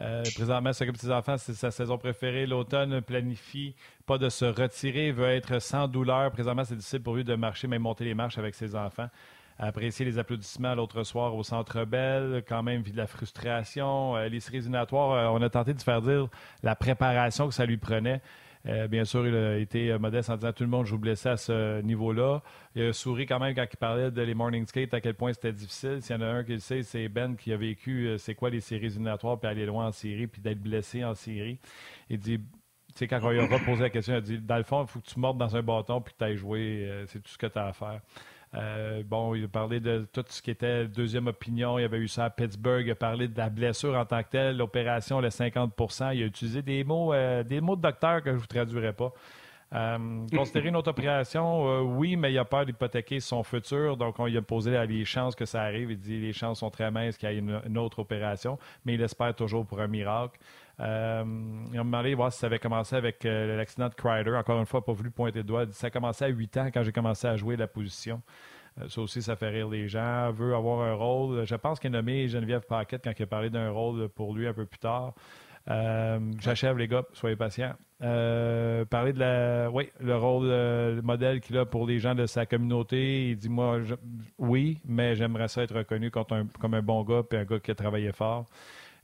Euh, 0.00 0.22
présentement, 0.34 0.72
s'occupe 0.72 0.96
ses 0.96 1.10
enfants, 1.10 1.36
c'est 1.36 1.54
sa 1.54 1.70
saison 1.70 1.98
préférée. 1.98 2.46
L'automne 2.46 3.02
planifie 3.02 3.74
pas 4.06 4.18
de 4.18 4.28
se 4.28 4.44
retirer, 4.44 5.12
veut 5.12 5.28
être 5.28 5.60
sans 5.60 5.86
douleur. 5.86 6.30
Présentement, 6.32 6.64
c'est 6.64 6.76
difficile 6.76 7.02
pour 7.02 7.14
lui 7.14 7.24
de 7.24 7.34
marcher, 7.34 7.68
même 7.68 7.82
monter 7.82 8.04
les 8.04 8.14
marches 8.14 8.38
avec 8.38 8.54
ses 8.54 8.74
enfants. 8.74 9.08
Apprécier 9.58 10.06
les 10.06 10.18
applaudissements 10.18 10.74
l'autre 10.74 11.04
soir 11.04 11.36
au 11.36 11.42
Centre 11.42 11.84
Bell, 11.84 12.42
quand 12.48 12.62
même 12.62 12.80
vit 12.82 12.92
de 12.92 12.96
la 12.96 13.06
frustration. 13.06 14.16
Euh, 14.16 14.28
les 14.28 14.40
séries 14.40 14.58
éliminatoires, 14.58 15.12
euh, 15.12 15.38
on 15.38 15.42
a 15.42 15.50
tenté 15.50 15.74
de 15.74 15.82
faire 15.82 16.00
dire 16.00 16.28
la 16.62 16.74
préparation 16.74 17.46
que 17.46 17.54
ça 17.54 17.66
lui 17.66 17.76
prenait. 17.76 18.22
Euh, 18.66 18.86
bien 18.86 19.04
sûr, 19.04 19.26
il 19.26 19.34
a 19.34 19.58
été 19.58 19.90
euh, 19.90 19.98
modeste 19.98 20.30
en 20.30 20.36
disant 20.36 20.52
tout 20.52 20.62
le 20.62 20.70
monde 20.70 20.86
joue 20.86 20.98
blessé 20.98 21.28
à 21.28 21.36
ce 21.36 21.80
niveau-là. 21.82 22.42
Il 22.74 22.82
a 22.82 22.92
souri 22.92 23.26
quand 23.26 23.40
même 23.40 23.54
quand 23.54 23.66
il 23.70 23.76
parlait 23.76 24.10
de 24.10 24.22
les 24.22 24.34
morning 24.34 24.66
skate, 24.66 24.94
à 24.94 25.00
quel 25.00 25.14
point 25.14 25.32
c'était 25.32 25.52
difficile. 25.52 26.00
S'il 26.00 26.14
y 26.16 26.18
en 26.18 26.22
a 26.22 26.26
un 26.26 26.44
qui 26.44 26.52
le 26.52 26.58
sait, 26.60 26.82
c'est 26.82 27.08
Ben 27.08 27.36
qui 27.36 27.52
a 27.52 27.56
vécu 27.56 28.06
euh, 28.06 28.18
c'est 28.18 28.34
quoi 28.34 28.50
les 28.50 28.60
séries 28.60 28.86
éliminatoires, 28.86 29.38
puis 29.38 29.48
aller 29.48 29.66
loin 29.66 29.86
en 29.88 29.92
série, 29.92 30.26
puis 30.28 30.40
d'être 30.40 30.60
blessé 30.60 31.04
en 31.04 31.14
série. 31.14 31.58
Il 32.08 32.18
dit 32.18 32.38
tu 32.38 32.98
sais, 32.98 33.08
quand 33.08 33.20
on 33.22 33.30
lui 33.30 33.40
a 33.40 33.58
posé 33.64 33.80
la 33.80 33.90
question, 33.90 34.12
il 34.12 34.16
a 34.18 34.20
dit 34.20 34.38
Dans 34.38 34.58
le 34.58 34.64
fond, 34.64 34.82
il 34.82 34.86
faut 34.86 35.00
que 35.00 35.06
tu 35.06 35.18
mordes 35.18 35.38
dans 35.38 35.56
un 35.56 35.62
bâton 35.62 36.02
puis 36.02 36.12
que 36.12 36.18
tu 36.18 36.24
ailles 36.24 36.36
jouer. 36.36 37.04
c'est 37.06 37.22
tout 37.22 37.30
ce 37.30 37.38
que 37.38 37.46
tu 37.46 37.58
as 37.58 37.68
à 37.68 37.72
faire. 37.72 38.02
Euh, 38.54 39.02
bon, 39.04 39.34
il 39.34 39.44
a 39.44 39.48
parlé 39.48 39.80
de 39.80 40.06
tout 40.12 40.24
ce 40.28 40.42
qui 40.42 40.50
était 40.50 40.86
deuxième 40.86 41.26
opinion. 41.26 41.78
Il 41.78 41.84
avait 41.84 41.98
eu 41.98 42.08
ça 42.08 42.26
à 42.26 42.30
Pittsburgh. 42.30 42.84
Il 42.86 42.90
a 42.90 42.94
parlé 42.94 43.28
de 43.28 43.36
la 43.36 43.48
blessure 43.48 43.96
en 43.96 44.04
tant 44.04 44.22
que 44.22 44.28
telle, 44.30 44.56
l'opération, 44.56 45.20
le 45.20 45.28
50% 45.28 46.14
Il 46.14 46.22
a 46.22 46.26
utilisé 46.26 46.62
des 46.62 46.84
mots, 46.84 47.14
euh, 47.14 47.42
des 47.42 47.60
mots 47.60 47.76
de 47.76 47.82
docteur 47.82 48.22
que 48.22 48.32
je 48.32 48.36
vous 48.36 48.46
traduirai 48.46 48.92
pas. 48.92 49.12
Euh, 49.74 50.26
considérer 50.34 50.68
une 50.68 50.76
autre 50.76 50.90
opération, 50.90 51.80
oui, 51.82 52.16
mais 52.16 52.32
il 52.32 52.38
a 52.38 52.44
peur 52.44 52.66
d'hypothéquer 52.66 53.20
son 53.20 53.42
futur. 53.42 53.96
Donc, 53.96 54.18
on 54.18 54.26
lui 54.26 54.36
a 54.36 54.42
posé 54.42 54.86
les 54.86 55.04
chances 55.04 55.34
que 55.34 55.46
ça 55.46 55.62
arrive. 55.62 55.90
Il 55.90 55.98
dit 55.98 56.20
les 56.20 56.32
chances 56.32 56.60
sont 56.60 56.70
très 56.70 56.90
minces 56.90 57.16
qu'il 57.16 57.30
y 57.30 57.34
ait 57.34 57.38
une, 57.38 57.78
autre 57.78 58.00
opération, 58.00 58.58
mais 58.84 58.94
il 58.94 59.02
espère 59.02 59.34
toujours 59.34 59.64
pour 59.66 59.80
un 59.80 59.86
miracle. 59.88 60.38
Euh, 60.80 61.22
il 61.72 61.76
m'a 61.76 61.84
demandé 61.84 62.14
voir 62.14 62.32
si 62.32 62.38
ça 62.38 62.46
avait 62.46 62.58
commencé 62.58 62.96
avec 62.96 63.24
euh, 63.24 63.56
l'accident 63.56 63.88
de 63.88 63.94
Crider. 63.94 64.34
Encore 64.34 64.58
une 64.58 64.66
fois, 64.66 64.84
pas 64.84 64.92
voulu 64.92 65.10
pointer 65.10 65.38
le 65.38 65.44
doigt. 65.44 65.66
Ça 65.70 65.88
a 65.88 65.90
commencé 65.90 66.24
à 66.24 66.28
8 66.28 66.56
ans 66.56 66.66
quand 66.72 66.82
j'ai 66.82 66.92
commencé 66.92 67.26
à 67.26 67.36
jouer 67.36 67.56
la 67.56 67.66
position. 67.66 68.20
Euh, 68.80 68.88
ça 68.88 69.00
aussi, 69.00 69.22
ça 69.22 69.36
fait 69.36 69.50
rire 69.50 69.68
les 69.68 69.88
gens. 69.88 70.30
Veut 70.32 70.54
avoir 70.54 70.80
un 70.80 70.94
rôle. 70.94 71.46
Je 71.46 71.54
pense 71.54 71.78
qu'il 71.78 71.88
a 71.88 71.92
nommé 71.92 72.28
Geneviève 72.28 72.66
Paquette 72.66 73.02
quand 73.04 73.12
il 73.16 73.22
a 73.22 73.26
parlé 73.26 73.50
d'un 73.50 73.70
rôle 73.70 74.08
pour 74.08 74.34
lui 74.34 74.46
un 74.46 74.54
peu 74.54 74.66
plus 74.66 74.78
tard. 74.78 75.14
J'achève, 76.40 76.76
les 76.78 76.88
gars, 76.88 77.04
soyez 77.12 77.36
patients. 77.36 77.74
Parler 78.02 79.12
de 79.12 79.18
la, 79.18 79.70
oui, 79.70 79.90
le 80.00 80.16
rôle, 80.16 80.48
le 80.48 81.00
modèle 81.02 81.40
qu'il 81.40 81.56
a 81.56 81.64
pour 81.64 81.86
les 81.86 81.98
gens 81.98 82.14
de 82.14 82.26
sa 82.26 82.46
communauté. 82.46 83.30
Il 83.30 83.36
dit 83.36 83.48
Moi, 83.48 83.80
oui, 84.38 84.78
mais 84.84 85.14
j'aimerais 85.14 85.48
ça 85.48 85.62
être 85.62 85.76
reconnu 85.76 86.10
comme 86.10 86.24
un, 86.30 86.46
comme 86.60 86.74
un 86.74 86.82
bon 86.82 87.02
gars 87.04 87.22
et 87.30 87.36
un 87.36 87.44
gars 87.44 87.60
qui 87.60 87.70
a 87.70 87.74
travaillé 87.74 88.12
fort. 88.12 88.46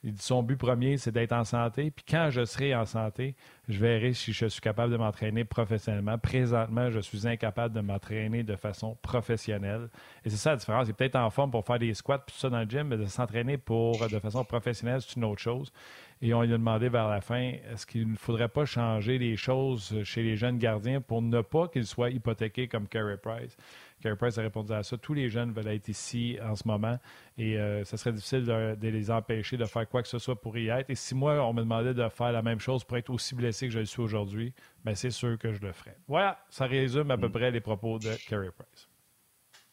Il 0.05 0.13
dit 0.13 0.23
son 0.23 0.45
but 0.45 0.57
premier, 0.57 0.97
c'est 0.97 1.11
d'être 1.11 1.33
en 1.33 1.43
santé. 1.43 1.91
Puis 1.91 2.05
quand 2.09 2.29
je 2.31 2.45
serai 2.45 2.73
en 2.73 2.85
santé, 2.85 3.35
je 3.69 3.81
verrai 3.81 4.13
si 4.13 4.33
je 4.33 4.47
suis 4.47 4.61
capable 4.61 4.93
de 4.93 4.97
m'entraîner 4.97 5.45
professionnellement. 5.45 6.17
Présentement, 6.19 6.89
je 6.89 7.01
suis 7.01 7.27
incapable 7.27 7.75
de 7.75 7.81
m'entraîner 7.81 8.45
de 8.45 8.55
façon 8.55 8.97
professionnelle. 9.03 9.89
Et 10.25 10.31
c'est 10.31 10.37
ça 10.37 10.51
la 10.51 10.57
différence. 10.57 10.87
Il 10.87 10.91
est 10.91 10.95
peut-être 10.95 11.17
en 11.17 11.31
forme 11.31 11.51
pour 11.51 11.67
faire 11.67 11.81
des 11.81 11.95
squats, 11.95 12.19
tout 12.19 12.37
ça 12.37 12.49
dans 12.49 12.61
le 12.61 12.69
gym, 12.69 12.87
mais 12.87 12.97
de 12.97 13.07
s'entraîner 13.07 13.59
pour 13.59 14.09
de 14.09 14.19
façon 14.21 14.45
professionnelle, 14.45 15.03
c'est 15.03 15.17
une 15.17 15.25
autre 15.25 15.43
chose. 15.43 15.73
Et 16.21 16.35
on 16.35 16.43
lui 16.43 16.53
a 16.53 16.57
demandé 16.57 16.89
vers 16.89 17.09
la 17.09 17.21
fin, 17.21 17.53
est-ce 17.73 17.87
qu'il 17.87 18.11
ne 18.11 18.17
faudrait 18.17 18.49
pas 18.49 18.65
changer 18.65 19.19
les 19.19 19.37
choses 19.37 20.03
chez 20.03 20.23
les 20.23 20.37
jeunes 20.37 20.59
gardiens 20.59 21.01
pour 21.01 21.23
ne 21.23 21.41
pas 21.43 21.69
qu'ils 21.69 21.87
soient 21.87 22.11
hypothéqués 22.11 22.67
comme 22.67 22.89
Carey 22.89 23.17
Price? 23.17 23.57
Carey 24.03 24.17
Price 24.17 24.37
a 24.39 24.43
répondu 24.43 24.73
à 24.73 24.83
ça. 24.83 24.97
Tous 24.97 25.15
les 25.15 25.29
jeunes 25.29 25.53
veulent 25.53 25.69
être 25.69 25.89
ici 25.89 26.37
en 26.43 26.57
ce 26.57 26.67
moment 26.67 26.99
et 27.37 27.57
ça 27.85 27.97
serait 27.97 28.13
difficile 28.13 28.45
de, 28.45 28.89
les 28.89 29.11
empêcher 29.11 29.57
de 29.57 29.65
faire 29.65 29.89
quoi 29.89 30.03
que 30.03 30.09
ce 30.09 30.19
soit 30.19 30.41
pour 30.41 30.57
y 30.59 30.69
être. 30.69 30.91
Et 30.91 30.95
si 30.95 31.15
moi, 31.15 31.35
on 31.45 31.53
me 31.53 31.61
demandait 31.61 31.95
de 31.95 32.09
faire 32.09 32.33
la 32.33 32.43
même 32.43 32.61
chose 32.61 32.85
pour 32.85 32.97
être 32.97 33.11
aussi 33.11 33.35
blessé 33.35 33.67
que 33.67 33.73
je 33.73 33.81
le 33.81 33.87
suis 33.87 34.03
aujourd'hui, 34.03 34.53
ben 34.85 34.95
c'est 34.95 35.11
sûr 35.11 35.39
que 35.39 35.53
je 35.53 35.61
le 35.61 35.73
ferais. 35.73 35.97
Voilà, 36.09 36.39
ça 36.49 36.67
résume 36.67 37.11
à 37.11 37.17
peu 37.17 37.31
près 37.31 37.51
les 37.51 37.61
propos 37.61 37.99
de 37.99 38.11
Carey 38.29 38.51
Price. 38.57 38.89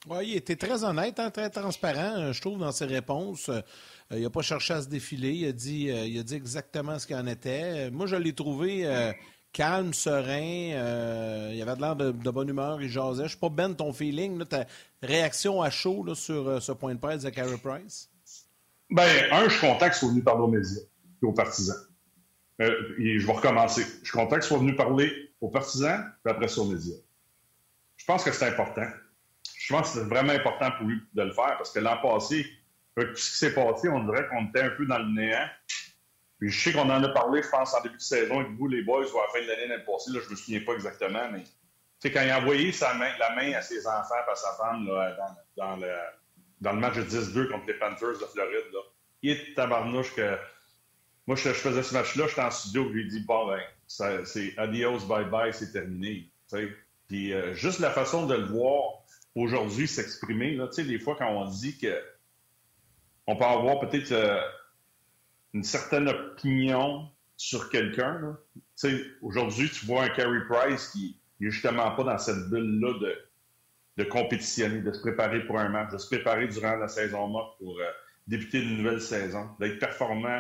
Oui, 0.08 0.28
il 0.28 0.36
était 0.36 0.56
très 0.56 0.84
honnête, 0.84 1.20
hein, 1.20 1.32
très 1.32 1.50
transparent, 1.50 2.16
euh, 2.18 2.32
je 2.32 2.40
trouve, 2.40 2.60
dans 2.60 2.72
ses 2.72 2.86
réponses. 2.86 3.50
Euh, 4.12 4.18
il 4.18 4.24
n'a 4.24 4.30
pas 4.30 4.42
cherché 4.42 4.74
à 4.74 4.82
se 4.82 4.88
défiler. 4.88 5.32
Il 5.32 5.48
a 5.48 5.52
dit, 5.52 5.90
euh, 5.90 6.06
il 6.06 6.20
a 6.20 6.24
dit 6.24 6.36
exactement 6.36 7.00
ce 7.00 7.08
qu'il 7.08 7.16
en 7.16 7.28
était. 7.28 7.90
Moi, 7.92 8.08
je 8.08 8.16
l'ai 8.16 8.34
trouvé 8.34 8.86
calme, 9.52 9.94
serein. 9.94 11.52
il 11.54 11.62
avait 11.62 11.80
l'air 11.80 11.96
de, 11.96 12.12
bonne 12.12 12.50
humeur. 12.50 12.82
Il 12.82 12.90
jasait. 12.90 13.20
Je 13.20 13.24
ne 13.24 13.28
sais 13.30 13.38
pas, 13.38 13.50
Ben, 13.50 13.74
ton 13.74 13.94
feeling, 13.94 14.44
ta 14.46 14.66
réaction 15.02 15.62
à 15.62 15.70
chaud 15.70 16.14
sur 16.14 16.62
ce 16.62 16.72
point 16.72 16.94
de 16.94 17.00
presse 17.00 17.24
de 17.24 17.30
Carey 17.30 17.58
Price? 17.64 18.10
Ben, 18.90 19.08
un, 19.32 19.46
je 19.46 19.58
suis 19.58 19.68
content 19.68 19.86
qu'il 19.86 19.96
soit 19.96 20.10
venu 20.10 20.22
parler 20.22 20.44
aux 20.44 20.48
médias 20.48 20.82
et 21.22 21.26
aux 21.26 21.34
partisans. 21.34 21.78
je 22.60 23.26
vais 23.26 23.32
recommencer. 23.32 23.84
Je 24.04 24.10
suis 24.10 24.18
content 24.18 24.36
qu'il 24.36 24.44
soit 24.44 24.60
venu 24.60 24.76
parler 24.76 25.12
aux 25.42 25.50
partisans, 25.50 26.04
puis 26.24 26.32
après 26.32 26.48
ça 26.48 26.62
aux 26.62 26.66
médias. 26.66 26.98
Je 27.98 28.06
pense 28.06 28.24
que 28.24 28.32
c'est 28.32 28.48
important 28.48 28.88
je 29.66 29.74
pense 29.74 29.92
que 29.92 30.00
c'est 30.00 30.06
vraiment 30.06 30.34
important 30.34 30.70
pour 30.78 30.88
lui 30.88 31.02
de 31.14 31.24
le 31.24 31.32
faire 31.32 31.56
parce 31.58 31.72
que 31.72 31.80
l'an 31.80 31.98
passé, 32.02 32.46
tout 33.04 33.16
ce 33.16 33.32
qui 33.32 33.38
s'est 33.38 33.54
passé, 33.54 33.90
on 33.90 34.04
dirait 34.06 34.28
qu'on 34.28 34.46
était 34.48 34.62
un 34.62 34.70
peu 34.70 34.86
dans 34.86 35.00
le 35.00 35.14
néant. 35.14 35.48
Puis 36.40 36.50
je 36.50 36.64
sais 36.64 36.74
qu'on 36.74 36.90
en 36.90 37.04
a 37.04 37.10
parlé, 37.10 37.42
je 37.42 37.50
pense, 37.50 37.74
en 37.74 37.82
début 37.82 37.98
de 37.98 38.02
saison 38.02 38.40
avec 38.40 38.52
vous, 38.54 38.68
les 38.68 38.82
boys, 38.84 39.06
ou 39.06 39.20
à 39.20 39.24
la 39.24 39.30
fin 39.30 39.42
de 39.42 39.48
l'année 39.48 39.68
l'année 39.68 39.84
passée, 39.84 40.12
là, 40.12 40.20
je 40.24 40.30
me 40.30 40.36
souviens 40.36 40.62
pas 40.62 40.74
exactement, 40.74 41.30
mais 41.32 41.44
quand 42.12 42.22
il 42.22 42.30
a 42.30 42.40
envoyé 42.40 42.72
la 42.82 43.36
main 43.36 43.54
à 43.54 43.62
ses 43.62 43.86
enfants 43.88 44.16
et 44.16 44.32
à 44.32 44.36
sa 44.36 44.54
femme 44.54 44.86
là, 44.88 45.18
dans, 45.58 45.76
le, 45.76 46.80
match 46.80 46.96
de 46.96 47.04
10-2 47.04 47.50
contre 47.50 47.66
les 47.68 47.74
Panthers 47.76 48.20
de 48.20 48.26
Floride, 48.26 48.72
là, 48.74 48.80
il 49.22 49.32
est 49.32 49.54
tabarnouche 49.56 50.14
que. 50.14 50.38
Moi, 51.28 51.36
je, 51.36 51.50
faisais 51.50 51.82
ce 51.82 51.94
match-là, 51.96 52.28
j'étais 52.28 52.42
en 52.42 52.52
studio, 52.52 52.84
je 52.88 52.90
lui 52.90 53.02
ai 53.02 53.08
dit, 53.08 53.20
bon, 53.22 53.48
ben, 53.48 53.60
c'est 53.88 54.56
adios, 54.60 55.00
bye-bye, 55.08 55.52
c'est 55.54 55.72
terminé. 55.72 56.30
Puis 57.08 57.34
euh, 57.34 57.56
juste 57.56 57.80
la 57.80 57.90
façon 57.90 58.28
de 58.28 58.36
le 58.36 58.46
voir, 58.46 59.04
aujourd'hui 59.34 59.88
s'exprimer. 59.88 60.56
Tu 60.56 60.74
sais, 60.74 60.84
des 60.84 61.00
fois, 61.00 61.16
quand 61.18 61.30
on 61.30 61.46
dit 61.46 61.80
que 61.80 62.00
on 63.28 63.36
peut 63.36 63.44
avoir 63.44 63.80
peut-être 63.80 64.12
euh, 64.12 64.42
une 65.54 65.64
certaine 65.64 66.08
opinion 66.10 67.10
sur 67.38 67.70
quelqu'un, 67.70 68.38
aujourd'hui, 69.22 69.70
tu 69.70 69.86
vois 69.86 70.04
un 70.04 70.10
Carey 70.10 70.40
Price 70.48 70.90
qui 70.90 71.20
n'est 71.40 71.50
justement 71.52 71.92
pas 71.92 72.04
dans 72.04 72.18
cette 72.18 72.50
bulle-là 72.50 72.94
de, 73.00 73.18
de 73.98 74.04
compétitionner, 74.10 74.82
de 74.82 74.92
se 74.92 75.02
préparer 75.02 75.46
pour 75.46 75.60
un 75.60 75.70
match, 75.70 75.92
de 75.92 75.98
se 75.98 76.08
préparer 76.08 76.48
durant 76.48 76.76
la 76.76 76.88
saison 76.88 77.28
morte 77.28 77.58
pour 77.58 77.78
euh, 77.80 77.92
débuter 78.28 78.62
une 78.62 78.78
nouvelle 78.78 79.02
saison, 79.02 79.50
d'être 79.60 79.80
performant 79.80 80.40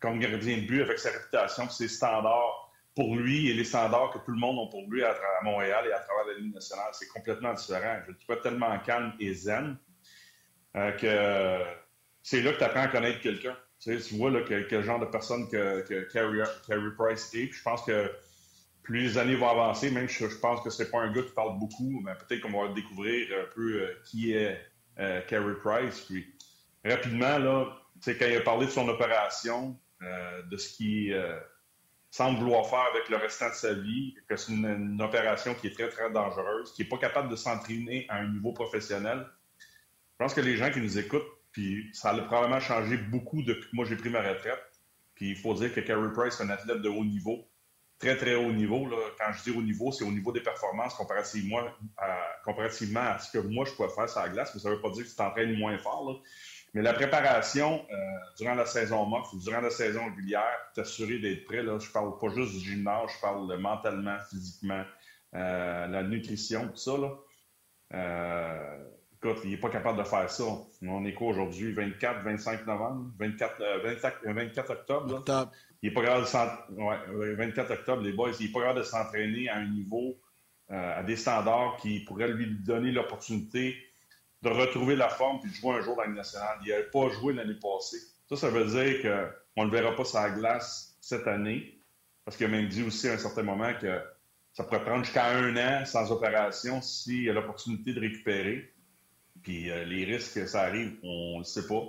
comme 0.00 0.18
gardien 0.18 0.58
de 0.58 0.66
but 0.66 0.82
avec 0.82 0.98
sa 0.98 1.10
réputation, 1.10 1.68
ses 1.68 1.88
standards 1.88 2.72
pour 2.94 3.16
lui 3.16 3.48
et 3.48 3.54
les 3.54 3.64
standards 3.64 4.12
que 4.12 4.18
tout 4.18 4.32
le 4.32 4.38
monde 4.38 4.66
a 4.66 4.70
pour 4.70 4.84
lui 4.88 5.04
à, 5.04 5.14
Montréal 5.42 5.86
et 5.88 5.92
à 5.92 6.00
travers 6.00 6.26
la 6.26 6.34
Ligue 6.34 6.54
nationale. 6.54 6.88
C'est 6.92 7.08
complètement 7.08 7.54
différent. 7.54 7.98
Je 8.06 8.12
le 8.12 8.18
trouve 8.18 8.40
tellement 8.42 8.76
calme 8.80 9.12
et 9.20 9.32
zen 9.34 9.76
euh, 10.76 10.92
que 10.92 11.64
c'est 12.22 12.42
là 12.42 12.52
que 12.52 12.58
tu 12.58 12.64
apprends 12.64 12.82
à 12.82 12.88
connaître 12.88 13.20
quelqu'un. 13.20 13.56
Tu, 13.80 13.96
vois 14.16 14.30
là, 14.30 14.40
quel 14.46 14.82
genre 14.82 14.98
de 14.98 15.06
personne 15.06 15.48
que, 15.48 15.82
que 15.82 16.88
Price 16.96 17.32
est. 17.34 17.52
je 17.52 17.62
pense 17.62 17.84
que 17.84 18.10
plus 18.82 19.02
les 19.02 19.18
années 19.18 19.36
vont 19.36 19.48
avancer, 19.48 19.90
même 19.90 20.08
je, 20.08 20.28
je 20.28 20.38
pense 20.38 20.62
que 20.62 20.70
c'est 20.70 20.90
pas 20.90 21.00
un 21.00 21.12
gars 21.12 21.22
qui 21.22 21.32
parle 21.32 21.58
beaucoup, 21.58 22.00
mais 22.04 22.12
peut-être 22.14 22.40
qu'on 22.40 22.60
va 22.60 22.72
découvrir 22.72 23.28
un 23.38 23.54
peu 23.54 23.82
euh, 23.82 23.94
qui 24.04 24.32
est 24.32 24.58
euh, 24.98 25.20
Carey 25.28 25.54
Price. 25.62 26.00
Puis 26.00 26.26
rapidement, 26.84 27.38
là, 27.38 27.66
quand 28.04 28.26
il 28.26 28.36
a 28.36 28.40
parlé 28.40 28.66
de 28.66 28.70
son 28.70 28.88
opération, 28.88 29.78
de 30.00 30.56
ce 30.56 30.76
qui 30.76 31.12
semble 32.10 32.38
vouloir 32.38 32.66
faire 32.68 32.86
avec 32.94 33.08
le 33.08 33.16
restant 33.16 33.48
de 33.48 33.54
sa 33.54 33.74
vie, 33.74 34.14
que 34.28 34.36
c'est 34.36 34.52
une, 34.52 35.00
opération 35.02 35.54
qui 35.54 35.68
est 35.68 35.72
très, 35.72 35.88
très 35.88 36.10
dangereuse, 36.10 36.72
qui 36.72 36.82
n'est 36.82 36.88
pas 36.88 36.98
capable 36.98 37.28
de 37.28 37.36
s'entraîner 37.36 38.06
à 38.08 38.16
un 38.16 38.28
niveau 38.28 38.52
professionnel. 38.52 39.26
Je 39.60 40.24
pense 40.24 40.34
que 40.34 40.40
les 40.40 40.56
gens 40.56 40.70
qui 40.70 40.80
nous 40.80 40.98
écoutent, 40.98 41.28
puis 41.58 41.90
ça 41.92 42.10
a 42.10 42.18
probablement 42.20 42.60
changé 42.60 42.96
beaucoup 42.96 43.42
depuis 43.42 43.68
que 43.68 43.74
moi 43.74 43.84
j'ai 43.84 43.96
pris 43.96 44.10
ma 44.10 44.20
retraite. 44.20 44.62
Puis 45.16 45.30
il 45.30 45.36
faut 45.36 45.54
dire 45.54 45.74
que 45.74 45.80
Carey 45.80 46.12
Price 46.14 46.38
est 46.38 46.44
un 46.44 46.50
athlète 46.50 46.82
de 46.82 46.88
haut 46.88 47.04
niveau, 47.04 47.48
très, 47.98 48.16
très 48.16 48.36
haut 48.36 48.52
niveau. 48.52 48.88
Quand 49.18 49.32
je 49.32 49.42
dis 49.42 49.58
haut 49.58 49.62
niveau, 49.62 49.90
c'est 49.90 50.04
au 50.04 50.12
niveau 50.12 50.30
des 50.30 50.40
performances 50.40 50.94
comparativement 50.94 51.62
à, 51.96 53.18
ce 53.18 53.32
que 53.32 53.38
moi 53.38 53.64
je 53.64 53.72
pouvais 53.72 53.88
faire 53.88 54.08
sur 54.08 54.20
la 54.20 54.28
glace, 54.28 54.52
mais 54.54 54.60
ça 54.60 54.70
ne 54.70 54.76
veut 54.76 54.80
pas 54.80 54.90
dire 54.90 55.02
que 55.02 55.10
tu 55.10 55.16
t'entraînes 55.16 55.58
moins 55.58 55.76
fort. 55.78 56.22
Mais 56.74 56.82
la 56.82 56.92
préparation 56.92 57.84
euh, 57.90 57.96
durant 58.36 58.54
la 58.54 58.66
saison 58.66 59.04
morte 59.06 59.32
ou 59.32 59.40
durant 59.40 59.60
la 59.60 59.70
saison 59.70 60.04
régulière, 60.04 60.56
t'assurer 60.76 61.18
d'être 61.18 61.44
prêt, 61.44 61.64
là, 61.64 61.80
je 61.80 61.90
parle 61.90 62.16
pas 62.20 62.28
juste 62.28 62.52
du 62.52 62.60
gymnase, 62.60 63.10
je 63.16 63.20
parle 63.20 63.58
mentalement, 63.58 64.16
physiquement, 64.30 64.84
euh, 65.34 65.86
la 65.88 66.04
nutrition, 66.04 66.68
tout 66.68 66.76
ça. 66.76 66.96
Là. 66.96 67.16
Euh, 67.94 68.84
écoute, 69.22 69.38
il 69.44 69.50
n'est 69.50 69.56
pas 69.56 69.70
capable 69.70 69.98
de 69.98 70.04
faire 70.04 70.30
ça. 70.30 70.44
On 70.82 71.04
est 71.04 71.14
quoi 71.14 71.28
aujourd'hui? 71.28 71.72
24, 71.72 72.22
25 72.22 72.66
novembre? 72.66 73.10
24, 73.18 73.62
24, 74.24 74.70
octobre? 74.70 75.22
Là? 75.26 75.50
Il 75.82 75.90
est 75.90 75.92
pas 75.92 76.02
capable 76.02 76.24
de 76.24 76.82
ouais, 76.82 77.34
24 77.34 77.70
octobre, 77.72 78.02
les 78.02 78.12
boys, 78.12 78.30
il 78.38 78.46
n'est 78.46 78.52
pas 78.52 78.60
capable 78.60 78.80
de 78.80 78.84
s'entraîner 78.84 79.48
à 79.48 79.56
un 79.56 79.68
niveau, 79.68 80.16
à 80.68 81.02
des 81.02 81.16
standards 81.16 81.76
qui 81.80 82.00
pourraient 82.00 82.28
lui 82.28 82.46
donner 82.46 82.92
l'opportunité 82.92 83.76
de 84.42 84.50
retrouver 84.50 84.94
la 84.94 85.08
forme 85.08 85.40
puis 85.40 85.50
de 85.50 85.56
jouer 85.56 85.74
un 85.74 85.80
jour 85.80 85.96
dans 85.96 86.02
la 86.02 86.08
nationale. 86.08 86.58
Il 86.64 86.70
n'avait 86.70 86.90
pas 86.90 87.08
joué 87.10 87.32
l'année 87.34 87.58
passée. 87.60 87.98
Ça, 88.28 88.36
ça 88.36 88.50
veut 88.50 88.66
dire 88.66 89.02
qu'on 89.54 89.64
ne 89.64 89.70
le 89.70 89.76
verra 89.76 89.96
pas 89.96 90.04
sur 90.04 90.20
la 90.20 90.30
glace 90.30 90.96
cette 91.00 91.26
année, 91.26 91.80
parce 92.24 92.36
qu'il 92.36 92.46
a 92.46 92.50
même 92.50 92.68
dit 92.68 92.82
aussi 92.82 93.08
à 93.08 93.14
un 93.14 93.18
certain 93.18 93.42
moment 93.42 93.72
que 93.80 94.00
ça 94.52 94.64
pourrait 94.64 94.84
prendre 94.84 95.04
jusqu'à 95.04 95.26
un 95.26 95.56
an 95.56 95.84
sans 95.86 96.12
opération 96.12 96.82
s'il 96.82 97.22
y 97.22 97.30
a 97.30 97.32
l'opportunité 97.32 97.92
de 97.94 98.00
récupérer. 98.00 98.72
Puis 99.42 99.70
euh, 99.70 99.84
les 99.84 100.04
risques 100.04 100.34
que 100.34 100.46
ça 100.46 100.62
arrive, 100.62 100.96
on 101.02 101.34
ne 101.34 101.38
le 101.38 101.44
sait 101.44 101.66
pas. 101.66 101.82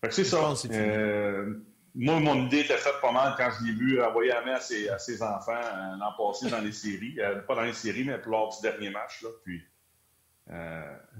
Fait 0.00 0.08
que 0.08 0.14
c'est 0.14 0.24
ça. 0.24 0.54
Euh, 0.70 1.54
moi, 1.94 2.20
mon 2.20 2.46
idée 2.46 2.60
était 2.60 2.76
faite 2.76 3.00
pas 3.00 3.12
mal 3.12 3.34
quand 3.36 3.50
je 3.58 3.66
l'ai 3.66 3.72
vu 3.72 4.02
envoyer 4.02 4.30
la 4.30 4.44
main 4.44 4.54
à 4.54 4.60
ses, 4.60 4.88
à 4.88 4.98
ses 4.98 5.22
enfants 5.22 5.52
euh, 5.52 5.96
l'an 5.96 6.12
passé 6.16 6.50
dans 6.50 6.60
les 6.60 6.72
séries. 6.72 7.16
pas 7.46 7.54
dans 7.54 7.62
les 7.62 7.72
séries, 7.72 8.04
mais 8.04 8.18
lors 8.26 8.54
du 8.54 8.62
dernier 8.62 8.90
match. 8.90 9.22
Là. 9.22 9.30
Puis 9.44 9.62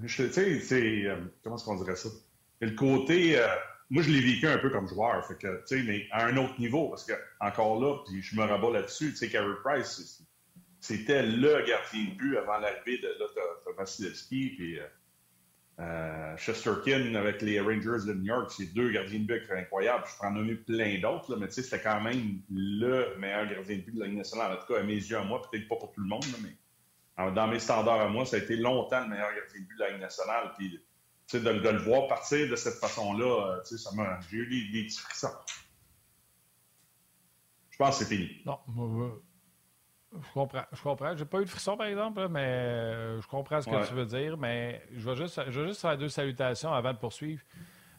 tu 0.01 0.07
sais, 0.07 0.59
c'est. 0.59 1.05
Comment 1.43 1.55
est-ce 1.55 1.65
qu'on 1.65 1.75
dirait 1.75 1.95
ça? 1.95 2.09
le 2.59 2.71
côté. 2.71 3.39
Moi, 3.89 4.03
je 4.03 4.09
l'ai 4.09 4.19
vécu 4.19 4.45
un 4.47 4.57
peu 4.57 4.69
comme 4.69 4.85
joueur, 4.85 5.25
fait 5.25 5.37
que, 5.37 5.61
tu 5.65 5.77
sais, 5.77 5.83
mais 5.83 6.07
à 6.11 6.25
un 6.25 6.35
autre 6.35 6.59
niveau, 6.59 6.89
parce 6.89 7.05
que, 7.05 7.13
encore 7.39 7.79
là, 7.79 7.99
puis 8.05 8.21
je 8.21 8.35
me 8.35 8.43
rabats 8.43 8.69
là-dessus, 8.69 9.11
tu 9.11 9.15
sais, 9.15 9.29
Carey 9.29 9.47
Price, 9.63 10.21
c'était 10.81 11.23
le 11.23 11.65
gardien 11.65 12.03
de 12.03 12.17
but 12.17 12.37
avant 12.37 12.57
l'arrivée 12.57 12.97
de, 12.97 13.07
là, 13.07 13.25
Vasilevski, 13.77 14.55
puis 14.57 14.79
euh, 15.79 16.35
Chesterkin 16.37 17.13
avec 17.15 17.41
les 17.41 17.59
Rangers 17.59 18.07
de 18.07 18.13
New 18.13 18.25
York, 18.25 18.51
c'est 18.55 18.73
deux 18.73 18.91
gardiens 18.91 19.19
de 19.19 19.25
but 19.25 19.51
incroyables. 19.51 20.03
Je 20.07 20.15
pourrais 20.15 20.29
en 20.29 20.31
nommer 20.31 20.55
plein 20.55 20.99
d'autres, 20.99 21.35
mais 21.35 21.47
tu 21.47 21.53
sais, 21.53 21.63
c'était 21.63 21.81
quand 21.81 22.01
même 22.01 22.41
le 22.49 23.15
meilleur 23.17 23.47
gardien 23.47 23.77
de 23.77 23.81
but 23.81 23.93
de 23.93 23.99
la 23.99 24.07
Ligue 24.07 24.17
nationale. 24.17 24.53
En 24.53 24.57
tout 24.57 24.73
cas, 24.73 24.79
à 24.79 24.83
mes 24.83 24.95
yeux, 24.95 25.17
à 25.17 25.23
moi, 25.23 25.41
peut-être 25.41 25.67
pas 25.67 25.75
pour 25.75 25.91
tout 25.91 26.01
le 26.01 26.07
monde, 26.07 26.25
mais 26.41 27.31
dans 27.31 27.47
mes 27.47 27.59
standards 27.59 28.01
à 28.01 28.09
moi, 28.09 28.25
ça 28.25 28.37
a 28.37 28.39
été 28.39 28.55
longtemps 28.55 29.01
le 29.01 29.09
meilleur 29.09 29.29
gardien 29.35 29.61
de 29.61 29.65
but 29.65 29.75
de 29.75 29.79
la 29.79 29.89
Ligue 29.91 30.01
nationale. 30.01 30.51
Puis, 30.57 30.79
de, 31.33 31.39
de, 31.39 31.69
le 31.69 31.79
voir 31.79 32.07
partir 32.07 32.49
de 32.49 32.55
cette 32.55 32.75
façon-là, 32.75 33.57
euh, 33.57 33.63
ça 33.63 33.91
m'a, 33.93 34.19
j'ai 34.31 34.37
eu 34.37 34.71
des, 34.71 34.83
petits 34.85 34.99
frissons. 34.99 35.27
Je 37.69 37.77
pense 37.77 37.99
que 37.99 38.05
c'est 38.05 38.15
fini. 38.15 38.41
Non, 38.45 39.21
je 40.21 40.33
comprends. 40.33 40.63
Je 40.71 40.81
comprends. 40.81 41.15
J'ai 41.15 41.25
pas 41.25 41.41
eu 41.41 41.45
de 41.45 41.49
frisson, 41.49 41.77
par 41.77 41.87
exemple, 41.87 42.27
mais 42.29 42.45
euh, 42.45 43.21
je 43.21 43.27
comprends 43.27 43.61
ce 43.61 43.69
que 43.69 43.87
tu 43.87 43.93
veux 43.93 44.05
dire. 44.05 44.37
Mais 44.37 44.81
je 44.95 45.09
vais 45.09 45.15
juste, 45.15 45.41
je 45.49 45.61
vais 45.61 45.67
juste 45.67 45.81
faire 45.81 45.97
deux 45.97 46.09
salutations 46.09 46.73
avant 46.73 46.93
de 46.93 46.97
poursuivre. 46.97 47.41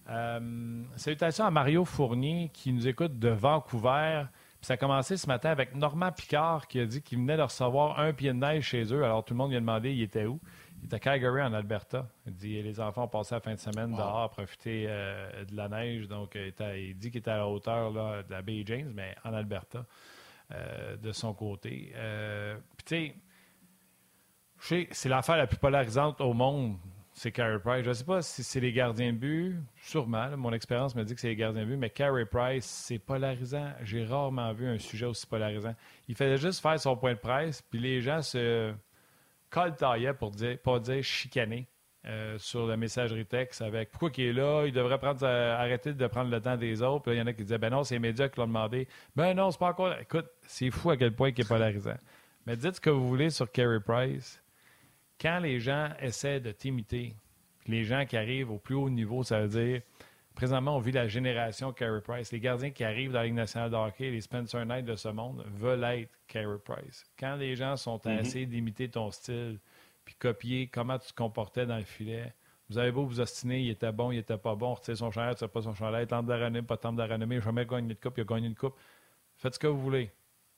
Euh, 0.08 0.82
salutations 0.96 1.44
à 1.44 1.50
Mario 1.50 1.84
Fournier 1.84 2.50
qui 2.52 2.72
nous 2.72 2.88
écoute 2.88 3.18
de 3.18 3.28
Vancouver 3.28 4.24
ça 4.60 4.74
a 4.74 4.76
commencé 4.76 5.16
ce 5.16 5.26
matin 5.26 5.50
avec 5.50 5.74
Normand 5.74 6.10
Picard 6.10 6.66
qui 6.66 6.80
a 6.80 6.86
dit 6.86 7.00
qu'il 7.00 7.18
venait 7.18 7.36
de 7.36 7.42
recevoir 7.42 8.00
un 8.00 8.12
pied 8.12 8.32
de 8.32 8.38
neige 8.38 8.64
chez 8.64 8.92
eux. 8.92 9.04
Alors 9.04 9.24
tout 9.24 9.34
le 9.34 9.38
monde 9.38 9.50
lui 9.50 9.56
a 9.56 9.60
demandé 9.60 9.92
il 9.92 10.02
était 10.02 10.26
où? 10.26 10.40
Il 10.80 10.86
était 10.86 10.96
à 10.96 10.98
Calgary, 10.98 11.42
en 11.42 11.52
Alberta. 11.52 12.06
Il 12.26 12.34
dit 12.34 12.62
les 12.62 12.80
enfants 12.80 13.04
ont 13.04 13.08
passé 13.08 13.34
la 13.34 13.40
fin 13.40 13.54
de 13.54 13.58
semaine 13.58 13.92
dehors 13.92 14.20
à 14.20 14.28
profiter 14.28 14.86
euh, 14.88 15.44
de 15.44 15.56
la 15.56 15.68
neige. 15.68 16.08
Donc 16.08 16.36
il, 16.36 16.96
dit 16.96 17.10
qu'il 17.10 17.18
était 17.18 17.30
à 17.30 17.38
la 17.38 17.48
hauteur 17.48 17.90
là, 17.90 18.22
de 18.22 18.30
la 18.30 18.42
baie 18.42 18.62
James, 18.66 18.92
mais 18.94 19.14
en 19.24 19.32
Alberta, 19.32 19.84
euh, 20.52 20.96
de 20.96 21.12
son 21.12 21.34
côté. 21.34 21.92
Euh, 21.96 22.56
tu 22.84 23.12
sais, 24.60 24.88
c'est 24.90 25.08
l'affaire 25.08 25.36
la 25.36 25.46
plus 25.46 25.58
polarisante 25.58 26.20
au 26.20 26.32
monde 26.32 26.78
c'est 27.18 27.32
Carey 27.32 27.58
Price. 27.58 27.82
Je 27.82 27.88
ne 27.88 27.94
sais 27.94 28.04
pas 28.04 28.22
si 28.22 28.44
c'est 28.44 28.60
les 28.60 28.72
gardiens 28.72 29.12
de 29.12 29.18
but, 29.18 29.56
sûrement. 29.82 30.36
mon 30.36 30.52
expérience 30.52 30.94
me 30.94 31.02
dit 31.02 31.16
que 31.16 31.20
c'est 31.20 31.28
les 31.28 31.34
gardiens 31.34 31.62
de 31.62 31.66
but, 31.66 31.76
mais 31.76 31.90
Carey 31.90 32.24
Price, 32.26 32.64
c'est 32.64 33.00
polarisant. 33.00 33.72
J'ai 33.82 34.04
rarement 34.04 34.52
vu 34.52 34.68
un 34.68 34.78
sujet 34.78 35.06
aussi 35.06 35.26
polarisant. 35.26 35.74
Il 36.06 36.14
fallait 36.14 36.38
juste 36.38 36.62
faire 36.62 36.78
son 36.78 36.96
point 36.96 37.14
de 37.14 37.18
presse, 37.18 37.60
puis 37.60 37.80
les 37.80 38.00
gens 38.00 38.22
se, 38.22 38.72
coltaillait 39.50 40.14
pour 40.14 40.30
dire, 40.30 40.58
pas 40.58 40.78
dire 40.78 41.02
chicaner 41.02 41.66
euh, 42.08 42.38
sur 42.38 42.66
la 42.66 42.76
messagerie 42.76 43.26
texte 43.26 43.60
avec 43.60 43.90
pourquoi 43.90 44.10
il 44.16 44.24
est 44.24 44.32
là, 44.32 44.64
il 44.66 44.72
devrait 44.72 44.98
prendre, 44.98 45.26
arrêter 45.26 45.92
de 45.92 46.06
prendre 46.06 46.30
le 46.30 46.40
temps 46.40 46.56
des 46.56 46.82
autres. 46.82 47.04
Puis 47.04 47.12
il 47.12 47.18
y 47.18 47.20
en 47.20 47.26
a 47.26 47.32
qui 47.32 47.42
disaient 47.42 47.58
ben 47.58 47.70
non, 47.70 47.84
c'est 47.84 47.96
les 47.96 48.00
médias 48.00 48.28
qui 48.28 48.40
l'ont 48.40 48.46
demandé. 48.46 48.88
Ben 49.14 49.34
non, 49.34 49.50
c'est 49.50 49.58
pas 49.58 49.68
encore. 49.68 49.92
Écoute, 50.00 50.26
c'est 50.46 50.70
fou 50.70 50.90
à 50.90 50.96
quel 50.96 51.12
point 51.12 51.30
il 51.30 51.40
est 51.40 51.48
polarisant. 51.48 51.96
Mais 52.46 52.56
dites 52.56 52.76
ce 52.76 52.80
que 52.80 52.90
vous 52.90 53.06
voulez 53.06 53.30
sur 53.30 53.50
Carey 53.50 53.80
Price. 53.80 54.42
Quand 55.20 55.40
les 55.40 55.60
gens 55.60 55.90
essaient 56.00 56.40
de 56.40 56.50
t'imiter, 56.52 57.14
les 57.66 57.84
gens 57.84 58.06
qui 58.06 58.16
arrivent 58.16 58.50
au 58.50 58.58
plus 58.58 58.74
haut 58.74 58.88
niveau, 58.88 59.22
ça 59.22 59.40
veut 59.40 59.48
dire 59.48 59.82
présentement, 60.38 60.76
on 60.76 60.78
vit 60.78 60.92
la 60.92 61.08
génération 61.08 61.72
Carey 61.72 62.00
Price. 62.00 62.30
Les 62.30 62.38
gardiens 62.38 62.70
qui 62.70 62.84
arrivent 62.84 63.10
dans 63.10 63.18
la 63.18 63.24
Ligue 63.24 63.34
nationale 63.34 63.70
de 63.70 63.76
hockey, 63.76 64.10
les 64.10 64.20
Spencer 64.20 64.64
Knight 64.64 64.84
de 64.84 64.94
ce 64.94 65.08
monde, 65.08 65.44
veulent 65.52 65.82
être 65.82 66.10
Carey 66.28 66.58
Price. 66.64 67.04
Quand 67.18 67.34
les 67.34 67.56
gens 67.56 67.76
sont 67.76 68.00
mm 68.04 68.20
essayer 68.20 68.46
d'imiter 68.46 68.88
ton 68.88 69.10
style, 69.10 69.58
puis 70.08 70.16
copier 70.18 70.70
comment 70.72 70.98
tu 70.98 71.08
te 71.08 71.14
comportais 71.14 71.66
dans 71.66 71.76
le 71.76 71.84
filet, 71.84 72.32
vous 72.70 72.78
avez 72.78 72.90
beau 72.90 73.04
vous 73.04 73.20
ostiner, 73.20 73.60
il 73.60 73.68
était 73.68 73.92
bon, 73.92 74.10
il 74.10 74.16
était 74.16 74.38
pas 74.38 74.54
bon, 74.54 74.72
retirer 74.72 74.96
son 74.96 75.10
chandail, 75.10 75.34
tu 75.34 75.46
pas 75.46 75.60
son 75.60 75.74
chandail, 75.74 76.06
tente 76.06 76.24
de 76.24 76.32
la 76.32 76.46
renommée, 76.46 76.62
pas 76.62 76.78
tente 76.78 76.96
de 76.96 77.02
la 77.02 77.08
renommée, 77.08 77.42
jamais 77.42 77.66
gagné 77.66 77.88
de 77.88 78.00
coupe, 78.00 78.16
il 78.16 78.22
a 78.22 78.24
gagné 78.24 78.46
une 78.46 78.54
coupe. 78.54 78.74
Faites 79.36 79.52
ce 79.52 79.58
que 79.58 79.66
vous 79.66 79.78
voulez. 79.78 80.10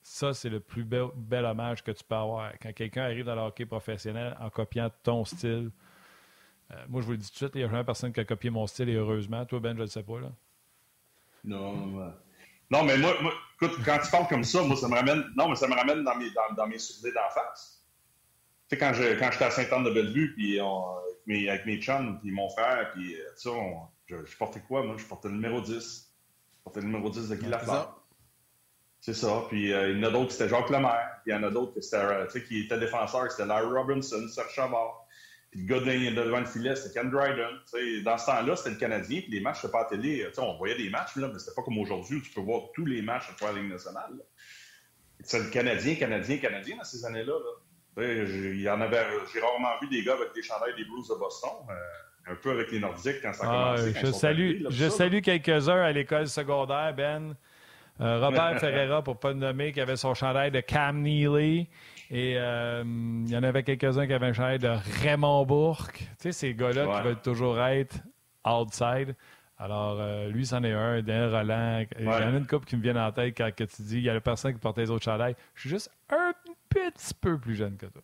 Ça, 0.02 0.32
c'est 0.34 0.50
le 0.50 0.60
plus 0.60 0.84
bel, 0.84 1.44
hommage 1.44 1.82
que 1.82 1.90
tu 1.90 2.04
peux 2.04 2.14
avoir. 2.14 2.52
Quand 2.62 2.72
quelqu'un 2.72 3.02
arrive 3.02 3.24
dans 3.24 3.34
le 3.34 3.40
hockey 3.40 3.66
professionnel 3.66 4.36
en 4.40 4.50
copiant 4.50 4.88
ton 5.02 5.24
style, 5.24 5.72
euh, 6.70 6.84
moi, 6.88 7.00
je 7.00 7.06
vous 7.06 7.12
le 7.12 7.18
dis 7.18 7.26
tout 7.26 7.32
de 7.32 7.36
suite, 7.36 7.50
il 7.54 7.58
n'y 7.58 7.64
a 7.64 7.68
jamais 7.68 7.84
personne 7.84 8.12
qui 8.12 8.20
a 8.20 8.24
copié 8.24 8.50
mon 8.50 8.68
style 8.68 8.88
et 8.88 8.94
heureusement. 8.94 9.44
Toi, 9.46 9.58
Ben, 9.58 9.70
je 9.70 9.78
ne 9.78 9.80
le 9.80 9.86
sais 9.88 10.04
pas. 10.04 10.20
Là. 10.20 10.30
Non, 11.42 12.12
non, 12.70 12.84
mais 12.84 12.96
moi, 12.96 13.16
écoute, 13.60 13.78
quand 13.84 13.98
tu 13.98 14.10
parles 14.10 14.28
comme 14.28 14.44
ça, 14.44 14.62
moi, 14.62 14.76
ça 14.76 14.86
me 14.88 14.94
ramène, 14.94 15.24
non, 15.36 15.48
mais 15.48 15.56
ça 15.56 15.66
me 15.66 15.74
ramène 15.74 16.04
dans 16.04 16.14
mes, 16.14 16.30
dans, 16.56 16.66
mes 16.68 16.78
souvenirs 16.78 17.14
d'enfance. 17.14 17.79
Tu 18.70 18.76
sais, 18.76 18.78
quand, 18.78 18.92
je, 18.94 19.18
quand 19.18 19.32
j'étais 19.32 19.46
à 19.46 19.50
Sainte-Anne-de-Bellevue, 19.50 20.34
puis 20.34 20.60
avec, 20.60 21.26
mes, 21.26 21.48
avec 21.48 21.66
mes 21.66 21.80
chums, 21.80 22.20
puis 22.20 22.30
mon 22.30 22.48
frère, 22.50 22.92
puis 22.92 23.16
euh, 23.16 23.84
je, 24.06 24.36
portais 24.36 24.60
quoi, 24.60 24.84
moi? 24.84 24.94
Je 24.96 25.04
portais 25.04 25.26
le 25.26 25.34
numéro 25.34 25.60
10. 25.60 25.72
Je 25.74 26.62
portais 26.62 26.80
le 26.80 26.86
numéro 26.86 27.10
10 27.10 27.28
de 27.30 27.34
Guy 27.34 27.46
Lafleur. 27.46 28.00
C'est 29.00 29.14
ça. 29.14 29.44
Puis 29.48 29.72
euh, 29.72 29.90
il 29.90 29.98
y 29.98 30.04
en 30.04 30.08
a 30.08 30.10
d'autres 30.12 30.28
qui 30.28 30.34
c'était 30.34 30.48
Jacques 30.48 30.70
Lemaire. 30.70 31.20
Puis 31.24 31.32
il 31.32 31.34
y 31.34 31.36
en 31.36 31.42
a 31.42 31.50
d'autres 31.50 31.72
qui, 31.72 31.80
étaient, 31.80 32.44
qui 32.44 32.60
étaient 32.60 32.78
défenseurs, 32.78 33.28
c'était 33.32 33.46
Larry 33.46 33.66
Robinson, 33.66 34.28
Serge 34.28 34.52
Chavard. 34.52 35.04
Puis 35.50 35.62
le 35.62 35.66
gars 35.66 35.80
devant 35.80 36.38
le 36.38 36.46
filet, 36.46 36.76
c'était 36.76 37.00
Ken 37.00 37.10
Dryden. 37.10 38.04
dans 38.04 38.18
ce 38.18 38.26
temps-là, 38.26 38.54
c'était 38.54 38.70
le 38.70 38.76
Canadien. 38.76 39.20
Puis 39.22 39.32
les 39.32 39.40
matchs, 39.40 39.62
c'était 39.62 39.72
pas 39.72 39.80
à 39.80 39.82
la 39.82 39.88
télé. 39.88 40.28
on 40.38 40.56
voyait 40.58 40.76
des 40.76 40.90
matchs, 40.90 41.16
là, 41.16 41.26
mais 41.26 41.40
c'était 41.40 41.56
pas 41.56 41.62
comme 41.62 41.78
aujourd'hui 41.78 42.18
où 42.18 42.20
tu 42.20 42.30
peux 42.30 42.40
voir 42.40 42.70
tous 42.72 42.86
les 42.86 43.02
matchs 43.02 43.30
à 43.30 43.32
travers 43.32 43.56
la 43.56 43.62
Ligue 43.62 43.72
nationale. 43.72 44.12
C'est 45.24 45.40
le 45.40 45.50
Canadien, 45.50 45.96
Canadien, 45.96 46.36
Canadien 46.38 46.76
dans 46.76 46.84
ces 46.84 47.04
années-là. 47.04 47.32
Il 47.96 48.60
y 48.60 48.68
en 48.68 48.80
avait, 48.80 49.04
j'ai 49.32 49.40
rarement 49.40 49.78
vu 49.80 49.88
des 49.88 50.02
gars 50.04 50.14
avec 50.14 50.32
des 50.34 50.42
chandails 50.42 50.74
des 50.76 50.84
Blues 50.84 51.08
de 51.08 51.14
Boston. 51.14 51.50
Euh, 51.68 52.32
un 52.32 52.34
peu 52.36 52.50
avec 52.50 52.70
les 52.70 52.78
Nordiques 52.78 53.22
quand 53.22 53.32
ça 53.32 53.44
ah, 53.46 53.74
commencé. 53.76 54.00
je 54.00 54.12
salue, 54.12 54.62
je 54.68 54.88
salue 54.88 55.20
quelques-uns 55.20 55.82
à 55.82 55.92
l'école 55.92 56.28
secondaire, 56.28 56.94
Ben. 56.94 57.34
Euh, 58.00 58.18
Robert 58.20 58.58
Ferreira, 58.60 59.02
pour 59.02 59.14
ne 59.14 59.18
pas 59.18 59.28
le 59.30 59.38
nommer, 59.38 59.72
qui 59.72 59.80
avait 59.80 59.96
son 59.96 60.14
chandail 60.14 60.50
de 60.50 60.60
Cam 60.60 61.02
Neely. 61.02 61.68
Et 62.10 62.34
euh, 62.36 62.82
il 62.84 63.30
y 63.30 63.36
en 63.36 63.42
avait 63.42 63.62
quelques-uns 63.62 64.06
qui 64.06 64.12
avaient 64.12 64.26
un 64.26 64.32
chandail 64.32 64.58
de 64.58 64.72
Raymond 65.02 65.44
Bourque. 65.44 65.98
Tu 65.98 66.08
sais, 66.18 66.32
ces 66.32 66.54
gars-là 66.54 66.86
qui 66.86 67.08
veulent 67.08 67.20
toujours 67.20 67.60
être 67.60 67.96
outside. 68.46 69.14
Alors, 69.58 69.98
euh, 70.00 70.28
lui, 70.28 70.46
c'en 70.46 70.64
est 70.64 70.72
un, 70.72 71.02
Daniel 71.02 71.34
Roland. 71.34 71.84
Il 71.98 72.06
y 72.06 72.08
en 72.08 72.12
a 72.12 72.38
une 72.38 72.46
couple 72.46 72.64
qui 72.64 72.76
me 72.76 72.82
vient 72.82 72.96
en 72.96 73.12
tête 73.12 73.36
quand 73.36 73.50
tu 73.54 73.82
dis 73.82 73.98
il 73.98 74.02
y 74.02 74.08
a 74.08 74.14
la 74.14 74.20
personne 74.22 74.54
qui 74.54 74.58
portait 74.58 74.80
les 74.80 74.90
autres 74.90 75.04
chandails. 75.04 75.36
Je 75.54 75.60
suis 75.60 75.70
juste 75.70 75.90
un 76.08 76.32
petit 76.70 77.14
peu 77.20 77.38
plus 77.38 77.56
jeune 77.56 77.76
que 77.76 77.86
toi. 77.86 78.02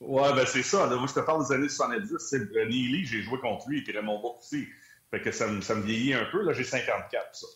Ouais, 0.00 0.32
ben 0.34 0.44
c'est 0.46 0.62
ça. 0.62 0.86
moi, 0.86 1.06
je 1.08 1.14
te 1.14 1.20
parle 1.20 1.46
des 1.46 1.54
années 1.54 1.68
70. 1.68 2.18
C'est 2.18 2.50
Neely, 2.50 3.06
j'ai 3.06 3.22
joué 3.22 3.38
contre 3.40 3.68
lui, 3.68 3.78
et 3.78 3.82
puis 3.82 3.96
Raymond 3.96 4.20
Bourque 4.20 4.40
aussi. 4.40 4.66
Fait 5.10 5.20
que 5.20 5.30
ça 5.30 5.46
me, 5.46 5.60
ça 5.60 5.74
me 5.74 5.82
vieillit 5.82 6.14
un 6.14 6.26
peu. 6.26 6.42
Là, 6.42 6.52
j'ai 6.52 6.64
54, 6.64 7.34
ça. 7.34 7.46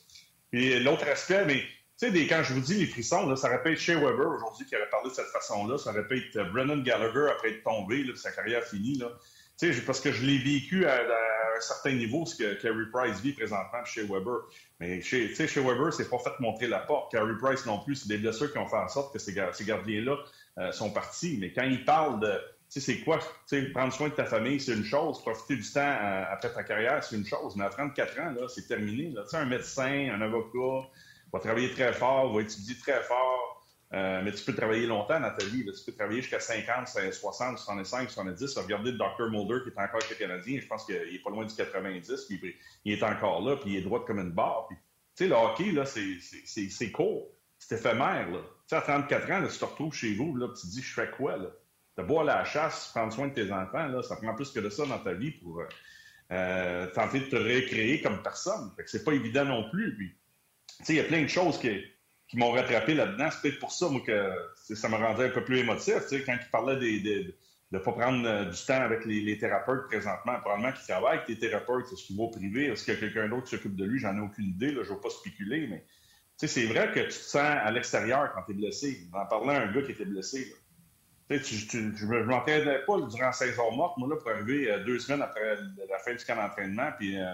Et 0.53 0.81
l'autre 0.81 1.07
aspect, 1.09 1.45
mais 1.45 1.63
tu 1.99 2.11
sais, 2.11 2.27
quand 2.27 2.43
je 2.43 2.55
vous 2.55 2.61
dis 2.61 2.75
les 2.75 2.87
frissons, 2.87 3.29
là, 3.29 3.37
ça 3.37 3.49
aurait 3.49 3.63
pu 3.63 3.73
être 3.73 3.79
Shea 3.79 3.95
Weber 3.95 4.29
aujourd'hui 4.29 4.65
qui 4.65 4.75
aurait 4.75 4.89
parlé 4.89 5.11
de 5.11 5.15
cette 5.15 5.27
façon-là. 5.27 5.77
Ça 5.77 5.91
aurait 5.91 6.07
pu 6.07 6.19
être 6.19 6.51
Brennan 6.51 6.83
Gallagher 6.83 7.29
après 7.31 7.51
être 7.51 7.63
tombé, 7.63 8.05
là, 8.05 8.15
sa 8.17 8.33
carrière 8.33 8.65
finie. 8.65 8.97
Là. 8.97 9.09
Parce 9.87 10.01
que 10.01 10.13
je 10.13 10.25
l'ai 10.25 10.39
vécu 10.39 10.87
à, 10.87 10.97
un 10.97 11.61
certain 11.61 11.93
niveau, 11.93 12.25
ce 12.25 12.35
que 12.35 12.55
Carey 12.55 12.87
Price 12.91 13.21
vit 13.21 13.33
présentement 13.33 13.85
chez 13.85 14.03
Weber. 14.03 14.39
Mais 14.79 15.03
chez, 15.03 15.35
chez 15.35 15.61
Weber, 15.61 15.93
c'est 15.93 16.09
pas 16.09 16.19
fait 16.19 16.39
montrer 16.41 16.67
la 16.67 16.79
porte. 16.79 17.13
Carey 17.13 17.35
Price 17.41 17.67
non 17.67 17.81
plus, 17.81 17.97
c'est 17.97 18.09
des 18.09 18.19
blessures 18.19 18.51
qui 18.51 18.59
ont 18.59 18.67
fait 18.67 18.77
en 18.77 18.89
sorte 18.89 19.13
que 19.13 19.19
ces, 19.19 19.35
gardiens-là 19.35 20.17
euh, 20.59 20.73
sont 20.73 20.91
partis. 20.91 21.37
Mais 21.39 21.53
quand 21.53 21.65
il 21.65 21.85
parle 21.85 22.21
de 22.21 22.33
tu 22.73 22.81
sais, 22.81 22.93
c'est 22.93 23.01
quoi? 23.01 23.19
Tu 23.19 23.25
sais, 23.47 23.63
prendre 23.71 23.93
soin 23.93 24.11
de 24.11 24.15
ta 24.15 24.25
famille, 24.25 24.61
c'est 24.61 24.75
une 24.75 24.85
chose. 24.85 25.21
Profiter 25.23 25.57
du 25.57 25.69
temps 25.69 25.81
euh, 25.81 26.25
après 26.31 26.53
ta 26.53 26.63
carrière, 26.63 27.03
c'est 27.03 27.17
une 27.17 27.27
chose. 27.27 27.57
Mais 27.57 27.65
à 27.65 27.69
34 27.69 28.21
ans, 28.21 28.31
là, 28.31 28.47
c'est 28.47 28.69
terminé. 28.69 29.13
Tu 29.13 29.29
sais, 29.29 29.39
un 29.39 29.45
médecin, 29.45 30.09
un 30.15 30.21
avocat 30.21 30.89
va 31.33 31.41
travailler 31.41 31.73
très 31.73 31.93
fort, 31.93 32.33
va 32.33 32.43
étudier 32.43 32.77
très 32.77 33.03
fort. 33.03 33.50
Euh, 33.93 34.23
mais 34.23 34.33
tu 34.33 34.45
peux 34.45 34.55
travailler 34.55 34.87
longtemps 34.87 35.19
dans 35.19 35.35
ta 35.35 35.45
vie. 35.47 35.65
Tu 35.65 35.85
peux 35.85 35.93
travailler 35.93 36.23
jusqu'à 36.23 36.39
50, 36.39 36.87
60, 37.13 37.59
65, 37.59 38.11
70. 38.11 38.59
Regardez 38.59 38.93
le 38.93 38.99
Dr. 38.99 39.31
Mulder 39.31 39.65
qui 39.65 39.71
est 39.71 39.83
encore 39.83 40.01
le 40.09 40.15
Canadien. 40.15 40.61
Je 40.61 40.67
pense 40.67 40.85
qu'il 40.85 40.95
est 40.95 41.23
pas 41.23 41.31
loin 41.31 41.45
du 41.45 41.55
90. 41.55 42.25
Puis 42.27 42.57
il 42.85 42.93
est 42.93 43.03
encore 43.03 43.43
là, 43.43 43.57
puis 43.57 43.73
il 43.73 43.77
est 43.79 43.83
droit 43.83 44.05
comme 44.05 44.21
une 44.21 44.31
barre. 44.31 44.69
tu 44.71 44.77
sais, 45.15 45.27
le 45.27 45.35
hockey, 45.35 45.73
là, 45.73 45.85
c'est 45.87 46.91
court. 46.93 47.29
C'est 47.59 47.75
éphémère. 47.75 48.31
Là. 48.31 48.39
Tu 48.39 48.69
sais, 48.69 48.77
à 48.77 48.83
34 48.83 49.31
ans, 49.33 49.41
là, 49.41 49.49
tu 49.49 49.59
te 49.59 49.65
retrouves 49.65 49.93
chez 49.93 50.15
vous, 50.15 50.37
là, 50.37 50.49
tu 50.49 50.63
te 50.63 50.73
dis, 50.73 50.83
je 50.83 50.95
fais 50.95 51.11
quoi? 51.11 51.37
Là? 51.37 51.51
de 52.01 52.03
boire 52.03 52.25
la 52.25 52.45
chasse, 52.45 52.91
prendre 52.95 53.13
soin 53.13 53.29
de 53.29 53.35
tes 53.35 53.53
enfants, 53.53 53.87
là, 53.89 54.03
ça 54.03 54.17
prend 54.17 54.35
plus 54.35 54.51
que 54.51 54.61
de 54.61 54.71
ça 54.71 54.87
dans 54.87 54.99
ta 54.99 55.13
vie 55.13 55.33
pour 55.33 55.63
euh, 56.33 56.87
tenter 56.89 57.21
de 57.21 57.25
te 57.27 57.37
recréer 57.37 58.01
comme 58.01 58.23
personne. 58.23 58.71
C'est 58.87 59.05
pas 59.05 59.13
évident 59.13 59.45
non 59.45 59.71
plus. 59.71 59.97
Puis, 59.97 60.17
il 60.89 60.95
y 60.95 61.01
a 61.01 61.05
plein 61.05 61.23
de 61.23 61.29
choses 61.29 61.59
qui, 61.59 61.85
qui 62.31 62.37
m'ont 62.37 62.53
rattrapé 62.53 62.95
là-dedans. 62.95 63.29
C'est 63.31 63.43
peut-être 63.43 63.59
pour 63.59 63.73
ça 63.73 63.89
moi, 63.89 64.01
que 64.07 64.75
ça 64.75 64.89
me 64.89 64.95
rendait 64.95 65.25
un 65.25 65.31
peu 65.31 65.43
plus 65.43 65.59
émotif. 65.59 65.97
Quand 66.25 66.37
il 66.41 66.51
parlait 66.53 66.77
de 66.77 67.35
ne 67.73 67.79
pas 67.81 67.93
prendre 67.93 68.27
euh, 68.27 68.45
du 68.45 68.65
temps 68.65 68.81
avec 68.81 69.05
les, 69.05 69.37
thérapeutes 69.37 69.89
présentement, 69.89 70.39
probablement 70.41 70.73
qu'il 70.73 70.87
travaille 70.87 71.19
avec 71.19 71.27
tes 71.27 71.39
thérapeutes, 71.39 71.87
c'est 71.89 71.97
ce 71.97 72.13
niveau 72.13 72.29
privé. 72.29 72.67
Est-ce 72.67 72.85
qu'il 72.85 72.95
y 72.95 72.97
a 72.97 73.01
quelqu'un 73.01 73.29
d'autre 73.29 73.45
qui 73.45 73.57
s'occupe 73.57 73.75
de 73.75 73.85
lui? 73.85 73.99
J'en 73.99 74.17
ai 74.17 74.21
aucune 74.21 74.47
idée. 74.47 74.71
Là, 74.71 74.85
je 74.85 74.91
ne 74.91 74.95
veux 74.95 75.01
pas 75.01 75.11
spéculer, 75.11 75.67
mais 75.67 75.85
c'est 76.37 76.67
vrai 76.67 76.93
que 76.93 77.01
tu 77.01 77.09
te 77.09 77.13
sens 77.13 77.43
à 77.43 77.71
l'extérieur 77.73 78.33
quand 78.33 78.43
tu 78.43 78.53
es 78.53 78.55
blessé. 78.55 79.09
En 79.13 79.27
parlant 79.27 79.49
à 79.49 79.63
un 79.63 79.73
gars 79.73 79.83
qui 79.83 79.91
était 79.91 80.05
blessé, 80.05 80.55
tu, 81.29 81.67
tu, 81.67 81.97
je 81.97 82.07
ne 82.07 82.23
m'entraînais 82.23 82.79
pas 82.87 83.01
durant 83.01 83.33
16 83.33 83.59
heures 83.59 83.73
mortes, 83.73 83.99
moi, 83.99 84.09
là, 84.09 84.17
pour 84.17 84.31
arriver 84.31 84.71
euh, 84.71 84.85
deux 84.85 85.01
semaines 85.01 85.23
après 85.23 85.57
la 85.89 85.99
fin 85.99 86.15
du 86.15 86.25
camp 86.25 86.37
d'entraînement, 86.37 86.91
puis 86.97 87.19
euh, 87.19 87.25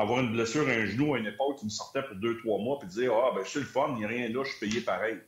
avoir 0.00 0.20
une 0.20 0.32
blessure 0.32 0.66
à 0.68 0.72
un 0.72 0.86
genou, 0.86 1.14
à 1.14 1.18
une 1.18 1.26
épaule 1.26 1.56
qui 1.56 1.64
me 1.64 1.70
sortait 1.70 2.02
pour 2.02 2.16
deux, 2.16 2.38
trois 2.38 2.58
mois, 2.58 2.78
puis 2.78 2.88
dire 2.88 3.12
Ah, 3.14 3.32
ben, 3.34 3.44
je 3.44 3.50
suis 3.50 3.60
le 3.60 3.66
fun, 3.66 3.88
il 3.90 3.96
n'y 3.96 4.04
a 4.04 4.08
rien 4.08 4.28
là, 4.28 4.42
je 4.44 4.50
suis 4.50 4.60
payé 4.60 4.80
pareil. 4.80 5.18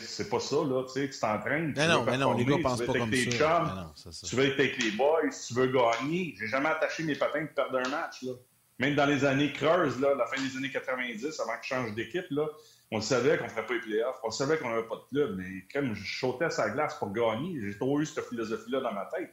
C'est 0.00 0.30
pas 0.30 0.40
ça, 0.40 0.56
là, 0.56 0.82
tu 0.84 0.92
sais, 0.92 1.10
tu 1.10 1.18
t'entraînes. 1.18 1.74
Tu 1.74 1.80
non, 1.80 2.04
mais 2.04 2.16
non, 2.16 2.32
les 2.32 2.46
gars 2.46 2.56
pensent 2.62 2.80
pas 2.80 2.92
comme 2.94 3.12
ça. 3.12 4.10
tu 4.26 4.36
veux 4.36 4.46
être 4.46 4.58
avec 4.58 4.82
les 4.82 4.92
boys, 4.92 5.28
tu 5.46 5.54
veux 5.54 5.66
gagner. 5.66 6.34
J'ai 6.38 6.46
jamais 6.46 6.70
attaché 6.70 7.02
mes 7.02 7.14
patins 7.14 7.44
pour 7.44 7.54
perdre 7.54 7.78
un 7.86 7.90
match, 7.90 8.22
là. 8.22 8.32
Même 8.78 8.94
dans 8.96 9.06
les 9.06 9.24
années 9.24 9.52
creuses, 9.52 10.00
là, 10.00 10.14
la 10.16 10.26
fin 10.26 10.42
des 10.42 10.56
années 10.56 10.70
90, 10.70 11.38
avant 11.38 11.52
que 11.52 11.62
je 11.62 11.68
change 11.68 11.94
d'équipe, 11.94 12.26
là, 12.30 12.48
on 12.90 13.00
savait 13.00 13.38
qu'on 13.38 13.44
ne 13.44 13.48
ferait 13.48 13.66
pas 13.66 13.74
les 13.74 13.80
playoffs, 13.80 14.18
on 14.24 14.30
savait 14.30 14.58
qu'on 14.58 14.70
n'avait 14.70 14.88
pas 14.88 14.96
de 14.96 15.04
club, 15.10 15.36
mais 15.36 15.64
comme 15.72 15.94
je 15.94 16.18
sautais 16.18 16.50
sa 16.50 16.70
glace 16.70 16.96
pour 16.98 17.12
gagner, 17.12 17.60
j'ai 17.60 17.76
trop 17.76 18.00
eu 18.00 18.06
cette 18.06 18.28
philosophie-là 18.28 18.80
dans 18.80 18.92
ma 18.92 19.06
tête. 19.16 19.32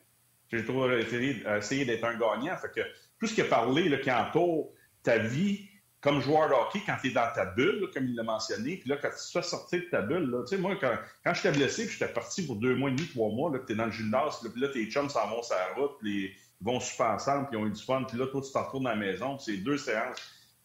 J'ai 0.52 0.66
trop 0.66 0.90
essayé 0.92 1.86
d'être 1.86 2.04
un 2.04 2.18
gagnant. 2.18 2.56
Fait 2.58 2.72
que 2.72 2.82
tout 3.22 3.28
ce 3.28 3.34
qui 3.34 3.42
a 3.42 3.46
parlé 3.46 3.88
là, 3.88 3.98
qui 3.98 4.12
entoure 4.12 4.74
ta 5.04 5.18
vie 5.18 5.70
comme 6.02 6.20
joueur 6.20 6.50
de 6.50 6.56
hockey, 6.56 6.82
quand 6.84 6.98
tu 7.00 7.10
es 7.10 7.12
dans 7.12 7.32
ta 7.34 7.46
bulle, 7.46 7.88
comme 7.94 8.06
il 8.06 8.16
l'a 8.16 8.24
mentionné, 8.24 8.78
puis 8.78 8.90
là, 8.90 8.98
quand 9.00 9.12
tu 9.12 9.20
sois 9.20 9.44
sorti 9.44 9.82
de 9.82 9.86
ta 9.86 10.02
bulle, 10.02 10.36
tu 10.48 10.56
sais, 10.56 10.62
moi, 10.62 10.76
quand, 10.82 10.96
quand 11.24 11.34
j'étais 11.36 11.52
blessé, 11.52 11.86
puis 11.86 11.96
j'étais 11.98 12.12
parti 12.12 12.44
pour 12.44 12.56
deux 12.56 12.76
mois 12.76 12.90
et 12.90 12.94
demi, 12.94 13.08
trois 13.08 13.30
mois, 13.30 13.52
là, 13.52 13.60
tu 13.66 13.74
es 13.74 13.76
dans 13.76 13.86
le 13.86 13.92
gymnase, 13.92 14.40
puis 14.40 14.60
là, 14.60 14.70
tes 14.70 14.90
chums 14.90 15.10
s'en 15.10 15.30
vont 15.30 15.44
sur 15.44 15.56
la 15.56 15.80
route, 15.80 15.92
puis 16.00 16.32
ils 16.60 16.66
vont 16.66 16.80
super 16.80 17.12
ensemble, 17.12 17.50
puis 17.50 17.60
ils 17.60 17.62
ont 17.62 17.68
eu 17.68 17.72
du 17.72 17.84
fun, 17.84 18.04
puis 18.08 18.18
là, 18.18 18.26
toi, 18.26 18.42
tu 18.42 18.52
t'en 18.52 18.64
retournes 18.64 18.86
la 18.86 18.96
maison, 18.96 19.38
c'est 19.38 19.58
deux 19.58 19.78
séances 19.78 20.18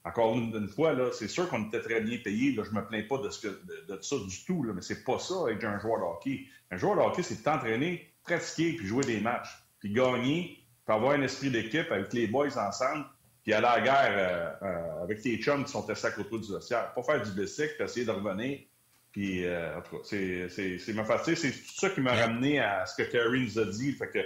encore 0.07 0.37
une, 0.37 0.69
fois, 0.69 0.93
là, 0.93 1.11
c'est 1.13 1.27
sûr 1.27 1.49
qu'on 1.49 1.65
était 1.67 1.81
très 1.81 2.01
bien 2.01 2.19
payé. 2.19 2.53
Là, 2.53 2.63
je 2.63 2.71
me 2.71 2.87
plains 2.87 3.03
pas 3.03 3.19
de, 3.19 3.29
ce 3.29 3.49
que, 3.49 3.61
ça 4.01 4.17
du 4.17 4.45
tout, 4.45 4.63
là, 4.63 4.73
mais 4.73 4.81
c'est 4.81 5.03
pas 5.03 5.19
ça 5.19 5.35
être 5.51 5.65
un 5.65 5.81
joueur 5.81 5.99
de 5.99 6.05
hockey. 6.05 6.47
Un 6.71 6.77
joueur 6.77 6.95
de 6.95 7.01
hockey, 7.01 7.25
c'est 7.25 7.43
t'entraîner, 7.43 8.09
pratiquer, 8.23 8.77
puis 8.77 8.87
jouer 8.87 9.05
des 9.05 9.21
matchs, 9.21 9.49
puis 9.81 9.93
gagner, 9.93 10.65
puis 10.87 10.95
avoir 10.95 11.13
un 11.13 11.23
esprit 11.23 11.51
d'équipe 11.51 11.91
avec 11.91 12.13
les 12.13 12.27
boys 12.27 12.57
ensemble, 12.57 13.05
puis 13.43 13.53
aller 13.53 13.67
à 13.67 13.79
la 13.79 13.85
guerre 13.85 14.57
euh, 14.63 14.67
euh, 14.67 15.03
avec 15.03 15.21
tes 15.21 15.37
chums 15.39 15.65
qui 15.65 15.73
sont 15.73 15.83
testés 15.83 16.09
à 16.09 16.11
côté 16.13 16.39
du 16.39 16.49
dossier. 16.49 16.77
Pas 16.95 17.03
faire 17.03 17.23
du 17.23 17.31
bicycle, 17.33 17.75
puis 17.75 17.85
essayer 17.85 18.07
de 18.07 18.11
revenir. 18.11 18.61
Puis, 19.13 19.47
euh, 19.47 19.79
en 19.79 19.83
tout 19.83 19.99
cas, 19.99 20.03
c'est 20.05 20.95
ma 20.95 21.05
fatigue. 21.05 21.37
C'est 21.37 21.51
tout 21.51 21.75
ça 21.75 21.91
qui 21.91 22.01
m'a 22.01 22.15
ramené 22.15 22.61
à 22.61 22.87
ce 22.87 23.03
que 23.03 23.09
Kerry 23.09 23.45
nous 23.45 23.59
a 23.59 23.65
dit. 23.65 23.93
Fait 23.93 24.09
que, 24.09 24.21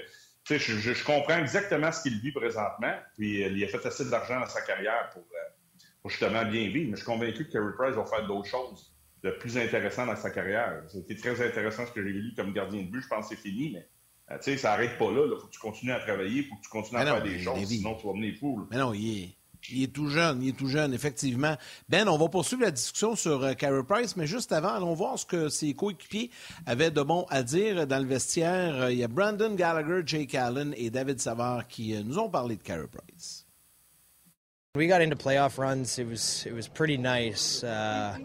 je, 0.49 0.59
je, 0.59 0.93
je, 0.93 1.05
comprends 1.05 1.39
exactement 1.39 1.93
ce 1.93 2.03
qu'il 2.03 2.21
vit 2.21 2.33
présentement. 2.33 2.95
Puis, 3.15 3.41
il 3.41 3.65
a 3.65 3.69
fait 3.69 3.87
assez 3.87 4.09
d'argent 4.11 4.41
dans 4.41 4.47
sa 4.47 4.63
carrière 4.63 5.11
pour 5.13 5.25
pour 6.01 6.11
justement 6.11 6.45
bien 6.45 6.69
vivre. 6.69 6.91
Mais 6.91 6.97
je 6.97 7.03
suis 7.03 7.05
convaincu 7.05 7.47
que 7.47 7.53
Carey 7.53 7.73
Price 7.77 7.95
va 7.95 8.05
faire 8.05 8.27
d'autres 8.27 8.49
choses 8.49 8.93
de 9.23 9.31
plus 9.31 9.59
intéressantes 9.59 10.09
dans 10.09 10.17
sa 10.17 10.31
carrière. 10.31 10.83
C'était 10.89 11.17
très 11.17 11.47
intéressant 11.47 11.87
ce 11.87 11.93
que 11.93 12.03
j'ai 12.03 12.13
lu 12.13 12.33
comme 12.35 12.53
gardien 12.53 12.83
de 12.83 12.89
but. 12.89 13.03
Je 13.03 13.09
pense 13.09 13.29
que 13.29 13.35
c'est 13.35 13.41
fini, 13.41 13.73
mais 13.75 13.89
tu 14.39 14.43
sais, 14.43 14.57
ça 14.57 14.71
n'arrête 14.71 14.97
pas 14.99 15.11
là. 15.11 15.23
Il 15.27 15.41
faut 15.41 15.47
que 15.47 15.53
tu 15.53 15.61
continues 15.61 15.93
à 15.93 16.01
travailler, 16.01 16.41
il 16.43 16.45
faut 16.45 16.57
que 16.57 16.63
tu 16.63 16.71
continues 16.71 17.01
à 17.01 17.05
faire 17.05 17.23
des 17.23 17.39
choses, 17.39 17.65
sinon 17.67 17.95
tu 17.95 18.07
vas 18.07 18.13
venir 18.13 18.35
fou. 18.39 18.67
Mais 18.71 18.79
non, 18.79 18.95
il 18.95 19.25
est, 19.25 19.29
il 19.71 19.83
est 19.83 19.93
tout 19.93 20.09
jeune, 20.09 20.43
il 20.43 20.51
est 20.51 20.57
tout 20.57 20.69
jeune, 20.69 20.95
effectivement. 20.95 21.57
Ben, 21.89 22.09
on 22.09 22.17
va 22.17 22.29
poursuivre 22.29 22.63
la 22.63 22.71
discussion 22.71 23.17
sur 23.17 23.43
euh, 23.43 23.55
Carey 23.55 23.83
Price, 23.87 24.17
mais 24.17 24.27
juste 24.27 24.53
avant, 24.53 24.69
allons 24.75 24.95
voir 24.95 25.19
ce 25.19 25.27
que 25.27 25.49
ses 25.49 25.75
coéquipiers 25.75 26.31
avaient 26.67 26.91
de 26.91 27.03
bon 27.03 27.27
à 27.29 27.43
dire 27.43 27.87
dans 27.87 27.99
le 27.99 28.07
vestiaire. 28.07 28.83
Euh, 28.83 28.93
il 28.93 28.99
y 28.99 29.05
a 29.05 29.09
Brandon 29.09 29.55
Gallagher, 29.55 30.03
Jake 30.07 30.35
Allen 30.35 30.75
et 30.77 30.91
David 30.91 31.21
Savard 31.21 31.67
qui 31.67 31.95
euh, 31.95 32.03
nous 32.05 32.19
ont 32.19 32.31
parlé 32.31 32.57
de 32.57 32.63
Carey 32.63 32.87
Price. 32.87 33.47
We 34.77 34.87
got 34.87 35.01
into 35.01 35.17
playoff 35.17 35.59
runs. 35.59 35.99
It 35.99 36.07
was 36.07 36.47
it 36.47 36.55
was 36.55 36.69
pretty 36.69 36.97
nice 36.97 37.65
uh, 37.65 38.17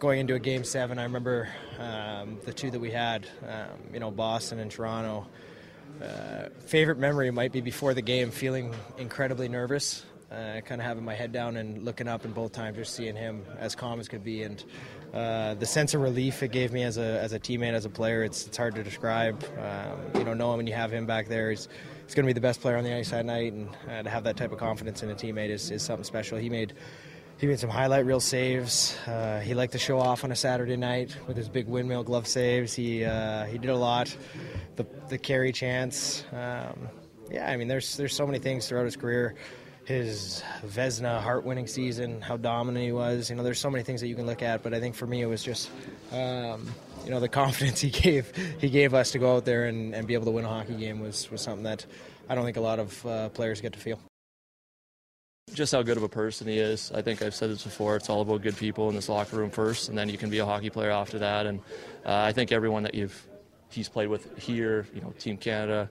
going 0.00 0.18
into 0.18 0.34
a 0.34 0.38
game 0.40 0.64
seven. 0.64 0.98
I 0.98 1.04
remember 1.04 1.48
um, 1.78 2.38
the 2.44 2.52
two 2.52 2.70
that 2.72 2.80
we 2.80 2.90
had, 2.90 3.26
um, 3.46 3.68
you 3.92 4.00
know, 4.00 4.10
Boston 4.10 4.58
and 4.58 4.70
Toronto. 4.70 5.28
Uh, 6.02 6.48
favorite 6.66 6.98
memory 6.98 7.30
might 7.30 7.52
be 7.52 7.60
before 7.60 7.94
the 7.94 8.02
game, 8.02 8.30
feeling 8.30 8.74
incredibly 8.98 9.48
nervous 9.48 10.04
uh, 10.30 10.60
kind 10.60 10.80
of 10.80 10.86
having 10.86 11.04
my 11.04 11.14
head 11.14 11.32
down 11.32 11.56
and 11.56 11.84
looking 11.84 12.06
up, 12.06 12.24
and 12.24 12.34
both 12.34 12.52
times 12.52 12.76
just 12.76 12.94
seeing 12.94 13.16
him 13.16 13.44
as 13.58 13.74
calm 13.74 13.98
as 13.98 14.08
could 14.08 14.22
be, 14.22 14.42
and 14.42 14.64
uh, 15.12 15.54
the 15.54 15.66
sense 15.66 15.92
of 15.92 16.00
relief 16.00 16.42
it 16.42 16.52
gave 16.52 16.72
me 16.72 16.84
as 16.84 16.98
a 16.98 17.20
as 17.20 17.32
a 17.32 17.40
teammate, 17.40 17.72
as 17.72 17.84
a 17.84 17.90
player, 17.90 18.22
it's 18.22 18.46
it's 18.46 18.56
hard 18.56 18.74
to 18.76 18.82
describe. 18.82 19.42
Um, 19.58 20.18
you 20.18 20.24
know, 20.24 20.34
knowing 20.34 20.58
when 20.58 20.66
you 20.66 20.74
have 20.74 20.92
him 20.92 21.04
back 21.04 21.26
there, 21.26 21.50
he's 21.50 21.68
he's 22.06 22.14
going 22.14 22.24
to 22.24 22.28
be 22.28 22.32
the 22.32 22.40
best 22.40 22.60
player 22.60 22.76
on 22.76 22.84
the 22.84 22.94
ice 22.94 23.10
that 23.10 23.26
night, 23.26 23.52
and 23.52 23.68
uh, 23.88 24.02
to 24.04 24.10
have 24.10 24.24
that 24.24 24.36
type 24.36 24.52
of 24.52 24.58
confidence 24.58 25.02
in 25.02 25.10
a 25.10 25.14
teammate 25.14 25.50
is, 25.50 25.70
is 25.70 25.82
something 25.82 26.04
special. 26.04 26.38
He 26.38 26.48
made. 26.48 26.74
He 27.40 27.46
made 27.46 27.58
some 27.58 27.70
highlight 27.70 28.04
reel 28.04 28.20
saves. 28.20 28.98
Uh, 29.06 29.40
he 29.40 29.54
liked 29.54 29.72
to 29.72 29.78
show 29.78 29.98
off 29.98 30.24
on 30.24 30.30
a 30.30 30.36
Saturday 30.36 30.76
night 30.76 31.16
with 31.26 31.38
his 31.38 31.48
big 31.48 31.66
windmill 31.68 32.04
glove 32.04 32.26
saves. 32.26 32.74
He 32.74 33.02
uh, 33.02 33.46
he 33.46 33.56
did 33.56 33.70
a 33.70 33.76
lot. 33.76 34.14
The 34.76 34.86
the 35.08 35.16
carry 35.16 35.50
chance. 35.50 36.22
Um, 36.32 36.88
yeah, 37.30 37.50
I 37.50 37.56
mean, 37.56 37.66
there's 37.66 37.96
there's 37.96 38.14
so 38.14 38.26
many 38.26 38.40
things 38.40 38.68
throughout 38.68 38.84
his 38.84 38.96
career 38.96 39.36
his 39.84 40.42
Vesna 40.64 41.20
heart-winning 41.20 41.66
season, 41.66 42.20
how 42.20 42.36
dominant 42.36 42.84
he 42.84 42.92
was. 42.92 43.30
You 43.30 43.36
know, 43.36 43.42
there's 43.42 43.58
so 43.58 43.70
many 43.70 43.82
things 43.82 44.00
that 44.02 44.08
you 44.08 44.14
can 44.14 44.26
look 44.26 44.42
at, 44.42 44.62
but 44.62 44.74
I 44.74 44.78
think 44.78 44.94
for 44.94 45.06
me 45.06 45.22
it 45.22 45.26
was 45.26 45.42
just, 45.42 45.70
um, 46.12 46.72
you 47.04 47.10
know, 47.10 47.18
the 47.18 47.28
confidence 47.42 47.80
he 47.80 47.90
gave 47.90 48.32
he 48.60 48.68
gave 48.68 48.94
us 48.94 49.10
to 49.12 49.18
go 49.18 49.36
out 49.36 49.44
there 49.44 49.64
and, 49.64 49.94
and, 49.94 50.06
be 50.06 50.14
able 50.14 50.26
to 50.26 50.30
win 50.30 50.44
a 50.44 50.48
hockey 50.48 50.74
game 50.74 51.00
was 51.00 51.30
was 51.30 51.40
something 51.40 51.64
that 51.64 51.86
I 52.28 52.34
don't 52.34 52.44
think 52.44 52.58
a 52.58 52.60
lot 52.60 52.78
of 52.78 53.06
uh, 53.06 53.28
players 53.30 53.60
get 53.60 53.72
to 53.72 53.78
feel. 53.78 53.98
Just 55.54 55.72
how 55.72 55.82
good 55.82 55.96
of 55.96 56.04
a 56.04 56.08
person 56.08 56.46
he 56.46 56.58
is. 56.58 56.92
I 56.94 57.02
think 57.02 57.22
I've 57.22 57.34
said 57.34 57.50
this 57.50 57.64
before. 57.64 57.96
It's 57.96 58.08
all 58.08 58.20
about 58.20 58.40
good 58.42 58.56
people 58.56 58.88
in 58.88 58.94
this 58.94 59.08
locker 59.08 59.36
room 59.36 59.50
first, 59.50 59.88
and 59.88 59.98
then 59.98 60.08
you 60.08 60.16
can 60.16 60.30
be 60.30 60.38
a 60.38 60.46
hockey 60.46 60.70
player 60.70 60.90
after 60.90 61.18
that. 61.18 61.46
And 61.46 61.58
uh, 62.06 62.22
I 62.22 62.32
think 62.32 62.52
everyone 62.52 62.84
that 62.84 62.94
you've 62.94 63.26
he's 63.68 63.88
played 63.88 64.08
with 64.08 64.38
here, 64.38 64.86
you 64.94 65.00
know, 65.00 65.12
Team 65.18 65.36
Canada, 65.36 65.90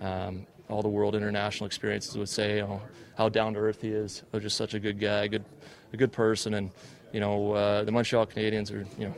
um, 0.00 0.46
all 0.68 0.80
the 0.80 0.88
world 0.88 1.16
international 1.16 1.66
experiences 1.66 2.16
would 2.16 2.28
say 2.28 2.56
you 2.56 2.62
know, 2.62 2.80
how 3.16 3.28
down 3.28 3.54
to 3.54 3.60
earth 3.60 3.82
he 3.82 3.88
is. 3.88 4.22
He's 4.32 4.42
just 4.42 4.56
such 4.56 4.74
a 4.74 4.80
good 4.80 5.00
guy, 5.00 5.24
a 5.24 5.28
good, 5.28 5.44
a 5.92 5.96
good 5.96 6.12
person, 6.12 6.54
and 6.54 6.70
you 7.12 7.18
know 7.18 7.52
uh, 7.52 7.82
the 7.82 7.90
Montreal 7.90 8.26
Canadiens 8.26 8.72
are 8.72 8.86
you 8.98 9.08
know 9.08 9.14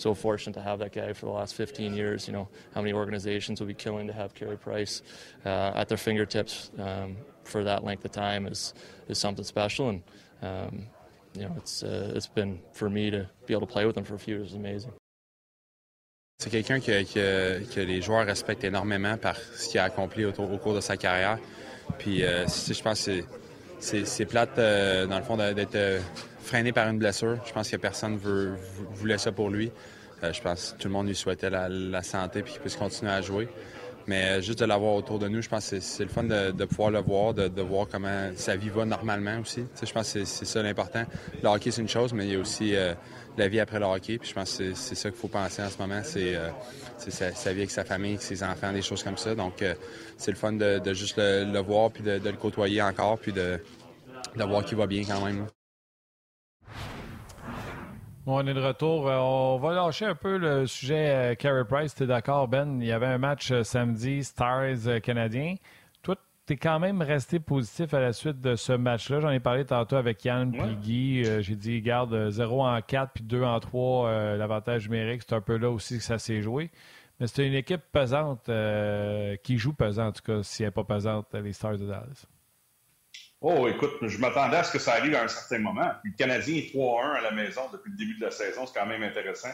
so 0.00 0.14
fortunate 0.14 0.54
to 0.54 0.62
have 0.62 0.78
that 0.78 0.92
guy 0.92 1.12
for 1.12 1.26
the 1.26 1.32
last 1.32 1.54
15 1.54 1.94
years. 1.94 2.26
You 2.26 2.32
know 2.32 2.48
how 2.74 2.80
many 2.80 2.92
organizations 2.92 3.60
would 3.60 3.68
be 3.68 3.74
killing 3.74 4.06
to 4.06 4.12
have 4.12 4.34
Carey 4.34 4.56
Price 4.56 5.02
uh, 5.44 5.72
at 5.74 5.88
their 5.88 5.98
fingertips 5.98 6.70
um, 6.78 7.16
for 7.44 7.64
that 7.64 7.84
length 7.84 8.04
of 8.04 8.12
time 8.12 8.46
is 8.46 8.74
is 9.08 9.18
something 9.18 9.44
special, 9.44 9.90
and 9.90 10.02
um, 10.42 10.86
you 11.34 11.42
know 11.42 11.54
it's 11.56 11.82
uh, 11.82 12.12
it's 12.14 12.26
been 12.26 12.60
for 12.72 12.88
me 12.88 13.10
to 13.10 13.28
be 13.46 13.54
able 13.54 13.66
to 13.66 13.72
play 13.72 13.84
with 13.86 13.96
him 13.96 14.04
for 14.04 14.14
a 14.14 14.18
few 14.18 14.36
years 14.36 14.50
is 14.50 14.56
amazing. 14.56 14.92
C'est 16.40 16.48
quelqu'un 16.48 16.80
que, 16.80 17.02
que, 17.04 17.62
que, 17.70 17.80
les 17.80 18.00
joueurs 18.00 18.24
respectent 18.24 18.64
énormément 18.64 19.18
par 19.18 19.36
ce 19.36 19.68
qu'il 19.68 19.78
a 19.78 19.84
accompli 19.84 20.24
au, 20.24 20.30
au, 20.30 20.56
cours 20.56 20.74
de 20.74 20.80
sa 20.80 20.96
carrière. 20.96 21.38
Puis, 21.98 22.24
euh, 22.24 22.46
je 22.46 22.82
pense 22.82 23.04
que 23.04 23.22
c'est 23.78 24.24
plate, 24.24 24.58
euh, 24.58 25.06
dans 25.06 25.18
le 25.18 25.24
fond, 25.24 25.36
d'être 25.36 25.74
euh, 25.74 26.00
freiné 26.50 26.72
par 26.72 26.88
une 26.88 26.98
blessure. 26.98 27.38
Je 27.46 27.52
pense 27.52 27.70
que 27.70 27.76
personne 27.76 28.16
veut, 28.16 28.56
voulait 28.94 29.18
ça 29.18 29.30
pour 29.30 29.50
lui. 29.50 29.70
Euh, 30.24 30.32
je 30.32 30.42
pense 30.42 30.72
que 30.72 30.82
tout 30.82 30.88
le 30.88 30.92
monde 30.92 31.06
lui 31.06 31.14
souhaitait 31.14 31.48
la, 31.48 32.02
santé 32.02 32.40
et 32.40 32.42
qu'il 32.42 32.60
puisse 32.60 32.74
continuer 32.74 33.12
à 33.12 33.22
jouer. 33.22 33.48
Mais 34.08 34.24
euh, 34.24 34.40
juste 34.40 34.58
de 34.58 34.64
l'avoir 34.64 34.94
autour 34.94 35.20
de 35.20 35.28
nous, 35.28 35.42
je 35.42 35.48
pense 35.48 35.70
que 35.70 35.78
c'est 35.78 36.02
le 36.02 36.08
fun 36.10 36.24
de, 36.24 36.64
pouvoir 36.64 36.90
le 36.90 36.98
voir, 36.98 37.34
de, 37.34 37.62
voir 37.62 37.86
comment 37.88 38.30
sa 38.34 38.56
vie 38.56 38.68
va 38.68 38.84
normalement 38.84 39.38
aussi. 39.38 39.64
je 39.80 39.92
pense 39.92 40.12
que 40.12 40.24
c'est 40.24 40.44
ça 40.44 40.60
l'important. 40.60 41.04
Le 41.40 41.48
hockey, 41.48 41.70
c'est 41.70 41.82
une 41.82 41.88
chose, 41.88 42.12
mais 42.12 42.26
il 42.26 42.32
y 42.32 42.34
a 42.34 42.40
aussi 42.40 42.74
euh, 42.74 42.94
la 43.38 43.46
vie 43.46 43.60
après 43.60 43.78
le 43.78 43.86
hockey. 43.86 44.18
Puis 44.18 44.30
je 44.30 44.34
pense 44.34 44.58
que 44.58 44.74
c'est 44.74 44.96
ça 44.96 45.08
qu'il 45.08 45.20
faut 45.20 45.28
penser 45.28 45.62
en 45.62 45.70
ce 45.70 45.78
moment. 45.78 46.00
C'est 46.02 46.34
sa, 46.98 47.52
vie 47.52 47.60
avec 47.60 47.70
sa 47.70 47.84
famille, 47.84 48.18
ses 48.18 48.42
enfants, 48.42 48.72
des 48.72 48.82
choses 48.82 49.04
comme 49.04 49.18
ça. 49.18 49.36
Donc, 49.36 49.64
c'est 50.18 50.32
le 50.32 50.36
fun 50.36 50.54
de, 50.54 50.94
juste 50.94 51.16
le, 51.16 51.44
le, 51.44 51.60
voir, 51.60 51.92
puis 51.92 52.02
de, 52.02 52.18
le 52.18 52.32
côtoyer 52.32 52.82
encore, 52.82 53.20
puis 53.20 53.32
de, 53.32 53.60
de 54.34 54.42
voir 54.42 54.64
qu'il 54.64 54.78
va 54.78 54.88
bien 54.88 55.04
quand 55.04 55.24
même. 55.24 55.46
On 58.32 58.46
est 58.46 58.54
de 58.54 58.60
retour. 58.60 59.08
Euh, 59.08 59.18
on 59.18 59.58
va 59.58 59.74
lâcher 59.74 60.04
un 60.04 60.14
peu 60.14 60.36
le 60.36 60.66
sujet 60.66 61.32
euh, 61.32 61.34
Carey 61.34 61.64
Price. 61.64 61.94
Tu 61.94 62.04
es 62.04 62.06
d'accord, 62.06 62.48
Ben? 62.48 62.80
Il 62.80 62.86
y 62.86 62.92
avait 62.92 63.06
un 63.06 63.18
match 63.18 63.50
euh, 63.50 63.62
samedi, 63.62 64.24
Stars 64.24 65.00
canadien. 65.02 65.56
Toi, 66.02 66.16
tu 66.46 66.54
es 66.54 66.56
quand 66.56 66.78
même 66.78 67.02
resté 67.02 67.40
positif 67.40 67.92
à 67.94 68.00
la 68.00 68.12
suite 68.12 68.40
de 68.40 68.54
ce 68.54 68.72
match-là. 68.72 69.20
J'en 69.20 69.30
ai 69.30 69.40
parlé 69.40 69.64
tantôt 69.64 69.96
avec 69.96 70.24
Yann 70.24 70.54
et 70.54 70.76
Guy. 70.76 71.24
J'ai 71.42 71.56
dit, 71.56 71.80
garde 71.82 72.30
0 72.30 72.64
en 72.64 72.80
4 72.80 73.12
puis 73.14 73.24
2 73.24 73.42
en 73.42 73.58
3, 73.58 74.36
l'avantage 74.36 74.88
numérique. 74.88 75.22
C'est 75.28 75.34
un 75.34 75.40
peu 75.40 75.56
là 75.56 75.70
aussi 75.70 75.98
que 75.98 76.04
ça 76.04 76.18
s'est 76.18 76.40
joué. 76.40 76.70
Mais 77.18 77.26
c'était 77.26 77.46
une 77.46 77.54
équipe 77.54 77.82
pesante 77.92 78.50
qui 79.42 79.58
joue 79.58 79.74
pesant, 79.74 80.06
en 80.06 80.12
tout 80.12 80.22
cas, 80.22 80.42
si 80.42 80.62
elle 80.62 80.68
n'est 80.68 80.72
pas 80.72 80.84
pesante, 80.84 81.34
les 81.34 81.52
Stars 81.52 81.78
de 81.78 81.86
Dallas. 81.86 82.26
Oh, 83.42 83.66
écoute, 83.68 83.92
je 84.02 84.18
m'attendais 84.18 84.58
à 84.58 84.64
ce 84.64 84.72
que 84.72 84.78
ça 84.78 84.92
arrive 84.94 85.14
à 85.14 85.24
un 85.24 85.28
certain 85.28 85.60
moment. 85.60 85.90
le 86.04 86.12
Canadien 86.12 86.56
est 86.56 86.74
3-1 86.74 87.16
à 87.16 87.20
la 87.22 87.30
maison 87.30 87.62
depuis 87.72 87.90
le 87.90 87.96
début 87.96 88.16
de 88.18 88.24
la 88.24 88.30
saison. 88.30 88.66
C'est 88.66 88.78
quand 88.78 88.86
même 88.86 89.02
intéressant. 89.02 89.48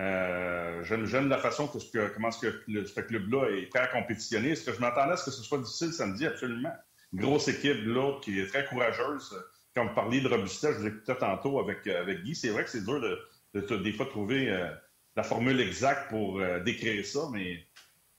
Euh, 0.00 0.82
J'aime 0.82 1.28
la 1.28 1.38
façon 1.38 1.68
que, 1.68 1.78
que 1.78 2.12
comment 2.14 2.32
ce, 2.32 2.46
que 2.46 2.62
le, 2.66 2.82
club-là 2.82 3.50
est 3.50 3.66
prêt 3.66 3.78
à 3.78 3.86
compétitionner. 3.86 4.50
Est-ce 4.50 4.64
que 4.64 4.72
je 4.72 4.80
m'attendais 4.80 5.12
à 5.12 5.16
ce 5.16 5.26
que 5.26 5.30
ce 5.30 5.42
soit 5.44 5.58
difficile 5.58 5.92
samedi? 5.92 6.26
Absolument. 6.26 6.72
Grosse 7.14 7.46
équipe 7.46 7.84
là 7.84 8.18
qui 8.22 8.40
est 8.40 8.46
très 8.46 8.64
courageuse. 8.64 9.38
Quand 9.76 9.86
vous 9.86 9.94
parliez 9.94 10.20
de 10.20 10.28
robustesse, 10.28 10.74
je 10.74 10.80
vous 10.80 10.86
écoutais 10.88 11.14
tantôt 11.14 11.60
avec, 11.60 11.86
avec 11.86 12.24
Guy. 12.24 12.34
C'est 12.34 12.48
vrai 12.48 12.64
que 12.64 12.70
c'est 12.70 12.84
dur 12.84 13.00
de, 13.00 13.20
de, 13.54 13.76
des 13.76 13.92
fois 13.92 14.06
trouver 14.06 14.50
euh, 14.50 14.66
la 15.14 15.22
formule 15.22 15.60
exacte 15.60 16.08
pour 16.08 16.40
euh, 16.40 16.58
décrire 16.60 17.06
ça, 17.06 17.20
mais 17.32 17.64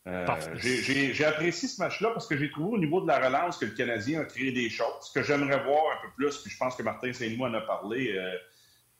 euh, 0.05 0.25
j'ai 0.57 1.25
apprécié 1.25 1.69
ce 1.69 1.81
match-là 1.81 2.09
parce 2.09 2.27
que 2.27 2.35
j'ai 2.35 2.51
trouvé 2.51 2.75
au 2.75 2.77
niveau 2.77 2.99
de 2.99 3.07
la 3.07 3.25
relance 3.25 3.57
que 3.57 3.65
le 3.65 3.71
Canadien 3.71 4.21
a 4.21 4.25
créé 4.25 4.51
des 4.51 4.69
choses. 4.69 4.87
Ce 5.01 5.13
que 5.13 5.23
j'aimerais 5.23 5.63
voir 5.63 5.81
un 5.97 6.05
peu 6.05 6.11
plus, 6.15 6.37
puis 6.39 6.51
je 6.51 6.57
pense 6.57 6.75
que 6.75 6.83
Martin 6.83 7.13
Saint-Louis 7.13 7.41
en 7.41 7.53
a 7.53 7.61
parlé, 7.61 8.11
euh, 8.11 8.35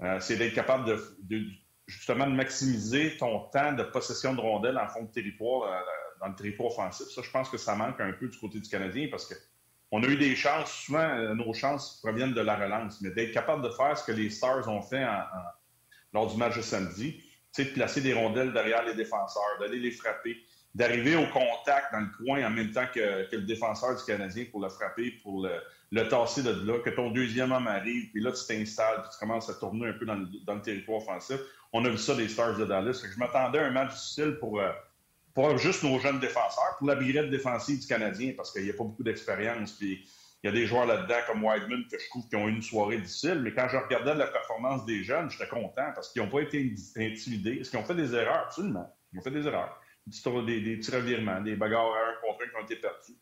euh, 0.02 0.20
c'est 0.22 0.38
d'être 0.38 0.54
capable 0.54 0.86
de, 0.86 1.46
justement 1.88 2.26
de 2.26 2.32
maximiser 2.32 3.18
ton 3.18 3.40
temps 3.50 3.74
de 3.74 3.84
possession 3.84 4.34
de 4.34 4.40
rondelles 4.40 4.78
en 4.78 4.88
fond 4.88 5.04
de 5.04 5.12
territoire, 5.12 5.84
dans 6.22 6.30
le 6.30 6.36
territoire 6.36 6.70
offensif. 6.72 7.08
Ça, 7.08 7.22
je 7.22 7.30
pense 7.30 7.50
que 7.50 7.58
ça 7.58 7.76
manque 7.76 8.00
un 8.00 8.14
peu 8.14 8.30
du 8.30 8.38
côté 8.38 8.60
du 8.62 8.70
Canadien 8.70 9.08
parce 9.12 9.26
que 9.26 9.36
on 9.92 10.02
a 10.04 10.08
eu 10.08 10.18
des 10.18 10.36
chances, 10.36 10.72
souvent 10.72 11.36
nos 11.36 11.54
chances 11.54 12.00
proviennent 12.02 12.34
de 12.34 12.42
la 12.42 12.56
relance, 12.56 13.00
mais 13.02 13.12
d'être 13.12 13.32
capable 13.32 13.62
de 13.62 13.70
faire 13.70 13.96
ce 13.96 14.04
que 14.04 14.12
les 14.12 14.32
Stars 14.32 14.68
ont 14.68 14.82
fait 14.82 15.06
lors 16.14 16.32
du 16.32 16.38
match 16.38 16.56
de 16.56 16.64
samedi, 16.64 17.22
c'est 17.52 17.66
de 17.66 17.70
placer 17.74 18.02
des 18.02 18.14
rondelles 18.14 18.54
derrière 18.54 18.84
les 18.84 18.96
défenseurs, 18.96 19.60
d'aller 19.60 19.78
les 19.78 19.92
frapper 19.92 20.36
d'arriver 20.76 21.16
au 21.16 21.28
contact 21.28 21.92
dans 21.92 22.00
le 22.00 22.10
coin 22.18 22.48
en 22.48 22.50
même 22.50 22.72
temps 22.72 22.88
que, 22.94 23.28
le 23.32 23.42
défenseur 23.42 23.96
du 23.96 24.04
Canadien 24.04 24.46
pour 24.52 24.62
le 24.62 24.70
frapper, 24.70 25.12
pour 25.22 25.46
le, 25.46 26.10
tasser 26.10 26.42
de 26.42 26.50
là, 26.66 26.80
que 26.80 26.90
ton 26.90 27.12
deuxième 27.12 27.52
homme 27.52 27.68
arrive, 27.68 28.10
puis 28.12 28.22
là, 28.22 28.32
tu 28.32 28.46
t'installes, 28.48 29.02
puis 29.02 29.12
tu 29.14 29.20
commences 29.20 29.50
à 29.50 29.54
tourner 29.54 29.90
un 29.90 29.94
peu 29.94 30.06
dans 30.06 30.16
le, 30.16 30.62
territoire 30.62 31.02
offensif. 31.02 31.38
On 31.72 31.86
a 31.86 31.90
vu 31.90 31.98
ça 31.98 32.16
des 32.16 32.28
Stars 32.28 32.58
de 32.58 32.66
Dallas. 32.66 33.04
je 33.04 33.20
m'attendais 33.20 33.60
à 33.60 33.66
un 33.66 33.72
match 33.72 33.94
difficile 33.94 34.38
pour, 34.40 34.60
euh, 34.60 34.72
pour 35.36 35.58
juste 35.58 35.84
nos 35.84 36.00
jeunes 36.00 36.20
défenseurs, 36.20 36.76
pour 36.80 36.88
la 36.88 36.96
brigade 36.96 37.30
défensive 37.30 37.80
du 37.80 37.88
Canadien, 37.88 38.34
parce 38.36 38.52
qu'il 38.52 38.64
n'y 38.64 38.72
a 38.72 38.74
pas 38.74 38.84
beaucoup 38.84 39.04
d'expérience. 39.04 39.74
Puis 39.74 40.04
il 40.44 40.48
y 40.48 40.50
a 40.50 40.52
des 40.52 40.66
joueurs 40.66 40.88
là-dedans 40.88 41.20
comme 41.28 41.44
Wideman 41.44 41.86
que 41.90 42.00
je 42.00 42.10
trouve 42.10 42.28
qui 42.28 42.36
ont 42.36 42.48
eu 42.48 42.52
une 42.52 42.62
soirée 42.64 42.98
difficile. 42.98 43.42
Mais 43.44 43.54
quand 43.54 43.68
je 43.70 43.78
regardais 43.78 44.16
la 44.16 44.28
performance 44.28 44.86
des 44.86 45.04
jeunes, 45.04 45.30
j'étais 45.30 45.48
content 45.48 45.92
parce 45.94 46.12
qu'ils 46.12 46.24
n'ont 46.24 46.30
pas 46.30 46.42
été 46.42 46.74
intimidés. 46.98 47.60
Est-ce 47.62 47.70
qu'ils 47.70 47.80
ont 47.80 47.86
fait 47.86 47.96
des 47.96 48.14
erreurs? 48.16 48.46
Absolument. 48.48 48.92
Ils 49.14 49.20
ont 49.20 49.22
fait 49.22 49.32
des 49.32 49.46
erreurs 49.46 49.80
des, 50.06 50.62
des 50.62 50.78
petits 50.78 50.92
revirements, 50.92 51.42
des 51.42 51.56
bagarres 51.56 51.94
à 51.94 52.10
un 52.10 52.14
contre 52.22 52.44
un 52.44 52.50
qui 52.50 52.56
ont 52.56 52.66
été 52.66 52.76
perdus. 52.76 53.18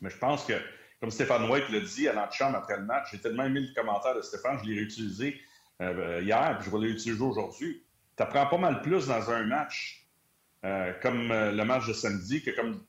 Mais 0.00 0.10
je 0.10 0.18
pense 0.18 0.44
que, 0.44 0.54
comme 1.00 1.10
Stéphane 1.10 1.48
White 1.50 1.68
l'a 1.70 1.80
dit 1.80 2.08
à 2.08 2.12
l'antichambre 2.12 2.56
après 2.56 2.76
le 2.76 2.84
match, 2.84 3.08
j'ai 3.12 3.18
tellement 3.18 3.44
aimé 3.44 3.60
le 3.60 3.74
commentaire 3.74 4.14
de 4.14 4.22
Stéphane, 4.22 4.58
je 4.62 4.68
l'ai 4.68 4.76
réutilisé 4.76 5.40
euh, 5.80 6.20
hier, 6.22 6.58
puis 6.60 6.70
je 6.70 6.76
vais 6.76 6.86
l'utiliser 6.86 7.22
aujourd'hui. 7.22 7.82
Tu 8.16 8.22
apprends 8.22 8.46
pas 8.46 8.58
mal 8.58 8.82
plus 8.82 9.06
dans 9.06 9.30
un 9.30 9.44
match 9.44 10.06
euh, 10.64 10.92
comme 11.02 11.30
euh, 11.32 11.50
le 11.50 11.64
match 11.64 11.88
de 11.88 11.92
samedi 11.92 12.42
que 12.42 12.50
comme 12.52 12.84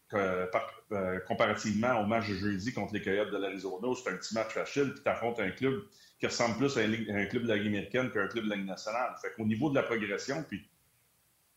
comparativement 1.27 2.01
au 2.01 2.05
match 2.05 2.29
de 2.29 2.35
jeudi 2.35 2.71
contre 2.71 2.93
les 2.93 3.01
Coyotes 3.01 3.31
de 3.31 3.37
l'Arizona, 3.37 3.87
où 3.87 3.95
c'est 3.95 4.11
un 4.11 4.17
petit 4.17 4.35
match 4.35 4.51
facile, 4.51 4.91
puis 4.93 5.01
tu 5.03 5.09
affrontes 5.09 5.39
un 5.39 5.49
club 5.49 5.81
qui 6.19 6.27
ressemble 6.27 6.57
plus 6.57 6.77
à 6.77 6.81
un, 6.81 7.25
club 7.25 7.43
de 7.43 7.47
la 7.47 7.55
Ligue 7.55 7.67
américaine 7.67 8.11
qu'un 8.11 8.27
club 8.27 8.45
de 8.45 8.49
la 8.49 8.57
Ligue 8.57 8.67
nationale. 8.67 9.15
Fait 9.21 9.31
qu'au 9.35 9.45
niveau 9.45 9.69
de 9.71 9.75
la 9.75 9.83
progression, 9.83 10.43
puis 10.47 10.63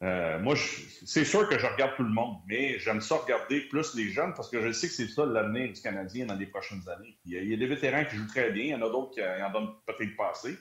Euh, 0.02 0.38
moi, 0.40 0.54
c'est 1.06 1.24
sûr 1.24 1.48
que 1.48 1.58
je 1.58 1.66
regarde 1.66 1.96
tout 1.96 2.02
le 2.02 2.10
monde, 2.10 2.36
mais 2.46 2.78
j'aime 2.78 3.00
ça 3.00 3.16
regarder 3.16 3.62
plus 3.62 3.94
les 3.94 4.10
jeunes 4.10 4.34
parce 4.34 4.50
que 4.50 4.60
je 4.60 4.70
sais 4.72 4.88
que 4.88 4.92
c'est 4.92 5.08
ça 5.08 5.24
l'avenir 5.24 5.72
du 5.72 5.80
Canadien 5.80 6.26
dans 6.26 6.34
les 6.34 6.46
prochaines 6.46 6.86
années. 6.88 7.16
Il 7.24 7.32
y, 7.32 7.54
a, 7.54 7.56
des 7.56 7.66
vétérans 7.66 8.04
qui 8.04 8.16
jouent 8.16 8.26
très 8.26 8.50
bien, 8.50 8.64
il 8.64 8.70
y 8.70 8.74
en 8.74 8.82
a 8.82 8.90
d'autres 8.90 9.12
qui 9.12 9.22
en 9.22 9.50
donnent 9.50 9.72
peut-être 9.86 10.14
pas 10.16 10.32
assez. 10.32 10.56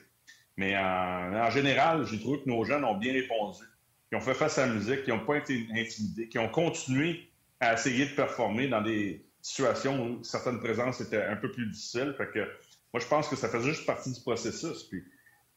Mais 0.56 0.74
en, 0.76 1.50
général, 1.50 2.06
j'ai 2.06 2.18
trouvé 2.18 2.40
que 2.40 2.48
nos 2.48 2.64
jeunes 2.64 2.84
ont 2.84 2.96
bien 2.96 3.12
répondu, 3.12 3.62
qui 4.08 4.16
ont 4.16 4.20
fait 4.20 4.32
face 4.32 4.56
à 4.56 4.66
la 4.66 4.72
musique, 4.72 5.04
qui 5.04 5.10
n'ont 5.10 5.24
pas 5.24 5.36
été 5.36 5.66
intimidés, 5.70 6.28
qui 6.28 6.38
ont 6.38 6.48
continué 6.48 7.28
à 7.60 7.74
essayer 7.74 8.06
de 8.06 8.14
performer 8.14 8.68
dans 8.68 8.80
des 8.80 9.22
situations 9.42 10.02
où 10.02 10.24
certaines 10.24 10.60
présences 10.60 11.02
étaient 11.02 11.22
un 11.22 11.36
peu 11.36 11.50
plus 11.50 11.66
difficiles. 11.66 12.14
Moi, 12.18 13.02
je 13.02 13.06
pense 13.06 13.28
que 13.28 13.36
ça 13.36 13.50
fait 13.50 13.60
juste 13.60 13.84
partie 13.84 14.12
du 14.12 14.20
processus. 14.20 14.88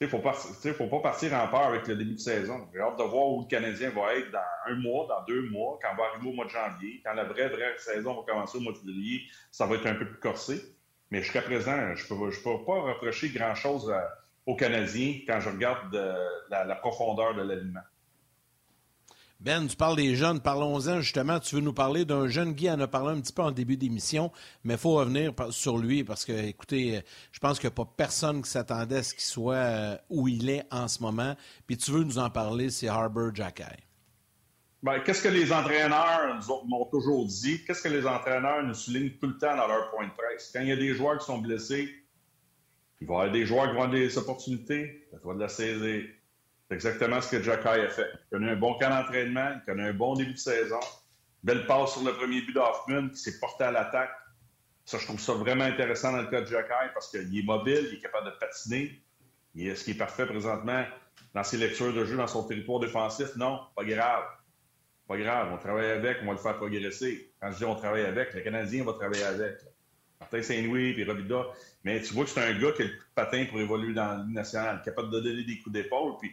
Il 0.02 0.06
ne 0.06 0.10
faut, 0.74 0.88
pas 0.88 1.00
partir 1.00 1.34
en 1.34 1.48
peur 1.50 1.66
avec 1.66 1.86
le 1.88 1.96
début 1.98 2.14
de 2.14 2.20
saison. 2.20 2.70
J'ai 2.74 2.80
hâte 2.80 2.98
de 2.98 3.04
voir 3.04 3.28
où 3.28 3.42
le 3.42 3.48
Canadien 3.48 3.90
va 3.90 4.16
être 4.16 4.32
dans 4.32 4.40
un 4.68 4.76
mois, 4.76 5.06
dans 5.10 5.26
deux 5.26 5.50
mois, 5.50 5.78
quand 5.82 5.90
on 5.92 5.98
va 5.98 6.10
arriver 6.10 6.30
au 6.30 6.34
mois 6.34 6.46
de 6.46 6.52
janvier. 6.52 7.02
Quand 7.04 7.14
la 7.14 7.26
vraie, 7.26 7.50
vraie 7.50 7.78
saison 7.78 8.16
va 8.16 8.22
commencer 8.26 8.58
au 8.58 8.62
mois 8.62 8.72
de 8.72 8.78
février, 8.78 9.24
ça 9.52 9.66
va 9.66 9.76
être 9.76 9.88
un 9.88 9.96
peu 9.96 10.06
plus 10.06 10.20
corsé. 10.20 10.62
Mais 11.12 11.22
jusqu'à 11.22 11.42
présent, 11.42 11.96
je 11.96 12.14
ne 12.14 12.20
peux, 12.20 12.32
je 12.32 12.40
peux 12.42 12.64
pas 12.66 12.82
reprocher 12.82 13.30
grand-chose 13.30 13.94
aux 14.46 14.56
Canadiens 14.56 15.16
quand 15.28 15.42
je 15.42 15.50
regarde 15.50 15.92
de, 15.92 16.14
la, 16.50 16.64
la, 16.64 16.76
profondeur 16.76 17.36
de 17.36 17.42
l'aliment. 17.42 17.82
Ben, 19.40 19.68
tu 19.68 19.78
parles 19.78 19.96
des 19.96 20.16
jeunes. 20.16 20.42
Parlons-en 20.42 21.00
justement. 21.00 21.40
Tu 21.40 21.56
veux 21.56 21.62
nous 21.62 21.74
parler 21.74 22.04
d'un 22.04 22.28
jeune 22.28 22.52
Guy 22.52 22.70
en 22.70 22.80
a 22.82 22.88
parlé 22.88 23.18
un 23.18 23.22
petit 23.22 23.32
peu 23.32 23.42
en 23.42 23.52
début 23.52 23.78
d'émission, 23.78 24.34
mais 24.66 24.74
il 24.74 24.80
faut 24.80 24.96
revenir 24.96 25.34
sur 25.52 25.78
lui 25.78 26.04
parce 26.04 26.26
que, 26.26 26.34
écoutez, 26.34 27.02
je 27.32 27.40
pense 27.40 27.58
qu'il 27.58 27.70
n'y 27.70 27.74
a 27.74 27.76
pas 27.76 27.90
personne 27.96 28.42
qui 28.42 28.50
s'attendait 28.50 28.98
à 28.98 29.04
ce 29.04 29.14
qu'il 29.14 29.24
soit 29.24 29.56
euh, 29.56 29.98
où 30.10 30.28
il 30.28 30.50
est 30.50 30.66
en 30.72 30.90
ce 30.90 31.02
moment. 31.02 31.38
Puis 31.68 31.78
tu 31.78 31.92
veux 31.92 32.04
nous 32.04 32.18
en 32.18 32.30
parler, 32.30 32.70
c'est 32.70 32.90
Harbour 32.90 33.34
Jacky. 33.34 33.64
Ben, 34.84 35.00
qu'est-ce 35.00 35.24
que 35.24 35.30
les 35.30 35.54
entraîneurs 35.54 36.38
m'ont 36.68 36.86
toujours 36.86 37.26
dit? 37.26 37.64
Qu'est-ce 37.64 37.84
que 37.84 37.90
les 37.90 38.06
entraîneurs 38.06 38.64
nous 38.64 38.74
soulignent 38.74 39.12
tout 39.22 39.28
le 39.28 39.38
temps 39.38 39.56
dans 39.56 39.68
leur 39.68 39.90
point 39.92 40.08
de 40.08 40.12
presse? 40.12 40.52
Quand 40.54 40.62
il 40.62 40.68
y 40.68 40.74
a 40.74 40.78
des 40.78 40.94
joueurs 40.94 41.18
qui 41.18 41.26
sont 41.26 41.38
blessés, 41.38 41.90
il 43.00 43.08
va 43.08 43.14
y 43.14 43.18
avoir 43.18 43.32
des 43.32 43.46
joueurs 43.46 43.70
qui 43.70 43.76
vont 43.76 43.84
avoir 43.84 43.90
des 43.90 44.18
opportunités, 44.18 45.08
ça 45.12 45.18
va 45.24 45.34
de 45.34 45.40
la 45.40 45.48
saisir. 45.48 46.10
C'est 46.70 46.76
exactement 46.76 47.20
ce 47.20 47.36
que 47.36 47.42
Jacky 47.42 47.68
a 47.68 47.90
fait. 47.90 48.12
Il 48.32 48.38
a 48.38 48.42
eu 48.42 48.50
un 48.52 48.56
bon 48.56 48.76
camp 48.76 48.90
d'entraînement, 48.90 49.60
il 49.68 49.72
a 49.72 49.76
eu 49.76 49.82
un 49.90 49.94
bon 49.94 50.14
début 50.14 50.34
de 50.34 50.38
saison. 50.38 50.80
Belle 51.44 51.66
passe 51.66 51.94
sur 51.94 52.04
le 52.04 52.14
premier 52.14 52.42
but 52.42 52.54
d'Hoffman, 52.54 53.10
qui 53.10 53.18
s'est 53.18 53.40
porté 53.40 53.64
à 53.64 53.72
l'attaque. 53.72 54.12
Ça, 54.86 55.00
je 55.00 55.06
trouve 55.06 55.20
ça 55.20 55.34
vraiment 55.34 55.64
intéressant 55.64 56.12
dans 56.12 56.22
le 56.22 56.28
cas 56.28 56.42
de 56.42 56.48
Jacky 56.48 56.90
parce 56.94 57.10
qu'il 57.10 57.38
est 57.38 57.44
mobile, 57.44 57.88
il 57.92 57.98
est 57.98 58.02
capable 58.02 58.28
de 58.28 58.36
patiner. 58.40 59.02
Est, 59.58 59.76
ce 59.76 59.84
qui 59.84 59.92
est 59.92 59.98
parfait 59.98 60.28
présentement 60.28 60.86
dans 61.34 61.44
ses 61.44 61.58
lectures 61.58 61.94
de 61.94 62.06
jeu, 62.06 62.18
dans 62.18 62.28
son 62.28 62.44
territoire 62.44 62.80
défensif? 62.80 63.36
Non, 63.36 63.62
pas 63.76 63.84
grave. 63.84 64.26
Pas 65.08 65.18
grave, 65.18 65.50
on 65.52 65.58
travaille 65.58 65.90
avec, 65.90 66.20
on 66.22 66.28
va 66.28 66.34
le 66.34 66.38
faire 66.38 66.58
progresser. 66.58 67.32
Quand 67.42 67.52
je 67.52 67.58
dis 67.58 67.66
on 67.66 67.76
travaille 67.76 68.06
avec, 68.06 68.34
le 68.36 68.42
Canadien 68.42 68.84
va 68.84 68.94
travailler 68.94 69.24
avec. 69.24 69.56
Martin 70.20 70.42
Saint-Louis 70.44 70.94
puis 70.94 71.04
Robida. 71.04 71.48
Mais 71.84 72.02
tu 72.02 72.14
vois 72.14 72.26
que 72.26 72.30
c'est 72.30 72.44
un 72.44 72.60
gars 72.60 72.72
qui 72.74 72.84
a 72.84 72.86
le 72.86 72.92
patin 73.16 73.46
pour 73.50 73.60
évoluer 73.60 73.94
dans 73.94 74.06
la 74.06 74.24
Ligue 74.24 74.36
nationale, 74.36 74.82
capable 74.84 75.10
de 75.10 75.20
donner 75.20 75.44
des 75.44 75.58
coups 75.60 75.74
d'épaule. 75.74 76.18
Puis 76.20 76.32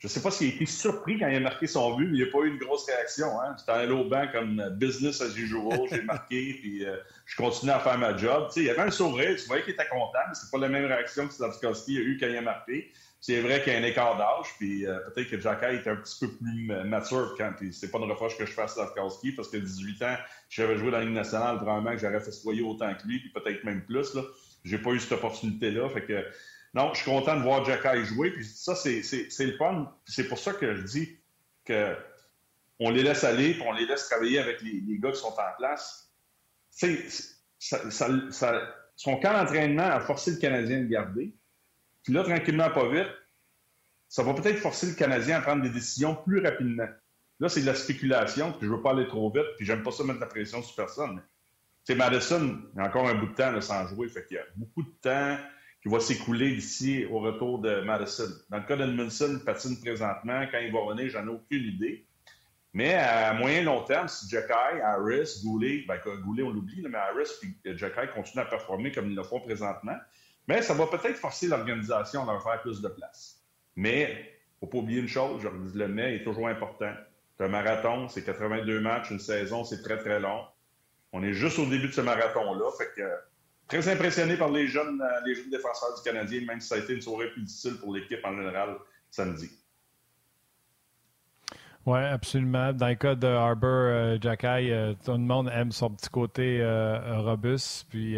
je 0.00 0.06
ne 0.06 0.08
sais 0.08 0.22
pas 0.22 0.30
s'il 0.30 0.50
a 0.50 0.54
été 0.54 0.64
surpris 0.64 1.18
quand 1.18 1.28
il 1.28 1.36
a 1.36 1.40
marqué 1.40 1.66
son 1.66 1.94
but, 1.94 2.06
mais 2.06 2.16
il 2.18 2.22
n'y 2.24 2.28
a 2.28 2.32
pas 2.32 2.38
eu 2.38 2.48
une 2.48 2.56
grosse 2.56 2.86
réaction. 2.86 3.38
Hein? 3.42 3.54
J'étais 3.58 3.72
allé 3.72 3.92
au 3.92 4.04
banc 4.04 4.26
comme 4.32 4.70
business 4.76 5.20
as 5.20 5.36
usual, 5.36 5.78
j'ai 5.90 6.00
marqué, 6.02 6.54
puis 6.62 6.86
euh, 6.86 6.96
je 7.26 7.36
continue 7.36 7.70
à 7.70 7.80
faire 7.80 7.98
ma 7.98 8.16
job. 8.16 8.48
sais, 8.50 8.60
il 8.60 8.66
y 8.66 8.70
avait 8.70 8.80
un 8.80 8.90
sourire, 8.90 9.36
tu 9.36 9.46
voyais 9.46 9.62
qu'il 9.62 9.74
était 9.74 9.88
content, 9.88 10.18
mais 10.26 10.34
c'est 10.34 10.50
pas 10.50 10.56
la 10.56 10.70
même 10.70 10.86
réaction 10.86 11.28
que 11.28 11.34
Slavskowski 11.34 11.98
a 11.98 12.00
eu 12.00 12.16
quand 12.18 12.28
il 12.28 12.36
a 12.36 12.40
marqué. 12.40 12.90
C'est 13.20 13.42
vrai 13.42 13.62
qu'il 13.62 13.74
y 13.74 13.76
a 13.76 13.78
un 13.78 13.82
écart 13.82 14.16
d'âge, 14.16 14.46
puis 14.56 14.86
euh, 14.86 14.98
peut-être 15.10 15.28
que 15.28 15.38
Jacky 15.38 15.66
est 15.66 15.86
un 15.86 15.96
petit 15.96 16.18
peu 16.18 16.32
plus 16.32 16.72
mature 16.86 17.34
quand, 17.36 17.52
c'est 17.70 17.90
pas 17.90 17.98
une 17.98 18.10
reproche 18.10 18.38
que 18.38 18.46
je 18.46 18.52
fasse 18.52 18.78
à 18.78 18.86
Slavkowski, 18.86 19.32
parce 19.32 19.50
que 19.50 19.58
18 19.58 20.02
ans, 20.02 20.16
j'avais 20.48 20.78
joué 20.78 20.90
dans 20.90 20.96
la 20.96 21.04
Ligue 21.04 21.12
nationale, 21.12 21.58
probablement 21.58 21.94
que 21.94 21.98
j'aurais 21.98 22.20
fait 22.20 22.32
soyer 22.32 22.62
autant 22.62 22.94
que 22.94 23.06
lui, 23.06 23.18
puis 23.18 23.28
peut-être 23.28 23.62
même 23.64 23.84
plus. 23.84 24.14
Là. 24.14 24.22
J'ai 24.64 24.78
pas 24.78 24.92
eu 24.92 24.98
cette 24.98 25.12
opportunité-là, 25.12 25.90
fait 25.90 26.06
que 26.06 26.24
non, 26.74 26.94
je 26.94 27.02
suis 27.02 27.10
content 27.10 27.36
de 27.36 27.42
voir 27.42 27.64
Jacky 27.64 28.04
jouer. 28.04 28.30
Puis 28.30 28.44
ça, 28.44 28.74
c'est 28.74 29.02
le 29.02 29.56
fun. 29.56 29.92
C'est 30.06 30.28
pour 30.28 30.38
ça 30.38 30.52
que 30.52 30.74
je 30.74 30.82
dis 30.82 31.18
que 31.64 31.96
on 32.78 32.90
les 32.90 33.02
laisse 33.02 33.24
aller, 33.24 33.52
puis 33.54 33.62
on 33.66 33.72
les 33.72 33.86
laisse 33.86 34.08
travailler 34.08 34.38
avec 34.38 34.62
les, 34.62 34.98
gars 34.98 35.10
qui 35.10 35.20
sont 35.20 35.28
en 35.28 35.56
place. 35.58 36.10
Ça, 36.70 36.86
ça, 37.58 38.30
ça, 38.30 38.74
son 38.96 39.16
camp 39.16 39.34
d'entraînement 39.34 39.82
a 39.82 40.00
forcé 40.00 40.30
le 40.30 40.38
Canadien 40.38 40.78
à 40.78 40.80
le 40.80 40.86
garder. 40.86 41.34
Puis 42.04 42.14
là, 42.14 42.22
tranquillement, 42.22 42.70
pas 42.70 42.88
vite, 42.88 43.10
ça 44.08 44.22
va 44.22 44.32
peut-être 44.32 44.58
forcer 44.58 44.86
le 44.86 44.94
Canadien 44.94 45.38
à 45.38 45.40
prendre 45.42 45.62
des 45.62 45.68
décisions 45.68 46.14
plus 46.14 46.40
rapidement. 46.40 46.88
Là, 47.38 47.48
c'est 47.48 47.60
de 47.60 47.66
la 47.66 47.74
spéculation, 47.74 48.52
puis 48.52 48.66
je 48.66 48.72
veux 48.72 48.80
pas 48.80 48.92
aller 48.92 49.08
trop 49.08 49.30
vite, 49.30 49.46
puis 49.56 49.66
j'aime 49.66 49.82
pas 49.82 49.92
ça 49.92 50.04
mettre 50.04 50.20
la 50.20 50.26
pression 50.26 50.62
sur 50.62 50.74
personne. 50.74 51.22
C'est 51.84 51.94
Madison, 51.94 52.60
il 52.72 52.78
y 52.78 52.80
a 52.80 52.86
encore 52.86 53.08
un 53.08 53.14
bout 53.14 53.26
de 53.26 53.34
temps 53.34 53.60
sans 53.60 53.86
jouer, 53.88 54.08
fait 54.08 54.24
qu'il 54.24 54.36
y 54.36 54.40
a 54.40 54.44
beaucoup 54.56 54.82
de 54.82 54.92
temps 55.02 55.38
qui 55.82 55.88
va 55.88 56.00
s'écouler 56.00 56.52
d'ici 56.52 57.06
au 57.10 57.20
retour 57.20 57.58
de 57.58 57.80
Madison. 57.80 58.28
Dans 58.50 58.58
le 58.58 58.64
cas 58.64 58.76
d'Edmondson, 58.76 59.40
patine 59.44 59.80
présentement. 59.80 60.44
Quand 60.50 60.58
il 60.58 60.72
va 60.72 60.80
revenir, 60.80 61.10
j'en 61.10 61.26
ai 61.26 61.30
aucune 61.30 61.64
idée. 61.64 62.04
Mais 62.72 62.94
à 62.94 63.32
moyen 63.32 63.62
long 63.62 63.82
terme, 63.82 64.06
si 64.06 64.28
Jacky, 64.28 64.52
Harris, 64.52 65.40
Goulet, 65.42 65.84
ben, 65.88 65.98
Goulet, 66.22 66.42
on 66.42 66.50
l'oublie, 66.50 66.82
mais 66.88 66.98
Harris 66.98 67.30
et 67.64 67.76
Jacky 67.76 68.12
continuent 68.14 68.42
à 68.42 68.46
performer 68.46 68.92
comme 68.92 69.10
ils 69.10 69.16
le 69.16 69.24
font 69.24 69.40
présentement, 69.40 69.96
mais 70.46 70.62
ça 70.62 70.74
va 70.74 70.86
peut-être 70.86 71.16
forcer 71.16 71.48
l'organisation 71.48 72.22
à 72.28 72.32
leur 72.32 72.42
faire 72.42 72.60
plus 72.60 72.80
de 72.80 72.88
place. 72.88 73.42
Mais 73.74 74.38
faut 74.60 74.66
pas 74.66 74.78
oublier 74.78 75.00
une 75.00 75.08
chose, 75.08 75.42
je 75.42 75.78
le 75.78 75.88
mets, 75.88 76.16
est 76.16 76.22
toujours 76.22 76.48
important. 76.48 76.92
Un 77.40 77.48
marathon, 77.48 78.06
c'est 78.08 78.22
82 78.22 78.80
matchs, 78.80 79.10
une 79.10 79.18
saison, 79.18 79.64
c'est 79.64 79.82
très, 79.82 79.96
très 79.96 80.20
long. 80.20 80.44
On 81.12 81.22
est 81.22 81.32
juste 81.32 81.58
au 81.58 81.64
début 81.64 81.88
de 81.88 81.92
ce 81.92 82.02
marathon-là, 82.02 82.70
fait 82.76 82.92
que 82.94 83.02
très 83.70 83.88
impressionné 83.88 84.36
par 84.36 84.50
les 84.50 84.66
jeunes, 84.66 85.00
euh, 85.00 85.20
les 85.24 85.34
jeunes 85.34 85.50
défenseurs 85.50 85.94
du 85.96 86.02
Canadien, 86.02 86.44
même 86.44 86.60
si 86.60 86.68
ça 86.68 86.74
a 86.74 86.78
été 86.78 86.92
une 86.92 87.00
soirée 87.00 87.30
plus 87.30 87.42
difficile 87.42 87.76
pour 87.78 87.94
l'équipe 87.94 88.20
en 88.24 88.36
général 88.36 88.76
samedi. 89.10 89.48
Oui, 91.86 92.00
absolument. 92.00 92.72
Dans 92.72 92.88
le 92.88 92.94
cas 92.96 93.14
de 93.14 93.26
Harbour, 93.26 93.68
euh, 93.70 94.18
Jacky, 94.20 94.70
euh, 94.70 94.92
tout 95.04 95.12
le 95.12 95.18
monde 95.18 95.50
aime 95.54 95.72
son 95.72 95.90
petit 95.90 96.10
côté 96.10 96.62
robuste. 97.08 97.86
Puis, 97.88 98.16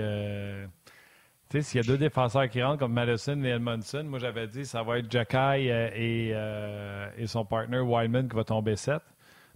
tu 1.49 1.61
sais, 1.61 1.62
s'il 1.62 1.81
y 1.81 1.85
a 1.85 1.87
deux 1.87 1.99
défenseurs 1.99 2.49
qui 2.49 2.62
rentrent 2.62 2.81
comme 2.81 2.95
Madison 2.95 3.41
et 3.45 3.51
Edmondson, 3.51 4.05
moi 4.05 4.19
j'avais 4.19 4.49
dit 4.49 4.65
ça 4.65 4.83
va 4.83 4.99
être 4.99 5.11
Jacky 5.11 5.69
et, 5.69 6.31
et, 7.19 7.27
son 7.27 7.45
partner 7.45 7.79
Wyman 7.79 8.29
qui 8.29 8.35
va 8.35 8.45
tomber 8.45 8.74
7. 8.74 9.01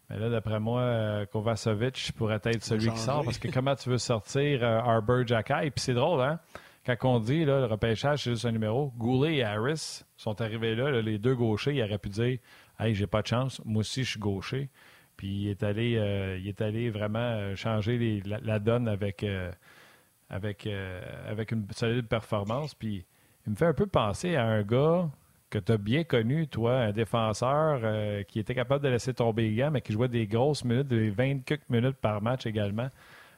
Mais 0.08 0.18
là, 0.18 0.28
d'après 0.28 0.60
moi, 0.60 0.80
euh, 0.82 1.26
Kovacevic 1.26 2.12
pourrait 2.16 2.40
être 2.44 2.62
celui 2.62 2.90
qui 2.90 2.98
sort 2.98 3.24
parce 3.24 3.38
que 3.38 3.48
comment 3.48 3.74
tu 3.74 3.88
veux 3.88 3.98
sortir 3.98 4.62
euh, 4.62 4.78
Arbor 4.78 5.26
Jacky? 5.26 5.70
Puis 5.70 5.80
c'est 5.80 5.94
drôle, 5.94 6.20
hein? 6.20 6.38
Quand 6.84 7.16
on 7.16 7.18
dit 7.18 7.44
là, 7.44 7.58
le 7.58 7.66
repêchage, 7.66 8.22
c'est 8.22 8.30
juste 8.30 8.44
un 8.44 8.52
numéro, 8.52 8.92
Goulet 8.96 9.38
et 9.38 9.42
Harris 9.42 10.04
sont 10.16 10.40
arrivés 10.40 10.76
là, 10.76 11.02
les 11.02 11.18
deux 11.18 11.34
gauchers, 11.34 11.74
il 11.74 11.82
aurait 11.82 11.98
pu 11.98 12.10
dire 12.10 12.38
Hey, 12.78 12.94
j'ai 12.94 13.08
pas 13.08 13.22
de 13.22 13.26
chance, 13.26 13.60
moi 13.64 13.80
aussi 13.80 14.04
je 14.04 14.10
suis 14.10 14.20
gaucher. 14.20 14.70
Puis 15.16 15.28
il 15.28 15.48
est 15.48 15.64
allé, 15.64 15.96
euh, 15.96 16.38
il 16.38 16.46
est 16.46 16.60
allé 16.60 16.90
vraiment 16.90 17.56
changer 17.56 18.22
la, 18.24 18.58
donne 18.60 18.86
avec, 18.86 19.26
avec, 20.30 20.68
avec 21.26 21.50
une 21.50 21.66
solide 21.72 22.06
performance. 22.06 22.74
Puis 22.74 23.04
il 23.46 23.50
me 23.50 23.56
fait 23.56 23.66
un 23.66 23.74
peu 23.74 23.86
penser 23.86 24.36
à 24.36 24.44
un 24.44 24.62
gars 24.62 25.08
que 25.50 25.58
tu 25.58 25.72
as 25.72 25.76
bien 25.76 26.04
connu, 26.04 26.48
toi, 26.48 26.76
un 26.78 26.92
défenseur 26.92 27.80
euh, 27.82 28.22
qui 28.24 28.38
était 28.38 28.54
capable 28.54 28.82
de 28.82 28.88
laisser 28.88 29.14
tomber 29.14 29.48
les 29.48 29.54
gars, 29.54 29.70
mais 29.70 29.80
qui 29.80 29.92
jouait 29.92 30.08
des 30.08 30.26
grosses 30.26 30.64
minutes, 30.64 30.88
des 30.88 31.10
20 31.10 31.40
minutes 31.68 31.96
par 31.96 32.20
match 32.20 32.46
également. 32.46 32.88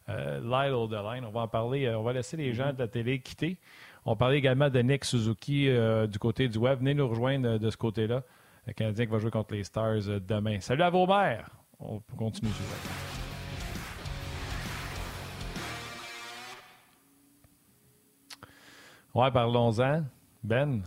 Euh, 0.08 0.40
Lyle 0.40 0.72
O'Deline, 0.72 1.24
on 1.26 1.30
va 1.30 1.40
en 1.40 1.48
parler. 1.48 1.86
Euh, 1.86 1.98
on 1.98 2.02
va 2.02 2.12
laisser 2.14 2.36
les 2.36 2.54
gens 2.54 2.72
de 2.72 2.78
la 2.78 2.88
télé 2.88 3.20
quitter. 3.20 3.58
On 4.06 4.16
parlait 4.16 4.38
également 4.38 4.70
de 4.70 4.80
Nick 4.80 5.04
Suzuki 5.04 5.68
du 6.08 6.18
côté 6.18 6.48
du 6.48 6.56
web. 6.56 6.78
Venez 6.78 6.94
nous 6.94 7.06
rejoindre 7.06 7.58
de 7.58 7.70
ce 7.70 7.76
côté-là. 7.76 8.22
Le 8.66 8.72
Canadien 8.72 9.04
qui 9.04 9.12
va 9.12 9.18
jouer 9.18 9.30
contre 9.30 9.52
les 9.52 9.64
Stars 9.64 10.20
demain. 10.26 10.60
Salut 10.60 10.82
à 10.82 10.88
vos 10.88 11.06
mères! 11.06 11.50
On 11.78 12.00
continue. 12.16 12.50
Ouais, 19.14 19.30
parlons-en. 19.30 20.04
Ben, 20.42 20.82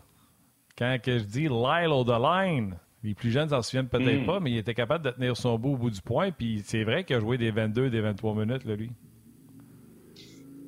quand 0.81 0.97
que 0.99 1.19
je 1.19 1.23
dis 1.23 1.47
Lyle 1.47 1.89
O'Deline, 1.91 2.75
les 3.03 3.13
plus 3.13 3.29
jeunes 3.29 3.49
s'en 3.49 3.61
souviennent 3.61 3.87
peut-être 3.87 4.23
hmm. 4.23 4.25
pas, 4.25 4.39
mais 4.39 4.49
il 4.49 4.57
était 4.57 4.73
capable 4.73 5.05
de 5.05 5.11
tenir 5.11 5.37
son 5.37 5.59
bout 5.59 5.73
au 5.73 5.77
bout 5.77 5.91
du 5.91 6.01
point. 6.01 6.31
Puis 6.31 6.63
c'est 6.65 6.83
vrai 6.83 7.03
qu'il 7.03 7.15
a 7.17 7.19
joué 7.19 7.37
des 7.37 7.51
22, 7.51 7.91
des 7.91 8.01
23 8.01 8.33
minutes, 8.33 8.65
là, 8.65 8.75
lui. 8.75 8.89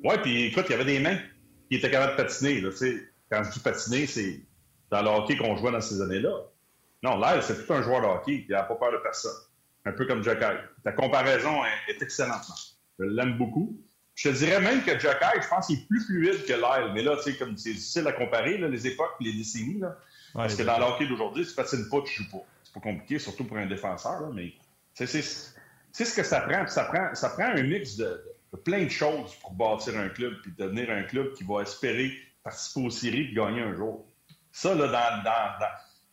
Oui, 0.04 0.14
puis 0.22 0.44
écoute, 0.44 0.66
il 0.68 0.70
y 0.70 0.74
avait 0.74 0.84
des 0.84 1.00
mains 1.00 1.18
qui 1.68 1.78
étaient 1.78 1.90
capables 1.90 2.12
de 2.12 2.22
patiner. 2.22 2.60
Là, 2.60 2.70
quand 3.28 3.42
je 3.42 3.50
dis 3.50 3.58
patiner, 3.58 4.06
c'est 4.06 4.40
dans 4.88 5.02
le 5.02 5.08
hockey 5.08 5.36
qu'on 5.36 5.56
jouait 5.56 5.72
dans 5.72 5.80
ces 5.80 6.00
années-là. 6.00 6.32
Non, 7.02 7.16
Lyle, 7.16 7.42
c'est 7.42 7.66
tout 7.66 7.72
un 7.72 7.82
joueur 7.82 8.00
de 8.02 8.06
hockey. 8.06 8.44
Il 8.48 8.52
n'a 8.52 8.62
pas 8.62 8.76
peur 8.76 8.92
de 8.92 8.98
personne. 8.98 9.32
Un 9.84 9.92
peu 9.92 10.06
comme 10.06 10.22
Jacky. 10.22 10.44
Ta 10.84 10.92
comparaison 10.92 11.64
est, 11.88 12.00
excellente. 12.00 12.46
Je 13.00 13.04
l'aime 13.04 13.36
beaucoup. 13.36 13.80
Je 14.14 14.28
te 14.28 14.34
dirais 14.34 14.60
même 14.60 14.82
que 14.82 14.92
Jokai, 14.98 15.42
je 15.42 15.48
pense 15.48 15.66
qu'il 15.66 15.78
est 15.78 15.86
plus 15.88 16.04
fluide 16.04 16.44
que 16.44 16.52
Lyle. 16.52 16.92
Mais 16.94 17.02
là, 17.02 17.16
tu 17.16 17.32
sais, 17.32 17.36
comme 17.36 17.56
c'est 17.56 17.72
difficile 17.72 18.06
à 18.06 18.12
comparer, 18.12 18.58
là, 18.58 18.68
les 18.68 18.86
époques 18.86 19.14
les 19.20 19.32
décennies. 19.32 19.80
Là, 19.80 19.96
parce 20.32 20.54
que 20.54 20.62
dans 20.62 20.78
l'hockey 20.78 21.06
d'aujourd'hui, 21.06 21.46
tu 21.46 21.54
patines 21.54 21.88
pas, 21.88 22.00
tu 22.02 22.22
joues 22.22 22.30
pas. 22.30 22.44
pas 22.74 22.80
compliqué, 22.80 23.18
surtout 23.18 23.44
pour 23.44 23.56
un 23.56 23.66
défenseur, 23.66 24.20
là, 24.20 24.28
mais 24.32 24.52
c'est 24.94 25.06
ce 25.16 26.14
que 26.14 26.22
ça 26.22 26.40
prend. 26.42 26.66
Ça 26.68 26.84
prend, 26.84 27.14
ça 27.14 27.30
prend 27.30 27.46
un 27.46 27.62
mix 27.62 27.96
de, 27.96 28.24
de, 28.52 28.56
plein 28.58 28.84
de 28.84 28.88
choses 28.88 29.34
pour 29.40 29.52
bâtir 29.52 29.98
un 29.98 30.08
club 30.08 30.34
puis 30.42 30.52
devenir 30.56 30.90
un 30.90 31.02
club 31.02 31.32
qui 31.34 31.44
va 31.44 31.62
espérer 31.62 32.12
participer 32.44 32.86
aux 32.86 32.90
séries 32.90 33.30
et 33.30 33.34
gagner 33.34 33.62
un 33.62 33.74
jour. 33.74 34.06
Ça, 34.52 34.74
là, 34.74 34.86
dans, 34.86 35.22
dans, 35.24 35.58
dans, 35.58 35.66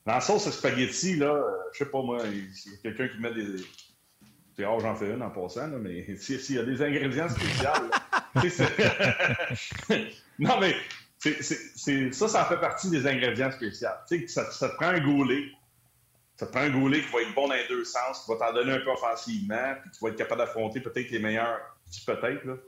dans 0.06 0.14
la 0.14 0.22
sauce 0.22 0.48
à 0.48 0.52
spaghetti, 0.52 1.18
là, 1.18 1.28
euh, 1.28 1.52
je 1.74 1.80
sais 1.80 1.86
pas 1.86 2.02
moi, 2.02 2.24
il 2.26 2.46
y 2.46 2.76
a 2.76 2.78
quelqu'un 2.82 3.08
qui 3.08 3.20
met 3.20 3.34
des. 3.34 3.58
C'est 4.56 4.66
rare, 4.66 4.80
j'en 4.80 4.96
fais 4.96 5.10
une 5.12 5.22
en 5.22 5.30
passant, 5.30 5.68
là, 5.68 5.78
mais 5.78 6.16
s'il 6.18 6.56
y 6.56 6.60
a 6.60 6.64
des 6.64 6.82
ingrédients 6.82 7.30
spéciaux. 7.30 7.70
non, 10.40 10.60
mais 10.60 10.76
ça, 12.12 12.28
ça 12.28 12.46
fait 12.46 12.60
partie 12.60 12.90
des 12.90 13.06
ingrédients 13.08 13.52
spéciaux. 13.52 13.90
Tu 14.08 14.20
sais, 14.22 14.28
ça, 14.28 14.52
ça 14.52 14.70
te 14.70 14.76
prend 14.76 14.88
un 14.88 15.00
goulet. 15.00 15.52
Ça 16.38 16.48
te 16.48 16.52
prend 16.52 16.62
un 16.62 16.70
goulet 16.70 17.02
qui 17.02 17.12
va 17.12 17.22
être 17.22 17.36
bon 17.36 17.48
dans 17.48 17.54
les 17.54 17.68
deux 17.68 17.84
sens, 17.84 18.24
qui 18.26 18.32
va 18.32 18.38
t'en 18.38 18.54
donner 18.54 18.74
un 18.74 18.80
peu 18.80 18.90
offensivement, 18.90 19.76
puis 19.82 19.92
tu 19.92 20.04
vas 20.04 20.10
être 20.10 20.18
capable 20.18 20.42
d'affronter 20.42 20.80
peut-être 20.80 21.12
les 21.12 21.20
meilleurs, 21.20 21.60
peut-être, 22.08 22.64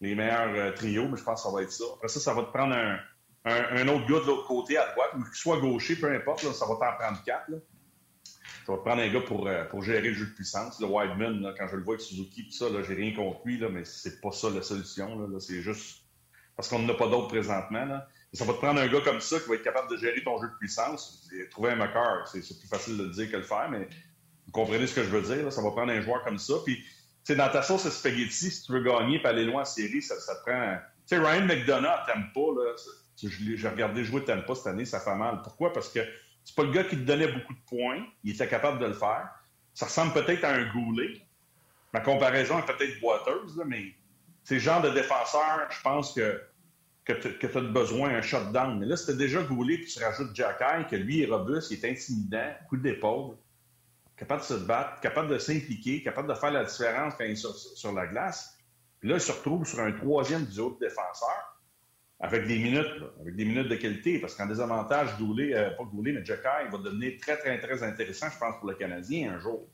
les 0.00 0.14
meilleurs 0.14 0.54
euh, 0.54 0.72
trios, 0.72 1.08
mais 1.08 1.18
je 1.18 1.22
pense 1.22 1.42
que 1.42 1.48
ça 1.48 1.54
va 1.54 1.62
être 1.62 1.72
ça. 1.72 1.84
Après 1.96 2.08
ça, 2.08 2.20
ça 2.20 2.32
va 2.32 2.44
te 2.44 2.52
prendre 2.52 2.74
un, 2.74 2.98
un, 3.44 3.88
autre 3.88 4.06
gars 4.06 4.20
de 4.20 4.26
l'autre 4.26 4.46
côté 4.46 4.78
à 4.78 4.86
droite, 4.92 5.10
ou 5.18 5.24
soit 5.34 5.58
gaucher, 5.58 5.96
peu 5.96 6.10
importe, 6.14 6.42
là, 6.42 6.52
ça 6.52 6.66
va 6.66 6.74
t'en 6.74 6.96
prendre 6.96 7.22
quatre. 7.24 7.48
Là. 7.48 7.58
Ça 8.66 8.72
va 8.72 8.78
prendre 8.78 9.02
un 9.02 9.08
gars 9.08 9.20
pour, 9.20 9.46
euh, 9.46 9.64
pour 9.64 9.82
gérer 9.82 10.08
le 10.08 10.14
jeu 10.14 10.26
de 10.26 10.32
puissance. 10.32 10.80
Le 10.80 10.86
Wideman, 10.86 11.40
là, 11.40 11.54
quand 11.58 11.66
je 11.68 11.76
le 11.76 11.82
vois 11.82 11.94
avec 11.94 12.06
Suzuki, 12.06 12.44
tout 12.44 12.52
ça, 12.52 12.66
j'ai 12.86 12.94
rien 12.94 13.14
contre 13.14 13.40
lui, 13.44 13.58
là, 13.58 13.68
mais 13.70 13.84
c'est 13.84 14.20
pas 14.20 14.32
ça 14.32 14.50
la 14.50 14.62
solution. 14.62 15.18
Là, 15.18 15.40
c'est 15.40 15.62
juste 15.62 16.00
parce 16.56 16.68
qu'on 16.68 16.80
n'en 16.80 16.92
a 16.92 16.94
pas 16.94 17.08
d'autres 17.08 17.28
présentement. 17.28 17.86
Là. 17.86 18.06
ça 18.34 18.44
va 18.44 18.52
te 18.52 18.58
prendre 18.58 18.80
un 18.80 18.86
gars 18.86 19.00
comme 19.00 19.20
ça 19.20 19.40
qui 19.40 19.48
va 19.48 19.54
être 19.54 19.62
capable 19.62 19.90
de 19.90 19.96
gérer 19.96 20.22
ton 20.22 20.38
jeu 20.40 20.48
de 20.48 20.56
puissance. 20.58 21.26
trouver 21.50 21.70
un 21.70 21.76
moqueur, 21.76 22.28
c'est 22.28 22.58
plus 22.58 22.68
facile 22.68 22.98
de 22.98 23.04
le 23.04 23.10
dire 23.10 23.30
que 23.30 23.36
le 23.36 23.42
faire, 23.42 23.70
mais 23.70 23.88
vous 24.46 24.52
comprenez 24.52 24.86
ce 24.86 24.94
que 24.94 25.02
je 25.02 25.08
veux 25.08 25.22
dire. 25.22 25.44
Là. 25.44 25.50
Ça 25.50 25.62
va 25.62 25.70
prendre 25.70 25.90
un 25.90 26.00
joueur 26.02 26.22
comme 26.22 26.38
ça. 26.38 26.54
Puis, 26.64 26.84
dans 27.28 27.50
ta 27.50 27.62
sauce 27.62 27.86
à 27.86 27.90
spaghetti, 27.90 28.50
si 28.50 28.62
tu 28.62 28.72
veux 28.72 28.82
gagner 28.82 29.20
et 29.22 29.26
aller 29.26 29.44
loin 29.44 29.62
en 29.62 29.64
série, 29.64 30.02
ça, 30.02 30.18
ça 30.20 30.34
te 30.36 30.50
prend. 30.50 30.76
Tu 31.06 31.16
sais, 31.16 31.18
Ryan 31.18 31.46
McDonough, 31.46 32.06
t'aimes 32.06 32.30
pas. 32.34 32.40
Là. 32.40 32.74
J'ai 33.16 33.68
regardé 33.68 34.04
jouer 34.04 34.22
pas 34.22 34.54
cette 34.54 34.66
année, 34.66 34.84
ça 34.84 35.00
fait 35.00 35.14
mal. 35.14 35.40
Pourquoi? 35.42 35.72
Parce 35.72 35.88
que 35.88 36.00
c'est 36.44 36.54
pas 36.54 36.64
le 36.64 36.72
gars 36.72 36.84
qui 36.84 36.96
te 36.96 37.02
donnait 37.02 37.32
beaucoup 37.32 37.54
de 37.54 37.60
points. 37.68 38.04
Il 38.24 38.32
était 38.32 38.48
capable 38.48 38.78
de 38.78 38.86
le 38.86 38.94
faire. 38.94 39.28
Ça 39.74 39.86
ressemble 39.86 40.12
peut-être 40.12 40.44
à 40.44 40.52
un 40.52 40.72
goulet. 40.72 41.20
Ma 41.92 42.00
comparaison 42.00 42.58
est 42.58 42.66
peut-être 42.66 43.00
boiteuse, 43.00 43.60
mais 43.66 43.94
c'est 44.44 44.54
le 44.54 44.60
genre 44.60 44.82
de 44.82 44.90
défenseur, 44.90 45.68
je 45.70 45.80
pense 45.82 46.14
que 46.14 46.40
que 47.14 47.46
tu 47.46 47.58
as 47.58 47.60
besoin 47.60 48.10
un 48.10 48.22
shutdown. 48.22 48.78
Mais 48.78 48.86
là, 48.86 48.96
c'était 48.96 49.16
déjà 49.16 49.42
Goulet, 49.42 49.78
puis 49.78 49.86
tu 49.86 50.02
rajoutes 50.02 50.34
Jacky, 50.34 50.86
que 50.88 50.96
lui 50.96 51.22
est 51.22 51.26
robuste, 51.26 51.70
il 51.70 51.84
est 51.84 51.90
intimidant, 51.90 52.52
coup 52.68 52.76
d'épaule, 52.76 53.36
capable 54.16 54.42
de 54.42 54.46
se 54.46 54.54
battre, 54.54 55.00
capable 55.00 55.28
de 55.28 55.38
s'impliquer, 55.38 56.02
capable 56.02 56.28
de 56.28 56.34
faire 56.34 56.50
la 56.50 56.64
différence 56.64 57.14
quand 57.16 57.24
il 57.24 57.32
est 57.32 57.36
sur, 57.36 57.92
la 57.92 58.06
glace. 58.06 58.56
Puis 59.00 59.08
là, 59.08 59.16
il 59.16 59.20
se 59.20 59.32
retrouve 59.32 59.66
sur 59.66 59.80
un 59.80 59.92
troisième 59.92 60.44
duo 60.44 60.76
de 60.78 60.86
défenseurs 60.86 61.49
avec 62.20 62.46
des 62.46 62.58
minutes, 62.58 63.02
avec 63.20 63.34
des 63.34 63.44
minutes 63.46 63.68
de 63.68 63.76
qualité, 63.76 64.18
parce 64.18 64.34
qu'en 64.34 64.46
désavantage, 64.46 65.16
Goulet, 65.18 65.54
euh, 65.54 65.70
pas 65.70 65.84
Goulet, 65.84 66.12
mais 66.12 66.24
Jacky, 66.24 66.48
il 66.66 66.70
va 66.70 66.78
devenir 66.78 67.18
très, 67.20 67.38
très, 67.38 67.58
très 67.58 67.82
intéressant, 67.82 68.28
je 68.30 68.38
pense, 68.38 68.58
pour 68.58 68.68
le 68.68 68.74
Canadien 68.74 69.32
un 69.32 69.38
jour. 69.38 69.66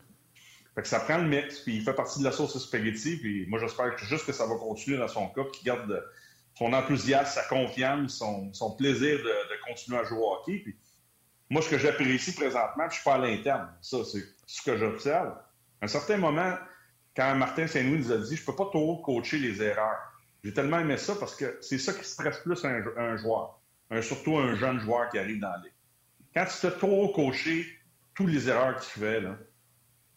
Fait 0.76 0.82
que 0.82 0.88
ça 0.88 1.00
prend 1.00 1.18
le 1.18 1.28
mix, 1.28 1.60
puis 1.60 1.76
il 1.76 1.82
fait 1.82 1.94
partie 1.94 2.20
de 2.20 2.24
la 2.24 2.32
sauce 2.32 2.56
spaghetti, 2.58 3.16
puis 3.16 3.46
moi, 3.48 3.58
j'espère 3.58 3.96
juste 3.98 4.26
que 4.26 4.32
ça 4.32 4.46
va 4.46 4.54
continuer 4.56 4.96
dans 4.96 5.08
son 5.08 5.28
cas, 5.28 5.42
qu'il 5.52 5.66
garde 5.66 6.04
son 6.54 6.72
enthousiasme, 6.72 7.34
sa 7.34 7.42
confiance, 7.48 8.22
son, 8.52 8.70
plaisir 8.76 9.18
de, 9.18 9.68
continuer 9.68 9.98
à 9.98 10.04
jouer 10.04 10.18
au 10.18 10.34
hockey. 10.34 10.58
Puis, 10.58 10.76
moi, 11.50 11.62
ce 11.62 11.70
que 11.70 11.78
j'apprécie 11.78 12.34
présentement, 12.34 12.84
je 12.84 12.86
ne 12.86 12.90
suis 12.92 13.04
pas 13.04 13.14
à 13.14 13.18
l'interne. 13.18 13.68
Ça, 13.80 13.98
c'est 14.04 14.22
ce 14.46 14.62
que 14.62 14.76
j'observe. 14.76 15.34
À 15.80 15.84
un 15.84 15.88
certain 15.88 16.16
moment, 16.16 16.56
quand 17.16 17.34
Martin 17.34 17.66
Saint-Louis 17.66 17.98
nous 17.98 18.12
a 18.12 18.18
dit, 18.18 18.36
je 18.36 18.44
peux 18.44 18.54
pas 18.54 18.66
trop 18.66 18.98
coacher 19.02 19.38
les 19.38 19.62
erreurs. 19.62 20.15
J'ai 20.46 20.52
tellement 20.52 20.78
aimé 20.78 20.96
ça 20.96 21.16
parce 21.18 21.34
que 21.34 21.58
c'est 21.60 21.76
ça 21.76 21.92
qui 21.92 22.04
stresse 22.04 22.38
plus 22.38 22.64
un, 22.64 23.16
joueur, 23.16 23.60
surtout 24.00 24.38
un 24.38 24.54
jeune 24.54 24.78
joueur 24.78 25.08
qui 25.08 25.18
arrive 25.18 25.40
dans 25.40 25.48
la 25.48 25.60
Quand 26.32 26.48
tu 26.48 26.60
te 26.60 26.78
trop 26.78 27.08
coaché 27.08 27.66
tous 28.14 28.28
les 28.28 28.48
erreurs 28.48 28.78
qu'il 28.78 29.02
fait, 29.02 29.22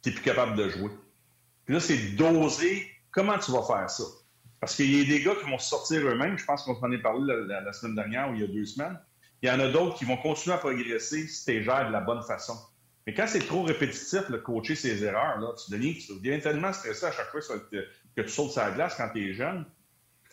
tu 0.04 0.10
n'es 0.10 0.16
plus 0.16 0.24
capable 0.24 0.56
de 0.56 0.70
jouer. 0.70 0.92
Puis 1.66 1.74
là, 1.74 1.80
c'est 1.80 2.16
doser 2.16 2.88
comment 3.10 3.40
tu 3.40 3.52
vas 3.52 3.64
faire 3.64 3.90
ça? 3.90 4.04
Parce 4.60 4.76
qu'il 4.76 4.96
y 4.96 5.02
a 5.02 5.18
des 5.18 5.24
gars 5.24 5.34
qui 5.34 5.50
vont 5.50 5.58
sortir 5.58 6.08
eux-mêmes. 6.08 6.38
Je 6.38 6.46
pense 6.46 6.62
qu'on 6.62 6.80
s'en 6.80 6.92
est 6.92 7.02
parlé 7.02 7.34
la, 7.48 7.74
semaine 7.74 7.96
dernière 7.96 8.30
ou 8.30 8.36
il 8.36 8.42
y 8.42 8.44
a 8.44 8.48
deux 8.48 8.66
semaines. 8.66 9.00
Il 9.42 9.50
y 9.50 9.52
en 9.52 9.60
a 9.60 9.68
d'autres 9.70 9.98
qui 9.98 10.06
vont 10.06 10.18
continuer 10.18 10.56
à 10.56 10.60
progresser 10.60 11.28
si 11.28 11.44
tu 11.44 11.64
gères 11.64 11.88
de 11.88 11.92
la 11.92 12.02
bonne 12.02 12.22
façon. 12.22 12.56
Mais 13.08 13.16
quand 13.16 13.26
c'est 13.26 13.48
trop 13.48 13.64
répétitif, 13.64 14.30
le 14.30 14.38
coacher 14.38 14.76
ses 14.76 15.04
erreurs, 15.04 15.40
là, 15.40 15.56
tu, 15.56 15.72
deviens, 15.72 15.94
tu 15.94 16.14
deviens 16.14 16.40
tellement 16.40 16.72
stressé 16.72 17.08
à 17.08 17.12
chaque 17.12 17.32
fois 17.32 17.42
que, 17.42 18.22
tu 18.22 18.30
sautes 18.30 18.56
la 18.58 18.70
glace 18.70 18.94
quand 18.96 19.10
tu 19.12 19.28
es 19.28 19.34
jeune. 19.34 19.66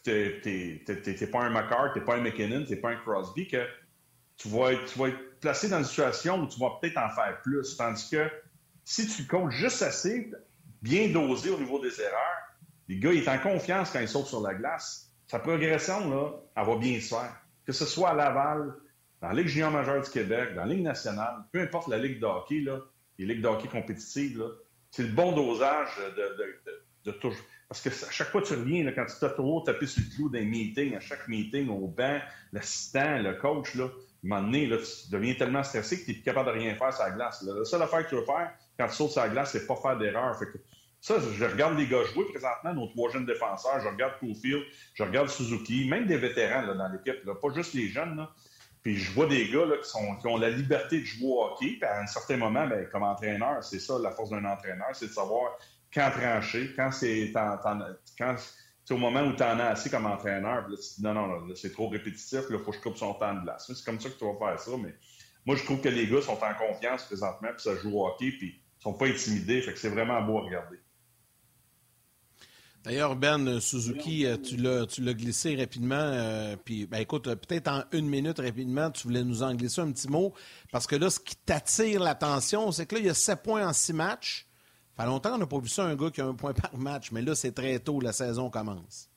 Tu 0.06 0.82
n'es 0.86 1.26
pas 1.26 1.40
un 1.40 1.50
McCart, 1.50 1.92
tu 1.92 1.98
n'es 1.98 2.04
pas 2.04 2.16
un 2.16 2.20
McKinnon, 2.20 2.64
tu 2.64 2.70
n'es 2.70 2.76
pas 2.76 2.90
un 2.90 2.96
Crosby, 2.96 3.48
que 3.48 3.66
tu 4.36 4.48
vas, 4.48 4.72
être, 4.72 4.94
placé 5.40 5.68
dans 5.68 5.78
une 5.78 5.84
situation 5.84 6.40
où 6.40 6.46
tu 6.46 6.60
vas 6.60 6.78
peut-être 6.80 6.98
en 6.98 7.08
faire 7.10 7.40
plus. 7.42 7.76
Tandis 7.76 8.08
que 8.10 8.30
si 8.84 9.06
tu 9.08 9.26
comptes 9.26 9.50
juste 9.50 9.82
assez, 9.82 10.30
bien 10.82 11.08
dosé 11.08 11.50
au 11.50 11.58
niveau 11.58 11.80
des 11.80 12.00
erreurs, 12.00 12.56
les 12.88 12.98
gars, 12.98 13.12
ils 13.12 13.24
sont 13.24 13.30
en 13.30 13.38
confiance 13.38 13.90
quand 13.90 14.00
ils 14.00 14.08
sautent 14.08 14.28
sur 14.28 14.40
la 14.40 14.54
glace. 14.54 15.10
Sa 15.26 15.40
progression, 15.40 16.08
là, 16.08 16.32
elle 16.56 16.66
va 16.66 16.76
bien 16.76 17.00
se 17.00 17.08
faire. 17.08 17.34
Que 17.64 17.72
ce 17.72 17.84
soit 17.84 18.10
à 18.10 18.14
Laval, 18.14 18.74
dans 19.20 19.28
la 19.28 19.34
Ligue 19.34 19.48
junior 19.48 19.72
majeure 19.72 20.02
du 20.02 20.10
Québec, 20.10 20.54
dans 20.54 20.64
la 20.64 20.72
Ligue 20.72 20.84
nationale, 20.84 21.44
peu 21.50 21.60
importe 21.60 21.88
la 21.88 21.98
Ligue 21.98 22.20
de 22.20 22.26
hockey, 22.26 22.60
là, 22.60 22.80
les 23.18 23.26
ligues 23.26 23.42
de 23.42 23.48
hockey 23.48 23.68
compétitives, 23.68 24.44
c'est 24.90 25.02
le 25.02 25.12
bon 25.12 25.32
dosage 25.32 25.88
de, 26.16 27.10
de, 27.10 27.20
Parce 27.68 27.80
que 27.80 27.88
à 27.88 28.10
chaque 28.10 28.28
fois 28.28 28.42
que 28.42 28.46
tu 28.46 28.54
reviens, 28.54 28.90
quand 28.92 29.06
tu 29.06 29.14
t'as 29.20 29.30
trop 29.30 29.60
tapé 29.60 29.86
sur 29.86 30.02
le 30.02 30.14
clou 30.14 30.28
d'un 30.28 30.44
meeting, 30.44 30.94
à 30.94 31.00
chaque 31.00 31.26
meeting, 31.26 31.68
au 31.68 31.88
banc, 31.88 32.20
l'assistant, 32.52 33.18
le 33.18 33.34
coach, 33.34 33.74
là, 33.74 33.84
à 33.84 33.86
un 33.86 33.90
moment 34.22 34.42
donné, 34.42 34.68
tu 34.68 35.10
deviens 35.10 35.34
tellement 35.34 35.64
stressé 35.64 36.00
que 36.00 36.04
tu 36.04 36.10
n'es 36.10 36.14
plus 36.14 36.22
capable 36.22 36.52
de 36.52 36.58
rien 36.60 36.74
faire 36.76 36.92
sur 36.92 37.04
la 37.04 37.10
glace. 37.10 37.42
La 37.42 37.64
seule 37.64 37.82
affaire 37.82 38.04
que 38.04 38.10
tu 38.10 38.14
veux 38.14 38.24
faire 38.24 38.52
quand 38.78 38.86
tu 38.86 38.94
sautes 38.94 39.10
sur 39.10 39.22
la 39.22 39.30
glace, 39.30 39.50
c'est 39.52 39.66
pas 39.66 39.76
faire 39.76 39.98
d'erreur. 39.98 40.38
Ça, 41.00 41.16
je 41.18 41.44
regarde 41.44 41.76
les 41.76 41.86
gars 41.86 42.04
jouer 42.04 42.24
présentement, 42.26 42.74
nos 42.74 42.86
trois 42.88 43.10
jeunes 43.10 43.26
défenseurs. 43.26 43.80
Je 43.80 43.88
regarde 43.88 44.14
Cofield, 44.20 44.64
je 44.94 45.02
regarde 45.02 45.28
Suzuki, 45.28 45.88
même 45.88 46.06
des 46.06 46.16
vétérans 46.16 46.74
dans 46.74 46.88
l'équipe, 46.88 47.24
pas 47.24 47.54
juste 47.54 47.74
les 47.74 47.88
jeunes. 47.88 48.26
Puis 48.86 48.98
je 48.98 49.10
vois 49.10 49.26
des 49.26 49.48
gars 49.48 49.64
qui, 49.82 49.90
sont, 49.90 50.14
qui 50.14 50.28
ont 50.28 50.36
la 50.36 50.48
liberté 50.48 51.00
de 51.00 51.04
jouer 51.04 51.26
au 51.26 51.42
hockey. 51.42 51.70
Puis 51.72 51.84
à 51.84 52.02
un 52.02 52.06
certain 52.06 52.36
moment, 52.36 52.68
ben, 52.68 52.88
comme 52.92 53.02
entraîneur, 53.02 53.64
c'est 53.64 53.80
ça 53.80 53.98
la 53.98 54.12
force 54.12 54.30
d'un 54.30 54.44
entraîneur, 54.44 54.86
c'est 54.92 55.08
de 55.08 55.12
savoir 55.12 55.58
quand 55.92 56.08
trancher, 56.12 56.72
quand 56.76 56.92
c'est 56.92 57.32
au 58.88 58.96
moment 58.96 59.22
où 59.22 59.32
tu 59.32 59.42
en 59.42 59.58
as 59.58 59.70
assez 59.70 59.90
comme 59.90 60.06
entraîneur. 60.06 60.68
non, 61.00 61.14
non, 61.14 61.54
c'est 61.56 61.72
trop 61.72 61.88
répétitif, 61.88 62.42
il 62.48 62.58
faut 62.60 62.70
que 62.70 62.76
je 62.76 62.80
coupe 62.80 62.96
son 62.96 63.14
temps 63.14 63.34
de 63.34 63.40
glace. 63.40 63.68
C'est 63.74 63.84
comme 63.84 63.98
ça 63.98 64.08
que 64.08 64.14
tu 64.14 64.24
vas 64.24 64.38
faire 64.38 64.60
ça. 64.60 64.70
Mais 64.80 64.94
moi, 65.44 65.56
je 65.56 65.64
trouve 65.64 65.80
que 65.80 65.88
les 65.88 66.06
gars 66.06 66.22
sont 66.22 66.38
en 66.40 66.54
confiance 66.54 67.06
présentement, 67.06 67.48
puis 67.48 67.62
ça 67.62 67.74
joue 67.74 67.98
au 67.98 68.06
hockey, 68.06 68.30
puis 68.38 68.54
ils 68.78 68.82
sont 68.84 68.94
pas 68.94 69.06
intimidés. 69.06 69.62
Fait 69.62 69.72
que 69.72 69.80
c'est 69.80 69.88
vraiment 69.88 70.22
beau 70.22 70.38
à 70.38 70.42
regarder. 70.42 70.78
D'ailleurs, 72.86 73.16
Ben 73.16 73.58
Suzuki, 73.58 74.26
euh, 74.26 74.36
tu 74.36 74.56
l'as, 74.56 74.86
glissé 75.12 75.56
rapidement. 75.56 75.96
Euh, 75.96 76.54
puis, 76.64 76.86
ben, 76.86 76.98
écoute, 76.98 77.24
peut-être 77.24 77.66
en 77.66 77.82
une 77.90 78.06
minute 78.06 78.38
rapidement, 78.38 78.92
tu 78.92 79.08
voulais 79.08 79.24
nous 79.24 79.42
en 79.42 79.56
glisser 79.56 79.80
un 79.80 79.90
petit 79.90 80.08
mot. 80.08 80.32
Parce 80.70 80.86
que 80.86 80.94
là, 80.94 81.10
ce 81.10 81.18
qui 81.18 81.34
t'attire 81.34 82.00
l'attention, 82.00 82.70
c'est 82.70 82.86
que 82.86 82.94
là, 82.94 83.00
il 83.00 83.06
y 83.06 83.10
a 83.10 83.14
sept 83.14 83.42
points 83.42 83.66
en 83.66 83.72
six 83.72 83.92
matchs. 83.92 84.46
Ça 84.96 85.02
fait 85.02 85.08
longtemps 85.08 85.32
qu'on 85.32 85.38
n'a 85.38 85.46
pas 85.48 85.58
vu 85.58 85.68
ça, 85.68 85.82
un 85.82 85.96
gars 85.96 86.10
qui 86.10 86.20
a 86.20 86.26
un 86.26 86.34
point 86.34 86.52
par 86.54 86.78
match. 86.78 87.10
Mais 87.10 87.22
là, 87.22 87.34
c'est 87.34 87.50
très 87.50 87.76
tôt, 87.80 88.00
la 88.00 88.12
saison 88.12 88.50
commence. 88.50 89.08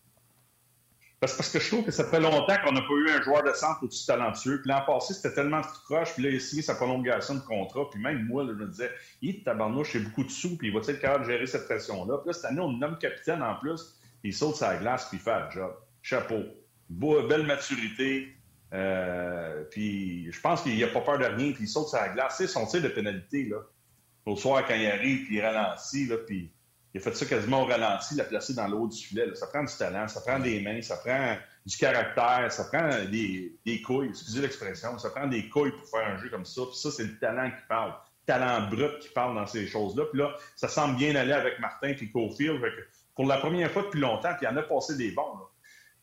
Parce, 1.19 1.51
que 1.51 1.59
je 1.59 1.67
trouve 1.67 1.83
que 1.83 1.91
ça 1.91 2.05
fait 2.05 2.21
longtemps 2.21 2.55
qu'on 2.63 2.71
n'a 2.71 2.81
pas 2.81 2.93
eu 2.93 3.09
un 3.09 3.21
joueur 3.21 3.43
de 3.43 3.51
centre 3.51 3.83
aussi 3.83 4.07
talentueux. 4.07 4.61
Puis 4.61 4.69
l'an 4.69 4.81
passé, 4.85 5.13
c'était 5.13 5.33
tellement 5.33 5.61
croche. 5.61 6.13
Puis 6.13 6.23
là, 6.23 6.29
il 6.29 6.37
a 6.37 6.39
signé 6.39 6.61
sa 6.61 6.75
prolongation 6.75 7.35
de 7.35 7.41
contrat. 7.41 7.89
Puis 7.89 8.01
même 8.01 8.25
moi, 8.25 8.45
je 8.47 8.53
me 8.53 8.67
disais, 8.67 8.89
il 9.21 9.43
tabarnouche, 9.43 9.91
j'ai 9.91 9.99
beaucoup 9.99 10.23
de 10.23 10.29
sous. 10.29 10.57
Puis 10.57 10.69
il 10.69 10.73
va 10.73 10.79
être 10.79 11.01
capable 11.01 11.25
de 11.25 11.31
gérer 11.31 11.45
cette 11.45 11.65
pression-là. 11.65 12.19
Puis 12.19 12.27
là, 12.27 12.33
cette 12.33 12.45
année, 12.45 12.61
on 12.61 12.71
le 12.71 12.77
nomme 12.77 12.97
capitaine 12.97 13.43
en 13.43 13.55
plus. 13.55 13.99
il 14.23 14.33
saute 14.33 14.55
sa 14.55 14.77
glace, 14.77 15.07
puis 15.09 15.17
il 15.17 15.21
fait 15.21 15.39
le 15.39 15.51
job. 15.51 15.75
Chapeau. 16.01 16.43
belle 16.89 17.45
maturité. 17.45 18.33
Euh, 18.71 19.65
puis 19.71 20.31
je 20.31 20.39
pense 20.39 20.61
qu'il 20.61 20.79
n'a 20.79 20.87
pas 20.87 21.01
peur 21.01 21.17
de 21.17 21.25
rien. 21.25 21.51
Puis 21.51 21.65
il 21.65 21.67
saute 21.67 21.89
sa 21.89 22.07
glace. 22.09 22.35
C'est 22.37 22.47
son 22.47 22.65
tir 22.65 22.81
de 22.81 22.87
pénalité, 22.87 23.43
là. 23.43 23.57
Au 24.25 24.37
soir, 24.37 24.63
quand 24.65 24.75
il 24.75 24.87
arrive, 24.87 25.25
puis 25.25 25.37
il 25.37 25.41
ralentit, 25.41 26.05
là, 26.05 26.15
puis 26.25 26.51
il 26.93 26.99
a 26.99 27.03
fait 27.03 27.15
ça 27.15 27.25
quasiment 27.25 27.63
au 27.63 27.65
ralenti, 27.65 28.15
l'a 28.15 28.23
placé 28.23 28.53
dans 28.53 28.67
l'eau 28.67 28.87
du 28.87 28.97
filet. 28.97 29.27
Ça 29.35 29.47
prend 29.47 29.63
du 29.63 29.73
talent, 29.77 30.07
ça 30.07 30.21
prend 30.21 30.39
des 30.39 30.59
mains, 30.61 30.81
ça 30.81 30.97
prend 30.97 31.37
du 31.65 31.77
caractère, 31.77 32.51
ça 32.51 32.65
prend 32.65 32.89
des, 33.05 33.55
des 33.65 33.81
couilles, 33.81 34.09
excusez 34.09 34.41
l'expression, 34.41 34.97
ça 34.97 35.11
prend 35.11 35.27
des 35.27 35.47
couilles 35.49 35.71
pour 35.71 35.87
faire 35.87 36.07
un 36.07 36.17
jeu 36.17 36.29
comme 36.29 36.45
ça. 36.45 36.61
Puis 36.67 36.77
ça, 36.77 36.89
c'est 36.89 37.03
le 37.03 37.19
talent 37.19 37.51
qui 37.51 37.63
parle. 37.67 37.93
Talent 38.25 38.69
brut 38.69 38.99
qui 38.99 39.09
parle 39.09 39.35
dans 39.35 39.45
ces 39.45 39.67
choses-là. 39.67 40.05
Puis 40.11 40.19
là, 40.19 40.35
ça 40.55 40.67
semble 40.67 40.97
bien 40.97 41.15
aller 41.15 41.33
avec 41.33 41.59
Martin 41.59 41.89
et 41.89 42.11
Cofield. 42.11 42.59
Pour 43.15 43.25
la 43.25 43.37
première 43.37 43.71
fois 43.71 43.83
depuis 43.83 43.99
longtemps, 43.99 44.33
puis 44.35 44.47
il 44.49 44.53
en 44.53 44.57
a 44.57 44.63
passé 44.63 44.95
des 44.95 45.11
bons. 45.11 45.37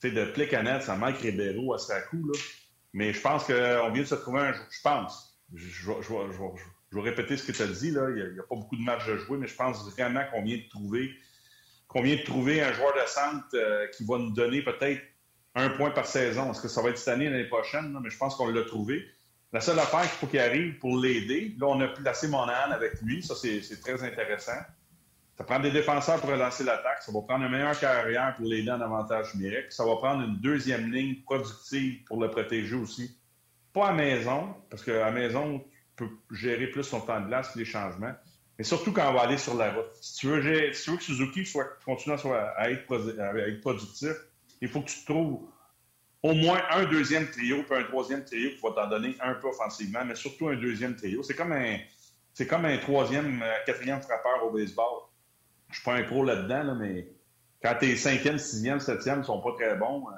Tu 0.00 0.08
sais, 0.08 0.14
de 0.14 0.24
Plecanet, 0.26 0.82
ça 0.82 0.94
Mike 0.96 1.18
Ribeiro 1.18 1.74
à 1.74 1.78
Sakou. 1.78 2.28
Là. 2.28 2.38
Mais 2.92 3.12
je 3.12 3.20
pense 3.20 3.44
qu'on 3.44 3.90
vient 3.90 4.02
de 4.02 4.04
se 4.04 4.14
trouver 4.14 4.40
un 4.40 4.52
jour. 4.52 4.64
Je 4.70 4.82
pense. 4.82 5.38
Je, 5.54 5.68
je, 5.68 5.92
je, 6.02 6.12
je 6.90 6.96
vais 6.96 7.02
répéter 7.02 7.36
ce 7.36 7.44
que 7.44 7.52
tu 7.52 7.62
as 7.62 7.66
dit, 7.66 7.90
là. 7.90 8.08
il 8.10 8.32
n'y 8.32 8.38
a, 8.38 8.42
pas 8.42 8.54
beaucoup 8.54 8.76
de 8.76 8.82
matchs 8.82 9.08
à 9.08 9.16
jouer, 9.16 9.38
mais 9.38 9.46
je 9.46 9.56
pense 9.56 9.84
vraiment 9.90 10.22
qu'on 10.30 10.42
vient 10.42 10.56
de 10.56 10.68
trouver 10.68 11.14
qu'on 11.88 12.02
vient 12.02 12.16
de 12.16 12.22
trouver 12.22 12.62
un 12.62 12.72
joueur 12.72 12.92
de 12.94 13.08
centre 13.08 13.46
euh, 13.54 13.86
qui 13.88 14.04
va 14.04 14.18
nous 14.18 14.32
donner 14.32 14.62
peut-être 14.62 15.00
un 15.54 15.70
point 15.70 15.90
par 15.90 16.06
saison. 16.06 16.50
Est-ce 16.50 16.60
que 16.60 16.68
ça 16.68 16.82
va 16.82 16.90
être 16.90 16.98
cette 16.98 17.14
année, 17.14 17.30
l'année 17.30 17.44
prochaine? 17.44 17.96
Mais 18.02 18.10
je 18.10 18.18
pense 18.18 18.34
qu'on 18.34 18.48
l'a 18.48 18.64
trouvé. 18.64 19.06
La 19.52 19.60
seule 19.60 19.78
affaire 19.78 20.02
qu'il 20.02 20.10
faut 20.10 20.26
qu'il 20.26 20.40
arrive 20.40 20.78
pour 20.78 20.98
l'aider, 20.98 21.54
là, 21.58 21.68
on 21.68 21.80
a 21.80 21.88
placé 21.88 22.28
Monahan 22.28 22.72
avec 22.72 23.00
lui. 23.02 23.22
Ça, 23.22 23.34
c'est 23.34 23.80
très 23.80 24.02
intéressant. 24.02 24.60
Ça 25.38 25.44
prend 25.44 25.60
des 25.60 25.70
défenseurs 25.70 26.20
pour 26.20 26.30
relancer 26.30 26.64
l'attaque. 26.64 27.02
Ça 27.02 27.12
va 27.12 27.20
prendre 27.22 27.44
un 27.44 27.48
meilleur 27.48 27.78
carrière 27.78 28.34
pour 28.36 28.46
l'aider 28.46 28.70
en 28.70 28.80
avantage 28.80 29.34
numérique. 29.34 29.70
Ça 29.70 29.84
va 29.84 29.96
prendre 29.96 30.24
une 30.24 30.36
deuxième 30.38 30.90
ligne 30.90 31.16
productive 31.24 32.02
pour 32.04 32.20
le 32.20 32.30
protéger 32.30 32.74
aussi. 32.74 33.16
Pas 33.72 33.88
à 33.88 33.92
maison, 33.92 34.54
parce 34.70 34.82
qu'à 34.82 35.10
maison, 35.10 35.62
tu 35.96 36.04
peux 36.04 36.34
gérer 36.34 36.66
plus 36.68 36.84
son 36.84 37.00
temps 37.00 37.20
de 37.20 37.26
glace 37.26 37.54
les 37.56 37.64
changements. 37.64 38.14
Mais 38.58 38.64
surtout 38.64 38.92
quand 38.92 39.10
on 39.10 39.14
va 39.14 39.22
aller 39.22 39.38
sur 39.38 39.54
la 39.54 39.72
route. 39.72 39.94
Si 40.00 40.16
tu 40.16 40.28
veux, 40.28 40.40
que 40.40 40.72
Suzuki 41.02 41.44
soit, 41.44 41.68
continue 41.84 42.14
à, 42.14 42.70
être, 42.70 43.60
productif, 43.60 44.12
il 44.60 44.68
faut 44.68 44.80
que 44.80 44.88
tu 44.88 45.04
trouves 45.04 45.40
au 46.22 46.34
moins 46.34 46.60
un 46.70 46.86
deuxième 46.86 47.30
trio 47.30 47.62
puis 47.62 47.78
un 47.78 47.84
troisième 47.84 48.24
trio 48.24 48.50
qui 48.50 48.60
va 48.62 48.70
t'en 48.70 48.88
donner 48.88 49.14
un 49.20 49.34
peu 49.34 49.48
offensivement, 49.48 50.04
mais 50.04 50.14
surtout 50.14 50.48
un 50.48 50.56
deuxième 50.56 50.96
trio. 50.96 51.22
C'est 51.22 51.36
comme 51.36 51.52
un, 51.52 51.76
c'est 52.32 52.46
comme 52.46 52.64
un 52.64 52.78
troisième, 52.78 53.42
euh, 53.42 53.52
quatrième 53.66 54.00
frappeur 54.00 54.44
au 54.44 54.50
baseball. 54.50 55.02
Je 55.70 55.76
suis 55.76 55.84
pas 55.84 55.94
un 55.94 56.02
pro 56.04 56.24
là-dedans, 56.24 56.74
mais 56.76 57.08
quand 57.62 57.74
tes 57.78 57.96
cinquième, 57.96 58.38
sixième, 58.38 58.80
septième 58.80 59.18
ne 59.18 59.24
sont 59.24 59.40
pas 59.40 59.52
très 59.52 59.76
bons, 59.76 60.08
euh, 60.08 60.12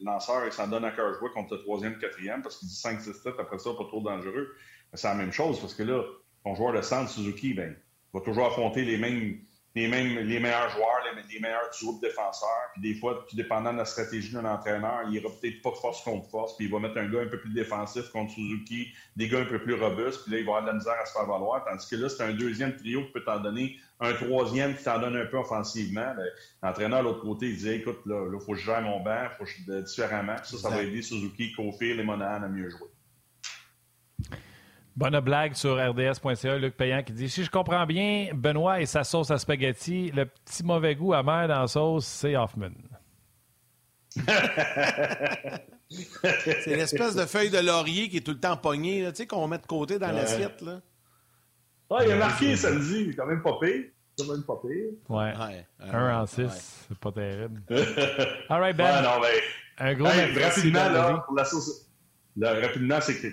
le 0.00 0.06
lanceur, 0.06 0.46
il 0.46 0.52
s'en 0.52 0.68
donne 0.68 0.84
à 0.84 0.90
cœur 0.90 1.14
jouer 1.14 1.30
contre 1.30 1.54
le 1.54 1.60
troisième, 1.60 1.98
quatrième, 1.98 2.42
parce 2.42 2.58
qu'il 2.58 2.68
dit 2.68 2.74
5, 2.74 3.00
6, 3.00 3.12
7, 3.12 3.34
après 3.38 3.58
ça, 3.58 3.70
pas 3.70 3.84
trop 3.84 4.00
dangereux. 4.00 4.54
C'est 4.94 5.08
la 5.08 5.14
même 5.14 5.32
chose, 5.32 5.60
parce 5.60 5.74
que 5.74 5.82
là, 5.82 6.02
ton 6.44 6.54
joueur 6.54 6.72
de 6.72 6.80
centre, 6.80 7.10
Suzuki, 7.10 7.54
ben, 7.54 7.76
va 8.14 8.20
toujours 8.20 8.46
affronter 8.46 8.84
les 8.84 8.96
mêmes, 8.96 9.38
les 9.74 9.88
mêmes, 9.88 10.18
les 10.18 10.40
meilleurs 10.40 10.70
joueurs, 10.70 11.02
les, 11.28 11.40
meilleurs 11.40 11.70
groupes 11.82 12.00
défenseurs. 12.00 12.70
Puis 12.72 12.82
des 12.82 12.98
fois, 12.98 13.26
tout 13.28 13.36
dépendant 13.36 13.72
de 13.72 13.78
la 13.78 13.84
stratégie 13.84 14.32
d'un 14.32 14.44
entraîneur, 14.44 15.02
il 15.08 15.14
ira 15.14 15.28
peut-être 15.28 15.60
pas 15.60 15.72
force 15.72 16.02
contre 16.02 16.28
force, 16.30 16.56
puis 16.56 16.66
il 16.66 16.72
va 16.72 16.78
mettre 16.78 16.96
un 16.96 17.08
gars 17.08 17.20
un 17.20 17.26
peu 17.26 17.38
plus 17.38 17.52
défensif 17.52 18.08
contre 18.08 18.32
Suzuki, 18.32 18.88
des 19.16 19.28
gars 19.28 19.40
un 19.40 19.44
peu 19.44 19.60
plus 19.60 19.74
robustes, 19.74 20.22
puis 20.22 20.32
là, 20.32 20.38
il 20.38 20.46
va 20.46 20.52
avoir 20.52 20.62
de 20.62 20.68
la 20.68 20.74
misère 20.74 20.94
à 21.00 21.04
se 21.04 21.12
faire 21.12 21.26
valoir. 21.26 21.64
Tandis 21.64 21.86
que 21.88 21.96
là, 21.96 22.08
c'est 22.08 22.22
un 22.22 22.32
deuxième 22.32 22.74
trio 22.76 23.04
qui 23.04 23.12
peut 23.12 23.24
t'en 23.24 23.40
donner 23.40 23.76
un 24.00 24.14
troisième 24.14 24.76
qui 24.76 24.84
t'en 24.84 24.98
donne 24.98 25.16
un 25.16 25.26
peu 25.26 25.38
offensivement. 25.38 26.14
Ben, 26.16 26.26
l'entraîneur, 26.62 27.00
de 27.00 27.04
l'autre 27.04 27.22
côté, 27.22 27.48
il 27.48 27.56
dit 27.56 27.70
écoute, 27.70 28.00
là, 28.06 28.26
il 28.32 28.40
faut 28.40 28.52
que 28.52 28.58
je 28.58 28.64
gère 28.64 28.82
mon 28.82 29.00
banc, 29.00 29.24
il 29.24 29.36
faut 29.36 29.44
que 29.44 29.50
je 29.50 29.80
différemment. 29.82 30.36
ça, 30.42 30.56
ça 30.56 30.70
va 30.70 30.82
aider 30.82 31.02
Suzuki, 31.02 31.52
Kofi 31.52 31.90
et 31.90 32.02
Monahan 32.02 32.42
à 32.42 32.48
mieux 32.48 32.70
jouer. 32.70 32.88
Bonne 34.96 35.20
blague 35.20 35.52
sur 35.52 35.76
rds.ca, 35.76 36.56
Luc 36.56 36.74
Payan 36.74 37.02
qui 37.02 37.12
dit 37.12 37.28
Si 37.28 37.44
je 37.44 37.50
comprends 37.50 37.84
bien, 37.84 38.30
Benoît 38.32 38.80
et 38.80 38.86
sa 38.86 39.04
sauce 39.04 39.30
à 39.30 39.36
spaghetti, 39.36 40.10
le 40.12 40.24
petit 40.24 40.64
mauvais 40.64 40.94
goût 40.94 41.12
amer 41.12 41.48
dans 41.48 41.60
la 41.60 41.66
sauce, 41.66 42.06
c'est 42.06 42.34
Hoffman. 42.34 42.70
c'est 45.90 46.74
l'espèce 46.74 47.14
de 47.14 47.26
feuille 47.26 47.50
de 47.50 47.58
laurier 47.58 48.08
qui 48.08 48.16
est 48.16 48.22
tout 48.22 48.30
le 48.30 48.40
temps 48.40 48.56
pognée, 48.56 49.04
tu 49.10 49.16
sais, 49.16 49.26
qu'on 49.26 49.46
met 49.48 49.58
de 49.58 49.66
côté 49.66 49.98
dans 49.98 50.10
l'assiette. 50.10 50.62
Là. 50.62 50.80
Ah, 51.90 51.98
il 52.02 52.12
a 52.12 52.16
marqué 52.16 52.56
samedi, 52.56 53.14
quand 53.14 53.26
même 53.26 53.42
pas 53.42 53.58
pire. 53.60 53.84
Quand 54.18 54.32
même 54.32 54.44
pas 54.44 54.56
pire. 54.62 54.92
Ouais. 55.10 55.34
ouais. 55.36 55.66
Un 55.92 56.22
en 56.22 56.26
six, 56.26 56.86
c'est 56.88 56.98
pas 56.98 57.12
terrible. 57.12 57.60
All 58.48 58.60
right, 58.60 58.74
Ben. 58.74 59.02
non, 59.02 59.20
mais... 59.20 59.42
Un 59.78 59.92
gros 59.92 60.08
hey, 60.08 60.42
rapidement, 60.42 60.88
là, 60.88 61.22
pour 61.26 61.36
la 61.36 61.44
sauce. 61.44 61.86
Là, 62.34 62.54
rapidement, 62.60 62.98
c'est 63.02 63.20
que 63.20 63.28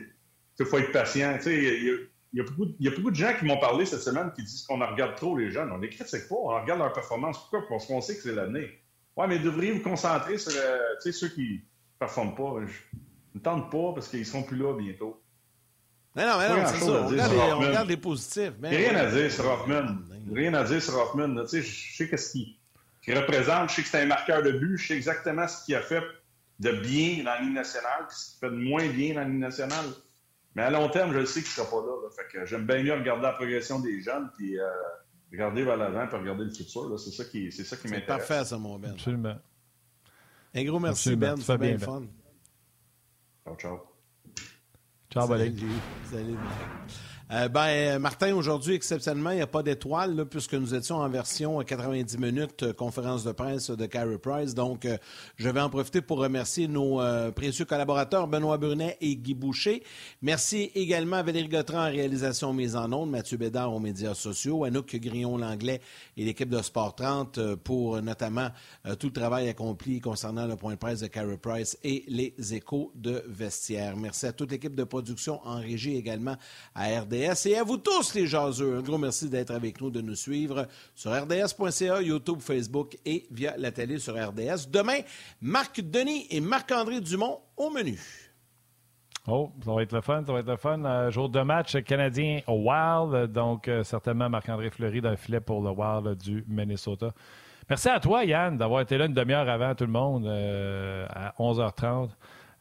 il 0.60 0.66
faut 0.66 0.78
être 0.78 0.92
patient. 0.92 1.38
Il 1.46 2.08
y, 2.34 2.40
a 2.40 2.44
beaucoup, 2.44 2.68
y 2.80 2.88
a 2.88 2.92
beaucoup 2.92 3.12
de 3.12 3.16
gens 3.16 3.34
qui 3.38 3.46
m'ont 3.46 3.60
parlé 3.60 3.86
cette 3.86 4.02
semaine 4.02 4.32
qui 4.36 4.44
disent 4.44 4.64
qu'on 4.64 4.82
en 4.82 4.88
regarde 4.88 5.16
trop 5.16 5.38
les 5.38 5.52
jeunes. 5.52 5.72
On 5.72 5.78
les 5.78 5.90
critique 5.90 6.28
pas, 6.28 6.36
on 6.36 6.48
regarde 6.48 6.80
leur 6.80 6.94
performance. 6.94 7.38
Pourquoi? 7.40 7.68
Parce 7.68 7.86
qu'on 7.86 8.02
sait 8.02 8.16
que 8.16 8.22
c'est 8.22 8.36
l'année. 8.36 8.70
Oui, 9.16 9.26
mais 9.28 9.40
devriez 9.40 9.72
vous 9.72 9.82
concentrer 9.82 10.38
sur 10.38 10.52
euh, 10.56 11.12
ceux 11.12 11.30
qui 11.30 11.42
ne 11.42 12.00
performent 12.00 12.36
pas. 12.36 12.56
Je 12.66 12.98
ne 13.36 13.40
tente 13.40 13.72
pas 13.72 13.94
parce 13.94 14.08
qu'ils 14.08 14.20
ne 14.20 14.26
seront 14.26 14.44
plus 14.44 14.58
là 14.58 14.74
bientôt. 14.74 15.22
Non, 16.16 16.28
non, 16.28 16.38
mais 16.38 16.50
non, 16.50 16.68
c'est 16.68 16.80
ça. 16.80 16.92
On 16.92 17.08
regarde, 17.08 17.32
les, 17.32 17.40
on 17.40 17.60
regarde, 17.60 17.90
les, 17.90 17.98
positifs. 17.98 18.54
rien 18.62 18.96
à 18.96 19.08
dire 19.08 19.32
sur 19.32 19.46
Hoffman. 19.46 19.98
Rien 20.32 20.54
à 20.54 20.64
dire 20.64 20.82
sur 20.82 20.96
Hoffman. 20.96 21.44
Je 21.52 21.62
sais 21.62 22.08
qu'est-ce 22.08 22.34
qu'il 22.34 23.18
représente. 23.18 23.70
Je 23.70 23.76
sais 23.76 23.82
que 23.82 23.88
c'est 23.88 24.02
un 24.02 24.06
marqueur 24.06 24.44
de 24.44 24.52
but. 24.52 24.78
Je 24.78 24.88
sais 24.88 24.96
exactement 24.96 25.48
ce 25.48 25.66
qu'il 25.66 25.76
a 25.76 25.82
fait 25.82 26.04
de 26.60 26.72
bien 26.72 27.24
dans 27.24 27.32
la 27.32 27.42
Ligue 27.42 27.54
nationale, 27.54 28.06
ce 28.10 28.32
qu'il 28.32 28.40
fait 28.42 28.56
de 28.56 28.62
moins 28.62 28.88
bien 28.90 29.16
dans 29.16 29.22
la 29.22 29.28
Ligue 29.28 29.40
nationale. 29.40 29.86
Mais 30.56 30.64
à 30.64 30.70
long 30.70 30.88
terme, 30.90 31.14
je 31.14 31.26
sais 31.26 31.42
qu'il 31.42 31.50
ne 31.50 31.68
sera 31.68 31.70
pas 31.70 31.86
là. 31.86 32.10
Fait 32.16 32.28
que 32.32 32.46
j'aime 32.46 32.66
bien 32.66 32.84
mieux 32.84 32.94
regarder 32.94 33.24
la 33.24 33.34
progression 33.34 33.80
des 33.80 34.02
jeunes, 34.02 34.30
puis 34.38 34.60
euh, 34.60 34.70
regarder 35.32 35.64
vers 35.64 35.78
l'avant, 35.78 36.08
puis 36.08 36.18
regarder 36.18 36.46
le 36.46 36.52
futur. 36.52 37.00
C'est 37.00 37.12
ça 37.12 37.26
qui, 37.26 37.52
c'est 37.52 37.64
ça 37.64 37.76
qui 37.76 37.88
m'intéresse. 37.88 38.06
parfait, 38.28 38.46
ça, 38.46 38.58
mon 38.58 38.78
Ben. 38.78 38.92
Absolument. 38.92 39.36
Un 40.56 40.64
gros 40.64 40.80
merci, 40.80 41.16
Ben. 41.16 41.36
C'est 41.38 41.58
bien, 41.58 41.76
bien 41.76 41.80
fun. 41.80 42.04
Ciao, 43.44 43.56
ciao. 43.56 43.80
Ciao, 45.12 45.28
Salut. 45.28 45.62
Salut. 46.12 46.38
Euh, 47.32 47.48
ben, 47.48 47.68
euh, 47.68 48.00
Martin, 48.00 48.36
aujourd'hui, 48.36 48.76
exceptionnellement, 48.76 49.32
il 49.32 49.38
n'y 49.38 49.42
a 49.42 49.48
pas 49.48 49.64
d'étoile, 49.64 50.26
puisque 50.30 50.56
nous 50.56 50.76
étions 50.76 50.98
en 50.98 51.08
version 51.08 51.58
90 51.64 52.18
minutes 52.18 52.64
euh, 52.64 52.74
conférence 52.74 53.24
de 53.24 53.32
presse 53.32 53.70
de 53.70 53.86
Carey 53.86 54.18
Price. 54.18 54.54
Donc, 54.54 54.86
je 55.38 55.50
vais 55.50 55.62
en 55.62 55.70
profiter 55.70 56.02
pour 56.02 56.18
remercier 56.18 56.68
nos 56.68 57.02
précieux 57.32 57.66
collaborateurs, 57.66 58.28
Benoît 58.28 58.58
Brunet 58.58 58.98
et 59.00 59.16
Guy 59.16 59.34
Boucher. 59.34 59.84
Merci 60.22 60.72
également 60.76 61.18
à 61.18 61.24
Valérie 61.24 61.48
Gautran 61.48 61.88
en 61.88 61.90
réalisation 61.90 62.54
mise 62.54 62.76
en 62.76 62.92
ondes, 62.92 63.10
Mathieu 63.10 63.38
Bédard 63.38 63.74
aux 63.74 63.80
médias 63.80 64.14
sociaux, 64.14 64.64
Anouk 64.64 64.96
Grillon-Langlais 64.96 65.82
et 66.18 66.26
l'équipe 66.26 66.50
de 66.50 66.62
Sport 66.62 66.96
30 66.96 67.56
pour 67.64 68.02
notamment 68.02 68.50
tout 69.00 69.08
le 69.08 69.14
travail 69.14 69.50
accompli 69.50 70.00
concernant 70.00 70.46
le 70.46 70.56
point 70.56 70.74
de 70.74 70.80
presse 70.80 71.00
de 71.00 71.08
Carey 71.08 71.38
Price 71.38 71.78
et 71.84 72.04
les 72.08 72.34
échos 72.54 72.92
de 72.96 73.24
vestiaire. 73.28 73.96
Merci 73.96 74.28
à 74.28 74.34
toute 74.34 74.52
l'équipe 74.52 74.76
de 74.76 74.84
production 74.84 75.40
en 75.46 75.60
régie 75.60 75.96
également 75.96 76.36
à 76.76 76.92
RDS 77.14 77.48
et 77.48 77.58
à 77.58 77.64
vous 77.64 77.78
tous, 77.78 78.16
les 78.16 78.26
jaseux. 78.26 78.78
Un 78.78 78.82
gros 78.82 78.98
merci 78.98 79.30
d'être 79.30 79.52
avec 79.52 79.80
nous, 79.80 79.92
de 79.92 80.02
nous 80.02 80.16
suivre 80.16 80.68
sur 80.96 81.12
rds.ca, 81.12 82.02
YouTube, 82.02 82.40
Facebook 82.40 82.98
et 83.06 83.26
via 83.32 83.56
la 83.58 83.72
télé 83.72 84.00
sur 84.00 84.16
RDS. 84.16 84.70
Demain, 84.70 85.00
Marc 85.42 85.80
Denis 85.82 86.28
et 86.32 86.42
Marc-André 86.42 87.02
Dumont 87.02 87.40
au 87.56 87.70
menu. 87.70 88.00
Oh, 89.28 89.52
ça 89.64 89.74
va 89.74 89.84
être 89.84 89.94
le 89.94 90.02
fun, 90.02 90.24
ça 90.26 90.34
va 90.34 90.40
être 90.40 90.50
le 90.50 90.58
fun. 90.58 90.84
Euh, 90.84 91.12
jour 91.12 91.30
de 91.30 91.42
match 91.42 91.78
canadien 91.84 92.42
au 92.48 92.70
Wild, 92.70 93.32
donc 93.32 93.68
euh, 93.68 93.84
certainement 93.84 94.30
Marc-André 94.30 94.70
Fleury 94.70 95.00
dans 95.00 95.12
le 95.12 95.16
filet 95.16 95.40
pour 95.40 95.62
le 95.62 95.70
Wild 95.70 96.18
du 96.18 96.44
Minnesota. 96.48 97.14
Merci 97.70 97.90
à 97.90 98.00
toi, 98.00 98.26
Yann, 98.26 98.58
d'avoir 98.58 98.82
été 98.82 98.98
là 98.98 99.06
une 99.06 99.14
demi-heure 99.14 99.48
avant 99.48 99.76
tout 99.76 99.86
le 99.86 99.92
monde 99.92 100.26
euh, 100.26 101.06
à 101.10 101.34
11h30. 101.40 102.10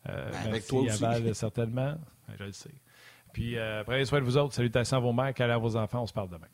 Ben, 0.05 0.15
avec 0.47 0.67
toi 0.67 0.83
aussi. 0.83 1.35
certainement. 1.35 1.95
Ben, 2.29 2.35
je 2.39 2.45
le 2.45 2.53
sais. 2.53 2.71
Puis, 3.33 3.57
euh, 3.59 3.83
prenez 3.85 4.05
soin 4.05 4.21
de 4.21 4.25
vous 4.25 4.37
autres. 4.37 4.55
Salutations 4.55 4.97
à 4.97 5.01
vos 5.01 5.13
mères, 5.13 5.35
à 5.39 5.59
vos 5.59 5.77
enfants. 5.77 6.03
On 6.03 6.07
se 6.07 6.13
parle 6.13 6.29
demain. 6.29 6.49